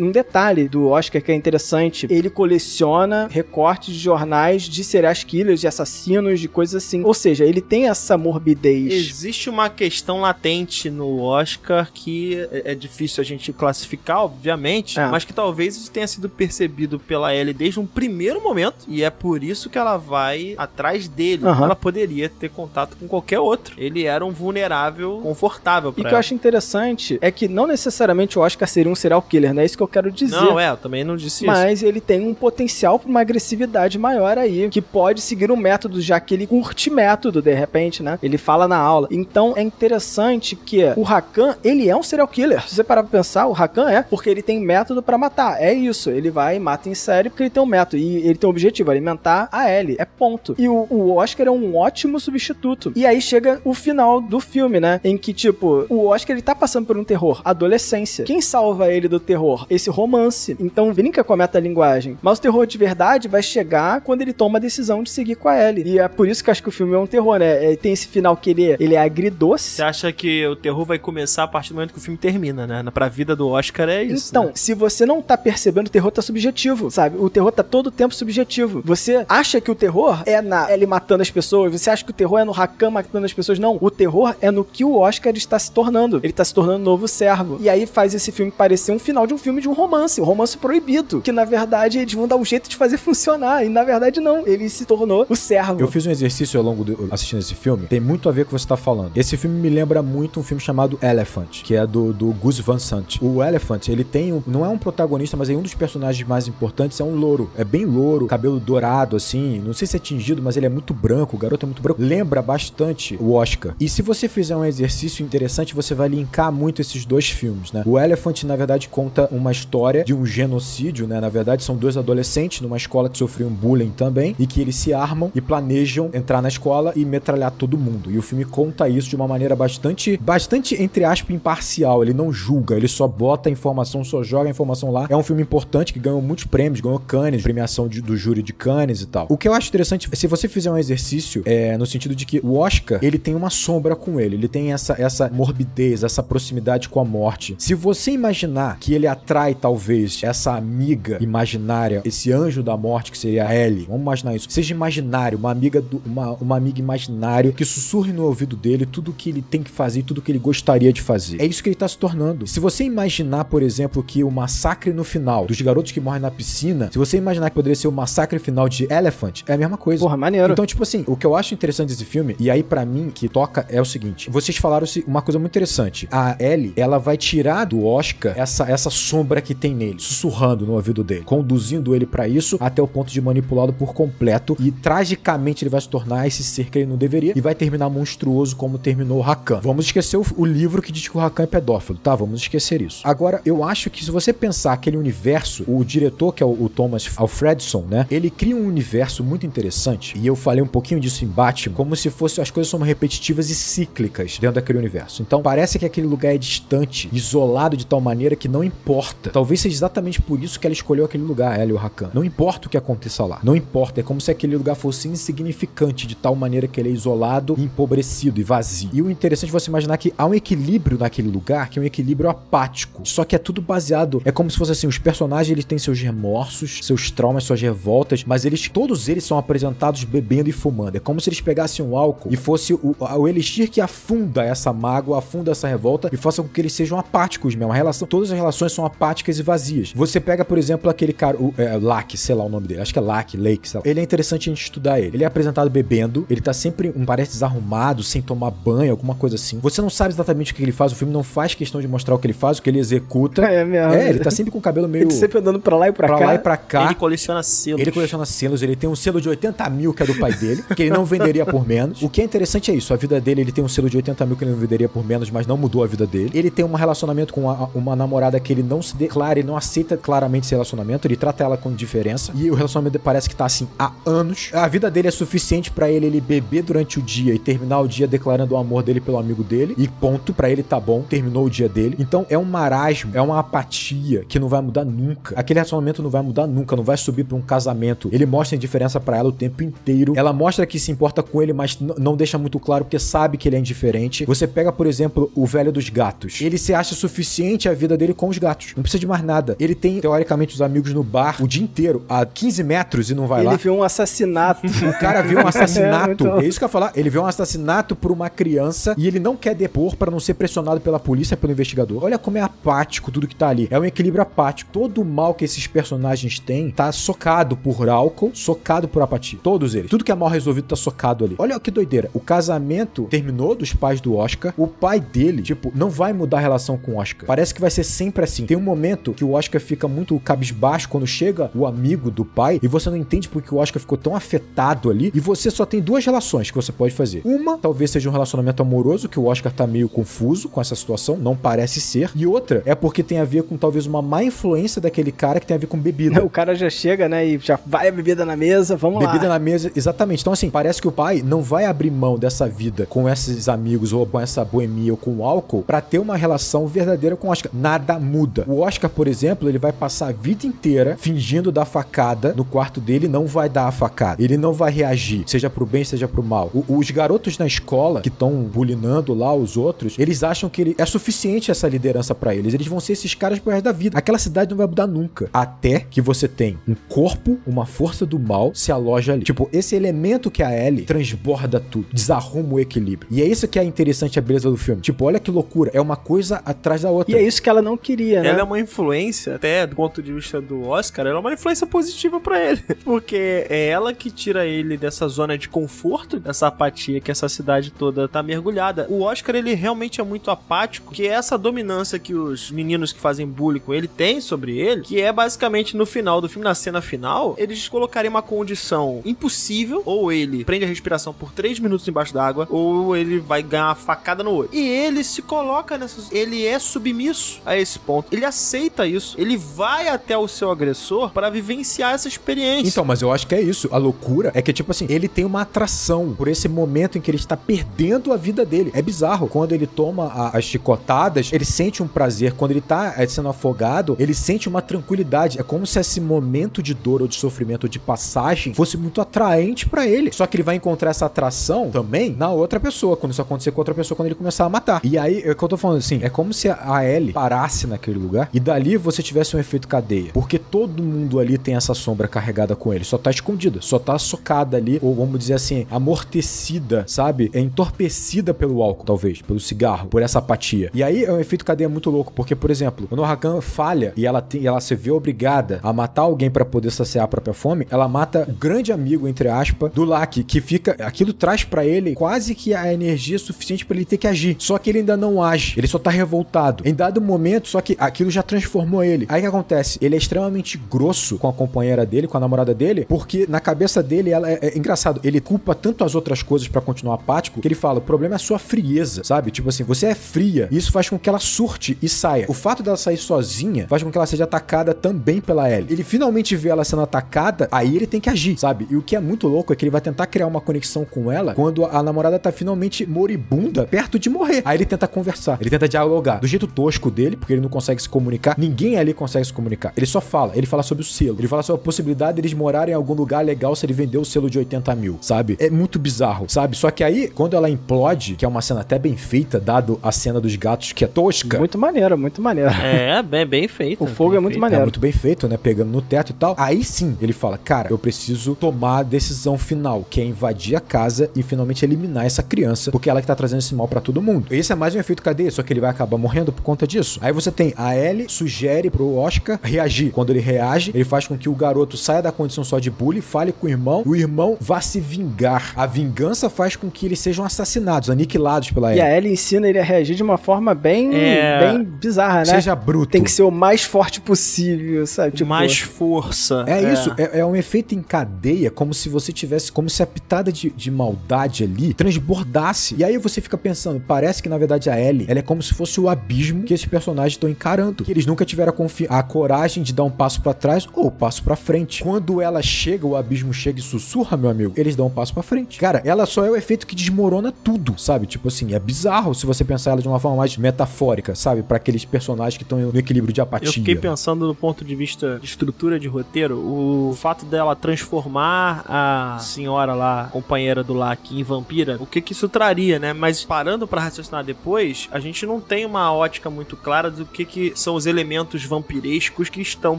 Um 0.00 0.10
detalhe 0.10 0.68
do 0.68 0.88
Oscar 0.88 1.20
que 1.22 1.32
é 1.32 1.34
interessante, 1.34 2.06
ele 2.10 2.30
coleciona 2.30 3.28
recortes 3.30 3.94
de 3.94 4.00
jornais 4.00 4.62
de 4.62 4.84
serial 4.84 5.08
killers, 5.14 5.60
de 5.60 5.66
assassinos, 5.66 6.38
de 6.38 6.48
coisas 6.48 6.84
assim. 6.84 7.02
Ou 7.02 7.14
seja, 7.14 7.44
ele 7.44 7.60
tem 7.60 7.88
essa 7.88 8.16
morbidez. 8.18 8.92
Existe 8.92 9.48
uma 9.48 9.68
questão 9.70 10.20
latente 10.20 10.90
no 10.90 11.22
Oscar 11.22 11.90
que 11.92 12.46
é 12.52 12.68
é 12.68 12.74
difícil 12.74 13.22
a 13.22 13.24
gente 13.24 13.50
classificar, 13.52 14.22
obviamente, 14.24 15.00
É. 15.00 15.06
mas 15.06 15.24
que 15.24 15.32
talvez 15.32 15.74
isso 15.74 15.90
tenha 15.90 16.06
sido 16.06 16.28
percebido 16.28 16.98
pela 16.98 17.34
Ellie 17.34 17.54
desde 17.54 17.80
um 17.80 17.86
primeiro 17.86 18.42
momento, 18.42 18.84
e 18.86 19.02
é 19.02 19.08
por 19.08 19.42
isso 19.42 19.70
que 19.70 19.78
ela 19.78 19.96
vai 19.96 20.54
atrás 20.58 21.08
dele. 21.08 21.46
Aham. 21.46 21.64
Ela 21.64 21.76
poderia 21.76 22.28
ter 22.28 22.50
contato 22.50 22.96
com 22.96 23.08
qualquer 23.08 23.40
outro. 23.40 23.74
Ele 23.78 24.04
era 24.04 24.24
um 24.24 24.32
vulnerável 24.32 25.20
confortável 25.22 25.94
E 25.96 26.00
o 26.00 26.04
que 26.04 26.12
eu 26.14 26.18
acho 26.18 26.34
interessante 26.34 27.18
é 27.22 27.30
que 27.30 27.48
não 27.48 27.66
necessariamente 27.66 28.38
o 28.38 28.42
Oscar 28.42 28.68
seria 28.68 28.90
um 28.92 28.94
serial 28.94 29.22
killer, 29.22 29.37
né? 29.40 29.62
É 29.62 29.64
isso 29.64 29.76
que 29.76 29.82
eu 29.82 29.88
quero 29.88 30.10
dizer. 30.10 30.36
Não, 30.36 30.58
é, 30.58 30.70
eu 30.70 30.76
também 30.76 31.04
não 31.04 31.16
disse 31.16 31.44
isso. 31.44 31.46
Mas 31.46 31.82
ele 31.82 32.00
tem 32.00 32.20
um 32.20 32.34
potencial 32.34 32.98
para 32.98 33.08
uma 33.08 33.20
agressividade 33.20 33.98
maior 33.98 34.38
aí, 34.38 34.68
que 34.68 34.80
pode 34.80 35.20
seguir 35.20 35.50
um 35.50 35.56
método, 35.56 36.00
já 36.00 36.18
que 36.20 36.34
ele 36.34 36.46
curte 36.46 36.90
método, 36.90 37.40
de 37.42 37.54
repente, 37.54 38.02
né? 38.02 38.18
Ele 38.22 38.38
fala 38.38 38.66
na 38.66 38.76
aula. 38.76 39.08
Então 39.10 39.54
é 39.56 39.62
interessante 39.62 40.56
que 40.56 40.82
o 40.96 41.02
Rakan, 41.02 41.56
ele 41.62 41.88
é 41.88 41.96
um 41.96 42.02
serial 42.02 42.28
killer. 42.28 42.62
Se 42.68 42.74
você 42.74 42.84
parar 42.84 43.02
pra 43.02 43.18
pensar, 43.18 43.46
o 43.46 43.52
Rakan 43.52 43.90
é, 43.90 44.02
porque 44.02 44.28
ele 44.30 44.42
tem 44.42 44.60
método 44.60 45.02
para 45.02 45.18
matar. 45.18 45.60
É 45.60 45.72
isso. 45.72 46.10
Ele 46.10 46.30
vai 46.30 46.56
e 46.56 46.60
mata 46.60 46.88
em 46.88 46.94
série 46.94 47.28
porque 47.30 47.44
ele 47.44 47.50
tem 47.50 47.62
um 47.62 47.66
método. 47.66 48.02
E 48.02 48.26
ele 48.26 48.36
tem 48.36 48.48
um 48.48 48.50
objetivo, 48.50 48.90
alimentar 48.90 49.48
a 49.52 49.70
Ellie. 49.70 49.96
É 49.98 50.04
ponto. 50.04 50.54
E 50.58 50.68
o, 50.68 50.86
o 50.90 51.16
Oscar 51.16 51.46
é 51.46 51.50
um 51.50 51.76
ótimo 51.76 52.18
substituto. 52.18 52.92
E 52.94 53.06
aí 53.06 53.20
chega 53.20 53.60
o 53.64 53.74
final 53.74 54.20
do 54.20 54.40
filme, 54.40 54.80
né? 54.80 55.00
Em 55.04 55.16
que, 55.16 55.32
tipo, 55.32 55.86
o 55.88 56.06
Oscar 56.06 56.34
ele 56.34 56.42
tá 56.42 56.54
passando 56.54 56.86
por 56.86 56.96
um 56.96 57.04
terror. 57.04 57.40
Adolescência. 57.44 58.24
Quem 58.24 58.40
salva 58.40 58.92
ele 58.92 59.08
do 59.08 59.20
terror? 59.28 59.66
Esse 59.68 59.90
romance. 59.90 60.56
Então 60.58 60.92
brinca 60.92 61.22
com 61.22 61.34
a 61.34 61.36
metalinguagem. 61.36 62.16
Mas 62.22 62.38
o 62.38 62.42
terror 62.42 62.66
de 62.66 62.78
verdade 62.78 63.28
vai 63.28 63.42
chegar 63.42 64.00
quando 64.00 64.22
ele 64.22 64.32
toma 64.32 64.58
a 64.58 64.60
decisão 64.60 65.02
de 65.02 65.10
seguir 65.10 65.36
com 65.36 65.48
a 65.48 65.68
Ellie. 65.68 65.84
E 65.86 65.98
é 65.98 66.08
por 66.08 66.26
isso 66.26 66.42
que 66.42 66.48
eu 66.48 66.52
acho 66.52 66.62
que 66.62 66.68
o 66.68 66.72
filme 66.72 66.94
é 66.94 66.98
um 66.98 67.06
terror, 67.06 67.38
né? 67.38 67.72
É, 67.72 67.76
Tem 67.76 67.92
esse 67.92 68.08
final 68.08 68.36
que 68.36 68.50
ele, 68.50 68.76
ele 68.80 68.94
é 68.94 69.00
agridoce. 69.00 69.76
Você 69.76 69.82
acha 69.82 70.10
que 70.12 70.46
o 70.46 70.56
terror 70.56 70.84
vai 70.84 70.98
começar 70.98 71.42
a 71.42 71.48
partir 71.48 71.70
do 71.70 71.74
momento 71.74 71.92
que 71.92 71.98
o 71.98 72.02
filme 72.02 72.16
termina, 72.16 72.66
né? 72.66 72.82
Pra 72.92 73.08
vida 73.08 73.36
do 73.36 73.48
Oscar 73.48 73.88
é 73.88 74.02
isso. 74.02 74.30
Então, 74.30 74.46
né? 74.46 74.52
se 74.54 74.72
você 74.74 75.04
não 75.04 75.20
tá 75.20 75.36
percebendo, 75.36 75.88
o 75.88 75.90
terror 75.90 76.10
tá 76.10 76.22
subjetivo, 76.22 76.90
sabe? 76.90 77.18
O 77.18 77.28
terror 77.28 77.52
tá 77.52 77.62
todo 77.62 77.88
o 77.88 77.90
tempo 77.90 78.14
subjetivo. 78.14 78.82
Você 78.84 79.24
acha 79.28 79.60
que 79.60 79.70
o 79.70 79.74
terror 79.74 80.22
é 80.24 80.40
na 80.40 80.72
Ellie 80.72 80.86
matando 80.86 81.22
as 81.22 81.30
pessoas, 81.30 81.70
você 81.72 81.90
acha 81.90 82.04
que 82.04 82.10
o 82.10 82.14
terror 82.14 82.38
é 82.38 82.44
no 82.44 82.52
Rakan 82.52 82.90
matando 82.90 83.26
as 83.26 83.32
pessoas. 83.32 83.58
Não, 83.58 83.76
o 83.80 83.90
terror 83.90 84.34
é 84.40 84.50
no 84.50 84.64
que 84.64 84.84
o 84.84 84.96
Oscar 84.96 85.32
está 85.36 85.58
se 85.58 85.70
tornando. 85.70 86.20
Ele 86.22 86.32
tá 86.32 86.44
se 86.44 86.54
tornando 86.54 86.80
um 86.80 86.84
novo 86.84 87.06
servo. 87.06 87.58
E 87.60 87.68
aí 87.68 87.86
faz 87.86 88.14
esse 88.14 88.32
filme 88.32 88.50
parecer 88.50 88.92
um 88.92 88.98
final 88.98 89.17
de 89.26 89.34
um 89.34 89.38
filme 89.38 89.60
de 89.60 89.68
um 89.68 89.72
romance, 89.72 90.20
um 90.20 90.24
romance 90.24 90.56
proibido. 90.56 91.20
Que 91.20 91.32
na 91.32 91.44
verdade 91.44 91.98
eles 91.98 92.12
vão 92.14 92.26
dar 92.26 92.36
um 92.36 92.44
jeito 92.44 92.68
de 92.68 92.76
fazer 92.76 92.98
funcionar. 92.98 93.64
E 93.64 93.68
na 93.68 93.84
verdade 93.84 94.20
não, 94.20 94.46
ele 94.46 94.68
se 94.68 94.84
tornou 94.84 95.26
o 95.28 95.36
servo. 95.36 95.80
Eu 95.80 95.88
fiz 95.88 96.06
um 96.06 96.10
exercício 96.10 96.58
ao 96.58 96.64
longo 96.64 96.84
do 96.84 97.08
assistindo 97.10 97.38
esse 97.38 97.54
filme, 97.54 97.86
tem 97.86 98.00
muito 98.00 98.28
a 98.28 98.32
ver 98.32 98.44
com 98.44 98.50
o 98.50 98.54
que 98.54 98.60
você 98.60 98.68
tá 98.68 98.76
falando. 98.76 99.12
Esse 99.16 99.36
filme 99.36 99.58
me 99.58 99.68
lembra 99.68 100.02
muito 100.02 100.40
um 100.40 100.42
filme 100.42 100.60
chamado 100.60 100.98
Elephant, 101.02 101.62
que 101.62 101.74
é 101.74 101.86
do, 101.86 102.12
do 102.12 102.26
Gus 102.32 102.58
Van 102.58 102.78
Sant. 102.78 103.18
O 103.22 103.42
Elephant, 103.42 103.88
ele 103.88 104.04
tem 104.04 104.32
um, 104.32 104.42
não 104.46 104.64
é 104.64 104.68
um 104.68 104.78
protagonista, 104.78 105.36
mas 105.36 105.50
é 105.50 105.54
um 105.54 105.62
dos 105.62 105.74
personagens 105.74 106.26
mais 106.26 106.48
importantes, 106.48 107.00
é 107.00 107.04
um 107.04 107.14
louro. 107.14 107.50
É 107.56 107.64
bem 107.64 107.84
louro, 107.84 108.26
cabelo 108.26 108.58
dourado 108.60 109.16
assim, 109.16 109.60
não 109.60 109.72
sei 109.72 109.86
se 109.86 109.96
é 109.96 109.98
tingido, 109.98 110.42
mas 110.42 110.56
ele 110.56 110.66
é 110.66 110.68
muito 110.68 110.92
branco, 110.92 111.36
o 111.36 111.38
garoto 111.38 111.64
é 111.64 111.68
muito 111.68 111.82
branco. 111.82 112.00
Lembra 112.00 112.42
bastante 112.42 113.16
o 113.20 113.32
Oscar. 113.32 113.74
E 113.80 113.88
se 113.88 114.02
você 114.02 114.28
fizer 114.28 114.56
um 114.56 114.64
exercício 114.64 115.24
interessante, 115.24 115.74
você 115.74 115.94
vai 115.94 116.08
linkar 116.08 116.52
muito 116.52 116.80
esses 116.80 117.04
dois 117.04 117.28
filmes, 117.28 117.72
né? 117.72 117.82
O 117.86 117.98
Elephant, 117.98 118.44
na 118.44 118.56
verdade, 118.56 118.88
conta 118.88 119.07
uma 119.30 119.52
história 119.52 120.04
de 120.04 120.14
um 120.14 120.24
genocídio, 120.26 121.06
né? 121.06 121.20
Na 121.20 121.28
verdade, 121.28 121.62
são 121.64 121.76
dois 121.76 121.96
adolescentes 121.96 122.60
numa 122.60 122.76
escola 122.76 123.08
que 123.08 123.18
sofriam 123.18 123.50
bullying 123.50 123.90
também 123.90 124.34
e 124.38 124.46
que 124.46 124.60
eles 124.60 124.76
se 124.76 124.92
armam 124.92 125.30
e 125.34 125.40
planejam 125.40 126.10
entrar 126.12 126.40
na 126.42 126.48
escola 126.48 126.92
e 126.96 127.04
metralhar 127.04 127.50
todo 127.50 127.76
mundo. 127.78 128.10
E 128.10 128.18
o 128.18 128.22
filme 128.22 128.44
conta 128.44 128.88
isso 128.88 129.08
de 129.08 129.16
uma 129.16 129.26
maneira 129.28 129.54
bastante, 129.56 130.16
bastante 130.18 130.80
entre 130.82 131.04
aspas 131.04 131.34
imparcial. 131.34 132.02
Ele 132.02 132.12
não 132.14 132.32
julga, 132.32 132.76
ele 132.76 132.88
só 132.88 133.06
bota 133.06 133.48
a 133.48 133.52
informação, 133.52 134.04
só 134.04 134.22
joga 134.22 134.48
a 134.48 134.50
informação 134.50 134.90
lá. 134.90 135.06
É 135.10 135.16
um 135.16 135.22
filme 135.22 135.42
importante 135.42 135.92
que 135.92 135.98
ganhou 135.98 136.20
muitos 136.22 136.44
prêmios, 136.44 136.80
ganhou 136.80 136.98
Cannes, 136.98 137.42
premiação 137.42 137.88
de- 137.88 138.00
do 138.02 138.16
júri 138.16 138.42
de 138.42 138.52
Cannes 138.52 139.00
e 139.02 139.06
tal. 139.06 139.26
O 139.28 139.36
que 139.36 139.48
eu 139.48 139.52
acho 139.54 139.68
interessante, 139.68 140.08
se 140.12 140.26
você 140.26 140.48
fizer 140.48 140.70
um 140.70 140.78
exercício, 140.78 141.42
é 141.46 141.76
no 141.76 141.86
sentido 141.86 142.14
de 142.14 142.24
que 142.26 142.40
o 142.42 142.56
Oscar, 142.58 142.98
ele 143.02 143.18
tem 143.18 143.34
uma 143.34 143.50
sombra 143.50 143.94
com 143.96 144.20
ele, 144.20 144.36
ele 144.36 144.48
tem 144.48 144.72
essa, 144.72 144.94
essa 144.98 145.28
morbidez, 145.32 146.02
essa 146.04 146.22
proximidade 146.22 146.88
com 146.88 147.00
a 147.00 147.04
morte. 147.04 147.54
Se 147.58 147.74
você 147.74 148.10
imaginar 148.12 148.78
que 148.78 148.87
ele 148.94 149.06
atrai 149.06 149.54
talvez 149.54 150.20
essa 150.22 150.54
amiga 150.54 151.18
imaginária, 151.20 152.02
esse 152.04 152.32
anjo 152.32 152.62
da 152.62 152.76
morte 152.76 153.10
que 153.10 153.18
seria 153.18 153.46
a 153.46 153.54
Ellie, 153.54 153.86
vamos 153.86 154.02
imaginar 154.02 154.36
isso, 154.36 154.46
seja 154.50 154.74
imaginário, 154.74 155.38
uma 155.38 155.50
amiga 155.50 155.80
do, 155.80 156.02
uma, 156.04 156.32
uma 156.34 156.56
amiga 156.56 156.78
imaginária 156.80 157.52
que 157.52 157.64
sussurre 157.64 158.12
no 158.12 158.24
ouvido 158.24 158.56
dele 158.56 158.86
tudo 158.86 159.12
que 159.12 159.30
ele 159.30 159.42
tem 159.42 159.62
que 159.62 159.70
fazer, 159.70 160.02
tudo 160.02 160.22
que 160.22 160.30
ele 160.30 160.38
gostaria 160.38 160.92
de 160.92 161.02
fazer. 161.02 161.40
É 161.40 161.46
isso 161.46 161.62
que 161.62 161.68
ele 161.68 161.76
tá 161.76 161.88
se 161.88 161.98
tornando. 161.98 162.46
Se 162.46 162.60
você 162.60 162.84
imaginar, 162.84 163.44
por 163.44 163.62
exemplo, 163.62 164.02
que 164.02 164.22
o 164.24 164.30
massacre 164.30 164.92
no 164.92 165.04
final 165.04 165.46
dos 165.46 165.60
garotos 165.60 165.92
que 165.92 166.00
morrem 166.00 166.20
na 166.20 166.30
piscina, 166.30 166.90
se 166.92 166.98
você 166.98 167.16
imaginar 167.16 167.50
que 167.50 167.54
poderia 167.54 167.76
ser 167.76 167.88
o 167.88 167.92
massacre 167.92 168.38
final 168.38 168.68
de 168.68 168.86
Elephant, 168.90 169.42
é 169.46 169.54
a 169.54 169.58
mesma 169.58 169.76
coisa. 169.76 170.02
Porra, 170.02 170.16
maneiro. 170.16 170.52
Então, 170.52 170.66
tipo 170.66 170.82
assim, 170.82 171.04
o 171.06 171.16
que 171.16 171.26
eu 171.26 171.34
acho 171.34 171.54
interessante 171.54 171.88
desse 171.88 172.04
filme, 172.04 172.36
e 172.38 172.50
aí 172.50 172.62
pra 172.62 172.84
mim 172.84 173.10
que 173.12 173.28
toca 173.28 173.66
é 173.68 173.80
o 173.80 173.84
seguinte: 173.84 174.30
vocês 174.30 174.56
falaram 174.56 174.86
uma 175.06 175.22
coisa 175.22 175.38
muito 175.38 175.52
interessante. 175.52 176.08
A 176.10 176.36
Ellie, 176.38 176.72
ela 176.76 176.98
vai 176.98 177.16
tirar 177.16 177.64
do 177.64 177.84
Oscar 177.84 178.34
essa, 178.36 178.64
essa 178.64 178.77
sombra 178.78 179.40
que 179.40 179.54
tem 179.54 179.74
nele, 179.74 179.98
sussurrando 179.98 180.64
no 180.64 180.74
ouvido 180.74 181.02
dele, 181.02 181.24
conduzindo 181.24 181.94
ele 181.94 182.06
para 182.06 182.28
isso 182.28 182.56
até 182.60 182.80
o 182.80 182.86
ponto 182.86 183.12
de 183.12 183.20
manipulá-lo 183.20 183.72
por 183.72 183.92
completo 183.92 184.56
e 184.60 184.70
tragicamente 184.70 185.64
ele 185.64 185.70
vai 185.70 185.80
se 185.80 185.88
tornar 185.88 186.26
esse 186.26 186.42
ser 186.42 186.70
que 186.70 186.78
ele 186.78 186.86
não 186.86 186.96
deveria 186.96 187.32
e 187.34 187.40
vai 187.40 187.54
terminar 187.54 187.88
monstruoso 187.90 188.56
como 188.56 188.78
terminou 188.78 189.18
o 189.18 189.20
Rakan. 189.20 189.60
Vamos 189.62 189.86
esquecer 189.86 190.16
o, 190.16 190.24
o 190.36 190.44
livro 190.44 190.80
que 190.80 190.92
diz 190.92 191.08
que 191.08 191.16
o 191.16 191.20
Rakan 191.20 191.42
é 191.44 191.46
pedófilo, 191.46 191.98
tá? 191.98 192.14
Vamos 192.14 192.40
esquecer 192.40 192.80
isso. 192.80 193.00
Agora, 193.04 193.40
eu 193.44 193.64
acho 193.64 193.90
que 193.90 194.04
se 194.04 194.10
você 194.10 194.32
pensar 194.32 194.72
aquele 194.72 194.96
universo, 194.96 195.64
o 195.66 195.84
diretor 195.84 196.32
que 196.32 196.42
é 196.42 196.46
o, 196.46 196.50
o 196.50 196.68
Thomas 196.68 197.10
Alfredson, 197.16 197.84
né? 197.88 198.06
Ele 198.10 198.30
cria 198.30 198.56
um 198.56 198.66
universo 198.66 199.24
muito 199.24 199.46
interessante 199.46 200.18
e 200.18 200.26
eu 200.26 200.36
falei 200.36 200.62
um 200.62 200.66
pouquinho 200.66 201.00
disso 201.00 201.24
em 201.24 201.28
Batman, 201.28 201.74
como 201.74 201.96
se 201.96 202.10
fosse 202.10 202.40
as 202.40 202.50
coisas 202.50 202.70
são 202.70 202.80
repetitivas 202.80 203.50
e 203.50 203.54
cíclicas 203.54 204.38
dentro 204.38 204.54
daquele 204.54 204.78
universo. 204.78 205.22
Então 205.22 205.42
parece 205.42 205.78
que 205.78 205.86
aquele 205.86 206.06
lugar 206.06 206.34
é 206.34 206.38
distante, 206.38 207.08
isolado 207.12 207.76
de 207.76 207.86
tal 207.86 208.00
maneira 208.00 208.36
que 208.36 208.48
não 208.48 208.62
importa. 208.68 209.30
Talvez 209.30 209.60
seja 209.60 209.74
exatamente 209.74 210.20
por 210.20 210.42
isso 210.42 210.60
que 210.60 210.66
ela 210.66 210.72
escolheu 210.72 211.04
aquele 211.04 211.24
lugar, 211.24 211.58
ela 211.58 211.70
e 211.70 211.72
o 211.72 211.76
Rakan. 211.76 212.10
Não 212.14 212.24
importa 212.24 212.68
o 212.68 212.70
que 212.70 212.76
aconteça 212.76 213.24
lá. 213.24 213.40
Não 213.42 213.56
importa. 213.56 214.00
É 214.00 214.02
como 214.02 214.20
se 214.20 214.30
aquele 214.30 214.56
lugar 214.56 214.76
fosse 214.76 215.08
insignificante 215.08 216.06
de 216.06 216.14
tal 216.14 216.34
maneira 216.34 216.68
que 216.68 216.80
ele 216.80 216.90
é 216.90 216.92
isolado, 216.92 217.56
empobrecido 217.58 218.40
e 218.40 218.44
vazio. 218.44 218.90
E 218.92 219.02
o 219.02 219.10
interessante 219.10 219.50
é 219.50 219.52
você 219.52 219.70
imaginar 219.70 219.96
que 219.96 220.12
há 220.16 220.26
um 220.26 220.34
equilíbrio 220.34 220.98
naquele 220.98 221.28
lugar, 221.28 221.68
que 221.68 221.78
é 221.78 221.82
um 221.82 221.84
equilíbrio 221.84 222.30
apático. 222.30 223.02
Só 223.04 223.24
que 223.24 223.34
é 223.34 223.38
tudo 223.38 223.60
baseado. 223.60 224.22
É 224.24 224.30
como 224.30 224.50
se 224.50 224.56
fosse 224.56 224.72
assim: 224.72 224.86
os 224.86 224.98
personagens 224.98 225.50
eles 225.50 225.64
têm 225.64 225.78
seus 225.78 226.00
remorsos, 226.00 226.80
seus 226.82 227.10
traumas, 227.10 227.44
suas 227.44 227.60
revoltas, 227.60 228.24
mas 228.24 228.44
eles 228.44 228.68
todos 228.68 229.08
eles 229.08 229.24
são 229.24 229.38
apresentados 229.38 230.04
bebendo 230.04 230.48
e 230.48 230.52
fumando. 230.52 230.96
É 230.96 231.00
como 231.00 231.20
se 231.20 231.28
eles 231.28 231.40
pegassem 231.40 231.84
um 231.84 231.96
álcool 231.96 232.28
e 232.30 232.36
fosse 232.36 232.74
o, 232.74 232.94
o 232.98 233.28
elixir 233.28 233.70
que 233.70 233.80
afunda 233.80 234.44
essa 234.44 234.72
mágoa, 234.72 235.18
afunda 235.18 235.52
essa 235.52 235.66
revolta 235.66 236.10
e 236.12 236.16
faça 236.16 236.42
com 236.42 236.48
que 236.48 236.60
eles 236.60 236.72
sejam 236.72 236.98
apáticos 236.98 237.54
mesmo. 237.54 237.72
A 237.72 237.76
relação, 237.76 238.06
todas 238.06 238.30
as 238.30 238.36
relações 238.36 238.57
são 238.66 238.84
apáticas 238.84 239.38
e 239.38 239.42
vazias. 239.42 239.92
Você 239.94 240.20
pega, 240.20 240.44
por 240.44 240.58
exemplo, 240.58 240.90
aquele 240.90 241.12
cara, 241.12 241.36
o 241.36 241.54
é, 241.56 241.76
Lack, 241.76 242.16
sei 242.16 242.34
lá 242.34 242.44
o 242.44 242.48
nome 242.48 242.66
dele, 242.66 242.80
acho 242.80 242.92
que 242.92 242.98
é 242.98 243.02
Lack, 243.02 243.36
Lake, 243.36 243.68
sei 243.68 243.80
lá. 243.80 243.86
Ele 243.86 244.00
é 244.00 244.02
interessante 244.02 244.48
a 244.48 244.52
gente 244.52 244.62
estudar 244.62 244.98
ele. 244.98 245.16
Ele 245.16 245.24
é 245.24 245.26
apresentado 245.26 245.68
bebendo, 245.70 246.26
ele 246.30 246.40
tá 246.40 246.52
sempre, 246.52 246.92
um, 246.96 247.04
parece 247.04 247.32
desarrumado, 247.32 248.02
sem 248.02 248.22
tomar 248.22 248.50
banho, 248.50 248.90
alguma 248.90 249.14
coisa 249.14 249.36
assim. 249.36 249.58
Você 249.60 249.80
não 249.80 249.90
sabe 249.90 250.14
exatamente 250.14 250.52
o 250.52 250.54
que 250.54 250.62
ele 250.62 250.72
faz, 250.72 250.92
o 250.92 250.94
filme 250.94 251.12
não 251.12 251.22
faz 251.22 251.54
questão 251.54 251.80
de 251.80 251.88
mostrar 251.88 252.14
o 252.14 252.18
que 252.18 252.26
ele 252.26 252.34
faz, 252.34 252.58
o 252.58 252.62
que 252.62 252.70
ele 252.70 252.78
executa. 252.78 253.42
É 253.42 253.64
mesmo. 253.64 253.92
É, 253.94 254.08
ele 254.08 254.18
tá 254.18 254.30
sempre 254.30 254.50
com 254.50 254.58
o 254.58 254.62
cabelo 254.62 254.88
meio. 254.88 255.04
Ele 255.04 255.10
sempre 255.10 255.38
andando 255.38 255.60
pra 255.60 255.76
lá 255.76 255.88
e 255.88 255.92
pra, 255.92 256.08
pra 256.08 256.18
cá. 256.18 256.26
lá 256.26 256.34
e 256.34 256.38
pra 256.38 256.56
cá. 256.56 256.84
Ele 256.86 256.94
coleciona 256.94 257.42
selos. 257.42 257.80
Ele 257.80 257.92
coleciona 257.92 258.24
selos, 258.24 258.62
ele 258.62 258.76
tem 258.76 258.88
um 258.88 258.96
selo 258.96 259.20
de 259.20 259.28
80 259.28 259.68
mil 259.70 259.92
que 259.92 260.02
é 260.02 260.06
do 260.06 260.14
pai 260.14 260.32
dele, 260.32 260.64
que 260.74 260.82
ele 260.82 260.90
não 260.90 261.04
venderia 261.04 261.44
por 261.44 261.66
menos. 261.66 262.02
O 262.02 262.08
que 262.08 262.20
é 262.20 262.24
interessante 262.24 262.70
é 262.70 262.74
isso, 262.74 262.92
a 262.92 262.96
vida 262.96 263.20
dele, 263.20 263.40
ele 263.40 263.52
tem 263.52 263.62
um 263.62 263.68
selo 263.68 263.88
de 263.88 263.96
80 263.96 264.26
mil 264.26 264.36
que 264.36 264.44
ele 264.44 264.52
não 264.52 264.58
venderia 264.58 264.88
por 264.88 265.04
menos, 265.04 265.30
mas 265.30 265.46
não 265.46 265.56
mudou 265.56 265.82
a 265.82 265.86
vida 265.86 266.06
dele. 266.06 266.30
Ele 266.34 266.50
tem 266.50 266.64
um 266.64 266.74
relacionamento 266.74 267.32
com 267.32 267.42
uma, 267.42 267.70
uma 267.74 267.96
namorada 267.96 268.38
que 268.38 268.47
ele 268.52 268.62
não 268.62 268.82
se 268.82 268.96
declara, 268.96 269.38
ele 269.38 269.48
não 269.48 269.56
aceita 269.56 269.96
claramente 269.96 270.44
esse 270.44 270.54
relacionamento, 270.54 271.06
ele 271.06 271.16
trata 271.16 271.44
ela 271.44 271.56
com 271.56 271.72
diferença. 271.72 272.32
E 272.34 272.50
o 272.50 272.54
relacionamento 272.54 272.98
parece 272.98 273.28
que 273.28 273.36
tá 273.36 273.46
assim 273.46 273.68
há 273.78 273.92
anos. 274.04 274.50
A 274.52 274.66
vida 274.68 274.90
dele 274.90 275.08
é 275.08 275.10
suficiente 275.10 275.70
para 275.70 275.90
ele 275.90 276.06
ele 276.06 276.20
beber 276.20 276.62
durante 276.62 276.98
o 276.98 277.02
dia 277.02 277.34
e 277.34 277.38
terminar 277.38 277.80
o 277.80 277.88
dia 277.88 278.06
declarando 278.06 278.54
o 278.54 278.56
amor 278.56 278.82
dele 278.82 279.00
pelo 279.00 279.18
amigo 279.18 279.44
dele. 279.44 279.74
E 279.78 279.86
ponto, 279.86 280.32
para 280.32 280.50
ele 280.50 280.62
tá 280.62 280.80
bom, 280.80 281.02
terminou 281.02 281.46
o 281.46 281.50
dia 281.50 281.68
dele. 281.68 281.96
Então 281.98 282.26
é 282.28 282.36
um 282.36 282.44
marasmo, 282.44 283.12
é 283.14 283.20
uma 283.20 283.38
apatia 283.38 284.24
que 284.28 284.38
não 284.38 284.48
vai 284.48 284.60
mudar 284.60 284.84
nunca. 284.84 285.34
Aquele 285.38 285.58
relacionamento 285.58 286.02
não 286.02 286.10
vai 286.10 286.22
mudar 286.22 286.46
nunca, 286.46 286.74
não 286.74 286.84
vai 286.84 286.96
subir 286.96 287.24
para 287.24 287.36
um 287.36 287.42
casamento. 287.42 288.08
Ele 288.12 288.26
mostra 288.26 288.56
indiferença 288.56 288.98
para 288.98 289.18
ela 289.18 289.28
o 289.28 289.32
tempo 289.32 289.62
inteiro. 289.62 290.14
Ela 290.16 290.32
mostra 290.32 290.66
que 290.66 290.78
se 290.78 290.90
importa 290.90 291.22
com 291.22 291.42
ele, 291.42 291.52
mas 291.52 291.78
não 291.80 292.16
deixa 292.16 292.38
muito 292.38 292.58
claro 292.58 292.84
porque 292.84 292.98
sabe 292.98 293.36
que 293.36 293.48
ele 293.48 293.56
é 293.56 293.58
indiferente. 293.58 294.24
Você 294.24 294.46
pega, 294.46 294.72
por 294.72 294.86
exemplo, 294.86 295.30
o 295.34 295.46
velho 295.46 295.72
dos 295.72 295.88
gatos. 295.88 296.40
Ele 296.40 296.58
se 296.58 296.74
acha 296.74 296.94
suficiente 296.94 297.68
a 297.68 297.74
vida 297.74 297.96
dele 297.96 298.14
com 298.14 298.28
os 298.28 298.37
gatos. 298.38 298.72
Não 298.76 298.82
precisa 298.82 299.00
de 299.00 299.06
mais 299.06 299.22
nada. 299.22 299.56
Ele 299.58 299.74
tem, 299.74 300.00
teoricamente, 300.00 300.54
os 300.54 300.62
amigos 300.62 300.92
no 300.92 301.02
bar 301.02 301.36
o 301.40 301.46
dia 301.48 301.62
inteiro, 301.62 302.04
a 302.08 302.24
15 302.24 302.62
metros 302.62 303.10
e 303.10 303.14
não 303.14 303.26
vai 303.26 303.40
Ele 303.40 303.50
lá. 303.50 303.56
viu 303.56 303.74
um 303.74 303.82
assassinato. 303.82 304.66
O 304.88 304.98
cara 305.00 305.22
viu 305.22 305.38
um 305.38 305.46
assassinato. 305.46 305.98
É, 306.24 306.28
muito- 306.28 306.44
é 306.44 306.46
isso 306.46 306.58
que 306.58 306.64
eu 306.64 306.68
ia 306.68 306.72
falar. 306.72 306.92
Ele 306.94 307.10
viu 307.10 307.22
um 307.22 307.26
assassinato 307.26 307.94
por 307.96 308.10
uma 308.12 308.28
criança 308.30 308.94
e 308.96 309.06
ele 309.06 309.18
não 309.18 309.36
quer 309.36 309.54
depor 309.54 309.96
para 309.96 310.10
não 310.10 310.20
ser 310.20 310.34
pressionado 310.34 310.80
pela 310.80 310.98
polícia, 311.00 311.36
pelo 311.36 311.52
investigador. 311.52 312.04
Olha 312.04 312.18
como 312.18 312.38
é 312.38 312.40
apático 312.40 313.10
tudo 313.10 313.26
que 313.26 313.34
tá 313.36 313.48
ali. 313.48 313.68
É 313.70 313.78
um 313.78 313.84
equilíbrio 313.84 314.22
apático. 314.22 314.70
Todo 314.72 315.00
o 315.02 315.04
mal 315.04 315.34
que 315.34 315.44
esses 315.44 315.66
personagens 315.66 316.38
têm 316.38 316.70
tá 316.70 316.90
socado 316.92 317.56
por 317.56 317.88
álcool, 317.88 318.30
socado 318.34 318.86
por 318.88 319.02
apatia. 319.02 319.38
Todos 319.42 319.74
eles. 319.74 319.90
Tudo 319.90 320.04
que 320.04 320.12
é 320.12 320.14
mal 320.14 320.28
resolvido 320.28 320.68
tá 320.68 320.76
socado 320.76 321.24
ali. 321.24 321.34
Olha 321.38 321.58
que 321.60 321.70
doideira. 321.70 322.10
O 322.14 322.20
casamento 322.20 323.04
terminou 323.10 323.54
dos 323.54 323.72
pais 323.72 324.00
do 324.00 324.16
Oscar. 324.16 324.52
O 324.56 324.66
pai 324.66 325.00
dele, 325.00 325.42
tipo, 325.42 325.72
não 325.74 325.90
vai 325.90 326.12
mudar 326.12 326.38
a 326.38 326.40
relação 326.40 326.76
com 326.78 326.92
o 326.92 326.96
Oscar. 326.98 327.26
Parece 327.26 327.52
que 327.54 327.60
vai 327.60 327.70
ser 327.70 327.84
sempre 327.84 328.24
assim. 328.28 328.46
Tem 328.46 328.56
um 328.56 328.60
momento 328.60 329.12
que 329.12 329.24
o 329.24 329.32
Oscar 329.32 329.60
fica 329.60 329.88
muito 329.88 330.18
cabisbaixo 330.20 330.88
quando 330.88 331.06
chega 331.06 331.50
o 331.54 331.66
amigo 331.66 332.10
do 332.10 332.24
pai 332.24 332.58
e 332.62 332.68
você 332.68 332.90
não 332.90 332.96
entende 332.96 333.28
porque 333.28 333.54
o 333.54 333.58
Oscar 333.58 333.80
ficou 333.80 333.98
tão 333.98 334.14
afetado 334.14 334.90
ali. 334.90 335.10
E 335.14 335.20
você 335.20 335.50
só 335.50 335.64
tem 335.64 335.80
duas 335.80 336.04
relações 336.04 336.50
que 336.50 336.56
você 336.56 336.72
pode 336.72 336.94
fazer. 336.94 337.22
Uma, 337.24 337.58
talvez 337.58 337.90
seja 337.90 338.08
um 338.08 338.12
relacionamento 338.12 338.62
amoroso, 338.62 339.08
que 339.08 339.18
o 339.18 339.26
Oscar 339.26 339.52
tá 339.52 339.66
meio 339.66 339.88
confuso 339.88 340.48
com 340.48 340.60
essa 340.60 340.74
situação, 340.74 341.16
não 341.16 341.36
parece 341.36 341.80
ser. 341.80 342.10
E 342.14 342.26
outra 342.26 342.62
é 342.64 342.74
porque 342.74 343.02
tem 343.02 343.18
a 343.18 343.24
ver 343.24 343.42
com 343.44 343.56
talvez 343.56 343.86
uma 343.86 344.02
má 344.02 344.22
influência 344.22 344.80
daquele 344.80 345.12
cara 345.12 345.40
que 345.40 345.46
tem 345.46 345.56
a 345.56 345.58
ver 345.58 345.66
com 345.66 345.78
bebida. 345.78 346.22
o 346.24 346.30
cara 346.30 346.54
já 346.54 346.70
chega, 346.70 347.08
né, 347.08 347.26
e 347.26 347.38
já 347.38 347.58
vai 347.66 347.88
a 347.88 347.92
bebida 347.92 348.24
na 348.24 348.36
mesa, 348.36 348.76
vamos 348.76 348.98
Bebida 348.98 349.28
lá. 349.28 349.34
na 349.34 349.38
mesa, 349.38 349.70
exatamente. 349.74 350.20
Então, 350.20 350.32
assim, 350.32 350.50
parece 350.50 350.80
que 350.80 350.88
o 350.88 350.92
pai 350.92 351.22
não 351.24 351.42
vai 351.42 351.64
abrir 351.64 351.90
mão 351.90 352.18
dessa 352.18 352.48
vida 352.48 352.86
com 352.86 353.08
esses 353.08 353.48
amigos 353.48 353.92
ou 353.92 354.06
com 354.06 354.20
essa 354.20 354.44
boemia 354.44 354.92
ou 354.92 354.96
com 354.96 355.16
o 355.18 355.24
álcool 355.24 355.62
pra 355.62 355.80
ter 355.80 355.98
uma 355.98 356.16
relação 356.16 356.66
verdadeira 356.66 357.16
com 357.16 357.28
o 357.28 357.30
Oscar. 357.30 357.50
Nada 357.54 357.98
muda. 357.98 358.17
O 358.48 358.60
Oscar, 358.60 358.90
por 358.90 359.06
exemplo, 359.06 359.48
ele 359.48 359.58
vai 359.58 359.72
passar 359.72 360.08
a 360.08 360.12
vida 360.12 360.46
inteira 360.46 360.96
fingindo 360.98 361.50
dar 361.52 361.64
facada 361.64 362.32
no 362.36 362.44
quarto 362.44 362.80
dele 362.80 363.08
não 363.08 363.26
vai 363.26 363.48
dar 363.48 363.66
a 363.66 363.72
facada. 363.72 364.22
Ele 364.22 364.36
não 364.36 364.52
vai 364.52 364.70
reagir, 364.72 365.24
seja 365.26 365.48
pro 365.50 365.66
bem, 365.66 365.84
seja 365.84 366.08
pro 366.08 366.22
mal. 366.22 366.50
O- 366.54 366.78
os 366.78 366.90
garotos 366.90 367.38
na 367.38 367.46
escola 367.46 368.00
que 368.00 368.08
estão 368.08 368.30
bulinando 368.42 369.14
lá 369.14 369.34
os 369.34 369.56
outros, 369.56 369.94
eles 369.98 370.22
acham 370.22 370.48
que 370.48 370.60
ele 370.62 370.74
é 370.78 370.86
suficiente 370.86 371.50
essa 371.50 371.68
liderança 371.68 372.14
pra 372.14 372.34
eles. 372.34 372.54
Eles 372.54 372.66
vão 372.66 372.80
ser 372.80 372.92
esses 372.94 373.14
caras 373.14 373.38
pro 373.38 373.52
resto 373.52 373.64
da 373.64 373.72
vida. 373.72 373.98
Aquela 373.98 374.18
cidade 374.18 374.50
não 374.50 374.56
vai 374.56 374.66
mudar 374.66 374.86
nunca. 374.86 375.28
Até 375.32 375.80
que 375.80 376.00
você 376.00 376.26
tem 376.28 376.58
um 376.66 376.74
corpo, 376.88 377.38
uma 377.46 377.66
força 377.66 378.04
do 378.06 378.18
mal 378.18 378.52
se 378.54 378.72
aloja 378.72 379.12
ali. 379.12 379.24
Tipo, 379.24 379.48
esse 379.52 379.74
elemento 379.74 380.30
que 380.30 380.42
é 380.42 380.46
a 380.46 380.66
Ellie 380.66 380.84
transborda 380.84 381.60
tudo, 381.60 381.86
desarruma 381.92 382.54
o 382.54 382.60
equilíbrio. 382.60 383.08
E 383.10 383.22
é 383.22 383.26
isso 383.26 383.46
que 383.48 383.58
é 383.58 383.64
interessante 383.64 384.18
a 384.18 384.22
beleza 384.22 384.50
do 384.50 384.56
filme. 384.56 384.80
Tipo, 384.80 385.04
olha 385.04 385.18
que 385.20 385.30
loucura. 385.30 385.70
É 385.74 385.80
uma 385.80 385.96
coisa 385.96 386.40
atrás 386.44 386.82
da 386.82 386.90
outra. 386.90 387.12
E 387.14 387.18
é 387.18 387.22
isso 387.22 387.42
que 387.42 387.48
ela 387.48 387.62
não 387.62 387.76
queria, 387.76 388.07
né? 388.14 388.28
Ela 388.28 388.40
é 388.40 388.42
uma 388.42 388.58
influência, 388.58 389.34
até 389.34 389.66
do 389.66 389.76
ponto 389.76 390.02
de 390.02 390.12
vista 390.12 390.40
do 390.40 390.68
Oscar, 390.68 391.06
ela 391.06 391.16
é 391.16 391.20
uma 391.20 391.32
influência 391.32 391.66
positiva 391.66 392.20
pra 392.20 392.42
ele. 392.42 392.62
Porque 392.84 393.46
é 393.48 393.68
ela 393.68 393.92
que 393.92 394.10
tira 394.10 394.46
ele 394.46 394.76
dessa 394.76 395.08
zona 395.08 395.36
de 395.36 395.48
conforto, 395.48 396.18
dessa 396.18 396.46
apatia 396.46 397.00
que 397.00 397.10
essa 397.10 397.28
cidade 397.28 397.70
toda 397.70 398.08
tá 398.08 398.22
mergulhada. 398.22 398.86
O 398.88 399.02
Oscar, 399.02 399.36
ele 399.36 399.54
realmente 399.54 400.00
é 400.00 400.04
muito 400.04 400.30
apático, 400.30 400.92
que 400.92 401.06
é 401.06 401.12
essa 401.12 401.36
dominância 401.36 401.98
que 401.98 402.14
os 402.14 402.50
meninos 402.50 402.92
que 402.92 403.00
fazem 403.00 403.26
bullying 403.26 403.60
com 403.60 403.74
ele 403.74 403.88
têm 403.88 404.20
sobre 404.20 404.58
ele, 404.58 404.82
que 404.82 405.00
é 405.00 405.12
basicamente 405.12 405.76
no 405.76 405.86
final 405.86 406.20
do 406.20 406.28
filme, 406.28 406.44
na 406.44 406.54
cena 406.54 406.80
final, 406.80 407.34
eles 407.38 407.68
colocariam 407.68 408.10
uma 408.10 408.22
condição 408.22 409.02
impossível, 409.04 409.82
ou 409.84 410.12
ele 410.12 410.44
prende 410.44 410.64
a 410.64 410.68
respiração 410.68 411.12
por 411.12 411.32
3 411.32 411.58
minutos 411.58 411.86
embaixo 411.86 412.14
d'água, 412.14 412.46
ou 412.50 412.96
ele 412.96 413.18
vai 413.18 413.42
ganhar 413.42 413.68
uma 413.68 413.74
facada 413.74 414.22
no 414.22 414.32
olho. 414.32 414.50
E 414.52 414.60
ele 414.60 415.04
se 415.04 415.22
coloca 415.22 415.76
nessa. 415.76 416.14
Ele 416.14 416.46
é 416.46 416.58
submisso 416.58 417.40
a 417.44 417.56
esse 417.56 417.78
ponto. 417.88 418.14
Ele 418.14 418.26
aceita 418.26 418.86
isso. 418.86 419.16
Ele 419.18 419.36
vai 419.38 419.88
até 419.88 420.16
o 420.18 420.28
seu 420.28 420.50
agressor 420.50 421.10
para 421.10 421.30
vivenciar 421.30 421.94
essa 421.94 422.06
experiência. 422.06 422.68
Então, 422.68 422.84
mas 422.84 423.00
eu 423.00 423.10
acho 423.10 423.26
que 423.26 423.34
é 423.34 423.40
isso. 423.40 423.66
A 423.72 423.78
loucura 423.78 424.30
é 424.34 424.42
que, 424.42 424.52
tipo 424.52 424.70
assim, 424.72 424.86
ele 424.90 425.08
tem 425.08 425.24
uma 425.24 425.40
atração 425.40 426.14
por 426.16 426.28
esse 426.28 426.48
momento 426.48 426.98
em 426.98 427.00
que 427.00 427.10
ele 427.10 427.16
está 427.16 427.34
perdendo 427.36 428.12
a 428.12 428.16
vida 428.18 428.44
dele. 428.44 428.70
É 428.74 428.82
bizarro. 428.82 429.26
Quando 429.26 429.52
ele 429.52 429.66
toma 429.66 430.04
a- 430.08 430.36
as 430.36 430.44
chicotadas, 430.44 431.32
ele 431.32 431.46
sente 431.46 431.82
um 431.82 431.88
prazer. 431.88 432.34
Quando 432.34 432.50
ele 432.50 432.60
tá 432.60 432.94
eh, 432.98 433.06
sendo 433.06 433.30
afogado, 433.30 433.96
ele 433.98 434.12
sente 434.12 434.48
uma 434.48 434.60
tranquilidade. 434.60 435.40
É 435.40 435.42
como 435.42 435.66
se 435.66 435.78
esse 435.80 435.98
momento 436.00 436.62
de 436.62 436.74
dor 436.74 437.00
ou 437.00 437.08
de 437.08 437.14
sofrimento 437.16 437.64
ou 437.64 437.68
de 437.70 437.78
passagem 437.78 438.52
fosse 438.52 438.76
muito 438.76 439.00
atraente 439.00 439.66
pra 439.66 439.86
ele. 439.86 440.12
Só 440.12 440.26
que 440.26 440.36
ele 440.36 440.42
vai 440.42 440.56
encontrar 440.56 440.90
essa 440.90 441.06
atração 441.06 441.70
também 441.70 442.10
na 442.10 442.30
outra 442.30 442.60
pessoa. 442.60 442.96
Quando 442.96 443.12
isso 443.12 443.22
acontecer 443.22 443.50
com 443.52 443.60
outra 443.62 443.74
pessoa, 443.74 443.96
quando 443.96 444.06
ele 444.06 444.14
começar 444.14 444.44
a 444.44 444.48
matar. 444.48 444.80
E 444.84 444.98
aí, 444.98 445.22
é 445.24 445.30
o 445.30 445.34
que 445.36 445.42
eu 445.42 445.48
tô 445.48 445.56
falando 445.56 445.78
assim, 445.78 446.00
é 446.02 446.08
como 446.10 446.32
se 446.34 446.48
a 446.50 446.84
Ellie 446.84 447.12
parasse 447.12 447.66
naquele 447.78 447.98
lugar 447.98 448.28
e 448.32 448.40
dali 448.40 448.76
você 448.76 449.02
tivesse 449.02 449.36
um 449.36 449.40
efeito 449.40 449.68
cadeia. 449.68 450.10
Porque 450.12 450.38
todo 450.38 450.82
mundo 450.82 451.18
ali 451.18 451.38
tem 451.38 451.54
essa 451.54 451.74
sombra 451.74 452.08
carregada 452.08 452.54
com 452.54 452.72
ele. 452.74 452.84
Só 452.84 452.98
tá 452.98 453.10
escondida, 453.10 453.60
só 453.60 453.78
tá 453.78 453.98
socada 453.98 454.56
ali, 454.56 454.78
ou 454.82 454.94
vamos 454.94 455.18
dizer 455.18 455.34
assim, 455.34 455.66
amortecida, 455.70 456.84
sabe? 456.86 457.30
É 457.32 457.40
entorpecida 457.40 458.34
pelo 458.34 458.62
álcool, 458.62 458.84
talvez, 458.84 459.22
pelo 459.22 459.40
cigarro, 459.40 459.88
por 459.88 460.02
essa 460.02 460.18
apatia. 460.18 460.70
E 460.74 460.82
aí 460.82 461.04
é 461.04 461.12
um 461.12 461.20
efeito 461.20 461.44
cadeia 461.44 461.68
muito 461.68 461.90
louco, 461.90 462.12
porque, 462.12 462.34
por 462.34 462.50
exemplo, 462.50 462.86
quando 462.88 463.00
o 463.00 463.04
Hakan 463.04 463.40
falha 463.40 463.92
e 463.96 464.06
ela, 464.06 464.20
tem, 464.20 464.46
ela 464.46 464.60
se 464.60 464.74
vê 464.74 464.90
obrigada 464.90 465.60
a 465.62 465.72
matar 465.72 466.02
alguém 466.02 466.30
pra 466.30 466.44
poder 466.44 466.70
saciar 466.70 467.04
a 467.04 467.08
própria 467.08 467.34
fome, 467.34 467.66
ela 467.70 467.88
mata 467.88 468.26
o 468.28 468.32
grande 468.32 468.72
amigo, 468.72 469.06
entre 469.06 469.28
aspas, 469.28 469.70
do 469.72 469.84
Laki, 469.84 470.24
que 470.24 470.40
fica. 470.40 470.76
Aquilo 470.80 471.12
traz 471.12 471.44
pra 471.44 471.64
ele 471.64 471.94
quase 471.94 472.34
que 472.34 472.54
a 472.54 472.72
energia 472.72 473.18
suficiente 473.18 473.64
pra 473.64 473.76
ele 473.76 473.84
ter 473.84 473.96
que 473.96 474.06
agir. 474.06 474.36
Só 474.38 474.58
que 474.58 474.70
ele 474.70 474.80
ainda 474.80 474.96
não 474.96 475.22
age, 475.22 475.54
ele 475.56 475.66
só 475.66 475.78
tá 475.78 475.90
revoltado. 475.90 476.62
Em 476.66 476.74
dado 476.74 477.00
momento, 477.00 477.48
só 477.48 477.60
que 477.60 477.67
que 477.68 477.76
aquilo 477.78 478.10
já 478.10 478.22
transformou 478.22 478.82
ele. 478.82 479.04
Aí 479.10 479.20
o 479.20 479.22
que 479.22 479.28
acontece? 479.28 479.78
Ele 479.82 479.94
é 479.94 479.98
extremamente 479.98 480.56
grosso 480.56 481.18
com 481.18 481.28
a 481.28 481.32
companheira 481.32 481.84
dele, 481.84 482.06
com 482.06 482.16
a 482.16 482.20
namorada 482.20 482.54
dele, 482.54 482.86
porque 482.88 483.26
na 483.28 483.40
cabeça 483.40 483.82
dele 483.82 484.10
ela 484.10 484.30
é, 484.30 484.38
é 484.40 484.56
engraçado. 484.56 485.00
Ele 485.04 485.20
culpa 485.20 485.54
tanto 485.54 485.84
as 485.84 485.94
outras 485.94 486.22
coisas 486.22 486.48
para 486.48 486.62
continuar 486.62 486.94
apático 486.94 487.42
que 487.42 487.46
ele 487.46 487.54
fala: 487.54 487.78
o 487.78 487.82
problema 487.82 488.14
é 488.14 488.16
a 488.16 488.18
sua 488.18 488.38
frieza, 488.38 489.04
sabe? 489.04 489.30
Tipo 489.30 489.50
assim, 489.50 489.64
você 489.64 489.86
é 489.86 489.94
fria. 489.94 490.48
E 490.50 490.56
isso 490.56 490.72
faz 490.72 490.88
com 490.88 490.98
que 490.98 491.10
ela 491.10 491.18
surte 491.18 491.76
e 491.82 491.88
saia. 491.90 492.24
O 492.26 492.32
fato 492.32 492.62
dela 492.62 492.76
sair 492.78 492.96
sozinha 492.96 493.66
faz 493.68 493.82
com 493.82 493.90
que 493.90 493.98
ela 493.98 494.06
seja 494.06 494.24
atacada 494.24 494.72
também 494.72 495.20
pela 495.20 495.50
Ellie. 495.50 495.70
Ele 495.70 495.84
finalmente 495.84 496.34
vê 496.36 496.48
ela 496.48 496.64
sendo 496.64 496.80
atacada, 496.80 497.48
aí 497.52 497.76
ele 497.76 497.86
tem 497.86 498.00
que 498.00 498.08
agir, 498.08 498.38
sabe? 498.38 498.66
E 498.70 498.76
o 498.76 498.82
que 498.82 498.96
é 498.96 499.00
muito 499.00 499.28
louco 499.28 499.52
é 499.52 499.56
que 499.56 499.62
ele 499.62 499.70
vai 499.70 499.82
tentar 499.82 500.06
criar 500.06 500.26
uma 500.26 500.40
conexão 500.40 500.86
com 500.86 501.12
ela 501.12 501.34
quando 501.34 501.66
a 501.66 501.82
namorada 501.82 502.18
tá 502.18 502.32
finalmente 502.32 502.86
moribunda, 502.86 503.66
perto 503.66 503.98
de 503.98 504.08
morrer. 504.08 504.40
Aí 504.46 504.56
ele 504.56 504.64
tenta 504.64 504.88
conversar, 504.88 505.36
ele 505.38 505.50
tenta 505.50 505.68
dialogar 505.68 506.18
do 506.20 506.26
jeito 506.26 506.46
tosco 506.46 506.90
dele, 506.90 507.14
porque 507.14 507.34
ele 507.34 507.42
não 507.42 507.50
consegue 507.50 507.57
se 507.60 507.88
comunicar. 507.88 508.34
Ninguém 508.38 508.76
ali 508.76 508.92
consegue 508.92 509.24
se 509.24 509.32
comunicar. 509.32 509.72
Ele 509.76 509.86
só 509.86 510.00
fala, 510.00 510.32
ele 510.34 510.46
fala 510.46 510.62
sobre 510.62 510.82
o 510.82 510.86
selo, 510.86 511.16
ele 511.18 511.28
fala 511.28 511.42
sobre 511.42 511.60
a 511.60 511.64
possibilidade 511.64 512.16
deles 512.16 512.32
morarem 512.32 512.72
em 512.72 512.76
algum 512.76 512.94
lugar 512.94 513.24
legal 513.24 513.54
se 513.54 513.64
ele 513.66 513.72
vender 513.72 513.98
o 513.98 514.04
selo 514.04 514.30
de 514.30 514.38
80 514.38 514.74
mil, 514.74 514.98
sabe? 515.00 515.36
É 515.40 515.50
muito 515.50 515.78
bizarro, 515.78 516.26
sabe? 516.28 516.56
Só 516.56 516.70
que 516.70 516.82
aí, 516.82 517.08
quando 517.08 517.34
ela 517.34 517.48
implode, 517.48 518.16
que 518.16 518.24
é 518.24 518.28
uma 518.28 518.40
cena 518.40 518.60
até 518.60 518.78
bem 518.78 518.96
feita, 518.96 519.38
dado 519.38 519.78
a 519.82 519.92
cena 519.92 520.20
dos 520.20 520.34
gatos 520.36 520.72
que 520.72 520.84
é 520.84 520.88
tosca. 520.88 521.38
Muito 521.38 521.58
maneiro, 521.58 521.96
muito 521.96 522.20
maneiro. 522.20 522.50
É, 522.50 523.02
bem, 523.02 523.26
bem 523.26 523.48
feito. 523.48 523.82
O 523.82 523.86
fogo 523.86 524.14
é 524.14 524.20
muito 524.20 524.34
feito. 524.34 524.40
maneiro. 524.40 524.62
É 524.62 524.66
muito 524.66 524.80
bem 524.80 524.92
feito, 524.92 525.28
né? 525.28 525.36
Pegando 525.36 525.70
no 525.70 525.80
teto 525.80 526.10
e 526.10 526.14
tal. 526.14 526.34
Aí 526.38 526.62
sim, 526.62 526.96
ele 527.00 527.12
fala: 527.12 527.38
Cara, 527.38 527.70
eu 527.70 527.78
preciso 527.78 528.34
tomar 528.34 528.78
a 528.78 528.82
decisão 528.82 529.38
final, 529.38 529.84
que 529.88 530.00
é 530.00 530.04
invadir 530.04 530.56
a 530.56 530.60
casa 530.60 531.10
e 531.14 531.22
finalmente 531.22 531.64
eliminar 531.64 532.06
essa 532.06 532.22
criança, 532.22 532.70
porque 532.70 532.88
é 532.88 532.90
ela 532.90 533.00
que 533.00 533.06
tá 533.06 533.14
trazendo 533.14 533.40
esse 533.40 533.54
mal 533.54 533.68
para 533.68 533.80
todo 533.80 534.02
mundo. 534.02 534.26
Esse 534.30 534.52
é 534.52 534.54
mais 534.54 534.74
um 534.74 534.78
efeito 534.78 535.02
cadeia, 535.02 535.30
só 535.30 535.42
que 535.42 535.52
ele 535.52 535.60
vai 535.60 535.70
acabar 535.70 535.96
morrendo 535.96 536.32
por 536.32 536.42
conta 536.42 536.66
disso. 536.66 536.98
Aí 537.02 537.12
você 537.12 537.30
tem 537.30 537.47
a 537.56 537.76
Ellie 537.76 538.08
sugere 538.08 538.70
pro 538.70 538.94
Oscar 538.96 539.38
reagir. 539.42 539.90
Quando 539.92 540.10
ele 540.10 540.20
reage, 540.20 540.70
ele 540.74 540.84
faz 540.84 541.06
com 541.06 541.16
que 541.16 541.28
o 541.28 541.34
garoto 541.34 541.76
saia 541.76 542.02
da 542.02 542.12
condição 542.12 542.44
só 542.44 542.58
de 542.58 542.70
bully, 542.70 543.00
fale 543.00 543.32
com 543.32 543.46
o 543.46 543.50
irmão, 543.50 543.82
e 543.84 543.88
o 543.88 543.96
irmão 543.96 544.36
vá 544.40 544.60
se 544.60 544.80
vingar. 544.80 545.52
A 545.56 545.66
vingança 545.66 546.28
faz 546.30 546.56
com 546.56 546.70
que 546.70 546.86
eles 546.86 546.98
sejam 546.98 547.24
assassinados, 547.24 547.90
aniquilados 547.90 548.50
pela 548.50 548.70
E 548.74 548.78
Ellie. 548.78 548.82
a 548.82 548.96
Ellie 548.96 549.12
ensina 549.12 549.48
ele 549.48 549.58
a 549.58 549.64
reagir 549.64 549.94
de 549.96 550.02
uma 550.02 550.18
forma 550.18 550.54
bem, 550.54 550.94
É. 550.94 551.40
bem 551.52 551.64
bizarra, 551.64 552.18
né? 552.20 552.24
Seja 552.26 552.54
bruto. 552.54 552.90
Tem 552.92 553.02
que 553.02 553.10
ser 553.10 553.22
o 553.22 553.30
mais 553.30 553.62
forte 553.62 554.00
possível, 554.00 554.86
sabe? 554.86 555.16
Tipo, 555.16 555.28
Mais 555.28 555.58
força. 555.58 556.44
É, 556.46 556.72
isso, 556.72 556.92
é, 556.96 557.20
é 557.20 557.24
um 557.26 557.34
efeito 557.36 557.74
em 557.74 557.82
cadeia, 557.82 558.50
como 558.50 558.72
se 558.74 558.88
você 558.88 559.12
tivesse, 559.12 559.50
como 559.52 559.68
se 559.70 559.82
a 559.82 559.86
pitada 559.86 560.32
de, 560.32 560.50
de 560.50 560.70
maldade 560.70 561.44
ali 561.44 561.72
transbordasse. 561.74 562.74
E 562.78 562.84
aí 562.84 562.96
você 562.98 563.20
fica 563.20 563.36
pensando, 563.38 563.80
parece 563.86 564.22
que 564.22 564.28
na 564.28 564.38
verdade 564.38 564.70
a 564.70 564.80
Ellie, 564.80 565.06
ela 565.08 565.18
é 565.18 565.22
como 565.22 565.42
se 565.42 565.54
fosse 565.54 565.80
o 565.80 565.88
abismo 565.88 566.42
que 566.44 566.54
esses 566.54 566.66
personagens 566.66 567.12
estão 567.14 567.28
encarando. 567.38 567.84
Que 567.84 567.90
eles 567.90 568.04
nunca 568.04 568.24
tiveram 568.24 568.50
a, 568.50 568.52
confi- 568.52 568.86
a 568.90 569.02
coragem 569.02 569.62
de 569.62 569.72
dar 569.72 569.84
um 569.84 569.90
passo 569.90 570.20
pra 570.20 570.34
trás 570.34 570.66
ou 570.74 570.88
um 570.88 570.90
passo 570.90 571.22
pra 571.22 571.36
frente. 571.36 571.82
Quando 571.82 572.20
ela 572.20 572.42
chega, 572.42 572.86
o 572.86 572.96
abismo 572.96 573.32
chega 573.32 573.60
e 573.60 573.62
sussurra, 573.62 574.16
meu 574.16 574.28
amigo, 574.30 574.52
eles 574.56 574.74
dão 574.74 574.86
um 574.86 574.90
passo 574.90 575.14
pra 575.14 575.22
frente. 575.22 575.58
Cara, 575.58 575.80
ela 575.84 576.04
só 576.06 576.24
é 576.24 576.30
o 576.30 576.36
efeito 576.36 576.66
que 576.66 576.74
desmorona 576.74 577.32
tudo, 577.32 577.74
sabe? 577.78 578.06
Tipo 578.06 578.28
assim, 578.28 578.52
é 578.54 578.58
bizarro 578.58 579.14
se 579.14 579.24
você 579.24 579.44
pensar 579.44 579.70
ela 579.72 579.82
de 579.82 579.88
uma 579.88 580.00
forma 580.00 580.16
mais 580.18 580.36
metafórica, 580.36 581.14
sabe? 581.14 581.42
Pra 581.42 581.56
aqueles 581.56 581.84
personagens 581.84 582.36
que 582.36 582.42
estão 582.42 582.58
no 582.58 582.78
equilíbrio 582.78 583.12
de 583.12 583.20
apatia. 583.20 583.48
Eu 583.48 583.52
fiquei 583.52 583.76
pensando 583.76 584.26
do 584.26 584.34
ponto 584.34 584.64
de 584.64 584.74
vista 584.74 585.18
de 585.20 585.26
estrutura 585.26 585.78
de 585.78 585.86
roteiro, 585.86 586.36
o 586.38 586.94
fato 586.96 587.24
dela 587.24 587.54
transformar 587.54 588.64
a 588.68 589.18
senhora 589.20 589.74
lá, 589.74 590.08
companheira 590.12 590.62
do 590.62 590.74
Laki, 590.74 591.18
em 591.18 591.22
vampira, 591.22 591.76
o 591.80 591.86
que 591.86 592.00
que 592.00 592.12
isso 592.12 592.28
traria, 592.28 592.78
né? 592.78 592.92
Mas 592.92 593.24
parando 593.24 593.66
pra 593.66 593.80
raciocinar 593.82 594.24
depois, 594.24 594.88
a 594.90 594.98
gente 595.00 595.24
não 595.26 595.40
tem 595.40 595.64
uma 595.64 595.92
ótica 595.92 596.28
muito 596.30 596.56
clara 596.56 596.90
do 596.90 597.04
que 597.04 597.24
que 597.28 597.52
são 597.54 597.74
os 597.74 597.86
elementos 597.86 598.44
vampirescos 598.44 599.28
que 599.28 599.40
estão 599.40 599.78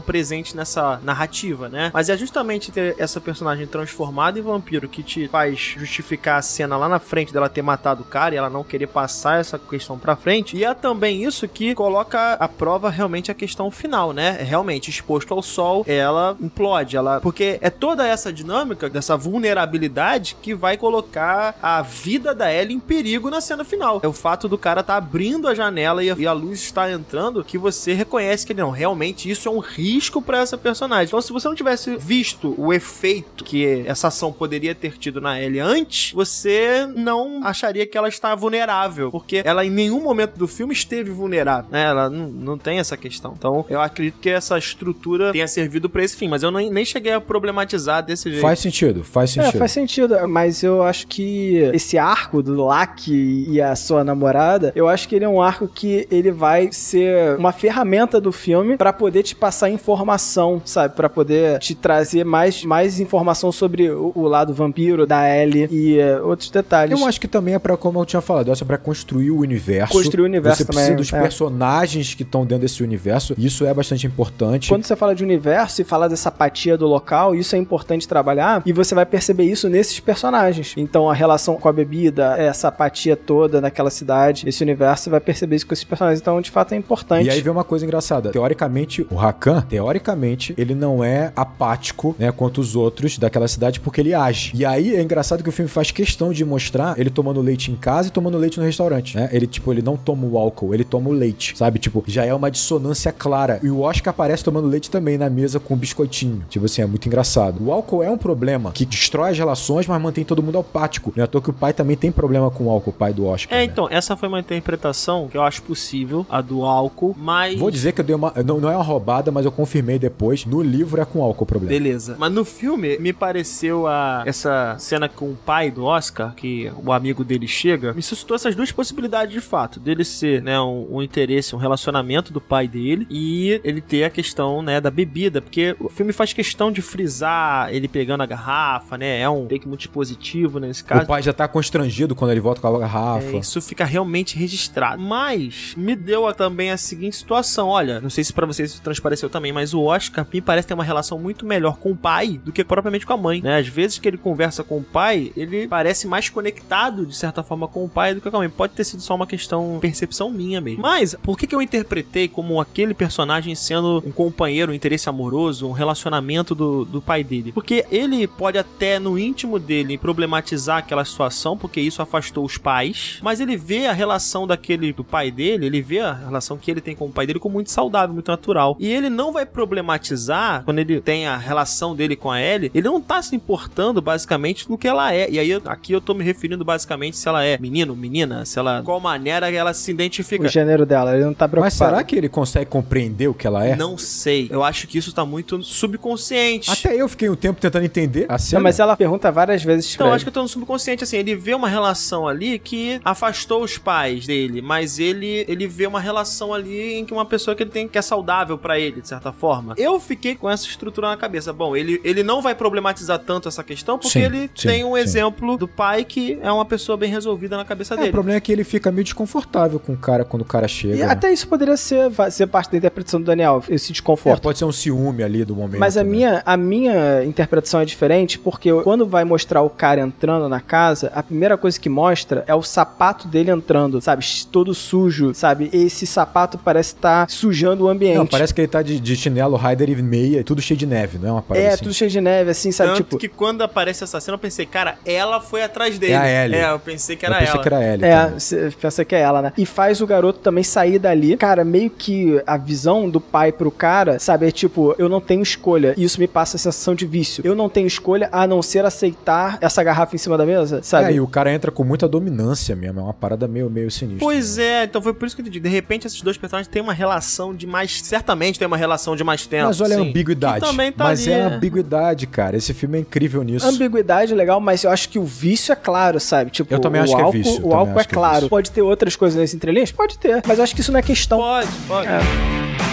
presentes 0.00 0.54
nessa 0.54 1.00
narrativa, 1.02 1.68
né? 1.68 1.90
Mas 1.92 2.08
é 2.08 2.16
justamente 2.16 2.72
ter 2.72 2.94
essa 2.98 3.20
personagem 3.20 3.66
transformada 3.66 4.38
em 4.38 4.42
vampiro 4.42 4.88
que 4.88 5.02
te 5.02 5.28
faz 5.28 5.74
justificar 5.76 6.38
a 6.38 6.42
cena 6.42 6.76
lá 6.76 6.88
na 6.88 6.98
frente 6.98 7.32
dela 7.32 7.48
ter 7.48 7.62
matado 7.62 8.02
o 8.02 8.04
cara 8.04 8.34
e 8.34 8.38
ela 8.38 8.48
não 8.50 8.64
querer 8.64 8.86
passar 8.86 9.40
essa 9.40 9.58
questão 9.58 9.98
pra 9.98 10.16
frente. 10.16 10.56
E 10.56 10.64
é 10.64 10.72
também 10.72 11.24
isso 11.24 11.46
que 11.48 11.74
coloca 11.74 12.34
à 12.34 12.48
prova 12.48 12.88
realmente 12.88 13.30
a 13.30 13.34
questão 13.34 13.70
final, 13.70 14.12
né? 14.12 14.36
É 14.40 14.44
Realmente, 14.44 14.90
exposto 14.90 15.32
ao 15.32 15.42
sol, 15.42 15.84
ela 15.86 16.36
implode, 16.40 16.96
ela. 16.96 17.20
Porque 17.20 17.58
é 17.60 17.70
toda 17.70 18.06
essa 18.06 18.32
dinâmica 18.32 18.88
dessa 18.88 19.16
vulnerabilidade 19.16 20.36
que 20.40 20.54
vai 20.54 20.76
colocar 20.76 21.56
a 21.62 21.82
vida 21.82 22.34
da 22.34 22.52
Ellie 22.52 22.76
em 22.76 22.80
perigo 22.80 23.30
na 23.30 23.40
cena 23.40 23.64
final. 23.64 24.00
É 24.02 24.08
o 24.08 24.12
fato 24.12 24.48
do 24.48 24.58
cara 24.58 24.82
tá 24.82 24.96
abrindo 24.96 25.48
a 25.48 25.54
janela 25.54 26.02
e 26.02 26.10
a, 26.10 26.16
e 26.16 26.26
a 26.26 26.32
luz 26.32 26.60
está 26.60 26.90
entrando 26.90 27.39
que 27.44 27.58
você 27.58 27.92
reconhece 27.92 28.46
que 28.46 28.54
não, 28.54 28.70
realmente 28.70 29.30
isso 29.30 29.48
é 29.48 29.52
um 29.52 29.58
risco 29.58 30.20
pra 30.22 30.38
essa 30.40 30.56
personagem. 30.58 31.06
Então, 31.06 31.20
se 31.20 31.32
você 31.32 31.48
não 31.48 31.54
tivesse 31.54 31.96
visto 31.96 32.54
o 32.58 32.72
efeito 32.72 33.44
que 33.44 33.84
essa 33.86 34.08
ação 34.08 34.32
poderia 34.32 34.74
ter 34.74 34.98
tido 34.98 35.20
na 35.20 35.40
Ellie 35.40 35.60
antes, 35.60 36.12
você 36.12 36.86
não 36.94 37.40
acharia 37.44 37.86
que 37.86 37.96
ela 37.96 38.08
está 38.08 38.34
vulnerável, 38.34 39.10
porque 39.10 39.42
ela 39.44 39.64
em 39.64 39.70
nenhum 39.70 40.02
momento 40.02 40.36
do 40.36 40.46
filme 40.48 40.72
esteve 40.72 41.10
vulnerável, 41.10 41.70
né? 41.70 41.84
Ela 41.84 42.08
não, 42.10 42.28
não 42.28 42.58
tem 42.58 42.78
essa 42.78 42.96
questão. 42.96 43.34
Então, 43.36 43.64
eu 43.68 43.80
acredito 43.80 44.18
que 44.20 44.28
essa 44.30 44.56
estrutura 44.58 45.32
tenha 45.32 45.48
servido 45.48 45.88
pra 45.88 46.02
esse 46.04 46.16
fim, 46.16 46.28
mas 46.28 46.42
eu 46.42 46.50
nem, 46.50 46.70
nem 46.70 46.84
cheguei 46.84 47.12
a 47.12 47.20
problematizar 47.20 48.02
desse 48.04 48.30
jeito. 48.30 48.42
Faz 48.42 48.58
sentido, 48.58 49.04
faz 49.04 49.36
É, 49.36 49.42
sentido. 49.42 49.58
faz 49.58 49.72
sentido, 49.72 50.28
mas 50.28 50.62
eu 50.62 50.82
acho 50.82 51.06
que 51.06 51.56
esse 51.72 51.98
arco 51.98 52.42
do 52.42 52.64
Laki 52.64 53.46
e 53.48 53.60
a 53.60 53.74
sua 53.76 54.02
namorada, 54.04 54.72
eu 54.74 54.88
acho 54.88 55.08
que 55.08 55.14
ele 55.14 55.24
é 55.24 55.28
um 55.28 55.40
arco 55.40 55.68
que 55.68 56.06
ele 56.10 56.30
vai 56.30 56.70
ser 56.72 57.16
uma 57.38 57.52
ferramenta 57.52 58.20
do 58.20 58.32
filme 58.32 58.76
pra 58.76 58.92
poder 58.92 59.22
te 59.22 59.34
passar 59.34 59.70
informação, 59.70 60.60
sabe? 60.64 60.94
Pra 60.94 61.08
poder 61.08 61.58
te 61.58 61.74
trazer 61.74 62.24
mais, 62.24 62.64
mais 62.64 63.00
informação 63.00 63.52
sobre 63.52 63.90
o, 63.90 64.12
o 64.14 64.22
lado 64.22 64.52
vampiro 64.52 65.06
da 65.06 65.28
Ellie 65.28 65.68
e 65.70 65.98
eh, 65.98 66.20
outros 66.20 66.50
detalhes. 66.50 66.98
Eu 66.98 67.06
acho 67.06 67.20
que 67.20 67.28
também 67.28 67.54
é 67.54 67.58
pra, 67.58 67.76
como 67.76 68.00
eu 68.00 68.04
tinha 68.04 68.20
falado, 68.20 68.50
é 68.50 68.64
pra 68.64 68.78
construir 68.78 69.30
o 69.30 69.38
universo. 69.38 69.92
Construir 69.92 70.22
o 70.22 70.24
universo 70.24 70.58
Você 70.58 70.64
precisa 70.64 70.86
também, 70.86 70.96
dos 70.96 71.12
é. 71.12 71.20
personagens 71.20 72.14
que 72.14 72.22
estão 72.22 72.44
dentro 72.44 72.62
desse 72.62 72.82
universo. 72.82 73.34
Isso 73.38 73.64
é 73.64 73.72
bastante 73.72 74.06
importante. 74.06 74.68
Quando 74.68 74.84
você 74.84 74.96
fala 74.96 75.14
de 75.14 75.24
universo 75.24 75.80
e 75.80 75.84
fala 75.84 76.08
dessa 76.08 76.28
apatia 76.28 76.76
do 76.76 76.86
local, 76.86 77.34
isso 77.34 77.54
é 77.54 77.58
importante 77.58 78.06
trabalhar 78.06 78.62
e 78.64 78.72
você 78.72 78.94
vai 78.94 79.06
perceber 79.06 79.44
isso 79.44 79.68
nesses 79.68 80.00
personagens. 80.00 80.74
Então 80.76 81.08
a 81.08 81.14
relação 81.14 81.56
com 81.56 81.68
a 81.68 81.72
bebida, 81.72 82.36
essa 82.38 82.68
apatia 82.68 83.16
toda 83.16 83.60
naquela 83.60 83.90
cidade, 83.90 84.48
esse 84.48 84.62
universo, 84.62 85.04
você 85.04 85.10
vai 85.10 85.20
perceber 85.20 85.56
isso 85.56 85.66
com 85.66 85.72
esses 85.72 85.84
personagens. 85.84 86.20
Então, 86.20 86.40
de 86.40 86.50
fato, 86.50 86.72
é 86.72 86.76
importante. 86.76 87.09
E 87.18 87.30
aí 87.30 87.40
vem 87.40 87.52
uma 87.52 87.64
coisa 87.64 87.84
engraçada. 87.84 88.30
Teoricamente, 88.30 89.06
o 89.10 89.14
Rakan, 89.14 89.62
teoricamente, 89.62 90.54
ele 90.56 90.74
não 90.74 91.02
é 91.02 91.32
apático, 91.34 92.14
né, 92.18 92.30
quanto 92.32 92.60
os 92.60 92.76
outros 92.76 93.18
daquela 93.18 93.48
cidade 93.48 93.80
porque 93.80 94.00
ele 94.00 94.14
age. 94.14 94.52
E 94.54 94.64
aí 94.64 94.94
é 94.94 95.02
engraçado 95.02 95.42
que 95.42 95.48
o 95.48 95.52
filme 95.52 95.68
faz 95.68 95.90
questão 95.90 96.32
de 96.32 96.44
mostrar 96.44 96.98
ele 96.98 97.10
tomando 97.10 97.40
leite 97.40 97.70
em 97.70 97.76
casa 97.76 98.08
e 98.08 98.10
tomando 98.10 98.38
leite 98.38 98.58
no 98.58 98.64
restaurante, 98.64 99.16
né? 99.16 99.28
Ele 99.32 99.46
tipo, 99.46 99.72
ele 99.72 99.82
não 99.82 99.96
toma 99.96 100.26
o 100.26 100.38
álcool, 100.38 100.74
ele 100.74 100.84
toma 100.84 101.08
o 101.10 101.12
leite, 101.12 101.56
sabe? 101.56 101.78
Tipo, 101.78 102.02
já 102.06 102.24
é 102.24 102.34
uma 102.34 102.50
dissonância 102.50 103.12
clara. 103.12 103.60
E 103.62 103.70
o 103.70 103.80
Oscar 103.80 104.10
aparece 104.10 104.44
tomando 104.44 104.68
leite 104.68 104.90
também 104.90 105.16
na 105.16 105.30
mesa 105.30 105.58
com 105.58 105.74
um 105.74 105.76
biscoitinho. 105.76 106.44
Tipo 106.48 106.66
assim, 106.66 106.82
é 106.82 106.86
muito 106.86 107.06
engraçado. 107.06 107.64
O 107.64 107.72
álcool 107.72 108.02
é 108.02 108.10
um 108.10 108.18
problema 108.18 108.72
que 108.72 108.84
destrói 108.84 109.30
as 109.30 109.38
relações, 109.38 109.86
mas 109.86 110.00
mantém 110.00 110.24
todo 110.24 110.42
mundo 110.42 110.58
apático. 110.58 111.12
Não 111.16 111.22
é 111.22 111.24
à 111.24 111.26
toa 111.26 111.40
que 111.40 111.50
o 111.50 111.52
pai 111.52 111.72
também 111.72 111.96
tem 111.96 112.12
problema 112.12 112.50
com 112.50 112.64
o 112.64 112.70
álcool, 112.70 112.90
o 112.90 112.92
pai 112.92 113.12
do 113.12 113.26
Oscar. 113.26 113.56
É, 113.56 113.60
né? 113.60 113.64
então, 113.64 113.88
essa 113.90 114.16
foi 114.16 114.28
uma 114.28 114.40
interpretação 114.40 115.28
que 115.28 115.36
eu 115.36 115.42
acho 115.42 115.62
possível, 115.62 116.26
a 116.28 116.40
do 116.40 116.64
álcool, 116.64 116.99
mas. 117.16 117.58
Vou 117.58 117.70
dizer 117.70 117.92
que 117.92 118.00
eu 118.00 118.04
dei 118.04 118.14
uma. 118.14 118.32
Não, 118.44 118.60
não 118.60 118.70
é 118.70 118.76
uma 118.76 118.84
roubada, 118.84 119.30
mas 119.30 119.44
eu 119.44 119.52
confirmei 119.52 119.98
depois. 119.98 120.44
No 120.44 120.62
livro 120.62 121.00
é 121.00 121.04
com 121.04 121.22
álcool 121.22 121.44
o 121.44 121.46
problema. 121.46 121.70
Beleza. 121.70 122.16
Mas 122.18 122.32
no 122.32 122.44
filme, 122.44 122.98
me 122.98 123.12
pareceu 123.12 123.86
a 123.86 124.22
essa 124.26 124.76
cena 124.78 125.08
com 125.08 125.30
o 125.30 125.36
pai 125.36 125.70
do 125.70 125.84
Oscar, 125.84 126.34
que 126.34 126.70
o 126.84 126.92
amigo 126.92 127.24
dele 127.24 127.46
chega, 127.48 127.92
me 127.92 128.02
suscitou 128.02 128.34
essas 128.34 128.54
duas 128.54 128.70
possibilidades 128.72 129.32
de 129.32 129.40
fato. 129.40 129.80
Dele 129.80 130.04
ser, 130.04 130.42
né, 130.42 130.60
um, 130.60 130.86
um 130.96 131.02
interesse, 131.02 131.54
um 131.54 131.58
relacionamento 131.58 132.32
do 132.32 132.40
pai 132.40 132.68
dele 132.68 133.06
e 133.10 133.60
ele 133.64 133.80
ter 133.80 134.04
a 134.04 134.10
questão, 134.10 134.62
né, 134.62 134.80
da 134.80 134.90
bebida. 134.90 135.40
Porque 135.40 135.76
o 135.80 135.88
filme 135.88 136.12
faz 136.12 136.32
questão 136.32 136.70
de 136.70 136.82
frisar 136.82 137.72
ele 137.74 137.88
pegando 137.88 138.22
a 138.22 138.26
garrafa, 138.26 138.96
né? 138.96 139.20
É 139.20 139.28
um 139.28 139.46
take 139.46 139.66
muito 139.66 139.88
positivo 139.90 140.58
nesse 140.58 140.84
caso. 140.84 141.04
O 141.04 141.06
pai 141.06 141.22
já 141.22 141.32
tá 141.32 141.48
constrangido 141.48 142.14
quando 142.14 142.30
ele 142.30 142.40
volta 142.40 142.60
com 142.60 142.66
a 142.68 142.78
garrafa. 142.78 143.36
É, 143.36 143.38
isso 143.38 143.60
fica 143.60 143.84
realmente 143.84 144.36
registrado. 144.36 145.02
Mas 145.02 145.74
me 145.76 145.96
deu 145.96 146.30
também 146.34 146.70
a 146.70 146.76
seguinte 146.90 147.16
situação: 147.16 147.68
olha, 147.68 148.00
não 148.00 148.10
sei 148.10 148.24
se 148.24 148.32
pra 148.32 148.46
vocês 148.46 148.72
isso 148.72 148.82
transpareceu 148.82 149.30
também, 149.30 149.52
mas 149.52 149.72
o 149.72 149.82
Oscar 149.82 150.26
me 150.32 150.40
parece 150.40 150.68
ter 150.68 150.74
uma 150.74 150.84
relação 150.84 151.18
muito 151.18 151.46
melhor 151.46 151.78
com 151.78 151.92
o 151.92 151.96
pai 151.96 152.40
do 152.44 152.52
que 152.52 152.64
propriamente 152.64 153.06
com 153.06 153.12
a 153.12 153.16
mãe. 153.16 153.40
Né? 153.40 153.58
Às 153.58 153.68
vezes 153.68 153.98
que 153.98 154.08
ele 154.08 154.18
conversa 154.18 154.62
com 154.62 154.78
o 154.78 154.84
pai, 154.84 155.32
ele 155.36 155.66
parece 155.66 156.06
mais 156.06 156.28
conectado 156.28 157.06
de 157.06 157.16
certa 157.16 157.42
forma 157.42 157.68
com 157.68 157.84
o 157.84 157.88
pai 157.88 158.14
do 158.14 158.20
que 158.20 158.30
com 158.30 158.36
a 158.36 158.40
mãe. 158.40 158.50
Pode 158.50 158.74
ter 158.74 158.84
sido 158.84 159.02
só 159.02 159.14
uma 159.14 159.26
questão, 159.26 159.78
percepção 159.80 160.30
minha 160.30 160.60
mesmo. 160.60 160.82
Mas 160.82 161.14
por 161.22 161.38
que, 161.38 161.46
que 161.46 161.54
eu 161.54 161.62
interpretei 161.62 162.28
como 162.28 162.60
aquele 162.60 162.94
personagem 162.94 163.54
sendo 163.54 164.02
um 164.04 164.12
companheiro, 164.12 164.72
um 164.72 164.74
interesse 164.74 165.08
amoroso, 165.08 165.66
um 165.66 165.72
relacionamento 165.72 166.54
do, 166.54 166.84
do 166.84 167.00
pai 167.00 167.22
dele? 167.22 167.52
Porque 167.52 167.84
ele 167.90 168.26
pode 168.26 168.58
até 168.58 168.98
no 168.98 169.18
íntimo 169.18 169.58
dele 169.58 169.96
problematizar 169.96 170.78
aquela 170.78 171.04
situação, 171.04 171.56
porque 171.56 171.80
isso 171.80 172.02
afastou 172.02 172.44
os 172.44 172.58
pais, 172.58 173.18
mas 173.22 173.40
ele 173.40 173.56
vê 173.56 173.86
a 173.86 173.92
relação 173.92 174.46
daquele 174.46 174.92
do 174.92 175.04
pai 175.04 175.30
dele, 175.30 175.66
ele 175.66 175.80
vê 175.80 176.00
a 176.00 176.12
relação 176.12 176.56
que 176.56 176.70
ele 176.70 176.79
ele 176.80 176.84
tem 176.84 176.96
com 176.96 177.06
o 177.06 177.12
pai 177.12 177.26
dele 177.26 177.38
como 177.38 177.54
muito 177.54 177.70
saudável, 177.70 178.12
muito 178.14 178.30
natural. 178.30 178.76
E 178.80 178.90
ele 178.90 179.08
não 179.08 179.32
vai 179.32 179.46
problematizar 179.46 180.64
quando 180.64 180.78
ele 180.78 181.00
tem 181.00 181.26
a 181.26 181.36
relação 181.36 181.94
dele 181.94 182.16
com 182.16 182.30
a 182.30 182.40
Ellie, 182.40 182.70
ele 182.74 182.88
não 182.88 183.00
tá 183.00 183.22
se 183.22 183.36
importando 183.36 184.00
basicamente 184.00 184.68
no 184.68 184.78
que 184.78 184.88
ela 184.88 185.14
é. 185.14 185.30
E 185.30 185.38
aí 185.38 185.52
aqui 185.66 185.92
eu 185.92 186.00
tô 186.00 186.14
me 186.14 186.24
referindo 186.24 186.64
basicamente 186.64 187.16
se 187.16 187.28
ela 187.28 187.44
é 187.44 187.58
menino, 187.58 187.94
menina, 187.94 188.44
se 188.44 188.58
ela 188.58 188.82
qual 188.82 188.98
maneira 188.98 189.50
ela 189.50 189.74
se 189.74 189.90
identifica. 189.90 190.44
O 190.44 190.48
gênero 190.48 190.86
dela, 190.86 191.14
ele 191.14 191.24
não 191.24 191.34
tá 191.34 191.46
preocupado. 191.46 191.64
Mas 191.64 191.74
será 191.74 192.02
que 192.02 192.16
ele 192.16 192.28
consegue 192.28 192.66
compreender 192.66 193.28
o 193.28 193.34
que 193.34 193.46
ela 193.46 193.64
é? 193.64 193.76
Não 193.76 193.98
sei. 193.98 194.48
Eu 194.50 194.62
acho 194.62 194.86
que 194.86 194.98
isso 194.98 195.12
tá 195.12 195.24
muito 195.24 195.62
subconsciente. 195.62 196.70
Até 196.70 196.94
eu 196.94 197.08
fiquei 197.08 197.28
um 197.28 197.36
tempo 197.36 197.60
tentando 197.60 197.84
entender 197.84 198.26
a 198.28 198.38
cena. 198.38 198.60
Não, 198.60 198.64
mas 198.64 198.78
ela 198.78 198.96
pergunta 198.96 199.30
várias 199.30 199.62
vezes 199.62 199.94
Então, 199.94 200.06
pra 200.06 200.16
acho 200.16 200.24
que 200.24 200.28
eu 200.28 200.32
tô 200.32 200.42
no 200.42 200.48
subconsciente, 200.48 201.04
assim, 201.04 201.16
ele 201.16 201.34
vê 201.34 201.54
uma 201.54 201.68
relação 201.68 202.26
ali 202.26 202.58
que 202.58 203.00
afastou 203.04 203.62
os 203.62 203.76
pais 203.76 204.26
dele, 204.26 204.62
mas 204.62 204.98
ele 204.98 205.44
ele 205.48 205.66
vê 205.66 205.86
uma 205.86 206.00
relação 206.00 206.52
ali 206.54 206.69
em 206.78 207.04
que 207.04 207.12
uma 207.12 207.24
pessoa 207.24 207.54
que 207.54 207.62
ele 207.62 207.70
tem 207.70 207.88
que 207.88 207.98
é 207.98 208.02
saudável 208.02 208.56
pra 208.58 208.78
ele, 208.78 209.00
de 209.00 209.08
certa 209.08 209.32
forma. 209.32 209.74
Eu 209.76 209.98
fiquei 210.00 210.34
com 210.34 210.48
essa 210.48 210.66
estrutura 210.66 211.08
na 211.08 211.16
cabeça. 211.16 211.52
Bom, 211.52 211.76
ele, 211.76 212.00
ele 212.04 212.22
não 212.22 212.40
vai 212.42 212.54
problematizar 212.54 213.18
tanto 213.18 213.48
essa 213.48 213.62
questão 213.64 213.98
porque 213.98 214.10
Sim, 214.18 214.24
ele 214.24 214.50
sim, 214.54 214.68
tem 214.68 214.84
um 214.84 214.94
sim. 214.94 215.00
exemplo 215.00 215.56
do 215.56 215.66
pai 215.68 216.04
que 216.04 216.38
é 216.42 216.50
uma 216.52 216.64
pessoa 216.64 216.96
bem 216.96 217.10
resolvida 217.10 217.56
na 217.56 217.64
cabeça 217.64 217.94
É, 217.94 217.96
o 217.96 218.00
dele. 218.00 218.12
problema 218.12 218.36
é 218.36 218.40
que 218.40 218.52
ele 218.52 218.64
fica 218.64 218.90
meio 218.90 219.04
desconfortável 219.04 219.78
com 219.80 219.92
o 219.92 219.96
cara 219.96 220.24
quando 220.24 220.42
o 220.42 220.46
cara 220.46 220.68
chega. 220.68 220.94
E 220.96 221.02
até 221.02 221.32
isso 221.32 221.46
poderia 221.48 221.76
ser, 221.76 222.10
ser 222.30 222.46
parte 222.46 222.70
da 222.70 222.78
interpretação 222.78 223.20
do 223.20 223.26
Daniel, 223.26 223.62
esse 223.68 223.90
É, 223.90 223.92
desconforto. 223.92 224.42
pode 224.42 224.58
ser 224.58 224.64
um 224.64 224.72
ciúme 224.72 225.22
ali 225.22 225.44
do 225.44 225.54
momento. 225.56 225.78
Mas 225.80 225.96
a 225.96 226.04
né? 226.04 226.10
minha, 226.10 226.42
a 226.44 226.56
minha 226.56 227.24
interpretação 227.24 227.80
é 227.80 227.84
diferente, 227.84 228.38
porque 228.38 228.72
quando 228.82 229.06
vai 229.06 229.24
mostrar 229.24 229.62
o 229.62 229.70
cara 229.70 230.00
entrando 230.00 230.48
na 230.48 230.60
casa, 230.60 231.10
a 231.14 231.22
primeira 231.22 231.56
coisa 231.56 231.78
que 231.80 231.88
mostra 231.88 232.44
é 232.46 232.54
o 232.54 232.62
sapato 232.62 233.26
dele 233.28 233.50
entrando, 233.50 234.00
sabe? 234.00 234.24
Todo 234.50 234.74
sujo, 234.74 235.34
sabe? 235.34 235.68
Esse 235.72 236.06
sapato 236.06 236.58
parece 236.60 236.94
estar 236.94 237.28
sujando 237.30 237.84
o 237.84 237.88
ambiente. 237.88 238.16
Não, 238.16 238.26
parece 238.26 238.52
que 238.54 238.60
ele 238.60 238.68
tá 238.68 238.82
de, 238.82 238.98
de 239.00 239.16
chinelo, 239.16 239.56
rider 239.56 239.90
e 239.90 240.02
meia, 240.02 240.44
tudo 240.44 240.60
cheio 240.62 240.78
de 240.78 240.86
neve, 240.86 241.18
não 241.18 241.28
é 241.28 241.32
uma 241.32 241.42
parada 241.42 241.66
É, 241.66 241.70
assim? 241.72 241.82
tudo 241.84 241.94
cheio 241.94 242.10
de 242.10 242.20
neve, 242.20 242.50
assim, 242.50 242.72
sabe? 242.72 242.90
Tanto 242.90 243.02
tipo. 243.04 243.18
que 243.18 243.28
quando 243.28 243.62
aparece 243.62 244.04
essa 244.04 244.20
cena, 244.20 244.34
eu 244.34 244.38
pensei, 244.38 244.66
cara, 244.66 244.98
ela 245.04 245.40
foi 245.40 245.62
atrás 245.62 245.98
dele. 245.98 246.12
É 246.12 246.16
a 246.16 246.44
Ellie. 246.44 246.56
É, 246.60 246.70
eu 246.70 246.78
pensei 246.78 247.16
que 247.16 247.24
Eu 247.24 247.28
era 247.30 247.38
pensei 247.38 247.54
ela. 247.54 247.62
que 247.62 247.68
era 247.68 247.78
a 247.78 247.84
Ellie 247.94 248.04
É, 248.06 248.16
também. 248.24 248.40
você 248.40 248.72
pensa 248.80 249.04
que 249.04 249.14
é 249.14 249.20
ela, 249.20 249.42
né? 249.42 249.52
E 249.56 249.66
faz 249.66 250.00
o 250.00 250.06
garoto 250.06 250.38
também 250.40 250.64
sair 250.64 250.98
dali. 250.98 251.36
Cara, 251.36 251.64
meio 251.64 251.90
que 251.90 252.40
a 252.46 252.56
visão 252.56 253.08
do 253.08 253.20
pai 253.20 253.52
pro 253.52 253.70
cara, 253.70 254.18
sabe? 254.18 254.46
É 254.48 254.50
tipo, 254.50 254.94
eu 254.98 255.08
não 255.08 255.20
tenho 255.20 255.42
escolha. 255.42 255.94
E 255.96 256.04
isso 256.04 256.20
me 256.20 256.26
passa 256.28 256.56
a 256.56 256.58
sensação 256.58 256.94
de 256.94 257.06
vício. 257.06 257.42
Eu 257.46 257.54
não 257.54 257.68
tenho 257.68 257.86
escolha 257.86 258.28
a 258.32 258.46
não 258.46 258.62
ser 258.62 258.84
aceitar 258.84 259.58
essa 259.60 259.82
garrafa 259.82 260.14
em 260.14 260.18
cima 260.18 260.36
da 260.36 260.44
mesa, 260.46 260.82
sabe? 260.82 261.12
É, 261.12 261.12
e 261.14 261.20
o 261.20 261.26
cara 261.26 261.52
entra 261.52 261.70
com 261.70 261.84
muita 261.84 262.08
dominância 262.08 262.74
mesmo, 262.76 263.00
é 263.00 263.02
uma 263.02 263.14
parada 263.14 263.46
meio, 263.48 263.68
meio 263.70 263.90
sinistra. 263.90 264.20
Pois 264.20 264.58
é, 264.58 264.84
então 264.84 265.00
foi 265.00 265.12
por 265.14 265.26
isso 265.26 265.34
que 265.36 265.42
eu 265.42 265.44
entendi. 265.44 265.60
De 265.60 265.68
repente, 265.68 266.06
esses 266.06 266.20
dois 266.22 266.36
personagens 266.36 266.49
têm 266.68 266.82
uma 266.82 266.92
relação 266.92 267.54
de 267.54 267.66
mais. 267.66 268.02
Certamente 268.02 268.58
tem 268.58 268.66
uma 268.66 268.76
relação 268.76 269.14
de 269.14 269.22
mais 269.22 269.46
tempo. 269.46 269.66
Mas 269.66 269.80
olha 269.80 269.96
a 269.96 269.98
sim. 269.98 270.08
ambiguidade. 270.08 270.60
Que 270.60 270.66
também 270.66 270.92
tá 270.92 271.04
mas 271.04 271.22
ali, 271.22 271.32
é 271.32 271.34
a 271.34 271.38
é. 271.38 271.54
ambiguidade, 271.54 272.26
cara. 272.26 272.56
Esse 272.56 272.74
filme 272.74 272.98
é 272.98 273.00
incrível 273.00 273.42
nisso. 273.42 273.66
Ambiguidade 273.66 274.32
é 274.32 274.36
legal, 274.36 274.60
mas 274.60 274.84
eu 274.84 274.90
acho 274.90 275.08
que 275.08 275.18
o 275.18 275.24
vício 275.24 275.72
é 275.72 275.76
claro, 275.76 276.18
sabe? 276.18 276.50
Tipo, 276.50 276.72
Eu 276.72 276.78
também 276.80 277.00
o 277.00 277.04
acho 277.04 277.14
que 277.14 277.20
é 277.20 277.24
álcool, 277.24 277.38
vício, 277.38 277.52
eu 277.52 277.58
O 277.58 277.62
também 277.62 277.78
álcool 277.78 278.00
é 278.00 278.04
que 278.04 278.10
é 278.10 278.14
claro. 278.14 278.34
vício. 278.34 278.48
Pode 278.48 278.70
ter 278.70 278.82
outras 278.82 279.16
coisas 279.16 279.40
nesse 279.40 279.56
entrelinhas? 279.56 279.92
Pode 279.92 280.18
ter. 280.18 280.42
Mas 280.46 280.58
eu 280.58 280.64
acho 280.64 280.74
que 280.74 280.80
isso 280.80 280.92
não 280.92 280.98
é 280.98 281.02
questão. 281.02 281.38
Pode, 281.38 281.68
pode. 281.86 282.08
É. 282.08 282.89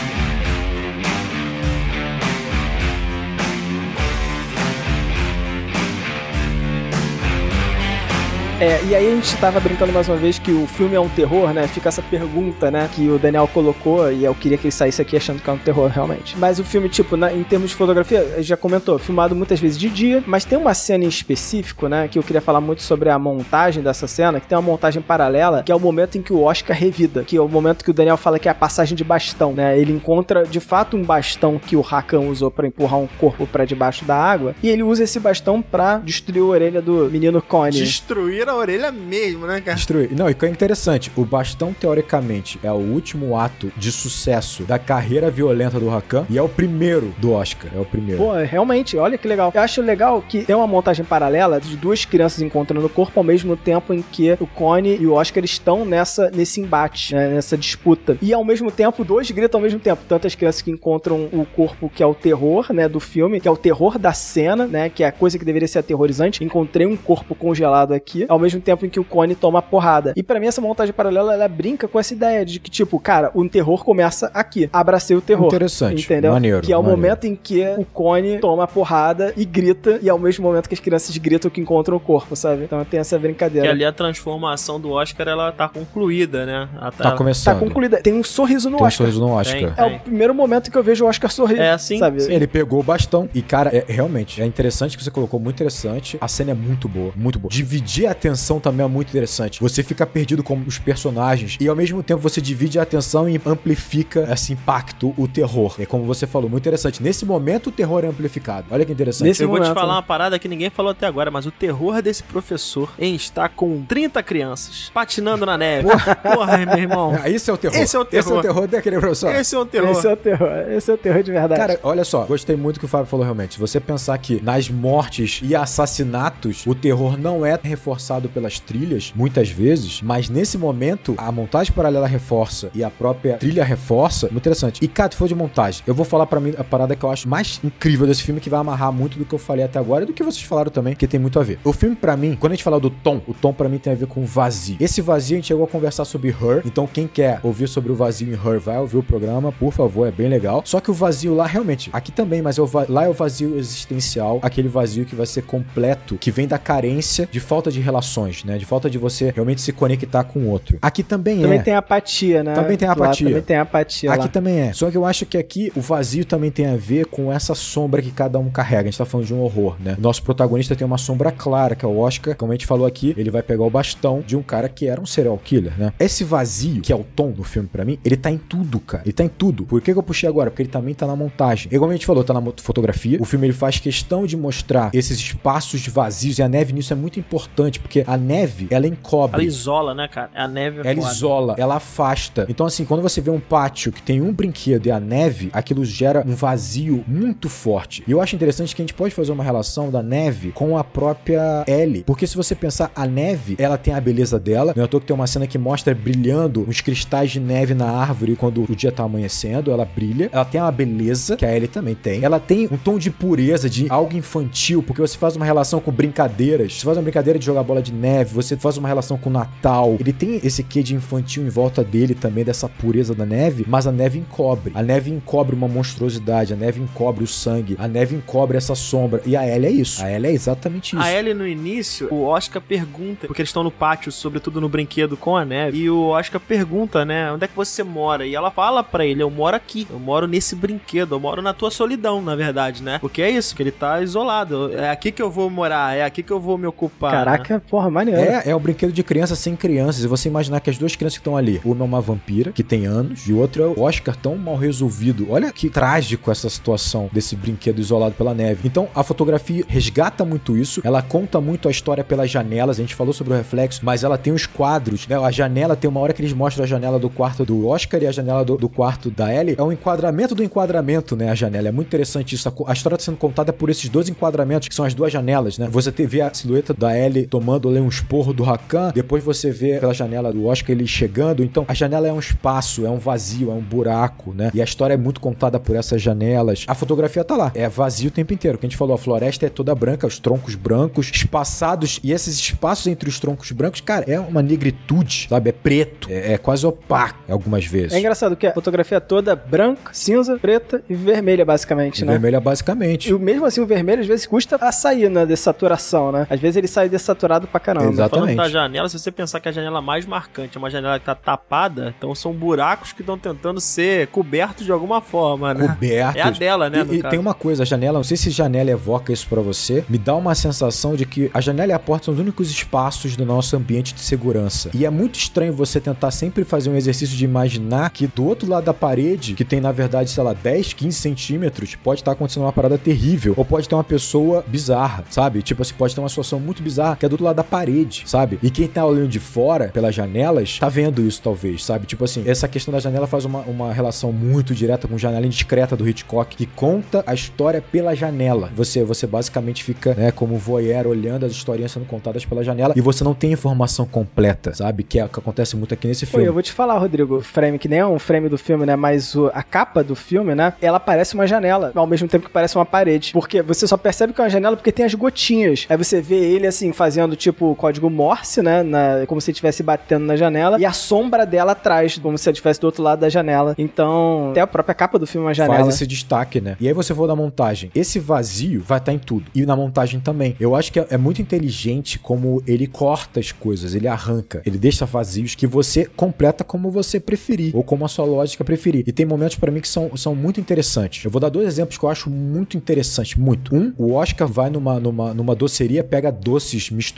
É, 8.60 8.84
e 8.86 8.96
aí 8.96 9.08
a 9.08 9.16
gente 9.16 9.38
tava 9.38 9.60
brincando 9.60 9.94
mais 9.94 10.08
uma 10.10 10.18
vez 10.18 10.40
que 10.40 10.52
o 10.52 10.66
filme 10.66 10.96
é 10.96 11.00
um 11.00 11.08
terror, 11.08 11.54
né? 11.54 11.68
Fica 11.68 11.90
essa 11.90 12.02
pergunta, 12.02 12.72
né? 12.72 12.90
Que 12.92 13.08
o 13.08 13.20
Daniel 13.20 13.48
colocou 13.54 14.12
e 14.12 14.26
eu 14.26 14.34
queria 14.34 14.58
que 14.58 14.66
ele 14.66 14.72
saísse 14.72 15.00
aqui 15.00 15.16
achando 15.16 15.40
que 15.40 15.48
é 15.48 15.54
um 15.54 15.60
terror, 15.60 15.88
realmente. 15.92 16.36
Mas 16.40 16.58
o 16.58 16.64
filme, 16.64 16.90
tipo, 16.90 17.16
na- 17.16 17.32
em 17.32 17.44
termos 17.44 17.70
de 17.70 17.76
fotografia, 17.76 18.42
já 18.42 18.58
comentou, 18.58 18.98
filmado 18.98 19.36
muitas 19.36 19.60
vezes 19.60 19.78
de 19.78 19.88
dia, 19.92 20.24
mas 20.26 20.44
tem 20.44 20.58
uma 20.58 20.74
cena 20.74 21.04
em 21.06 21.08
específico, 21.08 21.88
né? 21.88 22.08
Que 22.08 22.18
eu 22.18 22.24
queria 22.24 22.42
falar 22.42 22.60
muito 22.60 22.82
sobre 22.82 23.12
a 23.12 23.20
montagem 23.20 23.84
dessa 23.84 24.08
cena, 24.08 24.40
que 24.40 24.48
tem 24.48 24.58
uma 24.58 24.64
montagem 24.64 25.04
paralela, 25.04 25.62
que 25.62 25.72
é 25.72 25.76
o 25.76 25.80
momento 25.80 26.18
em 26.18 26.24
que 26.24 26.34
o 26.34 26.42
Oscar 26.42 26.76
revida, 26.76 27.24
que 27.24 27.38
é 27.38 27.42
o 27.42 27.48
momento 27.48 27.86
que 27.86 27.92
o 27.92 27.94
Daniel 27.94 28.18
fala 28.18 28.40
que 28.40 28.48
é 28.48 28.52
a 28.52 28.56
passagem 28.56 28.98
de 28.98 29.04
bastão, 29.04 29.54
né? 29.54 29.78
Ele 29.78 29.94
encontra 29.94 30.44
de 30.44 30.60
fato 30.60 30.98
um 30.98 31.04
bastão 31.04 31.60
que 31.64 31.76
o 31.76 31.82
Rakan 31.82 32.22
usou 32.22 32.50
pra 32.50 32.66
empurrar 32.66 32.98
um 32.98 33.08
corpo 33.20 33.46
pra 33.46 33.66
debaixo 33.66 34.04
da 34.04 34.16
água, 34.16 34.56
e 34.64 34.68
ele 34.70 34.82
usa 34.82 35.04
esse 35.04 35.20
bastão 35.20 35.62
pra 35.62 36.00
destruir 36.00 36.42
a 36.42 36.46
orelha 36.46 36.82
do 36.82 37.08
menino 37.12 37.40
Connie. 37.40 37.84
Destruir 37.84 38.47
a 38.52 38.56
orelha 38.56 38.92
mesmo, 38.92 39.46
né, 39.46 39.62
cara? 39.62 39.76
Destruir. 39.76 40.10
Não, 40.16 40.30
e 40.30 40.32
o 40.32 40.36
que 40.36 40.46
é 40.46 40.50
interessante, 40.50 41.12
o 41.16 41.26
bastão, 41.26 41.74
teoricamente, 41.74 42.60
é 42.64 42.72
o 42.72 42.76
último 42.76 43.38
ato 43.38 43.72
de 43.76 43.92
sucesso 43.92 44.64
da 44.64 44.80
carreira 44.80 45.30
violenta 45.30 45.80
do 45.80 45.90
Rakan 45.90 46.26
e 46.30 46.38
é 46.38 46.42
o 46.42 46.50
primeiro 46.50 47.14
do 47.18 47.32
Oscar. 47.32 47.72
É 47.76 47.80
o 47.80 47.86
primeiro. 47.86 48.22
Pô, 48.22 48.34
realmente, 48.34 48.98
olha 48.98 49.18
que 49.18 49.28
legal. 49.28 49.52
Eu 49.54 49.62
acho 49.62 49.82
legal 49.82 50.22
que 50.22 50.44
tem 50.44 50.56
uma 50.56 50.68
montagem 50.68 51.06
paralela 51.06 51.60
de 51.60 51.76
duas 51.76 52.06
crianças 52.06 52.42
encontrando 52.42 52.86
o 52.86 52.90
corpo 52.90 53.20
ao 53.20 53.24
mesmo 53.24 53.56
tempo 53.56 53.94
em 53.94 54.02
que 54.02 54.32
o 54.40 54.48
Connie 54.48 54.98
e 55.00 55.08
o 55.08 55.14
Oscar 55.14 55.44
estão 55.44 55.86
nessa, 55.86 56.30
nesse 56.32 56.60
embate, 56.62 57.16
né, 57.16 57.30
nessa 57.30 57.58
disputa. 57.58 58.18
E 58.22 58.34
ao 58.34 58.44
mesmo 58.44 58.72
tempo, 58.72 59.04
dois 59.04 59.30
gritam 59.32 59.60
ao 59.60 59.64
mesmo 59.64 59.80
tempo. 59.80 60.04
Tanto 60.08 60.28
as 60.28 60.36
crianças 60.36 60.62
que 60.62 60.72
encontram 60.72 61.30
o 61.32 61.46
corpo, 61.46 61.90
que 61.94 62.04
é 62.04 62.06
o 62.06 62.14
terror, 62.14 62.72
né, 62.74 62.88
do 62.88 63.00
filme, 63.00 63.40
que 63.40 63.48
é 63.48 63.52
o 63.52 63.58
terror 63.58 63.98
da 63.98 64.14
cena, 64.14 64.68
né, 64.68 64.90
que 64.90 65.04
é 65.04 65.08
a 65.08 65.12
coisa 65.12 65.38
que 65.38 65.46
deveria 65.46 65.68
ser 65.68 65.80
aterrorizante. 65.80 66.44
Encontrei 66.44 66.86
um 66.86 66.96
corpo 66.96 67.36
congelado 67.36 67.94
aqui, 67.94 68.26
ao 68.28 68.37
mesmo 68.40 68.62
tempo 68.62 68.86
em 68.86 68.90
que 68.90 69.00
o 69.00 69.04
Connie 69.04 69.36
toma 69.36 69.60
a 69.60 69.62
porrada. 69.62 70.14
E 70.16 70.24
pra 70.24 70.40
mim, 70.40 70.48
essa 70.48 70.62
montagem 70.62 70.94
paralela, 70.94 71.34
ela 71.34 71.48
brinca 71.48 71.88
com 71.88 72.00
essa 72.00 72.14
ideia 72.14 72.46
de 72.46 72.60
que, 72.60 72.70
tipo, 72.70 73.00
cara, 73.00 73.32
o 73.34 73.48
terror 73.48 73.84
começa 73.84 74.30
aqui. 74.34 74.70
Abracei 74.72 75.16
o 75.16 75.22
terror. 75.22 75.48
Interessante. 75.48 76.04
Entendeu? 76.04 76.32
Maneiro, 76.34 76.62
que 76.62 76.72
é 76.74 76.78
o 76.78 76.82
maneiro. 76.82 77.02
momento 77.02 77.26
em 77.26 77.36
que 77.36 77.64
o 77.78 77.86
Cone 77.86 78.40
toma 78.40 78.64
a 78.64 78.68
porrada 78.68 79.34
e 79.38 79.46
grita, 79.46 80.00
e 80.02 80.10
é 80.10 80.14
o 80.14 80.20
mesmo 80.20 80.44
momento 80.46 80.68
que 80.68 80.74
as 80.74 80.80
crianças 80.80 81.16
gritam 81.18 81.50
que 81.50 81.62
encontram 81.62 81.98
o 81.98 82.00
corpo, 82.00 82.36
sabe? 82.36 82.64
Então 82.64 82.84
tem 82.86 83.00
essa 83.00 83.16
Que 83.18 83.22
brincadeira. 83.22 83.70
ali 83.70 83.84
a 83.86 83.92
transformação 83.92 84.80
do 84.80 84.92
Oscar, 84.92 85.28
ela 85.28 85.52
tá 85.52 85.68
concluída, 85.68 86.46
né? 86.46 86.70
Ela 86.76 86.92
Tá 86.92 87.04
Tá 87.04 87.12
começando. 87.12 87.60
concluída. 87.60 88.02
Tem 88.02 88.14
um 88.14 88.24
sorriso 88.24 88.70
no 88.70 88.78
Tem 88.78 88.84
um 88.84 88.88
Oscar. 88.88 88.98
sorriso 89.08 89.20
no 89.22 89.32
Oscar. 89.32 89.74
Tem. 89.76 89.86
É 89.86 89.98
o 89.98 90.00
primeiro 90.00 90.34
momento 90.34 90.70
que 90.72 90.78
eu 90.78 90.84
vejo 90.84 91.06
o 91.06 91.08
Oscar 91.08 91.32
sorrir. 91.32 91.60
É 91.60 91.72
assim, 91.72 91.98
sabe? 92.00 92.22
sim. 92.22 92.34
Ele 92.34 92.48
pegou 92.48 92.80
o 92.80 92.84
bastão 92.84 93.30
e, 93.34 93.42
cara, 93.42 93.70
é, 93.76 93.86
realmente, 93.88 94.42
é 94.42 94.46
interessante 94.46 94.98
que 94.98 95.04
você 95.04 95.12
colocou, 95.12 95.40
muito 95.40 95.56
interessante. 95.56 96.18
A 96.20 96.28
cena 96.28 96.52
é 96.52 96.54
muito 96.54 96.88
boa, 96.88 97.12
muito 97.16 97.40
boa. 97.40 97.50
Dividir 97.52 98.08
a 98.08 98.14
atenção 98.28 98.60
também 98.60 98.86
é 98.86 98.90
muito 98.90 99.10
interessante. 99.10 99.60
Você 99.62 99.82
fica 99.82 100.06
perdido 100.06 100.44
com 100.44 100.62
os 100.66 100.78
personagens 100.78 101.58
e, 101.60 101.68
ao 101.68 101.76
mesmo 101.76 102.04
tempo, 102.04 102.22
você 102.22 102.42
divide 102.42 102.78
a 102.78 102.84
atenção 102.84 103.30
e 103.30 103.40
amplifica 103.46 104.28
esse 104.32 104.54
impacto, 104.54 105.14
o 105.18 105.28
terror. 105.28 105.76
É 105.80 105.86
como 105.86 106.04
você 106.04 106.28
falou, 106.28 106.50
muito 106.50 106.64
interessante. 106.64 107.02
Nesse 107.02 107.26
momento, 107.26 107.68
o 107.68 107.72
terror 107.72 108.04
é 108.04 108.08
amplificado. 108.08 108.68
Olha 108.72 108.86
que 108.86 108.92
interessante. 108.92 109.28
Nesse 109.28 109.44
Eu 109.44 109.48
vou 109.48 109.58
te 109.58 109.62
momento, 109.62 109.74
falar 109.76 109.94
né? 109.94 109.98
uma 109.98 110.04
parada 110.04 110.38
que 110.38 110.48
ninguém 110.48 110.70
falou 110.70 110.92
até 110.92 111.06
agora, 111.08 111.32
mas 111.32 111.46
o 111.46 111.52
terror 111.52 112.02
desse 112.02 112.24
professor 112.24 112.90
em 113.00 113.16
estar 113.16 113.50
com 113.50 113.84
30 113.88 114.22
crianças 114.24 114.92
patinando 114.94 115.46
na 115.46 115.58
neve. 115.58 115.88
Porra, 115.88 116.58
meu 116.66 116.78
irmão. 116.78 117.08
Ah, 117.18 117.30
Esse 117.30 117.50
é 117.50 117.54
o 117.54 117.58
terror. 117.58 117.78
Esse 117.78 117.96
é 117.96 118.00
o 118.00 118.06
terror. 118.06 118.20
Esse 118.26 118.32
é 118.32 118.36
o 118.38 118.42
terror 118.42 118.68
daquele 118.68 119.00
professor. 119.00 119.34
Esse 119.34 119.56
é 119.56 119.60
o 119.60 119.66
terror. 119.66 119.92
Esse 119.92 120.08
é 120.08 120.14
o 120.14 120.18
terror. 120.18 120.50
Esse 120.70 120.92
é 120.92 120.94
o 120.94 120.98
terror 120.98 121.24
de 121.24 121.32
verdade. 121.32 121.60
Cara, 121.60 121.80
olha 121.82 122.04
só, 122.04 122.26
gostei 122.26 122.56
muito 122.56 122.76
do 122.76 122.80
que 122.82 122.86
o 122.86 122.88
Fábio 122.88 123.08
falou 123.08 123.24
realmente. 123.24 123.56
Se 123.56 123.60
você 123.60 123.80
pensar 123.80 124.18
que 124.18 124.40
nas 124.44 124.70
mortes 124.70 125.40
e 125.42 125.56
assassinatos, 125.56 126.64
o 126.68 126.76
terror 126.76 127.18
não 127.18 127.46
é 127.46 127.58
reforçado 127.62 128.17
pelas 128.28 128.60
trilhas, 128.60 129.14
muitas 129.16 129.50
vezes, 129.50 130.02
mas 130.02 130.30
nesse 130.30 130.58
momento, 130.58 131.14
a 131.18 131.32
montagem 131.32 131.74
paralela 131.74 132.08
reforça 132.08 132.70
e 132.74 132.84
a 132.84 132.90
própria 132.90 133.38
trilha 133.38 133.64
reforça. 133.64 134.28
Muito 134.32 134.44
interessante. 134.44 134.84
E, 134.84 134.88
cara, 134.88 135.10
tu 135.10 135.18
falou 135.18 135.28
de 135.30 135.36
montagem. 135.36 135.84
Eu 135.86 135.94
vou 135.94 136.06
falar 136.06 136.26
pra 136.26 136.40
mim 136.40 136.54
a 136.58 136.64
parada 136.64 136.96
que 136.96 137.04
eu 137.04 137.12
acho 137.12 137.28
mais 137.28 137.60
incrível 137.64 138.08
desse 138.08 138.24
filme, 138.24 138.42
que 138.42 138.50
vai 138.50 138.60
amarrar 138.60 138.92
muito 138.92 139.18
do 139.20 139.26
que 139.26 139.34
eu 139.34 139.40
falei 139.40 139.64
até 139.66 139.78
agora 139.80 140.04
e 140.04 140.08
do 140.08 140.14
que 140.14 140.24
vocês 140.24 140.44
falaram 140.44 140.72
também, 140.72 140.96
que 140.96 141.08
tem 141.08 141.20
muito 141.20 141.40
a 141.40 141.44
ver. 141.44 141.60
O 141.64 141.72
filme, 141.74 141.96
pra 141.96 142.16
mim, 142.18 142.36
quando 142.40 142.54
a 142.54 142.56
gente 142.56 142.64
fala 142.64 142.80
do 142.80 142.90
tom, 142.90 143.22
o 143.28 143.34
tom 143.34 143.54
pra 143.54 143.70
mim 143.70 143.78
tem 143.78 143.94
a 143.94 143.96
ver 143.96 144.08
com 144.08 144.26
vazio. 144.26 144.78
Esse 144.80 145.02
vazio 145.02 145.36
a 145.36 145.38
gente 145.38 145.48
chegou 145.48 145.64
a 145.66 145.68
conversar 145.68 146.06
sobre 146.06 146.30
Her, 146.30 146.62
então 146.66 146.88
quem 146.88 147.08
quer 147.08 147.40
ouvir 147.44 147.68
sobre 147.68 147.92
o 147.92 147.96
vazio 147.96 148.28
em 148.28 148.34
Her, 148.34 148.60
vai 148.60 148.78
ouvir 148.80 148.98
o 148.98 149.04
programa, 149.04 149.52
por 149.52 149.72
favor, 149.74 150.08
é 150.08 150.12
bem 150.12 150.28
legal. 150.30 150.62
Só 150.66 150.80
que 150.80 150.90
o 150.92 150.94
vazio 150.94 151.34
lá, 151.36 151.46
realmente, 151.46 151.90
aqui 151.94 152.12
também, 152.12 152.42
mas 152.42 152.58
va- 152.58 152.86
lá 152.88 153.06
é 153.06 153.10
o 153.10 153.14
vazio 153.14 153.58
existencial, 153.58 154.40
aquele 154.42 154.68
vazio 154.68 155.06
que 155.06 155.16
vai 155.16 155.26
ser 155.26 155.44
completo, 155.44 156.18
que 156.18 156.32
vem 156.32 156.48
da 156.48 156.58
carência 156.58 157.28
de 157.32 157.40
falta 157.40 157.72
de 157.72 157.80
relações, 158.08 158.44
né? 158.44 158.58
De 158.58 158.66
falta 158.66 158.90
de 158.90 158.98
você 158.98 159.32
realmente 159.34 159.62
se 159.62 159.72
conectar 159.72 160.24
com 160.24 160.40
o 160.40 160.48
outro. 160.48 160.78
Aqui 160.82 161.04
também, 161.04 161.42
Também 161.42 161.60
é. 161.60 161.62
tem 161.62 161.76
apatia, 161.76 162.44
né? 162.44 162.54
Também 162.54 162.78
tem 162.78 162.88
Lá 162.88 162.94
apatia. 162.94 163.28
também 163.28 163.42
tem 163.42 163.58
apatia 163.58 164.12
Aqui 164.12 164.22
lá. 164.22 164.28
também 164.28 164.60
é. 164.62 164.74
Só 164.74 164.90
que 164.90 164.98
eu 164.98 165.06
acho 165.06 165.26
que 165.26 165.38
aqui 165.38 165.72
o 165.76 165.82
vazio 165.82 166.24
também 166.26 166.50
tem 166.50 166.66
a 166.68 166.76
ver 166.76 167.06
com 167.08 167.32
essa 167.32 167.54
sombra 167.54 168.02
que 168.02 168.12
cada 168.12 168.40
um 168.40 168.50
carrega. 168.50 168.84
A 168.84 168.86
gente 168.86 168.98
tá 168.98 169.06
falando 169.06 169.28
de 169.28 169.34
um 169.34 169.42
horror, 169.42 169.76
né? 169.80 169.98
Nosso 170.00 170.24
protagonista 170.24 170.76
tem 170.76 170.86
uma 170.88 170.98
sombra 170.98 171.32
clara, 171.32 171.76
que 171.76 171.84
é 171.84 171.88
o 171.88 171.98
Oscar. 171.98 172.36
Como 172.36 172.52
a 172.52 172.56
gente 172.56 172.66
falou 172.66 172.86
aqui, 172.88 173.14
ele 173.18 173.30
vai 173.30 173.44
pegar 173.44 173.64
o 173.64 173.70
bastão 173.70 174.24
de 174.26 174.36
um 174.38 174.42
cara 174.42 174.70
que 174.70 174.88
era 174.88 175.02
um 175.02 175.06
serial 175.06 175.38
killer, 175.38 175.74
né? 175.78 175.94
Esse 176.00 176.24
vazio, 176.24 176.82
que 176.82 176.92
é 176.94 176.96
o 176.96 177.04
tom 177.04 177.32
do 177.32 177.44
filme 177.44 177.68
pra 177.72 177.84
mim, 177.84 178.00
ele 178.06 178.16
tá 178.16 178.32
em 178.32 178.38
tudo, 178.38 178.80
cara. 178.80 179.04
Ele 179.04 179.14
tá 179.14 179.24
em 179.24 179.28
tudo. 179.30 179.66
Por 179.66 179.82
que, 179.82 179.92
que 179.92 180.00
eu 180.00 180.04
puxei 180.04 180.30
agora? 180.30 180.50
Porque 180.50 180.62
ele 180.64 180.70
também 180.70 180.94
tá 180.94 181.06
na 181.06 181.16
montagem. 181.16 181.68
E 181.72 181.78
como 181.78 181.92
a 181.92 181.96
gente 181.96 182.06
falou, 182.06 182.24
tá 182.24 182.34
na 182.34 182.42
fotografia. 182.62 183.18
O 183.22 183.26
filme 183.26 183.48
ele 183.48 183.54
faz 183.54 183.80
questão 183.80 184.26
de 184.26 184.38
mostrar 184.38 184.90
esses 184.94 185.18
espaços 185.18 185.86
vazios 185.88 186.40
e 186.40 186.44
a 186.44 186.48
neve 186.48 186.74
nisso 186.74 186.94
é 186.94 186.96
muito 186.96 187.20
importante, 187.20 187.80
porque 187.80 187.97
porque 187.98 188.12
a 188.12 188.18
neve, 188.18 188.68
ela 188.70 188.88
encobre. 188.88 189.42
Ela 189.42 189.48
isola, 189.48 189.94
né, 189.96 190.08
cara? 190.08 190.30
A 190.36 190.48
neve 190.48 190.80
é 190.80 190.92
Ela 190.92 191.02
foda. 191.02 191.14
isola, 191.14 191.56
ela 191.58 191.76
afasta. 191.76 192.46
Então, 192.50 192.66
assim, 192.66 192.86
quando 192.86 193.02
você 193.02 193.22
vê 193.22 193.30
um 193.30 193.40
pátio 193.40 193.92
que 193.92 194.02
tem 194.02 194.22
um 194.22 194.32
brinquedo 194.32 194.88
e 194.88 194.92
a 194.92 195.00
neve, 195.00 195.50
aquilo 195.54 195.86
gera 195.86 196.24
um 196.26 196.36
vazio 196.36 197.04
muito 197.08 197.50
forte. 197.50 198.04
E 198.08 198.12
eu 198.12 198.22
acho 198.22 198.36
interessante 198.36 198.76
que 198.76 198.82
a 198.82 198.84
gente 198.84 198.94
pode 198.94 199.14
fazer 199.14 199.32
uma 199.32 199.44
relação 199.44 199.90
da 199.90 200.04
neve 200.04 200.52
com 200.52 200.78
a 200.78 200.84
própria 200.84 201.64
Ellie. 201.68 202.04
Porque 202.04 202.28
se 202.28 202.36
você 202.36 202.56
pensar, 202.56 202.92
a 202.96 203.06
neve, 203.06 203.56
ela 203.60 203.78
tem 203.78 203.94
a 203.94 204.02
beleza 204.02 204.40
dela. 204.40 204.74
Não 204.76 204.84
é 204.84 204.88
toa 204.88 205.00
que 205.00 205.08
tem 205.08 205.16
uma 205.16 205.28
cena 205.28 205.48
que 205.48 205.58
mostra 205.58 205.94
brilhando 205.96 206.66
uns 206.68 206.82
cristais 206.82 207.32
de 207.32 207.40
neve 207.40 207.74
na 207.74 207.90
árvore 207.90 208.36
quando 208.36 208.64
o 208.70 208.76
dia 208.76 208.92
tá 208.92 209.04
amanhecendo. 209.04 209.72
Ela 209.72 209.86
brilha. 209.86 210.30
Ela 210.32 210.46
tem 210.46 210.62
uma 210.62 210.72
beleza, 210.72 211.36
que 211.36 211.46
a 211.46 211.56
Ellie 211.56 211.68
também 211.68 211.96
tem. 211.96 212.24
Ela 212.24 212.40
tem 212.40 212.68
um 212.72 212.78
tom 212.78 212.98
de 212.98 213.10
pureza, 213.10 213.70
de 213.70 213.88
algo 213.90 214.16
infantil, 214.16 214.84
porque 214.84 215.02
você 215.02 215.18
faz 215.18 215.36
uma 215.36 215.46
relação 215.46 215.80
com 215.80 215.92
brincadeiras. 215.92 216.74
Você 216.74 216.86
faz 216.86 216.98
uma 216.98 217.04
brincadeira 217.04 217.40
de 217.40 217.46
jogar 217.46 217.64
bola 217.64 217.82
de 217.82 217.87
neve, 217.94 218.34
você 218.34 218.56
faz 218.58 218.78
uma 218.78 218.88
relação 218.88 219.18
com 219.18 219.30
o 219.30 219.34
Natal. 219.34 219.96
Ele 220.00 220.14
tem 220.14 220.40
esse 220.44 220.64
quê 220.64 220.82
de 220.84 220.96
infantil 220.96 221.44
em 221.44 221.50
volta 221.50 221.84
dele 221.84 222.14
também, 222.14 222.44
dessa 222.44 222.68
pureza 222.68 223.14
da 223.14 223.26
neve, 223.26 223.66
mas 223.68 223.88
a 223.88 223.92
neve 223.92 224.20
encobre. 224.20 224.72
A 224.76 224.82
neve 224.84 225.12
encobre 225.12 225.56
uma 225.56 225.68
monstruosidade, 225.68 226.54
a 226.54 226.56
neve 226.56 226.82
encobre 226.82 227.24
o 227.24 227.28
sangue, 227.28 227.76
a 227.80 227.88
neve 227.88 228.16
encobre 228.16 228.58
essa 228.58 228.76
sombra. 228.76 229.22
E 229.26 229.36
a 229.36 229.46
Ellie 229.48 229.68
é 229.68 229.72
isso. 229.72 230.04
A 230.04 230.12
Ellie 230.12 230.32
é 230.32 230.34
exatamente 230.34 230.96
isso. 230.96 231.04
A 231.04 231.12
Ellie 231.12 231.34
no 231.34 231.48
início, 231.48 232.08
o 232.12 232.24
Oscar 232.24 232.62
pergunta, 232.62 233.28
porque 233.28 233.42
eles 233.42 233.50
estão 233.50 233.64
no 233.64 233.72
pátio, 233.72 234.12
sobretudo 234.12 234.60
no 234.62 234.70
brinquedo 234.70 235.16
com 235.18 235.36
a 235.36 235.44
neve, 235.46 235.78
e 235.78 235.90
o 235.90 236.08
Oscar 236.08 236.40
pergunta, 236.40 237.06
né, 237.06 237.32
onde 237.32 237.46
é 237.46 237.48
que 237.48 237.56
você 237.56 237.84
mora? 237.84 238.26
E 238.26 238.36
ela 238.36 238.52
fala 238.52 238.84
pra 238.84 239.06
ele, 239.06 239.22
eu 239.24 239.30
moro 239.30 239.56
aqui, 239.56 239.88
eu 239.90 240.00
moro 240.00 240.28
nesse 240.28 240.56
brinquedo, 240.56 241.16
eu 241.16 241.20
moro 241.20 241.42
na 241.42 241.54
tua 241.54 241.72
solidão, 241.72 242.22
na 242.22 242.36
verdade, 242.36 242.84
né? 242.84 242.98
Porque 243.00 243.22
é 243.22 243.30
isso, 243.30 243.56
que 243.56 243.64
ele 243.64 243.72
tá 243.72 244.02
isolado, 244.02 244.72
é 244.74 244.90
aqui 244.90 245.12
que 245.12 245.22
eu 245.22 245.30
vou 245.30 245.50
morar, 245.50 245.96
é 245.96 246.04
aqui 246.04 246.24
que 246.24 246.32
eu 246.32 246.40
vou 246.40 246.58
me 246.58 246.68
ocupar. 246.68 247.12
né? 247.12 247.18
Caraca, 247.18 247.64
porra, 247.78 247.92
maneiro. 247.92 248.20
É, 248.20 248.42
é 248.48 248.56
um 248.56 248.60
brinquedo 248.60 248.92
de 248.92 249.04
criança 249.04 249.36
sem 249.36 249.56
crianças. 249.56 250.04
E 250.04 250.08
você 250.08 250.28
imaginar 250.28 250.60
que 250.60 250.70
as 250.70 250.78
duas 250.80 250.96
crianças 250.96 251.18
que 251.18 251.22
estão 251.22 251.38
ali, 251.38 251.62
uma 251.64 251.84
é 251.84 251.88
uma 251.88 252.02
vampira, 252.02 252.52
que 252.52 252.64
tem 252.64 252.88
anos, 252.88 253.28
e 253.28 253.34
o 253.34 253.38
outro 253.38 253.62
é 253.62 253.68
o 253.68 253.82
Oscar 253.82 254.16
tão 254.16 254.36
mal 254.36 254.56
resolvido. 254.56 255.28
Olha 255.30 255.52
que 255.52 255.70
trágico 255.70 256.32
essa 256.32 256.50
situação 256.50 257.08
desse 257.14 257.36
brinquedo 257.36 257.80
isolado 257.80 258.16
pela 258.16 258.34
neve. 258.34 258.68
Então, 258.68 258.88
a 258.96 259.04
fotografia 259.04 259.64
resgata 259.68 260.26
muito 260.26 260.58
isso, 260.58 260.82
ela 260.84 261.04
conta 261.04 261.40
muito 261.40 261.68
a 261.68 261.72
história 261.72 262.04
pelas 262.04 262.32
janelas. 262.32 262.80
A 262.80 262.82
gente 262.82 262.96
falou 262.96 263.14
sobre 263.14 263.34
o 263.34 263.38
reflexo, 263.38 263.82
mas 263.84 264.04
ela 264.04 264.18
tem 264.18 264.34
os 264.34 264.48
quadros, 264.48 265.08
né? 265.08 265.16
A 265.16 265.30
janela 265.30 265.76
tem 265.76 265.88
uma 265.88 266.00
hora 266.00 266.14
que 266.14 266.22
eles 266.22 266.34
mostram 266.34 266.64
a 266.64 266.68
janela 266.68 266.98
do 266.98 267.12
quarto 267.12 267.46
do 267.46 267.68
Oscar 267.68 268.02
e 268.02 268.08
a 268.08 268.12
janela 268.12 268.44
do, 268.44 268.58
do 268.58 268.68
quarto 268.68 269.12
da 269.12 269.32
Ellie. 269.32 269.56
É 269.58 269.64
um 269.64 269.72
enquadramento 269.72 270.34
do 270.34 270.44
enquadramento, 270.44 271.16
né? 271.16 271.30
A 271.30 271.36
janela. 271.36 271.68
É 271.68 271.72
muito 271.72 271.88
interessante 271.88 272.34
isso. 272.34 272.50
A, 272.50 272.72
a 272.72 272.74
história 272.74 272.98
tá 272.98 273.04
sendo 273.04 273.18
contada 273.18 273.54
por 273.54 273.70
esses 273.70 273.88
dois 273.88 274.10
enquadramentos, 274.10 274.68
que 274.68 274.74
são 274.74 274.84
as 274.84 274.96
duas 274.96 275.14
janelas, 275.14 275.60
né? 275.60 275.68
Você 275.70 275.92
vê 276.08 276.22
a 276.22 276.34
silhueta 276.34 276.74
da 276.74 276.98
Ellie 276.98 277.28
tomando 277.28 277.57
ali 277.66 277.80
um 277.80 277.88
esporro 277.88 278.34
do 278.34 278.44
Rakan, 278.44 278.92
depois 278.94 279.24
você 279.24 279.52
vê 279.52 279.80
pela 279.80 279.94
janela 279.94 280.32
do 280.34 280.46
Oscar 280.48 280.72
ele 280.72 280.86
chegando. 280.88 281.44
Então, 281.44 281.66
a 281.68 281.74
janela 281.74 282.08
é 282.08 282.12
um 282.14 282.20
espaço, 282.20 282.86
é 282.86 282.90
um 282.90 282.98
vazio, 282.98 283.50
é 283.52 283.54
um 283.54 283.62
buraco, 283.62 284.34
né? 284.34 284.52
E 284.54 284.62
a 284.62 284.64
história 284.64 284.94
é 284.94 284.98
muito 284.98 285.20
contada 285.22 285.60
por 285.60 285.76
essas 285.76 286.02
janelas. 286.02 286.66
A 286.68 286.76
fotografia 286.76 287.24
tá 287.24 287.36
lá. 287.36 287.52
É 287.56 287.68
vazio 287.70 288.10
o 288.10 288.12
tempo 288.12 288.34
inteiro. 288.34 288.58
O 288.58 288.60
que 288.60 288.66
a 288.66 288.70
gente 288.70 288.78
falou, 288.78 288.96
a 288.96 288.98
floresta 288.98 289.46
é 289.46 289.50
toda 289.50 289.74
branca, 289.74 290.06
os 290.06 290.20
troncos 290.20 290.56
brancos, 290.56 291.10
espaçados. 291.14 292.00
E 292.04 292.12
esses 292.12 292.38
espaços 292.38 292.88
entre 292.88 293.08
os 293.10 293.20
troncos 293.20 293.52
brancos, 293.52 293.82
cara, 293.82 294.06
é 294.08 294.20
uma 294.20 294.42
negritude, 294.42 295.28
sabe? 295.30 295.50
É 295.50 295.54
preto. 295.54 296.08
É, 296.12 296.34
é 296.34 296.38
quase 296.38 296.66
opaco 296.66 297.18
algumas 297.30 297.66
vezes. 297.66 297.94
É 297.94 298.00
engraçado 298.00 298.36
que 298.36 298.48
a 298.48 298.54
fotografia 298.54 298.98
é 298.98 299.00
toda 299.00 299.36
branca, 299.36 299.92
cinza, 299.94 300.38
preta 300.38 300.82
e 300.90 300.96
vermelha, 300.96 301.46
basicamente, 301.46 302.00
E 302.02 302.06
né? 302.06 302.14
vermelho 302.14 302.36
é 302.38 302.40
basicamente. 302.40 303.10
E 303.10 303.14
o- 303.14 303.20
mesmo 303.20 303.46
assim, 303.46 303.62
o 303.62 303.66
vermelho 303.66 304.02
às 304.02 304.08
vezes 304.08 304.26
custa 304.26 304.58
a 304.60 304.72
sair 304.72 305.10
na 305.10 305.26
dessaturação, 305.26 306.12
né? 306.12 306.28
Às 306.30 306.40
vezes 306.40 306.58
ele 306.58 306.68
sai 306.68 306.90
dessaturado 306.90 307.47
pra 307.48 307.60
caramba. 307.60 307.90
Exato. 307.90 308.10
Falando 308.12 308.30
Exatamente. 308.30 308.54
da 308.54 308.60
janela, 308.62 308.90
se 308.90 309.00
você 309.00 309.12
pensar 309.12 309.40
que 309.40 309.50
a 309.50 309.52
janela 309.52 309.82
mais 309.82 310.06
marcante 310.06 310.58
é 310.58 310.60
uma 310.60 310.70
janela 310.70 311.00
que 311.00 311.06
tá 311.06 311.16
tapada, 311.16 311.94
então 311.98 312.14
são 312.14 312.34
buracos 312.34 312.94
que 312.94 313.02
estão 313.02 313.18
tentando 313.18 313.60
ser 313.60 314.08
cobertos 314.08 314.66
de 314.66 314.72
alguma 314.72 315.02
forma, 315.02 315.54
né? 315.54 315.68
Cobertos. 315.68 316.16
É 316.16 316.22
a 316.22 316.30
dela, 316.30 316.70
né, 316.70 316.84
no 316.84 316.94
E, 316.94 316.98
e 316.98 317.02
caso. 317.02 317.10
tem 317.12 317.20
uma 317.20 317.34
coisa, 317.34 317.64
a 317.64 317.66
janela, 317.66 318.00
não 318.00 318.04
sei 318.04 318.18
se 318.18 318.30
janela 318.30 318.70
evoca 318.70 319.12
isso 319.12 319.28
pra 319.28 319.42
você, 319.42 319.84
me 319.90 319.98
dá 319.98 320.16
uma 320.16 320.36
sensação 320.36 320.96
de 320.96 321.06
que 321.06 321.30
a 321.34 321.42
janela 321.42 321.72
e 321.72 321.76
a 321.76 321.80
porta 321.80 322.06
são 322.06 322.14
os 322.14 322.20
únicos 322.20 322.50
espaços 322.52 323.16
do 323.16 323.26
nosso 323.26 323.56
ambiente 323.56 323.94
de 323.94 324.02
segurança. 324.02 324.70
E 324.74 324.86
é 324.86 324.90
muito 324.90 325.16
estranho 325.18 325.54
você 325.54 325.80
tentar 325.80 326.12
sempre 326.12 326.44
fazer 326.44 326.70
um 326.70 326.76
exercício 326.76 327.16
de 327.18 327.26
imaginar 327.26 327.90
que 327.90 328.08
do 328.08 328.26
outro 328.26 328.50
lado 328.50 328.66
da 328.66 328.74
parede, 328.74 329.34
que 329.34 329.46
tem 329.46 329.60
na 329.62 329.72
verdade, 329.72 330.10
sei 330.10 330.24
lá, 330.24 330.34
10, 330.34 330.74
15 330.74 330.98
centímetros, 330.98 331.76
pode 331.76 332.02
estar 332.02 332.12
acontecendo 332.12 332.44
uma 332.44 332.54
parada 332.54 332.78
terrível. 332.78 333.34
Ou 333.38 333.46
pode 333.46 333.68
ter 333.68 333.76
uma 333.76 333.84
pessoa 333.84 334.44
bizarra, 334.48 335.04
sabe? 335.10 335.42
Tipo 335.42 335.62
assim, 335.62 335.74
pode 335.74 335.94
ter 335.96 336.02
uma 336.02 336.10
situação 336.10 336.40
muito 336.40 336.62
bizarra 336.62 336.96
que 336.96 337.06
é 337.06 337.10
do 337.10 337.14
outro 337.14 337.26
lado 337.26 337.37
da 337.38 337.44
parede, 337.44 338.04
sabe? 338.06 338.40
E 338.44 338.50
quem 338.50 338.68
tá 338.68 338.86
olhando 338.86 339.08
de 339.08 339.20
fora, 339.20 339.70
pelas 339.70 339.94
janelas, 339.96 340.58
tá 340.60 340.68
vendo 340.68 341.02
isso 341.02 341.22
talvez, 341.22 341.64
sabe? 341.64 341.86
Tipo 341.86 342.04
assim, 342.04 342.24
essa 342.26 342.48
questão 342.48 342.74
da 342.74 342.80
janela 342.80 343.08
faz 343.08 343.24
uma, 343.26 343.40
uma 343.42 343.72
relação 343.72 344.12
muito 344.12 344.54
direta 344.54 344.88
com 344.88 344.98
Janela 344.98 345.26
Indiscreta 345.26 345.76
do 345.76 345.88
Hitchcock, 345.88 346.36
que 346.36 346.46
conta 346.46 347.04
a 347.06 347.14
história 347.14 347.62
pela 347.62 347.96
janela. 347.96 348.50
Você, 348.56 348.84
você 348.84 349.06
basicamente 349.08 349.64
fica, 349.64 349.94
né, 349.94 350.12
como 350.12 350.36
voyeur 350.38 350.88
olhando 350.88 351.26
as 351.26 351.32
historinhas 351.32 351.72
sendo 351.72 351.86
contadas 351.86 352.26
pela 352.26 352.44
janela 352.44 352.74
e 352.76 352.82
você 352.82 353.04
não 353.04 353.14
tem 353.14 353.32
informação 353.32 353.86
completa, 353.86 354.54
sabe? 354.54 354.84
Que 354.84 355.00
é 355.00 355.06
o 355.06 355.10
que 355.10 355.20
acontece 355.20 355.56
muito 355.56 355.74
aqui 355.74 355.88
nesse 355.88 356.06
filme. 356.06 356.26
eu 356.26 356.34
vou 356.34 356.42
te 356.42 356.52
falar, 356.52 356.78
Rodrigo, 356.80 357.18
o 357.18 357.22
frame, 357.22 357.60
que 357.60 357.68
nem 357.68 357.80
é 357.80 357.86
um 357.86 358.00
frame 358.00 358.28
do 358.30 358.38
filme, 358.38 358.66
né? 358.66 358.76
Mas 358.76 359.16
o- 359.16 359.30
a 359.34 359.44
capa 359.44 359.84
do 359.84 359.96
filme, 359.96 360.34
né? 360.34 360.54
Ela 360.62 360.80
parece 360.80 361.14
uma 361.14 361.28
janela, 361.28 361.72
ao 361.76 361.86
mesmo 361.88 362.08
tempo 362.08 362.26
que 362.26 362.32
parece 362.32 362.56
uma 362.58 362.66
parede. 362.66 363.12
Porque 363.14 363.42
você 363.42 363.68
só 363.68 363.78
percebe 363.78 364.12
que 364.14 364.20
é 364.20 364.24
uma 364.24 364.30
janela 364.30 364.56
porque 364.58 364.72
tem 364.72 364.86
as 364.86 364.94
gotinhas. 364.96 365.66
Aí 365.70 365.78
você 365.78 366.02
vê 366.02 366.16
ele, 366.16 366.48
assim, 366.48 366.72
fazendo 366.74 367.16
tipo 367.16 367.27
o 367.30 367.56
código 367.56 367.90
Morse, 367.90 368.42
né? 368.42 368.64
na- 368.64 369.06
como 369.08 369.22
se 369.22 369.32
estivesse 369.32 369.64
batendo 369.64 370.06
na 370.06 370.16
janela. 370.16 370.60
E 370.60 370.66
a 370.66 370.72
sombra 370.72 371.26
dela 371.26 371.52
atrás, 371.54 371.98
como 371.98 372.18
se 372.18 372.28
ele 372.30 372.34
estivesse 372.34 372.60
do 372.60 372.66
outro 372.66 372.84
lado 372.84 373.00
da 373.00 373.10
janela. 373.10 373.56
Então, 373.58 374.32
até 374.32 374.42
a 374.42 374.48
própria 374.48 374.74
capa 374.76 374.98
do 375.00 375.06
filme 375.08 375.26
é 375.26 375.28
uma 375.28 375.34
janela. 375.34 375.64
Faz 375.64 375.76
esse 375.76 375.88
destaque, 375.88 376.40
né? 376.42 376.56
E 376.60 376.68
aí 376.68 376.74
você 376.74 376.94
for 376.94 377.08
da 377.08 377.16
montagem. 377.16 377.72
Esse 377.76 378.00
vazio 378.00 378.62
vai 378.66 378.78
estar 378.80 378.94
em 378.94 379.00
tudo. 379.00 379.26
E 379.34 379.46
na 379.46 379.56
montagem 379.56 380.00
também. 380.00 380.36
Eu 380.40 380.56
acho 380.56 380.72
que 380.72 380.80
é, 380.80 380.88
é 380.92 380.98
muito 380.98 381.22
inteligente 381.22 382.00
como 382.00 382.42
ele 382.48 382.68
corta 382.68 383.20
as 383.20 383.32
coisas, 383.32 383.76
ele 383.76 383.88
arranca. 383.88 384.42
Ele 384.46 384.58
deixa 384.58 384.86
vazios 384.86 385.36
que 385.36 385.48
você 385.48 385.86
completa 385.86 386.44
como 386.44 386.70
você 386.72 387.00
preferir. 387.00 387.56
Ou 387.56 387.64
como 387.64 387.86
a 387.86 387.88
sua 387.88 388.06
lógica 388.06 388.44
preferir. 388.44 388.84
E 388.88 388.92
tem 388.92 389.06
momentos 389.06 389.38
pra 389.38 389.52
mim 389.52 389.62
que 389.62 389.68
são, 389.70 389.96
são 389.96 390.16
muito 390.16 390.40
interessantes. 390.40 391.04
Eu 391.06 391.12
vou 391.12 391.20
dar 391.22 391.30
dois 391.30 391.48
exemplos 391.48 391.78
que 391.78 391.84
eu 391.84 391.90
acho 391.90 392.10
muito 392.10 392.58
interessantes. 392.58 393.16
Muito. 393.16 393.56
Um, 393.56 393.74
o 393.78 393.94
Oscar 393.94 394.28
vai 394.28 394.50
numa, 394.50 394.80
numa, 394.80 395.14
numa 395.14 395.36
doceria, 395.36 395.84
pega 395.84 396.12
doces 396.12 396.70
misturados, 396.70 396.98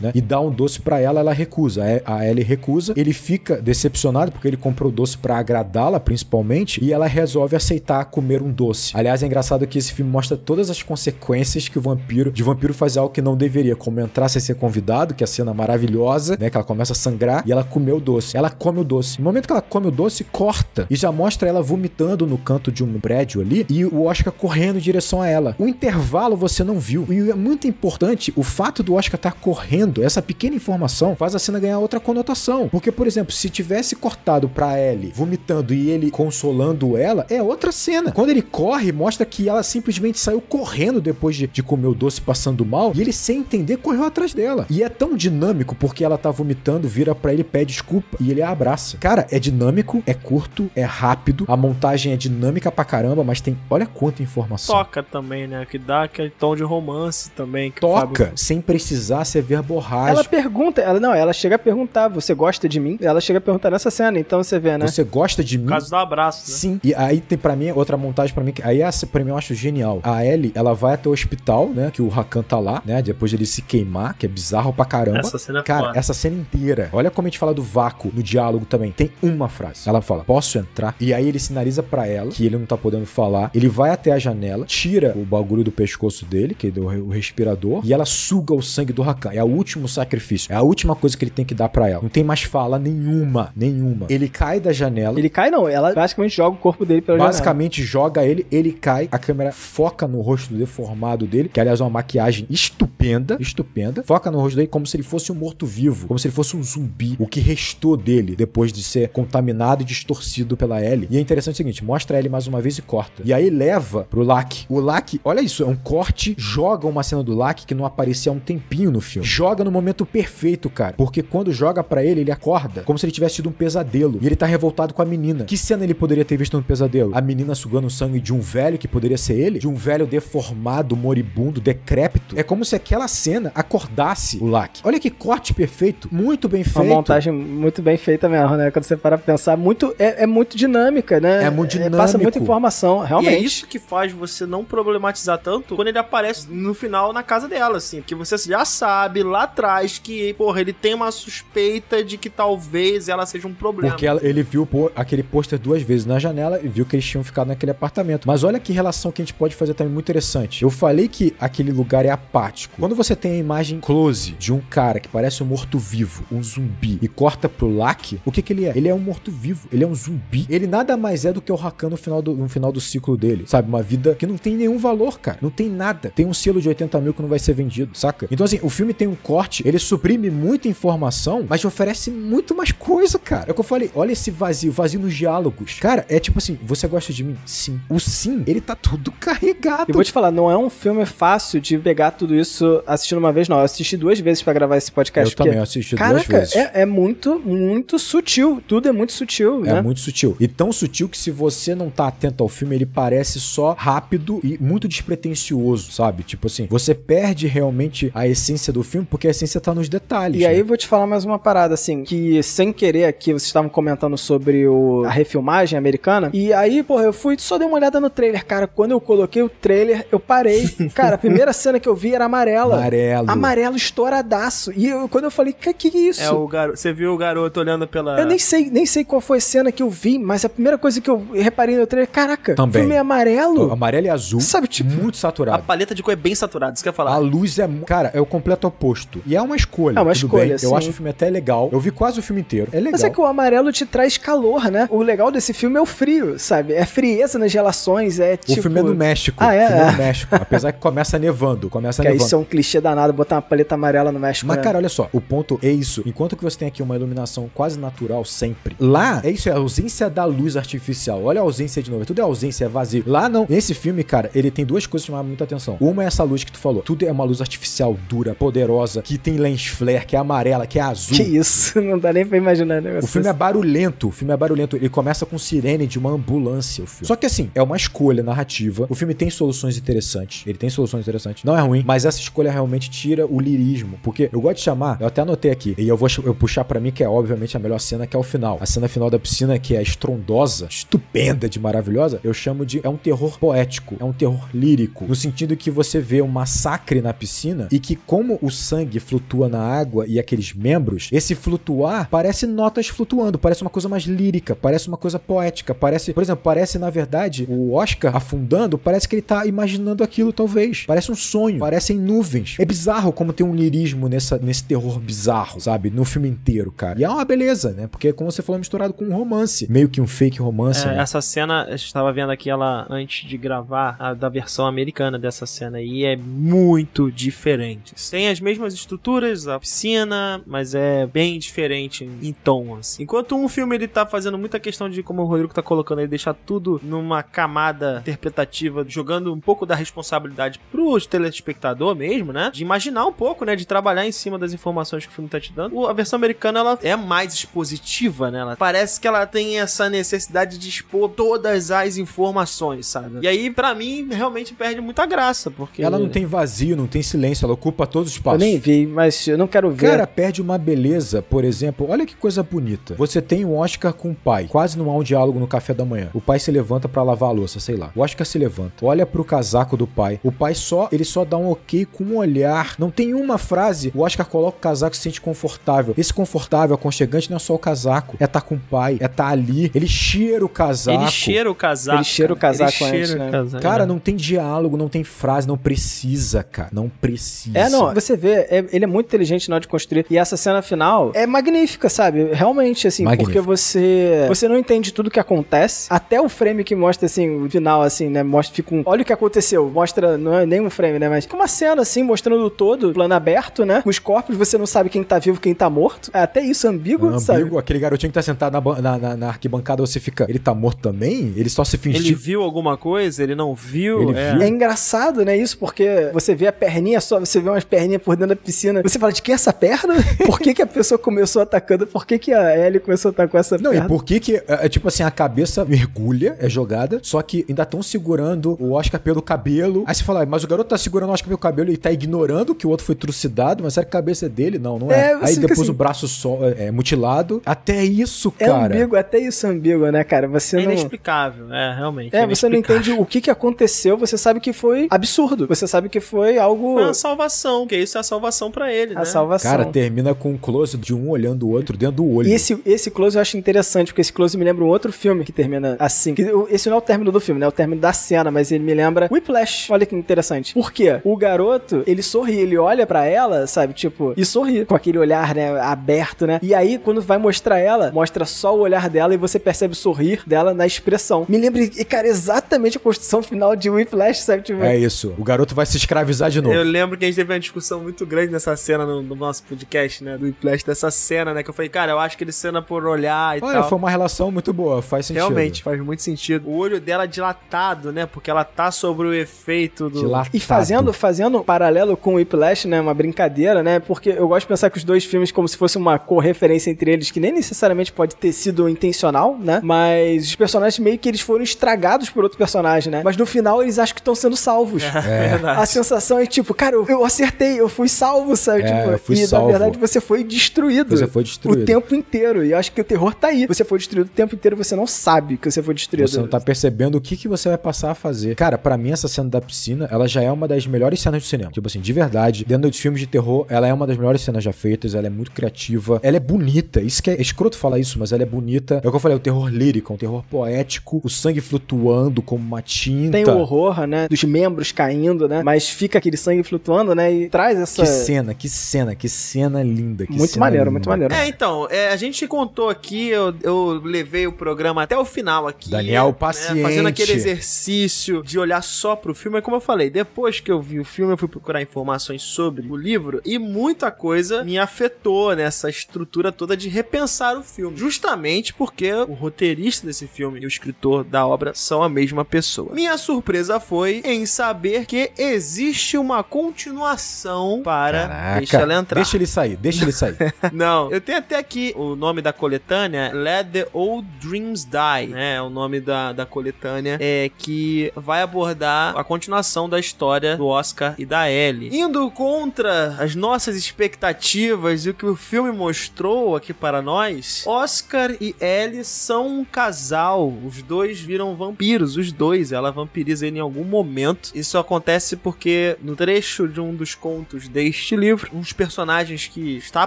né? 0.00 0.12
E 0.14 0.20
dá 0.20 0.40
um 0.40 0.50
doce 0.50 0.80
pra 0.80 1.00
ela, 1.00 1.20
ela 1.20 1.32
recusa. 1.32 1.82
A 2.04 2.18
a 2.18 2.26
Ellie 2.26 2.44
recusa. 2.44 2.92
Ele 2.96 3.12
fica 3.12 3.62
decepcionado 3.62 4.32
porque 4.32 4.48
ele 4.48 4.56
comprou 4.56 4.90
o 4.90 4.94
doce 4.94 5.16
pra 5.16 5.38
agradá-la, 5.38 6.00
principalmente. 6.00 6.82
E 6.84 6.92
ela 6.92 7.06
resolve 7.06 7.56
aceitar 7.56 8.04
comer 8.06 8.42
um 8.42 8.50
doce. 8.50 8.96
Aliás, 8.96 9.22
é 9.22 9.26
engraçado 9.26 9.66
que 9.66 9.78
esse 9.78 9.92
filme 9.92 10.10
mostra 10.10 10.36
todas 10.36 10.68
as 10.68 10.82
consequências 10.82 11.68
que 11.68 11.78
o 11.78 11.82
vampiro, 11.82 12.30
de 12.30 12.42
vampiro 12.42 12.74
fazer 12.74 12.98
algo 12.98 13.12
que 13.12 13.22
não 13.22 13.36
deveria, 13.36 13.76
como 13.76 14.00
entrar 14.00 14.28
sem 14.28 14.40
ser 14.40 14.56
convidado, 14.56 15.14
que 15.14 15.22
é 15.22 15.26
a 15.26 15.28
cena 15.28 15.54
maravilhosa, 15.54 16.36
né? 16.38 16.50
Que 16.50 16.56
ela 16.56 16.64
começa 16.64 16.92
a 16.92 16.96
sangrar 16.96 17.44
e 17.46 17.52
ela 17.52 17.64
comeu 17.64 17.96
o 17.96 18.00
doce. 18.00 18.36
Ela 18.36 18.50
come 18.50 18.80
o 18.80 18.84
doce. 18.84 19.18
No 19.18 19.24
momento 19.24 19.46
que 19.46 19.52
ela 19.52 19.62
come 19.62 19.86
o 19.88 19.90
doce, 19.90 20.24
corta 20.24 20.86
e 20.90 20.96
já 20.96 21.12
mostra 21.12 21.48
ela 21.48 21.62
vomitando 21.62 22.26
no 22.26 22.38
canto 22.38 22.72
de 22.72 22.82
um 22.82 22.98
prédio 22.98 23.40
ali 23.40 23.64
e 23.68 23.84
o 23.84 24.04
Oscar 24.04 24.32
correndo 24.32 24.78
em 24.78 24.82
direção 24.82 25.22
a 25.22 25.28
ela. 25.28 25.54
O 25.58 25.68
intervalo 25.68 26.36
você 26.36 26.64
não 26.64 26.78
viu. 26.78 27.06
E 27.10 27.30
é 27.30 27.34
muito 27.34 27.66
importante 27.66 28.32
o 28.34 28.42
fato 28.42 28.82
do 28.82 28.94
Oscar 28.94 29.16
estar 29.16 29.32
correndo, 29.32 29.57
essa 30.02 30.22
pequena 30.22 30.56
informação 30.56 31.16
faz 31.16 31.34
a 31.34 31.38
cena 31.38 31.58
ganhar 31.58 31.78
outra 31.78 32.00
conotação. 32.00 32.68
Porque, 32.68 32.90
por 32.92 33.06
exemplo, 33.06 33.32
se 33.32 33.48
tivesse 33.48 33.96
cortado 33.96 34.48
pra 34.48 34.78
Ellie 34.78 35.12
vomitando 35.14 35.72
e 35.74 35.90
ele 35.90 36.10
consolando 36.10 36.96
ela, 36.96 37.26
é 37.30 37.42
outra 37.42 37.72
cena. 37.72 38.12
Quando 38.12 38.30
ele 38.30 38.42
corre, 38.42 38.92
mostra 38.92 39.24
que 39.26 39.48
ela 39.48 39.62
simplesmente 39.62 40.18
saiu 40.18 40.40
correndo 40.40 41.00
depois 41.00 41.36
de, 41.36 41.46
de 41.46 41.62
comer 41.62 41.86
o 41.88 41.94
doce 41.94 42.20
passando 42.20 42.64
mal 42.64 42.92
e 42.94 43.00
ele, 43.00 43.12
sem 43.12 43.38
entender, 43.40 43.76
correu 43.78 44.04
atrás 44.04 44.32
dela. 44.34 44.66
E 44.70 44.82
é 44.82 44.88
tão 44.88 45.16
dinâmico 45.16 45.74
porque 45.74 46.04
ela 46.04 46.18
tá 46.18 46.30
vomitando, 46.30 46.88
vira 46.88 47.14
pra 47.14 47.32
ele, 47.32 47.44
pede 47.44 47.68
desculpa 47.72 48.16
e 48.20 48.30
ele 48.30 48.42
a 48.42 48.50
abraça. 48.50 48.96
Cara, 48.98 49.26
é 49.30 49.38
dinâmico, 49.38 50.02
é 50.06 50.14
curto, 50.14 50.70
é 50.74 50.82
rápido, 50.82 51.44
a 51.48 51.56
montagem 51.56 52.12
é 52.12 52.16
dinâmica 52.16 52.70
pra 52.72 52.84
caramba, 52.84 53.22
mas 53.22 53.40
tem. 53.40 53.56
Olha 53.70 53.86
quanta 53.86 54.22
informação. 54.22 54.74
Toca 54.76 55.02
também, 55.02 55.46
né? 55.46 55.66
Que 55.70 55.78
dá 55.78 56.04
aquele 56.04 56.30
tom 56.30 56.56
de 56.56 56.62
romance 56.62 57.30
também. 57.30 57.70
Toca 57.70 58.00
Fábio- 58.24 58.32
sem 58.36 58.60
precisar 58.60 59.24
ser 59.24 59.42
verborrágico. 59.48 60.20
Ela 60.20 60.24
pergunta, 60.24 60.80
ela 60.82 61.00
não, 61.00 61.14
ela 61.14 61.32
chega 61.32 61.56
a 61.56 61.58
perguntar, 61.58 62.08
você 62.08 62.34
gosta 62.34 62.68
de 62.68 62.78
mim? 62.78 62.98
Ela 63.00 63.20
chega 63.20 63.38
a 63.38 63.40
perguntar 63.40 63.70
nessa 63.70 63.90
cena, 63.90 64.18
então 64.18 64.42
você 64.42 64.58
vê, 64.58 64.76
né? 64.76 64.86
Você 64.86 65.02
gosta 65.02 65.42
de 65.42 65.56
mim? 65.56 65.64
Por 65.64 65.70
causa 65.70 65.88
do 65.88 65.96
abraço, 65.96 66.50
né? 66.50 66.56
Sim. 66.56 66.80
E 66.84 66.94
aí 66.94 67.20
tem 67.20 67.38
pra 67.38 67.56
mim 67.56 67.70
outra 67.70 67.96
montagem 67.96 68.34
pra 68.34 68.44
mim 68.44 68.52
que 68.52 68.62
aí 68.62 68.82
essa 68.82 69.06
pra 69.06 69.24
mim 69.24 69.30
eu 69.30 69.38
acho 69.38 69.54
genial. 69.54 70.00
A 70.02 70.24
Ellie, 70.24 70.52
ela 70.54 70.74
vai 70.74 70.94
até 70.94 71.08
o 71.08 71.12
hospital, 71.12 71.68
né, 71.68 71.90
que 71.92 72.02
o 72.02 72.08
Rakan 72.08 72.42
tá 72.42 72.58
lá, 72.58 72.82
né, 72.84 73.00
depois 73.00 73.30
dele 73.32 73.46
se 73.46 73.62
queimar, 73.62 74.14
que 74.14 74.26
é 74.26 74.28
bizarro 74.28 74.72
pra 74.72 74.84
caramba. 74.84 75.20
Essa 75.20 75.38
cena 75.38 75.60
é 75.60 75.62
Cara, 75.62 75.86
foda. 75.86 75.98
essa 75.98 76.12
cena 76.12 76.36
inteira. 76.36 76.90
Olha 76.92 77.10
como 77.10 77.26
a 77.26 77.30
gente 77.30 77.38
fala 77.38 77.54
do 77.54 77.62
vácuo 77.62 78.10
no 78.14 78.22
diálogo 78.22 78.66
também. 78.66 78.92
Tem 78.92 79.10
uma 79.22 79.48
frase. 79.48 79.88
Ela 79.88 80.02
fala: 80.02 80.24
"Posso 80.24 80.58
entrar?" 80.58 80.94
E 81.00 81.14
aí 81.14 81.26
ele 81.28 81.38
sinaliza 81.38 81.82
pra 81.82 82.06
ela 82.06 82.30
que 82.30 82.44
ele 82.44 82.58
não 82.58 82.66
tá 82.66 82.76
podendo 82.76 83.06
falar. 83.06 83.50
Ele 83.54 83.68
vai 83.68 83.90
até 83.90 84.12
a 84.12 84.18
janela, 84.18 84.64
tira 84.66 85.12
o 85.16 85.24
bagulho 85.24 85.64
do 85.64 85.70
pescoço 85.72 86.24
dele, 86.26 86.54
que 86.54 86.68
é 86.68 86.80
o 86.80 87.08
respirador, 87.08 87.80
e 87.84 87.92
ela 87.92 88.04
suga 88.04 88.54
o 88.54 88.62
sangue 88.62 88.92
do 88.92 89.02
Rakan. 89.02 89.32
É 89.38 89.44
o 89.44 89.46
último 89.46 89.88
sacrifício. 89.88 90.52
É 90.52 90.56
a 90.56 90.62
última 90.62 90.94
coisa 90.94 91.16
que 91.16 91.24
ele 91.24 91.30
tem 91.30 91.44
que 91.44 91.54
dar 91.54 91.68
pra 91.68 91.88
ela. 91.88 92.02
Não 92.02 92.08
tem 92.08 92.24
mais 92.24 92.42
fala 92.42 92.78
nenhuma, 92.78 93.52
nenhuma. 93.54 94.06
Ele 94.08 94.28
cai 94.28 94.60
da 94.60 94.72
janela. 94.72 95.18
Ele 95.18 95.28
cai, 95.28 95.50
não. 95.50 95.68
Ela 95.68 95.92
basicamente 95.94 96.34
joga 96.36 96.56
o 96.56 96.58
corpo 96.58 96.84
dele 96.84 97.00
pela 97.00 97.18
Basicamente 97.18 97.82
joga 97.82 98.24
ele, 98.24 98.46
ele 98.50 98.72
cai, 98.72 99.08
a 99.10 99.18
câmera 99.18 99.52
foca 99.52 100.06
no 100.06 100.20
rosto 100.20 100.54
deformado 100.54 101.26
dele, 101.26 101.48
que 101.48 101.60
aliás 101.60 101.80
é 101.80 101.84
uma 101.84 101.90
maquiagem 101.90 102.46
estupenda, 102.50 103.36
estupenda. 103.40 104.02
Foca 104.04 104.30
no 104.30 104.40
rosto 104.40 104.56
dele 104.56 104.68
como 104.68 104.86
se 104.86 104.96
ele 104.96 105.04
fosse 105.04 105.30
um 105.30 105.34
morto-vivo, 105.34 106.06
como 106.06 106.18
se 106.18 106.26
ele 106.26 106.34
fosse 106.34 106.56
um 106.56 106.62
zumbi, 106.62 107.16
o 107.18 107.26
que 107.26 107.40
restou 107.40 107.96
dele 107.96 108.34
depois 108.34 108.72
de 108.72 108.82
ser 108.82 109.08
contaminado 109.08 109.82
e 109.82 109.84
distorcido 109.84 110.56
pela 110.56 110.82
Ellie. 110.84 111.08
E 111.10 111.16
é 111.16 111.20
interessante 111.20 111.54
o 111.54 111.56
seguinte, 111.56 111.84
mostra 111.84 112.18
ele 112.18 112.28
mais 112.28 112.46
uma 112.46 112.60
vez 112.60 112.78
e 112.78 112.82
corta. 112.82 113.22
E 113.24 113.32
aí 113.32 113.50
leva 113.50 114.06
pro 114.10 114.22
Lack. 114.22 114.64
O 114.68 114.80
Lack, 114.80 115.20
olha 115.24 115.40
isso, 115.40 115.62
é 115.62 115.66
um 115.66 115.76
corte, 115.76 116.34
joga 116.38 116.86
uma 116.86 117.02
cena 117.02 117.22
do 117.22 117.36
Lack 117.36 117.66
que 117.66 117.74
não 117.74 117.84
aparecia 117.84 118.32
há 118.32 118.34
um 118.34 118.38
tempinho 118.38 118.90
no 118.90 119.00
filme. 119.00 119.17
Joga 119.22 119.64
no 119.64 119.70
momento 119.70 120.04
perfeito, 120.06 120.70
cara, 120.70 120.94
porque 120.96 121.22
quando 121.22 121.52
joga 121.52 121.82
para 121.82 122.04
ele, 122.04 122.20
ele 122.20 122.32
acorda 122.32 122.82
como 122.82 122.98
se 122.98 123.06
ele 123.06 123.12
tivesse 123.12 123.36
tido 123.36 123.48
um 123.48 123.52
pesadelo. 123.52 124.18
E 124.20 124.26
ele 124.26 124.36
tá 124.36 124.46
revoltado 124.46 124.94
com 124.94 125.02
a 125.02 125.04
menina. 125.04 125.44
Que 125.44 125.56
cena 125.56 125.84
ele 125.84 125.94
poderia 125.94 126.24
ter 126.24 126.36
visto 126.36 126.56
no 126.56 126.62
pesadelo? 126.62 127.12
A 127.14 127.20
menina 127.20 127.54
sugando 127.54 127.86
o 127.86 127.90
sangue 127.90 128.20
de 128.20 128.32
um 128.32 128.40
velho 128.40 128.78
que 128.78 128.88
poderia 128.88 129.18
ser 129.18 129.34
ele? 129.34 129.58
De 129.58 129.68
um 129.68 129.74
velho 129.74 130.06
deformado, 130.06 130.96
moribundo, 130.96 131.60
decrépito? 131.60 132.38
É 132.38 132.42
como 132.42 132.64
se 132.64 132.74
aquela 132.74 133.08
cena 133.08 133.52
acordasse 133.54 134.38
o 134.40 134.46
Lack. 134.46 134.80
Olha 134.84 134.98
que 134.98 135.10
corte 135.10 135.52
perfeito, 135.52 136.08
muito 136.12 136.48
bem 136.48 136.64
feito. 136.64 136.80
Uma 136.80 136.96
montagem 136.96 137.32
muito 137.32 137.82
bem 137.82 137.96
feita 137.96 138.28
mesmo, 138.28 138.56
né? 138.56 138.70
Quando 138.70 138.84
você 138.84 138.96
para 138.96 139.18
pra 139.18 139.34
pensar, 139.34 139.56
muito, 139.56 139.94
é, 139.98 140.24
é 140.24 140.26
muito 140.26 140.56
dinâmica, 140.56 141.20
né? 141.20 141.44
É 141.44 141.50
muito 141.50 141.72
dinâmico. 141.72 141.96
passa 141.96 142.18
muita 142.18 142.38
informação, 142.38 143.00
realmente. 143.00 143.32
E 143.32 143.36
é 143.36 143.38
isso 143.38 143.66
que 143.66 143.78
faz 143.78 144.12
você 144.12 144.46
não 144.46 144.64
problematizar 144.64 145.38
tanto 145.38 145.74
quando 145.76 145.88
ele 145.88 145.98
aparece 145.98 146.50
no 146.50 146.74
final 146.74 147.12
na 147.12 147.22
casa 147.22 147.48
dela, 147.48 147.78
assim. 147.78 148.00
Porque 148.00 148.14
você 148.14 148.36
já 148.38 148.64
sabe 148.64 149.07
lá 149.22 149.42
atrás 149.44 149.98
que, 149.98 150.32
porra, 150.34 150.60
ele 150.60 150.72
tem 150.72 150.94
uma 150.94 151.10
suspeita 151.10 152.02
de 152.04 152.16
que 152.18 152.28
talvez 152.30 153.08
ela 153.08 153.24
seja 153.26 153.46
um 153.48 153.54
problema. 153.54 153.92
Porque 153.94 154.06
ela- 154.06 154.20
ele 154.22 154.42
viu 154.42 154.66
pô- 154.66 154.90
aquele 154.94 155.22
pôster 155.22 155.58
duas 155.58 155.82
vezes 155.82 156.04
na 156.06 156.18
janela 156.18 156.60
e 156.62 156.68
viu 156.68 156.84
que 156.84 156.96
eles 156.96 157.04
tinham 157.06 157.22
ficado 157.24 157.48
naquele 157.48 157.72
apartamento. 157.72 158.26
Mas 158.26 158.42
olha 158.44 158.58
que 158.58 158.72
relação 158.72 159.10
que 159.12 159.22
a 159.22 159.24
gente 159.24 159.34
pode 159.34 159.54
fazer 159.54 159.74
também 159.74 159.92
muito 159.92 160.06
interessante. 160.06 160.62
Eu 160.62 160.70
falei 160.70 161.08
que 161.08 161.34
aquele 161.40 161.72
lugar 161.72 162.04
é 162.04 162.10
apático. 162.10 162.74
Quando 162.78 162.94
você 162.94 163.14
tem 163.16 163.32
a 163.32 163.36
imagem 163.36 163.80
close 163.80 164.32
de 164.32 164.52
um 164.52 164.60
cara 164.60 165.00
que 165.00 165.08
parece 165.08 165.42
um 165.42 165.46
morto-vivo, 165.46 166.24
um 166.30 166.42
zumbi, 166.42 166.98
e 167.02 167.08
corta 167.08 167.48
pro 167.48 167.68
Lack, 167.74 168.20
o 168.24 168.32
que 168.32 168.42
que 168.42 168.52
ele 168.52 168.64
é? 168.66 168.72
Ele 168.76 168.88
é 168.88 168.94
um 168.94 168.98
morto-vivo, 168.98 169.68
ele 169.72 169.84
é 169.84 169.86
um 169.86 169.94
zumbi. 169.94 170.46
Ele 170.48 170.66
nada 170.66 170.96
mais 170.96 171.24
é 171.24 171.32
do 171.32 171.40
que 171.40 171.52
o 171.52 171.54
Rakan 171.56 171.90
no 171.90 171.96
final 171.96 172.20
do, 172.22 172.34
no 172.34 172.48
final 172.48 172.72
do 172.72 172.80
ciclo 172.80 173.16
dele, 173.16 173.44
sabe? 173.46 173.68
Uma 173.68 173.82
vida 173.82 174.14
que 174.14 174.26
não 174.26 174.36
tem 174.36 174.56
nenhum 174.56 174.78
valor, 174.78 175.18
cara. 175.18 175.38
Não 175.40 175.50
tem 175.50 175.68
nada. 175.68 176.10
Tem 176.14 176.26
um 176.26 176.34
selo 176.34 176.60
de 176.60 176.68
80 176.68 177.00
mil 177.00 177.14
que 177.14 177.22
não 177.22 177.28
vai 177.28 177.38
ser 177.38 177.52
vendido, 177.54 177.96
saca? 177.96 178.26
Então, 178.30 178.44
assim, 178.44 178.58
o 178.62 178.68
filme 178.68 178.92
tem 178.98 179.08
um 179.08 179.14
corte, 179.14 179.62
ele 179.66 179.78
suprime 179.78 180.30
muita 180.30 180.68
informação, 180.68 181.46
mas 181.48 181.60
te 181.60 181.66
oferece 181.66 182.10
muito 182.10 182.54
mais 182.54 182.72
coisa, 182.72 183.18
cara. 183.18 183.44
É 183.48 183.50
o 183.50 183.54
que 183.54 183.60
eu 183.60 183.64
falei, 183.64 183.90
olha 183.94 184.12
esse 184.12 184.30
vazio, 184.30 184.72
vazio 184.72 185.00
nos 185.00 185.14
diálogos. 185.14 185.78
Cara, 185.80 186.04
é 186.08 186.18
tipo 186.18 186.38
assim, 186.38 186.58
você 186.62 186.86
gosta 186.88 187.12
de 187.12 187.22
mim? 187.22 187.36
Sim. 187.46 187.80
O 187.88 187.98
sim, 188.00 188.42
ele 188.46 188.60
tá 188.60 188.74
tudo 188.74 189.12
carregado. 189.12 189.86
E 189.90 189.92
vou 189.92 190.02
te 190.02 190.10
falar, 190.12 190.30
não 190.30 190.50
é 190.50 190.56
um 190.58 190.68
filme 190.68 191.06
fácil 191.06 191.60
de 191.60 191.78
pegar 191.78 192.10
tudo 192.10 192.34
isso 192.34 192.82
assistindo 192.86 193.18
uma 193.18 193.32
vez, 193.32 193.48
não. 193.48 193.58
Eu 193.58 193.64
assisti 193.64 193.96
duas 193.96 194.18
vezes 194.18 194.42
pra 194.42 194.52
gravar 194.52 194.76
esse 194.76 194.90
podcast. 194.90 195.32
Eu 195.32 195.36
também 195.36 195.52
porque, 195.52 195.62
assisti 195.62 195.94
duas 195.96 196.08
Caraca, 196.08 196.38
vezes. 196.40 196.56
é, 196.56 196.70
é 196.82 196.86
muito, 196.86 197.38
muito 197.38 197.98
sutil. 197.98 198.60
Tudo 198.66 198.88
é 198.88 198.92
muito 198.92 199.12
sutil, 199.12 199.64
É 199.64 199.74
né? 199.74 199.82
muito 199.82 200.00
sutil. 200.00 200.36
E 200.40 200.48
tão 200.48 200.72
sutil 200.72 201.08
que 201.08 201.16
se 201.18 201.30
você 201.30 201.74
não 201.74 201.88
tá 201.90 202.08
atento 202.08 202.42
ao 202.42 202.48
filme, 202.48 202.74
ele 202.74 202.86
parece 202.86 203.38
só 203.40 203.74
rápido 203.78 204.40
e 204.42 204.58
muito 204.60 204.88
despretensioso, 204.88 205.92
sabe? 205.92 206.22
Tipo 206.22 206.46
assim, 206.46 206.66
você 206.68 206.94
perde 206.94 207.46
realmente 207.46 208.10
a 208.14 208.26
essência 208.26 208.72
do 208.72 208.82
filme 208.88 209.06
porque 209.08 209.28
a 209.28 209.30
essência 209.30 209.60
tá 209.60 209.74
nos 209.74 209.88
detalhes. 209.88 210.40
E 210.40 210.46
aí 210.46 210.54
né? 210.56 210.60
eu 210.62 210.66
vou 210.66 210.76
te 210.76 210.86
falar 210.86 211.06
mais 211.06 211.24
uma 211.24 211.38
parada, 211.38 211.74
assim, 211.74 212.02
que 212.04 212.42
sem 212.42 212.72
querer 212.72 213.04
aqui, 213.04 213.32
vocês 213.32 213.44
estavam 213.44 213.68
comentando 213.70 214.16
sobre 214.18 214.66
o, 214.66 215.04
a 215.04 215.10
refilmagem 215.10 215.78
americana, 215.78 216.30
e 216.32 216.52
aí, 216.52 216.82
porra, 216.82 217.04
eu 217.04 217.12
fui, 217.12 217.36
só 217.38 217.58
dei 217.58 217.66
uma 217.66 217.76
olhada 217.76 218.00
no 218.00 218.10
trailer, 218.10 218.44
cara, 218.44 218.66
quando 218.66 218.92
eu 218.92 219.00
coloquei 219.00 219.42
o 219.42 219.48
trailer, 219.48 220.06
eu 220.10 220.18
parei. 220.18 220.68
Cara, 220.94 221.14
a 221.14 221.18
primeira 221.18 221.52
cena 221.52 221.78
que 221.78 221.88
eu 221.88 221.94
vi 221.94 222.14
era 222.14 222.24
amarela. 222.24 222.76
Amarelo. 222.76 223.30
Amarelo 223.30 223.76
estouradaço. 223.76 224.72
E 224.74 224.88
eu- 224.88 225.08
quando 225.08 225.24
eu 225.24 225.30
falei, 225.30 225.52
que 225.52 225.72
que 225.72 225.88
é 225.88 226.00
isso? 226.00 226.22
É 226.22 226.30
o 226.30 226.46
garoto. 226.46 226.78
Você 226.78 226.92
viu 226.92 227.12
o 227.12 227.16
garoto 227.16 227.60
olhando 227.60 227.86
pela. 227.86 228.18
Eu 228.18 228.26
nem 228.26 228.38
sei, 228.38 228.70
nem 228.70 228.86
sei 228.86 229.04
qual 229.04 229.20
foi 229.20 229.38
a 229.38 229.40
cena 229.40 229.70
que 229.70 229.82
eu 229.82 229.90
vi, 229.90 230.18
mas 230.18 230.44
a 230.44 230.48
primeira 230.48 230.78
coisa 230.78 231.00
que 231.00 231.10
eu 231.10 231.24
reparei 231.34 231.76
no 231.76 231.86
trailer, 231.86 232.08
caraca, 232.10 232.54
Também. 232.54 232.80
o 232.80 232.84
filme 232.84 232.94
é 232.94 232.98
amarelo. 232.98 233.70
Amarelo 233.70 234.06
e 234.06 234.10
azul. 234.10 234.40
Sabe, 234.40 234.66
tipo- 234.68 234.88
Muito 234.90 235.16
A 235.16 235.18
saturado. 235.18 235.62
paleta 235.64 235.94
de 235.94 236.02
cor 236.02 236.12
é 236.12 236.16
bem 236.16 236.34
saturada, 236.34 236.72
isso 236.74 236.82
que 236.82 236.88
eu 236.88 236.90
ia 236.90 236.94
A 236.94 236.96
falar. 236.96 237.16
luz 237.18 237.58
é. 237.58 237.68
Cara, 237.86 238.10
é 238.14 238.20
o 238.20 238.26
completo 238.26 238.66
oposto. 238.78 239.20
E 239.26 239.34
é 239.36 239.42
uma 239.42 239.56
escolha. 239.56 239.98
É 239.98 240.02
uma 240.02 240.12
tudo 240.12 240.24
escolha, 240.26 240.56
bem. 240.56 240.58
Eu 240.62 240.76
acho 240.76 240.90
o 240.90 240.92
filme 240.92 241.10
até 241.10 241.28
legal. 241.28 241.68
Eu 241.72 241.80
vi 241.80 241.90
quase 241.90 242.18
o 242.20 242.22
filme 242.22 242.40
inteiro. 242.40 242.68
É 242.72 242.76
legal. 242.76 242.92
Mas 242.92 243.04
é 243.04 243.10
que 243.10 243.20
o 243.20 243.24
amarelo 243.26 243.72
te 243.72 243.84
traz 243.84 244.16
calor, 244.16 244.70
né? 244.70 244.88
O 244.90 245.02
legal 245.02 245.30
desse 245.30 245.52
filme 245.52 245.76
é 245.76 245.80
o 245.80 245.86
frio, 245.86 246.38
sabe? 246.38 246.72
É 246.72 246.84
frieza 246.86 247.38
nas 247.38 247.52
relações, 247.52 248.20
é 248.20 248.34
O 248.34 248.36
tipo... 248.38 248.62
filme 248.62 248.80
é 248.80 248.82
no 248.82 248.94
México. 248.94 249.36
Ah, 249.42 249.54
é? 249.54 249.64
O 249.64 249.68
filme 249.68 249.82
é 249.82 249.86
É. 249.88 249.90
no 249.92 249.98
México. 249.98 250.34
Apesar 250.34 250.72
que 250.72 250.78
começa 250.80 251.18
nevando. 251.18 251.68
Começa 251.68 252.02
Que 252.02 252.08
nevando. 252.08 252.24
isso 252.24 252.34
é 252.34 252.38
um 252.38 252.44
clichê 252.44 252.80
danado, 252.80 253.12
botar 253.12 253.36
uma 253.36 253.42
paleta 253.42 253.74
amarela 253.74 254.12
no 254.12 254.18
México. 254.20 254.46
Mas, 254.46 254.56
né? 254.58 254.62
cara, 254.62 254.78
olha 254.78 254.88
só, 254.88 255.08
o 255.12 255.20
ponto 255.20 255.58
é 255.62 255.70
isso. 255.70 256.02
Enquanto 256.06 256.36
que 256.36 256.44
você 256.44 256.58
tem 256.58 256.68
aqui 256.68 256.82
uma 256.82 256.94
iluminação 256.96 257.50
quase 257.54 257.78
natural 257.78 258.24
sempre, 258.24 258.76
lá 258.78 259.20
é 259.24 259.30
isso, 259.30 259.48
é 259.48 259.52
a 259.52 259.56
ausência 259.56 260.08
da 260.08 260.24
luz 260.24 260.56
artificial. 260.56 261.22
Olha 261.24 261.40
a 261.40 261.42
ausência 261.42 261.82
de 261.82 261.90
novo. 261.90 262.04
Tudo 262.04 262.20
é 262.20 262.24
ausência, 262.24 262.64
é 262.64 262.68
vazio. 262.68 263.02
Lá 263.06 263.28
não. 263.28 263.46
Nesse 263.48 263.74
filme, 263.74 264.04
cara, 264.04 264.30
ele 264.34 264.50
tem 264.50 264.64
duas 264.64 264.86
coisas 264.86 265.04
que 265.04 265.10
chamaram 265.10 265.26
muita 265.28 265.44
atenção. 265.44 265.76
Uma 265.80 266.04
é 266.04 266.06
essa 266.06 266.22
luz 266.22 266.44
que 266.44 266.52
tu 266.52 266.58
falou. 266.58 266.82
Tudo 266.82 267.04
é 267.06 267.10
uma 267.10 267.24
luz 267.24 267.40
artificial 267.40 267.96
dura, 268.08 268.34
poderosa, 268.34 268.67
que 269.02 269.18
tem 269.18 269.36
lens 269.36 269.66
flare, 269.66 270.04
que 270.06 270.16
é 270.16 270.18
amarela, 270.18 270.66
que 270.66 270.78
é 270.78 270.82
azul. 270.82 271.16
Que 271.16 271.22
isso, 271.22 271.80
não 271.82 271.98
dá 271.98 272.12
nem 272.12 272.26
pra 272.26 272.36
imaginar. 272.36 272.80
Né? 272.80 272.98
O 273.02 273.06
filme 273.06 273.28
é 273.28 273.32
barulhento, 273.32 274.08
o 274.08 274.10
filme 274.10 274.32
é 274.32 274.36
barulhento. 274.36 274.76
Ele 274.76 274.88
começa 274.88 275.24
com 275.26 275.38
sirene 275.38 275.86
de 275.86 275.98
uma 275.98 276.10
ambulância, 276.10 276.84
o 276.84 276.86
filme. 276.86 277.06
Só 277.06 277.16
que 277.16 277.26
assim, 277.26 277.50
é 277.54 277.62
uma 277.62 277.76
escolha 277.76 278.22
narrativa. 278.22 278.86
O 278.88 278.94
filme 278.94 279.14
tem 279.14 279.30
soluções 279.30 279.76
interessantes. 279.76 280.46
Ele 280.46 280.58
tem 280.58 280.70
soluções 280.70 281.02
interessantes. 281.02 281.44
Não 281.44 281.56
é 281.56 281.60
ruim, 281.60 281.82
mas 281.86 282.04
essa 282.04 282.18
escolha 282.18 282.50
realmente 282.50 282.90
tira 282.90 283.26
o 283.26 283.40
lirismo. 283.40 283.98
Porque 284.02 284.28
eu 284.32 284.40
gosto 284.40 284.56
de 284.56 284.62
chamar, 284.62 284.98
eu 285.00 285.06
até 285.06 285.22
anotei 285.22 285.50
aqui, 285.50 285.74
e 285.78 285.88
eu 285.88 285.96
vou 285.96 286.08
eu 286.24 286.34
puxar 286.34 286.64
pra 286.64 286.80
mim 286.80 286.90
que 286.90 287.04
é 287.04 287.08
obviamente 287.08 287.56
a 287.56 287.60
melhor 287.60 287.78
cena, 287.78 288.06
que 288.06 288.16
é 288.16 288.18
o 288.18 288.22
final. 288.22 288.58
A 288.60 288.66
cena 288.66 288.88
final 288.88 289.10
da 289.10 289.18
piscina, 289.18 289.58
que 289.58 289.76
é 289.76 289.82
estrondosa, 289.82 290.66
estupenda 290.70 291.48
de 291.48 291.58
maravilhosa, 291.58 292.20
eu 292.24 292.32
chamo 292.32 292.64
de. 292.64 292.80
É 292.82 292.88
um 292.88 292.96
terror 292.96 293.38
poético, 293.38 293.96
é 294.00 294.04
um 294.04 294.12
terror 294.12 294.48
lírico. 294.52 295.04
No 295.06 295.14
sentido 295.14 295.56
que 295.56 295.70
você 295.70 296.00
vê 296.00 296.22
um 296.22 296.28
massacre 296.28 297.00
na 297.00 297.12
piscina 297.12 297.68
e 297.70 297.78
que, 297.78 297.96
como 297.96 298.38
o 298.42 298.50
sangue 298.58 299.00
flutua 299.00 299.48
na 299.48 299.60
água 299.60 300.04
e 300.06 300.18
aqueles 300.18 300.52
membros, 300.52 301.08
esse 301.12 301.34
flutuar 301.34 302.08
parece 302.10 302.46
notas 302.46 302.88
flutuando, 302.88 303.38
parece 303.38 303.62
uma 303.62 303.70
coisa 303.70 303.88
mais 303.88 304.04
lírica, 304.04 304.54
parece 304.54 304.88
uma 304.88 304.96
coisa 304.96 305.18
poética, 305.18 305.74
parece, 305.74 306.12
por 306.12 306.22
exemplo, 306.22 306.42
parece 306.42 306.78
na 306.78 306.90
verdade 306.90 307.46
o 307.48 307.72
Oscar 307.74 308.16
afundando, 308.16 308.76
parece 308.78 309.08
que 309.08 309.14
ele 309.16 309.22
tá 309.22 309.46
imaginando 309.46 310.02
aquilo 310.04 310.32
talvez, 310.32 310.84
parece 310.86 311.10
um 311.10 311.14
sonho, 311.14 311.58
parecem 311.58 311.98
nuvens. 311.98 312.56
É 312.58 312.64
bizarro 312.64 313.12
como 313.12 313.32
tem 313.32 313.46
um 313.46 313.54
lirismo 313.54 314.08
nessa, 314.08 314.38
nesse 314.38 314.64
terror 314.64 314.98
bizarro, 314.98 315.60
sabe, 315.60 315.90
no 315.90 316.04
filme 316.04 316.28
inteiro, 316.28 316.70
cara. 316.72 316.98
E 317.00 317.04
é 317.04 317.08
uma 317.08 317.24
beleza, 317.24 317.72
né? 317.72 317.86
Porque 317.86 318.12
como 318.12 318.30
você 318.30 318.42
falou, 318.42 318.56
é 318.56 318.60
misturado 318.60 318.92
com 318.92 319.04
um 319.04 319.14
romance, 319.14 319.70
meio 319.70 319.88
que 319.88 320.00
um 320.00 320.06
fake 320.06 320.40
romance, 320.40 320.86
É, 320.86 320.92
né? 320.92 321.00
essa 321.00 321.20
cena, 321.20 321.66
eu 321.68 321.74
estava 321.76 322.12
vendo 322.12 322.30
aqui 322.30 322.50
ela 322.50 322.86
antes 322.90 323.28
de 323.28 323.36
gravar, 323.36 323.96
a 323.98 324.14
da 324.14 324.28
versão 324.28 324.66
americana 324.66 325.18
dessa 325.18 325.46
cena 325.46 325.78
aí, 325.78 326.04
é 326.04 326.16
muito 326.16 327.10
diferente. 327.10 327.94
Tem 328.10 328.28
as 328.28 328.40
mesmas 328.48 328.72
estruturas, 328.72 329.46
a 329.46 329.60
piscina, 329.60 330.42
mas 330.46 330.74
é 330.74 331.06
bem 331.06 331.38
diferente 331.38 332.08
em, 332.22 332.32
tom, 332.32 332.76
assim. 332.76 333.02
Enquanto 333.02 333.36
um 333.36 333.46
filme 333.46 333.74
ele 333.74 333.86
tá 333.86 334.06
fazendo 334.06 334.38
muita 334.38 334.58
questão 334.58 334.88
de, 334.88 335.02
como 335.02 335.20
o 335.20 335.26
Rodrigo 335.26 335.52
tá 335.52 335.62
colocando, 335.62 335.98
ele 335.98 336.08
deixar 336.08 336.32
tudo 336.32 336.80
numa 336.82 337.22
camada 337.22 337.98
interpretativa, 338.00 338.84
jogando 338.88 339.34
um 339.34 339.40
pouco 339.40 339.66
da 339.66 339.74
responsabilidade 339.74 340.58
pro 340.72 340.98
telespectador 341.00 341.94
mesmo, 341.94 342.32
né? 342.32 342.50
De 342.52 342.62
imaginar 342.62 343.04
um 343.04 343.12
pouco, 343.12 343.44
né? 343.44 343.54
De 343.54 343.66
trabalhar 343.66 344.06
em 344.06 344.12
cima 344.12 344.38
das 344.38 344.54
informações 344.54 345.04
que 345.04 345.12
o 345.12 345.14
filme 345.14 345.28
tá 345.28 345.38
te 345.38 345.52
dando. 345.52 345.86
A 345.86 345.92
versão 345.92 346.16
americana, 346.16 346.60
ela 346.60 346.78
é 346.82 346.96
mais 346.96 347.34
expositiva, 347.34 348.30
né? 348.30 348.38
Ela 348.40 348.56
parece 348.56 348.98
que 348.98 349.06
ela 349.06 349.26
tem 349.26 349.60
essa 349.60 349.90
necessidade 349.90 350.56
de 350.56 350.68
expor 350.68 351.10
todas 351.10 351.70
as 351.70 351.98
informações, 351.98 352.86
sabe? 352.86 353.18
E 353.22 353.28
aí, 353.28 353.50
pra 353.50 353.74
mim, 353.74 354.08
realmente 354.10 354.54
perde 354.54 354.80
muita 354.80 355.04
graça, 355.04 355.50
porque... 355.50 355.82
Ela 355.82 355.98
não 355.98 356.08
tem 356.08 356.24
vazio, 356.24 356.76
não 356.76 356.86
tem 356.86 357.02
silêncio, 357.02 357.44
ela 357.44 357.54
ocupa 357.54 357.86
todos 357.86 358.12
os 358.12 358.18
Eu 358.32 358.36
espaços. 358.36 358.40
nem 358.40 358.58
vi, 358.58 358.86
mas 358.86 359.26
eu 359.26 359.38
não 359.38 359.46
quero 359.46 359.70
ver. 359.70 359.90
Cara, 359.90 360.06
perde 360.06 360.40
uma 360.42 360.58
beleza, 360.58 361.22
por 361.22 361.44
exemplo. 361.44 361.86
Olha 361.90 362.04
que 362.06 362.14
coisa 362.16 362.42
bonita. 362.42 362.94
Você 362.96 363.20
tem 363.22 363.44
um 363.44 363.56
Oscar 363.56 363.92
com 363.92 364.10
o 364.10 364.14
pai. 364.14 364.46
Quase 364.48 364.78
não 364.78 364.90
há 364.90 364.96
um 364.96 365.02
diálogo 365.02 365.38
no 365.38 365.46
café 365.46 365.72
da 365.74 365.84
manhã. 365.84 366.10
O 366.14 366.20
pai 366.20 366.38
se 366.38 366.50
levanta 366.50 366.88
pra 366.88 367.02
lavar 367.02 367.30
a 367.30 367.32
louça, 367.32 367.60
sei 367.60 367.76
lá. 367.76 367.90
O 367.94 368.00
Oscar 368.00 368.26
se 368.26 368.38
levanta. 368.38 368.84
Olha 368.84 369.06
pro 369.06 369.24
casaco 369.24 369.76
do 369.76 369.86
pai. 369.86 370.20
O 370.22 370.30
pai 370.32 370.54
só, 370.54 370.88
ele 370.92 371.04
só 371.04 371.24
dá 371.24 371.36
um 371.36 371.50
ok 371.50 371.84
com 371.86 372.04
um 372.04 372.16
olhar. 372.16 372.74
Não 372.78 372.90
tem 372.90 373.14
uma 373.14 373.38
frase. 373.38 373.92
O 373.94 374.00
Oscar 374.00 374.26
coloca 374.26 374.58
o 374.58 374.60
casaco 374.60 374.94
e 374.94 374.96
se 374.96 375.02
sente 375.02 375.20
confortável. 375.20 375.94
Esse 375.96 376.12
confortável, 376.12 376.74
aconchegante, 376.74 377.30
não 377.30 377.36
é 377.36 377.40
só 377.40 377.54
o 377.54 377.58
casaco. 377.58 378.16
É 378.20 378.26
tá 378.26 378.40
com 378.40 378.54
o 378.56 378.60
pai. 378.60 378.96
É 379.00 379.08
tá 379.08 379.28
ali. 379.28 379.70
Ele 379.74 379.86
cheira 379.86 380.44
o 380.44 380.48
casaco. 380.48 381.00
Ele 381.02 381.10
cheira 381.10 381.50
o 381.50 381.54
casaco. 381.54 381.98
Ele 381.98 382.04
cheira 382.04 382.32
o 382.32 382.36
casaco 382.36 382.72
Ele 382.84 382.90
cheira 382.90 383.04
antes, 383.04 383.14
o 383.14 383.18
né? 383.18 383.30
casaco. 383.30 383.62
Cara, 383.62 383.86
não 383.86 383.98
tem 383.98 384.16
diálogo, 384.16 384.76
não 384.76 384.88
tem 384.88 385.04
frase, 385.04 385.46
não 385.46 385.56
precisa, 385.56 386.42
cara. 386.42 386.68
Não 386.72 386.88
precisa. 386.88 387.58
É, 387.58 387.68
não, 387.68 387.92
você 387.94 388.16
vê, 388.18 388.46
é- 388.50 388.64
ele 388.72 388.84
é 388.84 388.86
muito 388.86 389.06
inteligente 389.06 389.48
na 389.48 389.54
hora 389.56 389.62
de 389.62 389.68
construir. 389.68 390.04
E 390.10 390.18
essa 390.18 390.36
cena 390.36 390.60
final 390.60 391.10
é 391.14 391.26
magnífica, 391.26 391.88
sabe? 391.88 392.24
Realmente, 392.32 392.86
assim, 392.86 393.04
Magnífica. 393.04 393.32
porque 393.32 393.46
você 393.46 394.24
você 394.28 394.46
não 394.48 394.58
entende 394.58 394.92
tudo 394.92 395.10
que 395.10 395.18
acontece. 395.20 395.86
Até 395.90 396.20
o 396.20 396.28
frame 396.28 396.64
que 396.64 396.74
mostra, 396.74 397.06
assim, 397.06 397.44
o 397.44 397.48
final, 397.48 397.80
assim, 397.82 398.08
né? 398.08 398.22
Mostra, 398.22 398.54
fica 398.56 398.74
um. 398.74 398.82
Olha 398.84 399.02
o 399.02 399.04
que 399.04 399.12
aconteceu. 399.12 399.70
Mostra, 399.70 400.18
não 400.18 400.34
é 400.36 400.44
nem 400.44 400.60
um 400.60 400.68
frame, 400.68 400.98
né? 400.98 401.08
Mas 401.08 401.24
fica 401.24 401.36
uma 401.36 401.48
cena, 401.48 401.82
assim, 401.82 402.02
mostrando 402.02 402.44
o 402.44 402.50
todo, 402.50 402.92
plano 402.92 403.14
aberto, 403.14 403.64
né? 403.64 403.80
Com 403.82 403.90
os 403.90 403.98
corpos, 403.98 404.36
você 404.36 404.58
não 404.58 404.66
sabe 404.66 404.90
quem 404.90 405.02
tá 405.02 405.18
vivo, 405.18 405.40
quem 405.40 405.54
tá 405.54 405.70
morto. 405.70 406.10
É 406.12 406.20
até 406.20 406.40
isso 406.42 406.66
ambíguo, 406.68 407.18
sabe? 407.20 407.40
Ambíguo, 407.42 407.58
aquele 407.58 407.78
garotinho 407.78 408.10
que 408.10 408.14
tá 408.14 408.22
sentado 408.22 408.52
na, 408.52 408.80
na, 408.82 408.98
na- 408.98 409.16
na 409.16 409.28
arquibancada, 409.28 409.80
você 409.84 410.00
fica. 410.00 410.26
Ele 410.28 410.38
tá 410.38 410.52
morto 410.54 410.80
também? 410.80 411.32
Ele 411.36 411.48
só 411.48 411.64
se 411.64 411.76
Ele 411.76 411.94
fingiu. 411.98 412.16
viu 412.18 412.42
alguma 412.42 412.76
coisa? 412.76 413.22
Ele 413.22 413.34
não 413.34 413.54
viu? 413.54 414.02
Ele 414.10 414.18
é. 414.18 414.32
viu? 414.32 414.42
É 414.42 414.48
engraçado, 414.48 415.24
né? 415.24 415.36
Isso, 415.36 415.56
porque 415.58 416.10
você 416.12 416.34
vê 416.34 416.46
a 416.48 416.52
perninha 416.52 417.00
só, 417.00 417.20
você 417.20 417.40
vê 417.40 417.48
umas 417.50 417.64
perninhas 417.64 418.02
por 418.08 418.16
dentro 418.16 418.34
da 418.34 418.36
piscina. 418.36 418.80
Você 418.82 418.98
fala, 418.98 419.12
de 419.12 419.20
quem 419.20 419.32
é 419.32 419.36
essa 419.36 419.52
perna? 419.52 419.94
Por 420.24 420.40
que, 420.40 420.54
que 420.54 420.62
a 420.62 420.66
pessoa 420.66 420.98
começou 420.98 421.42
atacando? 421.42 421.86
Por 421.86 422.06
que, 422.06 422.18
que 422.18 422.32
a 422.32 422.56
Ellie 422.66 422.80
começou 422.80 423.10
a 423.10 423.12
atacar 423.12 423.40
essa 423.40 423.58
Não, 423.58 423.70
perna? 423.70 423.84
e 423.84 423.88
por 423.88 424.02
que 424.02 424.18
que, 424.18 424.36
é, 424.36 424.44
é, 424.48 424.68
tipo 424.68 424.88
assim, 424.88 425.02
a 425.02 425.10
cabeça 425.10 425.62
mergulha, 425.64 426.36
é 426.40 426.48
jogada, 426.48 427.00
só 427.02 427.20
que 427.20 427.44
ainda 427.48 427.64
estão 427.64 427.82
segurando 427.82 428.56
o 428.58 428.72
Oscar 428.72 428.98
pelo 428.98 429.20
cabelo. 429.20 429.84
Aí 429.86 429.94
você 429.94 430.02
fala, 430.04 430.22
"Ah, 430.22 430.26
mas 430.26 430.42
o 430.42 430.48
garoto 430.48 430.70
tá 430.70 430.78
segurando 430.78 431.10
o 431.10 431.12
Oscar 431.12 431.28
pelo 431.28 431.38
cabelo 431.38 431.70
e 431.70 431.76
tá 431.76 431.92
ignorando 431.92 432.54
que 432.54 432.66
o 432.66 432.70
outro 432.70 432.86
foi 432.86 432.94
trucidado, 432.94 433.62
mas 433.62 433.74
será 433.74 433.84
que 433.84 433.90
a 433.90 433.92
cabeça 434.00 434.24
é 434.24 434.28
dele? 434.30 434.58
Não, 434.58 434.78
não 434.78 434.90
é. 434.90 435.12
É, 435.12 435.14
Aí 435.20 435.36
depois 435.36 435.60
assim- 435.60 435.70
o 435.70 435.74
braço 435.74 436.08
só 436.08 436.38
é, 436.44 436.66
é 436.68 436.70
mutilado. 436.70 437.42
Até 437.44 437.84
isso, 437.84 438.32
É 438.38 438.46
cara. 438.46 438.74
ambíguo, 438.74 438.96
até 438.96 439.18
isso 439.18 439.46
é 439.46 439.50
ambíguo, 439.50 439.90
né, 439.90 440.02
cara? 440.02 440.26
Você 440.28 440.56
É 440.56 440.62
não. 440.64 440.72
inexplicável, 440.72 441.52
é, 441.52 441.74
realmente. 441.76 442.16
É, 442.16 442.26
você 442.26 442.48
não 442.48 442.56
entende 442.56 442.92
o 442.92 443.04
que, 443.04 443.20
que 443.20 443.30
aconteceu, 443.30 443.98
você 443.98 444.16
sabe 444.16 444.40
que 444.40 444.52
foi 444.54 444.86
absurdo. 444.90 445.46
Você 445.46 445.66
sabe 445.66 445.88
que 445.90 446.00
foi 446.00 446.38
algo. 446.38 446.74
Foi 446.74 446.84
uma 446.84 446.94
salvação, 446.94 447.66
que 447.66 447.76
isso 447.76 447.97
é 447.97 447.97
a 447.98 448.02
salvação 448.02 448.50
pra 448.50 448.72
ele, 448.72 448.94
a 448.94 449.00
né? 449.00 449.04
salvação. 449.04 449.50
Cara, 449.50 449.64
termina 449.66 450.14
com 450.14 450.32
um 450.32 450.38
close 450.38 450.76
de 450.76 450.94
um 450.94 451.08
olhando 451.10 451.46
o 451.46 451.50
outro 451.50 451.76
dentro 451.76 451.96
do 451.96 452.10
olho. 452.10 452.28
E 452.28 452.32
esse, 452.32 452.60
esse 452.64 452.90
close 452.90 453.16
eu 453.16 453.22
acho 453.22 453.36
interessante, 453.36 453.88
porque 453.88 454.00
esse 454.00 454.12
close 454.12 454.36
me 454.36 454.44
lembra 454.44 454.64
um 454.64 454.68
outro 454.68 454.92
filme 454.92 455.24
que 455.24 455.32
termina 455.32 455.76
assim. 455.78 456.14
Que 456.14 456.26
esse 456.50 456.68
não 456.68 456.76
é 456.76 456.78
o 456.78 456.82
término 456.82 457.12
do 457.12 457.20
filme, 457.20 457.40
né? 457.40 457.46
É 457.46 457.48
o 457.48 457.52
término 457.52 457.80
da 457.80 457.92
cena, 457.92 458.30
mas 458.30 458.52
ele 458.52 458.64
me 458.64 458.74
lembra 458.74 459.08
Whiplash. 459.10 459.70
Olha 459.70 459.86
que 459.86 459.94
interessante. 459.94 460.54
Por 460.54 460.72
quê? 460.72 461.00
O 461.04 461.16
garoto, 461.16 461.82
ele 461.86 462.02
sorri, 462.02 462.38
ele 462.38 462.56
olha 462.56 462.86
pra 462.86 463.04
ela, 463.04 463.46
sabe? 463.46 463.74
Tipo, 463.74 464.14
e 464.16 464.24
sorri. 464.24 464.64
Com 464.64 464.74
aquele 464.74 464.98
olhar, 464.98 465.34
né? 465.34 465.58
Aberto, 465.60 466.26
né? 466.26 466.38
E 466.42 466.54
aí, 466.54 466.78
quando 466.78 467.00
vai 467.00 467.18
mostrar 467.18 467.58
ela, 467.58 467.90
mostra 467.92 468.24
só 468.24 468.56
o 468.56 468.60
olhar 468.60 468.88
dela 468.88 469.14
e 469.14 469.16
você 469.16 469.38
percebe 469.38 469.72
o 469.72 469.76
sorrir 469.76 470.22
dela 470.26 470.54
na 470.54 470.66
expressão. 470.66 471.26
Me 471.28 471.38
lembra, 471.38 471.62
e, 471.62 471.84
cara, 471.84 472.06
exatamente 472.06 472.76
a 472.76 472.80
construção 472.80 473.22
final 473.22 473.56
de 473.56 473.70
Whiplash, 473.70 474.22
sabe? 474.22 474.42
Tipo, 474.42 474.62
É 474.62 474.76
isso. 474.76 475.14
O 475.18 475.24
garoto 475.24 475.54
vai 475.54 475.66
se 475.66 475.76
escravizar 475.76 476.30
de 476.30 476.40
novo. 476.40 476.54
Eu 476.54 476.62
lembro 476.62 476.96
que 476.96 477.04
a 477.04 477.08
gente 477.08 477.16
teve 477.16 477.32
uma 477.32 477.40
discussão 477.40 477.87
muito 477.88 478.04
grande 478.04 478.30
nessa 478.30 478.54
cena 478.54 478.84
no, 478.84 479.02
no 479.02 479.14
nosso 479.14 479.42
podcast, 479.44 480.04
né? 480.04 480.18
Do 480.18 480.26
Whiplash, 480.26 480.62
dessa 480.62 480.90
cena, 480.90 481.32
né? 481.32 481.42
Que 481.42 481.48
eu 481.48 481.54
falei, 481.54 481.70
cara, 481.70 481.92
eu 481.92 481.98
acho 481.98 482.18
que 482.18 482.24
ele 482.24 482.32
cena 482.32 482.60
por 482.60 482.84
olhar 482.84 483.38
e 483.38 483.42
Olha, 483.42 483.60
tal. 483.60 483.68
foi 483.68 483.78
uma 483.78 483.88
relação 483.88 484.30
muito 484.30 484.52
boa, 484.52 484.82
faz 484.82 485.06
sentido. 485.06 485.22
Realmente, 485.22 485.62
faz 485.62 485.80
muito 485.80 486.02
sentido. 486.02 486.48
O 486.48 486.56
olho 486.56 486.80
dela 486.80 487.06
dilatado, 487.06 487.90
né? 487.90 488.04
Porque 488.04 488.30
ela 488.30 488.44
tá 488.44 488.70
sobre 488.70 489.06
o 489.06 489.14
efeito 489.14 489.88
do. 489.88 490.00
Dilatado. 490.00 490.36
E 490.36 490.40
fazendo, 490.40 490.92
fazendo 490.92 491.38
um 491.38 491.42
paralelo 491.42 491.96
com 491.96 492.12
o 492.12 492.16
Whiplash, 492.16 492.66
né? 492.66 492.78
Uma 492.80 492.92
brincadeira, 492.92 493.62
né? 493.62 493.80
Porque 493.80 494.10
eu 494.10 494.28
gosto 494.28 494.42
de 494.42 494.48
pensar 494.48 494.68
que 494.68 494.76
os 494.76 494.84
dois 494.84 495.04
filmes 495.04 495.32
como 495.32 495.48
se 495.48 495.56
fosse 495.56 495.78
uma 495.78 495.98
correferência 495.98 496.70
entre 496.70 496.92
eles, 496.92 497.10
que 497.10 497.18
nem 497.18 497.32
necessariamente 497.32 497.90
pode 497.90 498.16
ter 498.16 498.32
sido 498.32 498.68
intencional, 498.68 499.38
né? 499.38 499.60
Mas 499.62 500.26
os 500.26 500.36
personagens 500.36 500.78
meio 500.78 500.98
que 500.98 501.08
eles 501.08 501.22
foram 501.22 501.42
estragados 501.42 502.10
por 502.10 502.22
outro 502.22 502.36
personagem, 502.36 502.92
né? 502.92 503.00
Mas 503.02 503.16
no 503.16 503.24
final 503.24 503.62
eles 503.62 503.78
acham 503.78 503.94
que 503.94 504.00
estão 504.00 504.14
sendo 504.14 504.36
salvos. 504.36 504.82
É 505.08 505.28
verdade. 505.28 505.60
A 505.60 505.66
sensação 505.66 506.18
é 506.18 506.26
tipo, 506.26 506.52
cara, 506.52 506.74
eu, 506.74 506.84
eu 506.86 507.04
acertei, 507.04 507.60
eu 507.60 507.68
fui 507.78 507.88
salvo, 507.88 508.36
sabe? 508.36 508.62
É, 508.62 508.80
tipo, 508.80 508.90
eu 508.90 508.98
fui 508.98 509.14
e 509.14 509.24
salvo. 509.24 509.52
na 509.52 509.58
verdade 509.58 509.78
você 509.78 510.00
foi 510.00 510.24
destruído. 510.24 510.96
Você 510.96 511.06
foi 511.06 511.22
destruído. 511.22 511.62
O 511.62 511.64
tempo 511.64 511.94
inteiro. 511.94 512.44
E 512.44 512.50
eu 512.50 512.58
acho 512.58 512.72
que 512.72 512.80
o 512.80 512.84
terror 512.84 513.14
tá 513.14 513.28
aí. 513.28 513.46
Você 513.46 513.64
foi 513.64 513.78
destruído 513.78 514.08
o 514.08 514.10
tempo 514.10 514.34
inteiro, 514.34 514.56
você 514.56 514.74
não 514.74 514.86
sabe 514.86 515.36
que 515.36 515.48
você 515.48 515.62
foi 515.62 515.74
destruído. 515.74 516.08
Você 516.08 516.18
não 516.18 516.26
tá 516.26 516.40
percebendo 516.40 516.98
o 516.98 517.00
que, 517.00 517.16
que 517.16 517.28
você 517.28 517.48
vai 517.48 517.56
passar 517.58 517.92
a 517.92 517.94
fazer. 517.94 518.34
Cara, 518.34 518.58
pra 518.58 518.76
mim, 518.76 518.90
essa 518.90 519.06
cena 519.06 519.30
da 519.30 519.40
piscina, 519.40 519.88
ela 519.92 520.08
já 520.08 520.20
é 520.20 520.32
uma 520.32 520.48
das 520.48 520.66
melhores 520.66 521.00
cenas 521.00 521.22
do 521.22 521.26
cinema. 521.26 521.52
Tipo 521.52 521.68
assim, 521.68 521.80
de 521.80 521.92
verdade, 521.92 522.44
dentro 522.44 522.68
dos 522.68 522.80
filmes 522.80 523.00
de 523.00 523.06
terror, 523.06 523.46
ela 523.48 523.68
é 523.68 523.72
uma 523.72 523.86
das 523.86 523.96
melhores 523.96 524.22
cenas 524.22 524.42
já 524.42 524.52
feitas, 524.52 524.96
ela 524.96 525.06
é 525.06 525.10
muito 525.10 525.30
criativa, 525.30 526.00
ela 526.02 526.16
é 526.16 526.20
bonita. 526.20 526.80
Isso 526.80 527.00
que 527.00 527.10
é, 527.10 527.14
é 527.14 527.22
escroto 527.22 527.56
falar 527.56 527.78
isso, 527.78 527.96
mas 527.96 528.10
ela 528.10 528.24
é 528.24 528.26
bonita. 528.26 528.80
É 528.82 528.88
o 528.88 528.90
que 528.90 528.96
eu 528.96 529.00
falei, 529.00 529.16
o 529.16 529.20
terror 529.20 529.48
lírico, 529.48 529.94
um 529.94 529.96
terror 529.96 530.24
poético, 530.28 531.00
o 531.04 531.08
sangue 531.08 531.40
flutuando 531.40 532.20
como 532.22 532.44
uma 532.44 532.60
tinta. 532.60 533.12
Tem 533.12 533.24
o 533.24 533.38
horror, 533.38 533.86
né? 533.86 534.08
Dos 534.08 534.24
membros 534.24 534.72
caindo, 534.72 535.28
né? 535.28 535.44
Mas 535.44 535.68
fica 535.68 535.98
aquele 535.98 536.16
sangue 536.16 536.42
flutuando, 536.42 536.92
né? 536.92 537.12
E 537.12 537.28
traz 537.28 537.56
essa. 537.56 537.67
Que 537.74 537.86
cena, 537.86 538.34
que 538.34 538.48
cena, 538.48 538.94
que 538.94 539.08
cena 539.08 539.62
linda. 539.62 540.06
Que 540.06 540.12
Muito 540.12 540.32
cena 540.32 540.46
maneiro, 540.46 540.64
linda. 540.64 540.72
muito 540.72 540.88
maneiro. 540.88 541.14
É, 541.14 541.28
então, 541.28 541.66
é, 541.70 541.88
a 541.88 541.96
gente 541.96 542.26
contou 542.26 542.68
aqui, 542.68 543.08
eu, 543.08 543.34
eu 543.42 543.80
levei 543.84 544.26
o 544.26 544.32
programa 544.32 544.82
até 544.82 544.96
o 544.96 545.04
final 545.04 545.46
aqui. 545.46 545.70
Daniel, 545.70 546.08
né, 546.08 546.12
paciente. 546.12 546.62
fazendo 546.62 546.88
aquele 546.88 547.12
exercício 547.12 548.22
de 548.22 548.38
olhar 548.38 548.62
só 548.62 548.96
pro 548.96 549.14
filme. 549.14 549.38
É 549.38 549.40
como 549.40 549.56
eu 549.56 549.60
falei, 549.60 549.90
depois 549.90 550.40
que 550.40 550.50
eu 550.50 550.60
vi 550.60 550.80
o 550.80 550.84
filme, 550.84 551.12
eu 551.12 551.16
fui 551.16 551.28
procurar 551.28 551.62
informações 551.62 552.22
sobre 552.22 552.66
o 552.68 552.76
livro 552.76 553.20
e 553.24 553.38
muita 553.38 553.90
coisa 553.90 554.44
me 554.44 554.58
afetou 554.58 555.34
nessa 555.34 555.68
estrutura 555.68 556.32
toda 556.32 556.56
de 556.56 556.68
repensar 556.68 557.36
o 557.38 557.42
filme. 557.42 557.76
Justamente 557.76 558.52
porque 558.54 558.92
o 558.92 559.12
roteirista 559.14 559.86
desse 559.86 560.06
filme 560.06 560.40
e 560.40 560.44
o 560.44 560.48
escritor 560.48 561.04
da 561.04 561.26
obra 561.26 561.52
são 561.54 561.82
a 561.82 561.88
mesma 561.88 562.24
pessoa. 562.24 562.74
Minha 562.74 562.96
surpresa 562.98 563.60
foi 563.60 564.02
em 564.04 564.26
saber 564.26 564.86
que 564.86 565.10
existe 565.16 565.96
uma 565.96 566.22
continuação 566.22 567.57
para 567.62 568.08
Caraca, 568.08 568.38
Deixa 568.38 568.56
ela 568.58 568.74
entrar. 568.74 568.96
Deixa 568.96 569.16
ele 569.16 569.26
sair, 569.26 569.56
deixa 569.56 569.84
ele 569.84 569.92
sair. 569.92 570.16
Não, 570.52 570.90
eu 570.90 571.00
tenho 571.00 571.18
até 571.18 571.36
aqui 571.36 571.72
o 571.76 571.94
nome 571.94 572.22
da 572.22 572.32
coletânea, 572.32 573.12
Let 573.12 573.48
the 573.52 573.68
Old 573.72 574.06
Dreams 574.20 574.64
Die, 574.64 575.06
né? 575.08 575.36
É 575.36 575.42
o 575.42 575.50
nome 575.50 575.80
da, 575.80 576.12
da 576.12 576.24
coletânea, 576.24 576.98
é 577.00 577.30
que 577.36 577.92
vai 577.94 578.22
abordar 578.22 578.96
a 578.96 579.04
continuação 579.04 579.68
da 579.68 579.78
história 579.78 580.36
do 580.36 580.46
Oscar 580.46 580.94
e 580.98 581.04
da 581.04 581.30
Ellie. 581.30 581.76
Indo 581.76 582.10
contra 582.10 582.96
as 582.98 583.14
nossas 583.14 583.56
expectativas 583.56 584.86
e 584.86 584.90
o 584.90 584.94
que 584.94 585.06
o 585.06 585.16
filme 585.16 585.52
mostrou 585.52 586.36
aqui 586.36 586.52
para 586.52 586.80
nós, 586.80 587.44
Oscar 587.46 588.10
e 588.20 588.34
Ellie 588.40 588.84
são 588.84 589.40
um 589.40 589.44
casal. 589.44 590.32
Os 590.44 590.62
dois 590.62 591.00
viram 591.00 591.34
vampiros, 591.36 591.96
os 591.96 592.12
dois. 592.12 592.52
Ela 592.52 592.70
vampiriza 592.70 593.26
ele 593.26 593.38
em 593.38 593.40
algum 593.40 593.64
momento. 593.64 594.30
Isso 594.34 594.58
acontece 594.58 595.16
porque 595.16 595.76
no 595.82 595.96
trecho 595.96 596.48
de 596.48 596.60
um 596.60 596.74
dos 596.74 596.94
contos 596.94 597.47
deste 597.48 597.96
livro, 597.96 598.30
uns 598.32 598.52
personagens 598.52 599.26
que 599.26 599.56
está 599.56 599.86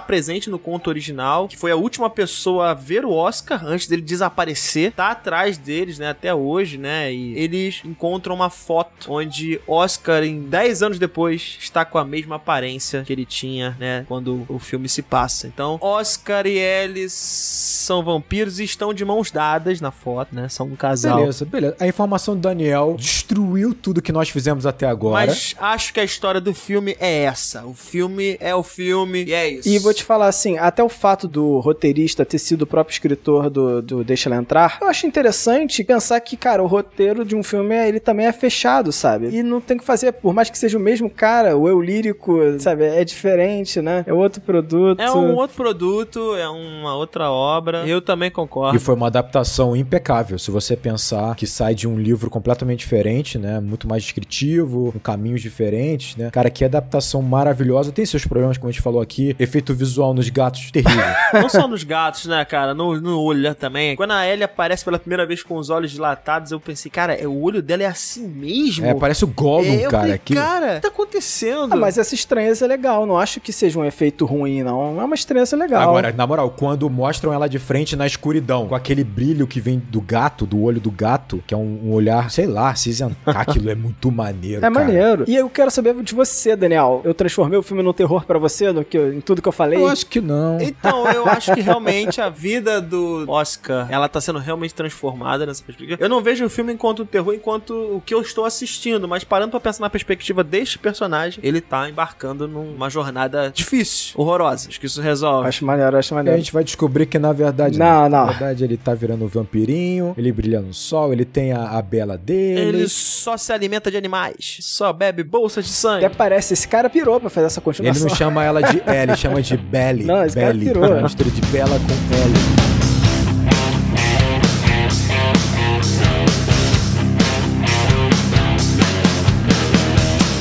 presente 0.00 0.50
no 0.50 0.58
conto 0.58 0.88
original, 0.88 1.48
que 1.48 1.56
foi 1.56 1.70
a 1.70 1.76
última 1.76 2.10
pessoa 2.10 2.70
a 2.70 2.74
ver 2.74 3.04
o 3.04 3.12
Oscar 3.12 3.64
antes 3.64 3.86
dele 3.86 4.02
desaparecer, 4.02 4.92
tá 4.92 5.10
atrás 5.10 5.58
deles, 5.58 5.98
né, 5.98 6.10
até 6.10 6.34
hoje, 6.34 6.78
né? 6.78 7.12
E 7.12 7.38
eles 7.38 7.80
encontram 7.84 8.34
uma 8.34 8.50
foto 8.50 9.12
onde 9.12 9.60
Oscar 9.66 10.22
em 10.22 10.42
10 10.42 10.82
anos 10.82 10.98
depois 10.98 11.56
está 11.60 11.84
com 11.84 11.98
a 11.98 12.04
mesma 12.04 12.36
aparência 12.36 13.02
que 13.02 13.12
ele 13.12 13.24
tinha, 13.24 13.76
né, 13.78 14.04
quando 14.08 14.44
o 14.48 14.58
filme 14.58 14.88
se 14.88 15.02
passa. 15.02 15.46
Então, 15.46 15.78
Oscar 15.80 16.46
e 16.46 16.58
Ellie 16.58 17.08
são 17.08 18.02
vampiros 18.02 18.60
e 18.60 18.64
estão 18.64 18.92
de 18.92 19.04
mãos 19.04 19.30
dadas 19.30 19.80
na 19.80 19.90
foto, 19.90 20.34
né? 20.34 20.48
São 20.48 20.66
um 20.66 20.76
casal. 20.76 21.18
Beleza, 21.18 21.44
beleza. 21.44 21.76
A 21.78 21.86
informação 21.86 22.34
do 22.34 22.40
Daniel 22.40 22.96
destruiu 22.98 23.74
tudo 23.74 24.02
que 24.02 24.12
nós 24.12 24.28
fizemos 24.28 24.66
até 24.66 24.86
agora. 24.86 25.26
Mas 25.26 25.54
acho 25.58 25.92
que 25.92 26.00
a 26.00 26.04
história 26.04 26.40
do 26.40 26.54
filme 26.54 26.96
é 26.98 27.24
essa. 27.24 27.41
O 27.66 27.74
filme 27.74 28.36
é 28.40 28.54
o 28.54 28.62
filme 28.62 29.24
e 29.24 29.32
é 29.32 29.48
isso. 29.48 29.68
E 29.68 29.78
vou 29.78 29.92
te 29.92 30.04
falar 30.04 30.28
assim, 30.28 30.58
até 30.58 30.82
o 30.82 30.88
fato 30.88 31.26
do 31.26 31.58
roteirista 31.60 32.24
ter 32.24 32.38
sido 32.38 32.62
o 32.62 32.66
próprio 32.66 32.92
escritor 32.92 33.50
do, 33.50 33.82
do 33.82 34.04
Deixa 34.04 34.28
Ela 34.28 34.36
Entrar, 34.36 34.78
eu 34.80 34.88
acho 34.88 35.06
interessante 35.06 35.82
pensar 35.84 36.20
que, 36.20 36.36
cara, 36.36 36.62
o 36.62 36.66
roteiro 36.66 37.24
de 37.24 37.34
um 37.34 37.42
filme, 37.42 37.74
ele 37.74 38.00
também 38.00 38.26
é 38.26 38.32
fechado, 38.32 38.92
sabe? 38.92 39.28
E 39.28 39.42
não 39.42 39.60
tem 39.60 39.76
que 39.76 39.84
fazer, 39.84 40.12
por 40.12 40.32
mais 40.32 40.48
que 40.48 40.58
seja 40.58 40.78
o 40.78 40.80
mesmo 40.80 41.10
cara, 41.10 41.56
o 41.56 41.68
eu 41.68 41.80
lírico, 41.80 42.38
sabe? 42.58 42.84
É 42.84 43.04
diferente, 43.04 43.80
né? 43.80 44.04
É 44.06 44.12
outro 44.12 44.40
produto. 44.40 45.00
É 45.00 45.10
um 45.10 45.34
outro 45.34 45.56
produto, 45.56 46.34
é 46.36 46.48
uma 46.48 46.94
outra 46.94 47.30
obra. 47.30 47.86
Eu 47.86 48.00
também 48.00 48.30
concordo. 48.30 48.76
E 48.76 48.80
foi 48.80 48.94
uma 48.94 49.06
adaptação 49.06 49.76
impecável. 49.76 50.38
Se 50.38 50.50
você 50.50 50.76
pensar 50.76 51.34
que 51.36 51.46
sai 51.46 51.74
de 51.74 51.88
um 51.88 51.98
livro 51.98 52.30
completamente 52.30 52.80
diferente, 52.80 53.38
né? 53.38 53.60
Muito 53.60 53.88
mais 53.88 54.02
descritivo, 54.02 54.92
com 54.92 54.98
caminhos 54.98 55.40
diferentes, 55.40 56.16
né? 56.16 56.30
Cara, 56.30 56.50
que 56.50 56.64
adaptação 56.64 57.22
maravilhosa. 57.32 57.90
Tem 57.92 58.04
seus 58.04 58.26
problemas, 58.26 58.58
como 58.58 58.68
a 58.68 58.72
gente 58.72 58.82
falou 58.82 59.00
aqui. 59.00 59.34
Efeito 59.38 59.72
visual 59.74 60.12
nos 60.12 60.28
gatos, 60.28 60.70
terrível. 60.70 61.02
Não 61.34 61.48
só 61.48 61.66
nos 61.66 61.82
gatos, 61.82 62.26
né, 62.26 62.44
cara? 62.44 62.74
No, 62.74 63.00
no 63.00 63.18
olho 63.20 63.54
também. 63.54 63.96
Quando 63.96 64.12
a 64.12 64.26
Ellie 64.28 64.44
aparece 64.44 64.84
pela 64.84 64.98
primeira 64.98 65.24
vez 65.26 65.42
com 65.42 65.56
os 65.56 65.70
olhos 65.70 65.90
dilatados, 65.90 66.52
eu 66.52 66.60
pensei, 66.60 66.90
cara, 66.90 67.14
é, 67.14 67.26
o 67.26 67.40
olho 67.40 67.62
dela 67.62 67.82
é 67.82 67.86
assim 67.86 68.26
mesmo? 68.28 68.84
é, 68.86 68.94
parece 68.94 69.24
o 69.24 69.28
Gollum, 69.28 69.64
É, 69.64 69.78
cara. 69.88 69.90
falei, 70.02 70.18
que... 70.22 70.34
cara, 70.34 70.72
o 70.72 70.74
que 70.76 70.80
tá 70.82 70.88
acontecendo? 70.88 71.72
Ah, 71.72 71.76
mas 71.76 71.96
essa 71.98 72.14
estranheza 72.14 72.64
é 72.64 72.68
legal. 72.68 73.06
Não 73.06 73.18
acho 73.18 73.40
que 73.40 73.52
seja 73.52 73.78
um 73.78 73.84
efeito 73.84 74.24
ruim, 74.26 74.62
não. 74.62 75.00
É 75.00 75.04
uma 75.04 75.14
estranheza 75.14 75.56
legal. 75.56 75.82
Agora, 75.88 76.12
na 76.12 76.26
moral, 76.26 76.50
quando 76.50 76.88
mostram 76.90 77.32
ela 77.32 77.48
de 77.48 77.58
frente 77.58 77.96
na 77.96 78.06
escuridão, 78.06 78.68
com 78.68 78.74
aquele 78.74 79.02
brilho 79.04 79.46
que 79.46 79.60
vem 79.60 79.78
do 79.78 80.00
gato, 80.00 80.44
do 80.46 80.62
olho 80.62 80.80
do 80.80 80.90
gato, 80.90 81.42
que 81.46 81.54
é 81.54 81.56
um, 81.56 81.80
um 81.84 81.92
olhar, 81.92 82.30
sei 82.30 82.46
lá, 82.46 82.74
cinzentar, 82.74 83.36
aquilo 83.40 83.70
é 83.70 83.74
muito 83.74 84.10
maneiro, 84.10 84.58
É 84.58 84.60
cara. 84.60 84.70
maneiro. 84.72 85.24
E 85.26 85.34
eu 85.34 85.48
quero 85.48 85.70
saber 85.70 85.94
de 86.02 86.14
você, 86.14 86.54
Daniel. 86.56 87.00
Eu 87.04 87.14
transformei 87.22 87.58
o 87.58 87.62
filme 87.62 87.82
no 87.82 87.92
terror 87.92 88.24
pra 88.24 88.38
você, 88.38 88.72
no 88.72 88.84
que, 88.84 88.98
em 88.98 89.20
tudo 89.20 89.40
que 89.40 89.48
eu 89.48 89.52
falei? 89.52 89.78
Eu 89.78 89.86
acho 89.86 90.06
que 90.06 90.20
não. 90.20 90.60
Então, 90.60 91.06
eu 91.10 91.26
acho 91.26 91.54
que 91.54 91.60
realmente 91.62 92.20
a 92.20 92.28
vida 92.28 92.80
do 92.80 93.24
Oscar, 93.28 93.86
ela 93.90 94.08
tá 94.08 94.20
sendo 94.20 94.38
realmente 94.38 94.74
transformada 94.74 95.46
nessa 95.46 95.62
perspectiva. 95.62 96.02
Eu 96.02 96.08
não 96.08 96.20
vejo 96.20 96.44
o 96.44 96.50
filme 96.50 96.72
enquanto 96.72 97.04
terror, 97.04 97.32
enquanto 97.34 97.70
o 97.96 98.02
que 98.04 98.12
eu 98.12 98.20
estou 98.20 98.44
assistindo, 98.44 99.06
mas 99.06 99.22
parando 99.24 99.50
pra 99.52 99.60
pensar 99.60 99.80
na 99.82 99.90
perspectiva 99.90 100.42
deste 100.42 100.78
personagem, 100.78 101.38
ele 101.42 101.60
tá 101.60 101.88
embarcando 101.88 102.48
numa 102.48 102.90
jornada 102.90 103.50
difícil, 103.54 104.14
horrorosa. 104.16 104.68
Acho 104.68 104.80
que 104.80 104.86
isso 104.86 105.00
resolve. 105.00 105.48
Acho 105.48 105.64
maneiro, 105.64 105.96
acho 105.96 106.12
E 106.12 106.14
a 106.14 106.16
maneiro. 106.16 106.38
gente 106.38 106.52
vai 106.52 106.64
descobrir 106.64 107.06
que 107.06 107.18
na 107.18 107.32
verdade 107.32 107.78
Não, 107.78 108.08
Na 108.08 108.08
não. 108.08 108.26
verdade 108.26 108.64
ele 108.64 108.76
tá 108.76 108.94
virando 108.94 109.24
um 109.24 109.28
vampirinho, 109.28 110.14
ele 110.18 110.32
brilha 110.32 110.60
no 110.60 110.74
sol, 110.74 111.12
ele 111.12 111.24
tem 111.24 111.52
a, 111.52 111.70
a 111.78 111.82
bela 111.82 112.16
dele. 112.18 112.60
Ele 112.78 112.88
só 112.88 113.36
se 113.36 113.52
alimenta 113.52 113.90
de 113.90 113.96
animais, 113.96 114.58
só 114.60 114.92
bebe 114.92 115.22
bolsas 115.22 115.64
de 115.66 115.70
sangue. 115.70 116.04
Até 116.04 116.14
parece, 116.14 116.54
esse 116.54 116.66
cara 116.66 116.88
pirou 116.90 117.11
pra 117.20 117.30
fazer 117.30 117.46
essa 117.46 117.60
Ele 117.60 117.64
continuação. 117.64 118.08
não 118.08 118.14
chama 118.14 118.44
ela 118.44 118.62
de 118.62 118.82
L, 118.86 118.98
ele 119.10 119.16
chama 119.16 119.42
de 119.42 119.56
Belly. 119.58 120.04
Não, 120.04 120.24
esse 120.24 120.34
cara 120.36 120.52
Belly. 120.52 120.66
pirou. 120.66 120.84
Uma 120.92 121.02
mistura 121.02 121.30
de 121.30 121.40
Bela 121.46 121.78
com 121.78 122.14
L. 122.14 122.61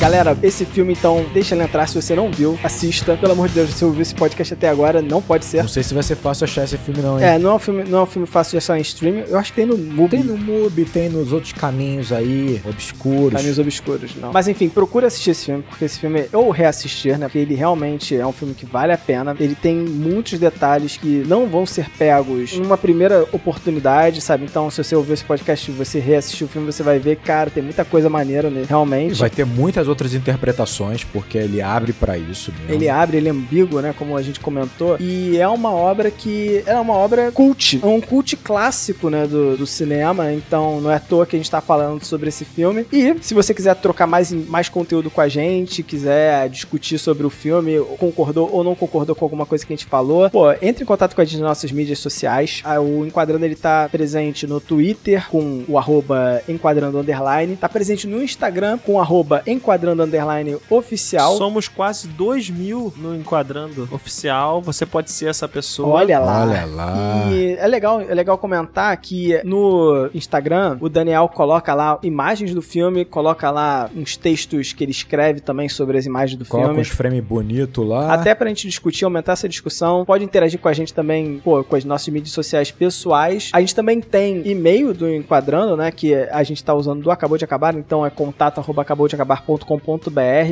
Galera, 0.01 0.35
esse 0.41 0.65
filme, 0.65 0.93
então, 0.93 1.23
deixa 1.31 1.53
ele 1.53 1.63
entrar. 1.63 1.85
Se 1.85 1.93
você 2.01 2.15
não 2.15 2.31
viu, 2.31 2.57
assista. 2.63 3.15
Pelo 3.17 3.33
amor 3.33 3.47
de 3.49 3.53
Deus, 3.53 3.69
se 3.69 3.75
você 3.77 3.85
ouviu 3.85 4.01
esse 4.01 4.15
podcast 4.15 4.51
até 4.51 4.67
agora, 4.67 4.99
não 4.99 5.21
pode 5.21 5.45
ser. 5.45 5.61
Não 5.61 5.69
sei 5.69 5.83
se 5.83 5.93
vai 5.93 6.01
ser 6.01 6.15
fácil 6.15 6.45
achar 6.45 6.63
esse 6.63 6.75
filme 6.75 7.03
não, 7.03 7.19
hein? 7.19 7.25
É, 7.25 7.37
não 7.37 7.51
é 7.51 7.53
um 7.53 7.59
filme, 7.59 7.83
não 7.83 7.99
é 7.99 8.01
um 8.01 8.05
filme 8.07 8.25
fácil 8.27 8.53
de 8.53 8.57
achar 8.57 8.79
em 8.79 8.81
streaming. 8.81 9.25
Eu 9.27 9.37
acho 9.37 9.51
que 9.51 9.57
tem 9.57 9.65
no 9.67 9.77
Mubi. 9.77 10.09
Tem 10.17 10.23
no 10.23 10.35
MUBI, 10.35 10.85
tem 10.85 11.07
nos 11.07 11.31
outros 11.31 11.53
caminhos 11.53 12.11
aí, 12.11 12.59
obscuros. 12.67 13.33
Caminhos 13.33 13.59
Obscuros, 13.59 14.15
não. 14.15 14.33
Mas 14.33 14.47
enfim, 14.47 14.69
procura 14.69 15.05
assistir 15.05 15.29
esse 15.29 15.45
filme, 15.45 15.61
porque 15.69 15.85
esse 15.85 15.99
filme, 15.99 16.25
ou 16.33 16.49
reassistir, 16.49 17.19
né? 17.19 17.27
Porque 17.27 17.37
ele 17.37 17.53
realmente 17.53 18.15
é 18.15 18.25
um 18.25 18.31
filme 18.33 18.55
que 18.55 18.65
vale 18.65 18.91
a 18.91 18.97
pena. 18.97 19.35
Ele 19.39 19.53
tem 19.53 19.75
muitos 19.75 20.39
detalhes 20.39 20.97
que 20.97 21.23
não 21.27 21.45
vão 21.45 21.63
ser 21.63 21.87
pegos 21.91 22.57
numa 22.57 22.75
primeira 22.77 23.27
oportunidade, 23.31 24.19
sabe? 24.19 24.45
Então, 24.45 24.71
se 24.71 24.83
você 24.83 24.95
ouvir 24.95 25.13
esse 25.13 25.23
podcast 25.23 25.69
e 25.69 25.73
você 25.75 25.99
reassistir 25.99 26.47
o 26.47 26.49
filme, 26.49 26.71
você 26.71 26.81
vai 26.81 26.97
ver, 26.97 27.17
cara, 27.17 27.51
tem 27.51 27.61
muita 27.61 27.85
coisa 27.85 28.09
maneira 28.09 28.49
nele, 28.49 28.65
E 28.65 28.67
realmente. 28.67 29.13
vai 29.19 29.29
ter 29.29 29.45
muitas 29.45 29.90
outras 29.91 30.13
interpretações, 30.13 31.03
porque 31.03 31.37
ele 31.37 31.61
abre 31.61 31.93
pra 31.93 32.17
isso 32.17 32.51
mesmo. 32.51 32.73
Ele 32.73 32.89
abre, 32.89 33.17
ele 33.17 33.27
é 33.27 33.31
ambíguo, 33.31 33.81
né? 33.81 33.93
Como 33.97 34.17
a 34.17 34.21
gente 34.21 34.39
comentou. 34.39 34.97
E 34.99 35.37
é 35.37 35.47
uma 35.47 35.71
obra 35.71 36.09
que. 36.09 36.63
É 36.65 36.75
uma 36.75 36.93
obra 36.93 37.31
cult. 37.31 37.79
É 37.81 37.85
um 37.85 38.01
cult 38.01 38.35
clássico, 38.37 39.09
né? 39.09 39.27
Do, 39.27 39.57
do 39.57 39.67
cinema. 39.67 40.31
Então 40.33 40.81
não 40.81 40.89
é 40.89 40.95
à 40.95 40.99
toa 40.99 41.25
que 41.25 41.35
a 41.35 41.39
gente 41.39 41.51
tá 41.51 41.61
falando 41.61 42.03
sobre 42.03 42.29
esse 42.29 42.45
filme. 42.45 42.85
E 42.91 43.15
se 43.21 43.33
você 43.33 43.53
quiser 43.53 43.75
trocar 43.75 44.07
mais, 44.07 44.31
mais 44.31 44.69
conteúdo 44.69 45.09
com 45.09 45.21
a 45.21 45.27
gente, 45.27 45.83
quiser 45.83 46.49
discutir 46.49 46.97
sobre 46.97 47.25
o 47.25 47.29
filme, 47.29 47.79
concordou 47.97 48.49
ou 48.51 48.63
não 48.63 48.75
concordou 48.75 49.15
com 49.15 49.25
alguma 49.25 49.45
coisa 49.45 49.65
que 49.65 49.73
a 49.73 49.75
gente 49.75 49.85
falou, 49.85 50.29
pô, 50.29 50.51
entre 50.61 50.83
em 50.83 50.87
contato 50.87 51.15
com 51.15 51.21
a 51.21 51.25
gente 51.25 51.39
nas 51.39 51.49
nossas 51.49 51.71
mídias 51.71 51.99
sociais. 51.99 52.61
Ah, 52.63 52.79
O 52.79 53.05
Enquadrando 53.05 53.45
ele 53.45 53.55
tá 53.55 53.87
presente 53.91 54.47
no 54.47 54.59
Twitter 54.59 55.27
com 55.29 55.63
o 55.67 55.77
arroba 55.77 56.41
Enquadrando 56.47 56.99
Underline. 56.99 57.55
Tá 57.55 57.67
presente 57.69 58.07
no 58.07 58.23
Instagram 58.23 58.77
com 58.77 58.93
o 58.93 58.99
arroba 58.99 59.43
Enquadrando 59.45 59.80
Underline 59.89 60.57
Oficial. 60.69 61.37
Somos 61.37 61.67
quase 61.67 62.07
2 62.07 62.49
mil 62.49 62.93
no 62.97 63.15
Enquadrando 63.15 63.87
Oficial. 63.91 64.61
Você 64.61 64.85
pode 64.85 65.11
ser 65.11 65.27
essa 65.29 65.47
pessoa. 65.47 65.89
Olha 65.95 66.19
lá. 66.19 66.41
Olha 66.41 66.65
lá. 66.65 67.27
E 67.31 67.55
é 67.57 67.67
legal, 67.67 68.01
é 68.01 68.13
legal 68.13 68.37
comentar 68.37 68.95
que 68.97 69.41
no 69.43 70.09
Instagram 70.13 70.77
o 70.79 70.89
Daniel 70.89 71.27
coloca 71.29 71.73
lá 71.73 71.99
imagens 72.03 72.53
do 72.53 72.61
filme, 72.61 73.05
coloca 73.05 73.49
lá 73.49 73.89
uns 73.95 74.15
textos 74.17 74.73
que 74.73 74.83
ele 74.83 74.91
escreve 74.91 75.39
também 75.39 75.69
sobre 75.69 75.97
as 75.97 76.05
imagens 76.05 76.37
do 76.37 76.45
Coloca 76.45 76.69
filme. 76.69 76.81
uns 76.81 76.87
frames 76.89 77.23
bonitos 77.23 77.87
lá. 77.87 78.13
Até 78.13 78.33
pra 78.35 78.47
gente 78.49 78.67
discutir, 78.67 79.05
aumentar 79.05 79.33
essa 79.33 79.47
discussão. 79.47 80.05
Pode 80.05 80.23
interagir 80.23 80.59
com 80.59 80.67
a 80.67 80.73
gente 80.73 80.93
também, 80.93 81.39
pô, 81.43 81.63
com 81.63 81.75
as 81.75 81.85
nossas 81.85 82.07
mídias 82.09 82.33
sociais 82.33 82.71
pessoais. 82.71 83.49
A 83.53 83.59
gente 83.59 83.75
também 83.75 84.01
tem 84.01 84.41
e-mail 84.47 84.93
do 84.93 85.09
Enquadrando, 85.09 85.75
né? 85.77 85.91
Que 85.91 86.13
a 86.15 86.43
gente 86.43 86.63
tá 86.63 86.73
usando 86.73 87.01
do 87.01 87.11
Acabou 87.11 87.37
de 87.37 87.45
Acabar, 87.45 87.75
então 87.75 88.05
é 88.05 88.09
contato 88.09 88.59
arroba 88.59 88.83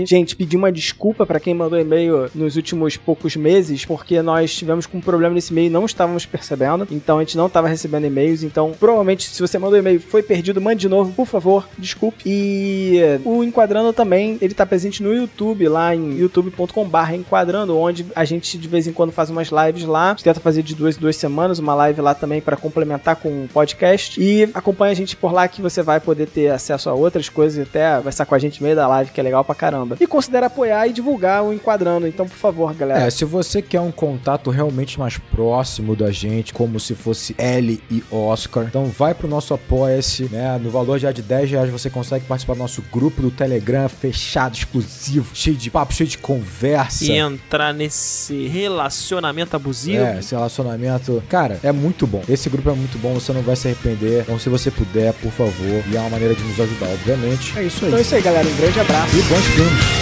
Gente, 0.05 0.35
pedir 0.35 0.57
uma 0.57 0.71
desculpa 0.71 1.25
pra 1.25 1.39
quem 1.39 1.53
mandou 1.53 1.79
e-mail 1.79 2.29
nos 2.33 2.55
últimos 2.55 2.97
poucos 2.97 3.35
meses, 3.35 3.85
porque 3.85 4.21
nós 4.21 4.53
tivemos 4.55 4.85
com 4.85 4.97
um 4.97 5.01
problema 5.01 5.35
nesse 5.35 5.51
e-mail 5.51 5.67
e 5.67 5.69
não 5.69 5.85
estávamos 5.85 6.25
percebendo. 6.25 6.87
Então 6.91 7.17
a 7.17 7.21
gente 7.21 7.37
não 7.37 7.47
estava 7.47 7.67
recebendo 7.67 8.05
e-mails. 8.05 8.43
Então, 8.43 8.73
provavelmente, 8.79 9.29
se 9.29 9.41
você 9.41 9.57
mandou 9.57 9.77
e-mail 9.77 9.99
foi 9.99 10.23
perdido, 10.23 10.61
mande 10.61 10.81
de 10.81 10.89
novo, 10.89 11.11
por 11.13 11.25
favor, 11.25 11.67
desculpe. 11.77 12.23
E 12.25 12.99
o 13.25 13.43
Enquadrando 13.43 13.93
também, 13.93 14.37
ele 14.41 14.53
tá 14.53 14.65
presente 14.65 15.03
no 15.03 15.13
YouTube, 15.13 15.67
lá 15.67 15.95
em 15.95 16.17
youtube.com/barra 16.17 17.15
Enquadrando, 17.15 17.77
onde 17.77 18.05
a 18.15 18.23
gente 18.25 18.57
de 18.57 18.67
vez 18.67 18.87
em 18.87 18.93
quando 18.93 19.11
faz 19.11 19.29
umas 19.29 19.49
lives 19.49 19.83
lá. 19.83 20.07
A 20.07 20.09
gente 20.11 20.23
tenta 20.23 20.39
fazer 20.39 20.63
de 20.63 20.75
duas 20.75 20.97
em 20.97 20.99
duas 20.99 21.15
semanas, 21.15 21.59
uma 21.59 21.73
live 21.75 22.01
lá 22.01 22.13
também 22.13 22.41
para 22.41 22.55
complementar 22.55 23.15
com 23.15 23.29
o 23.29 23.47
podcast. 23.47 24.21
E 24.21 24.49
acompanha 24.53 24.91
a 24.91 24.95
gente 24.95 25.15
por 25.15 25.31
lá 25.31 25.47
que 25.47 25.61
você 25.61 25.81
vai 25.81 25.99
poder 25.99 26.27
ter 26.27 26.49
acesso 26.49 26.89
a 26.89 26.93
outras 26.93 27.29
coisas 27.29 27.57
e 27.57 27.61
até 27.61 27.99
vai 27.99 28.09
estar 28.09 28.25
com 28.25 28.35
a 28.35 28.39
gente 28.39 28.59
no 28.61 28.65
meio 28.65 28.75
da 28.75 28.87
live, 28.87 29.08
que 29.09 29.19
é 29.19 29.23
legal 29.23 29.43
pra 29.43 29.55
caramba. 29.55 29.97
E 29.99 30.07
considera 30.07 30.47
apoiar 30.47 30.87
e 30.87 30.93
divulgar 30.93 31.43
o 31.43 31.53
Enquadrando. 31.53 32.07
Então, 32.07 32.27
por 32.27 32.37
favor, 32.37 32.73
galera. 32.73 33.05
É, 33.05 33.09
se 33.09 33.25
você 33.25 33.61
quer 33.61 33.81
um 33.81 33.91
contato 33.91 34.49
realmente 34.49 34.99
mais 34.99 35.17
próximo 35.17 35.95
da 35.95 36.11
gente, 36.11 36.53
como 36.53 36.79
se 36.79 36.95
fosse 36.95 37.35
L 37.37 37.81
e 37.89 38.03
Oscar, 38.11 38.65
então 38.65 38.85
vai 38.85 39.13
pro 39.13 39.27
nosso 39.27 39.53
Apoia-se, 39.53 40.23
né? 40.31 40.59
No 40.61 40.69
valor 40.69 40.97
já 40.99 41.11
de 41.11 41.21
10 41.21 41.51
reais 41.51 41.69
você 41.69 41.89
consegue 41.89 42.25
participar 42.25 42.53
do 42.53 42.59
nosso 42.59 42.83
grupo 42.91 43.21
do 43.21 43.31
Telegram, 43.31 43.87
fechado, 43.89 44.55
exclusivo, 44.55 45.31
cheio 45.33 45.55
de 45.55 45.69
papo, 45.69 45.93
cheio 45.93 46.09
de 46.09 46.17
conversa. 46.17 47.05
E 47.05 47.11
entrar 47.11 47.73
nesse 47.73 48.47
relacionamento 48.47 49.55
abusivo. 49.55 50.03
É, 50.03 50.19
esse 50.19 50.33
relacionamento. 50.33 51.21
Cara, 51.29 51.59
é 51.63 51.71
muito 51.71 52.07
bom. 52.07 52.23
Esse 52.27 52.49
grupo 52.49 52.69
é 52.69 52.73
muito 52.73 52.97
bom, 52.97 53.13
você 53.13 53.33
não 53.33 53.41
vai 53.41 53.55
se 53.55 53.67
arrepender. 53.67 54.21
Então, 54.21 54.39
se 54.39 54.49
você 54.49 54.71
puder, 54.71 55.13
por 55.13 55.31
favor, 55.31 55.83
e 55.91 55.95
é 55.95 55.99
uma 55.99 56.09
maneira 56.09 56.35
de 56.35 56.43
nos 56.43 56.59
ajudar, 56.59 56.87
obviamente. 56.87 57.57
É 57.57 57.63
isso 57.63 57.85
aí. 57.85 57.87
Então 57.89 57.99
é 57.99 58.01
isso 58.01 58.15
aí, 58.15 58.21
galera. 58.21 58.47
Um 58.47 58.55
grande 58.55 58.79
abraço. 58.79 58.98
E 59.07 59.21
bons 59.23 59.45
filmes. 59.47 59.99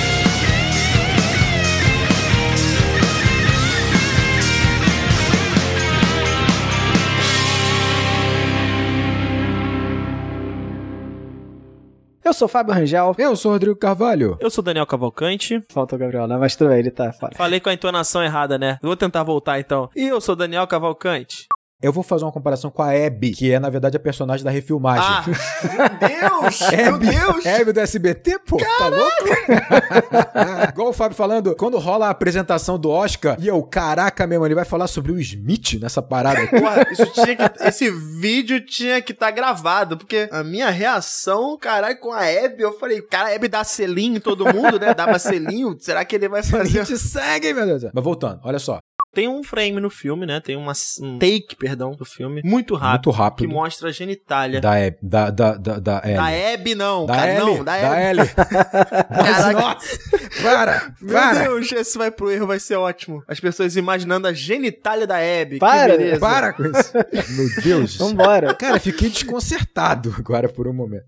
Eu 12.26 12.34
sou 12.34 12.48
o 12.48 12.50
Fábio 12.50 12.74
Rangel. 12.74 13.16
Eu 13.18 13.36
sou 13.38 13.52
o 13.52 13.54
Rodrigo 13.54 13.76
Carvalho. 13.78 14.38
Eu 14.42 14.50
sou 14.50 14.64
Daniel 14.64 14.86
Cavalcante. 14.86 15.64
Falta 15.70 15.96
o 15.96 15.98
Gabriel, 15.98 16.28
né? 16.28 16.36
Mas 16.36 16.56
tudo 16.58 16.70
bem, 16.70 16.80
ele 16.80 16.92
tá 16.92 17.14
fora. 17.14 17.34
Falei 17.38 17.60
com 17.60 17.70
a 17.70 17.74
entonação 17.74 18.22
errada, 18.22 18.58
né? 18.58 18.78
Vou 18.82 18.98
tentar 18.98 19.24
voltar 19.24 19.60
então. 19.60 19.90
E 19.96 20.08
eu 20.08 20.20
sou 20.20 20.36
Daniel 20.36 20.68
Cavalcante. 20.68 21.48
Eu 21.80 21.94
vou 21.94 22.02
fazer 22.02 22.26
uma 22.26 22.32
comparação 22.32 22.72
com 22.72 22.82
a 22.82 22.90
Abby, 22.90 23.30
que 23.30 23.52
é, 23.52 23.60
na 23.60 23.70
verdade, 23.70 23.96
a 23.96 24.00
personagem 24.00 24.44
da 24.44 24.50
refilmagem. 24.50 25.06
Ah, 25.08 25.24
meu 25.28 26.10
Deus! 26.10 26.60
meu 26.72 26.80
Hebe, 26.80 27.06
Deus! 27.06 27.46
Hebe 27.46 27.72
do 27.72 27.80
SBT, 27.80 28.40
pô, 28.40 28.58
tá 28.58 28.88
louco? 28.88 29.28
Igual 30.74 30.90
o 30.90 30.94
Fábio 30.94 31.16
falando, 31.16 31.56
quando 31.56 31.78
rola 31.78 32.08
a 32.08 32.10
apresentação 32.10 32.80
do 32.80 32.90
Oscar, 32.90 33.38
e 33.40 33.48
eu, 33.48 33.62
caraca 33.62 34.26
mesmo, 34.26 34.44
ele 34.44 34.56
vai 34.56 34.66
falar 34.66 34.88
sobre 34.88 35.12
o 35.12 35.20
Smith 35.20 35.80
nessa 35.80 36.02
parada 36.02 36.42
aqui. 36.42 36.60
Porra, 36.60 36.88
isso 36.92 37.06
tinha 37.14 37.36
que, 37.36 37.64
esse 37.68 37.92
vídeo 37.92 38.60
tinha 38.66 39.00
que 39.00 39.12
estar 39.12 39.30
gravado, 39.30 39.98
porque 39.98 40.28
a 40.32 40.44
minha 40.44 40.72
reação, 40.72 41.56
caralho, 41.60 42.00
com 42.00 42.12
a 42.12 42.22
Abby, 42.22 42.64
eu 42.64 42.74
falei, 42.80 43.04
cara, 43.04 43.30
a 43.30 43.36
Abby 43.36 43.48
dá 43.48 43.64
selinho 43.64 44.18
em 44.18 44.20
todo 44.20 44.52
mundo, 44.52 44.80
né? 44.80 44.96
Dava 44.96 45.20
selinho, 45.20 45.78
será 45.80 46.04
que 46.04 46.16
ele 46.16 46.28
vai 46.28 46.40
A 46.42 46.44
fazer? 46.44 46.86
gente 46.86 46.98
segue, 46.98 47.54
meu 47.54 47.68
Deus. 47.68 47.84
Mas 47.94 48.04
voltando, 48.04 48.40
olha 48.44 48.58
só. 48.58 48.80
Tem 49.18 49.28
um 49.28 49.42
frame 49.42 49.82
no 49.82 49.90
filme, 49.90 50.28
né? 50.28 50.40
Tem 50.40 50.56
uma, 50.56 50.74
um 51.02 51.18
take, 51.18 51.56
perdão, 51.58 51.96
do 51.96 52.06
filme, 52.06 52.40
muito 52.46 52.76
rápido, 52.76 53.08
Muito 53.08 53.10
rápido. 53.10 53.48
que 53.48 53.52
mostra 53.52 53.90
a 53.90 53.92
genitália. 53.92 54.62
Da 54.62 54.74
Abby, 54.74 54.98
da, 55.02 55.32
da, 55.32 55.54
da, 55.56 55.80
da. 55.80 56.00
Da 56.02 56.54
Abby, 56.54 56.76
não, 56.76 57.08
Da 57.08 57.16
cara, 57.16 57.34
Ellie, 57.34 57.58
não, 57.58 57.64
da 57.64 57.82
da 57.82 58.12
Abby. 58.12 58.18
Mas, 59.10 59.36
Caraca. 59.38 59.60
nossa, 59.60 60.00
para, 60.44 60.94
Meu 61.02 61.14
para. 61.14 61.40
Deus, 61.40 61.72
esse 61.72 61.98
vai 61.98 62.12
pro 62.12 62.30
erro, 62.30 62.46
vai 62.46 62.60
ser 62.60 62.76
ótimo. 62.76 63.24
As 63.28 63.40
pessoas 63.40 63.76
imaginando 63.76 64.28
a 64.28 64.34
genitália 64.34 65.08
da 65.08 65.16
Abby. 65.18 65.58
Para, 65.58 65.94
que 65.94 65.98
beleza. 65.98 66.20
Para 66.20 66.54
com 66.54 66.66
isso. 66.66 66.94
Meu 67.36 67.64
Deus. 67.64 67.98
Vambora. 67.98 68.54
Cara, 68.54 68.80
fiquei 68.80 69.10
desconcertado 69.10 70.14
agora 70.16 70.48
por 70.48 70.68
um 70.68 70.74
momento. 70.74 71.08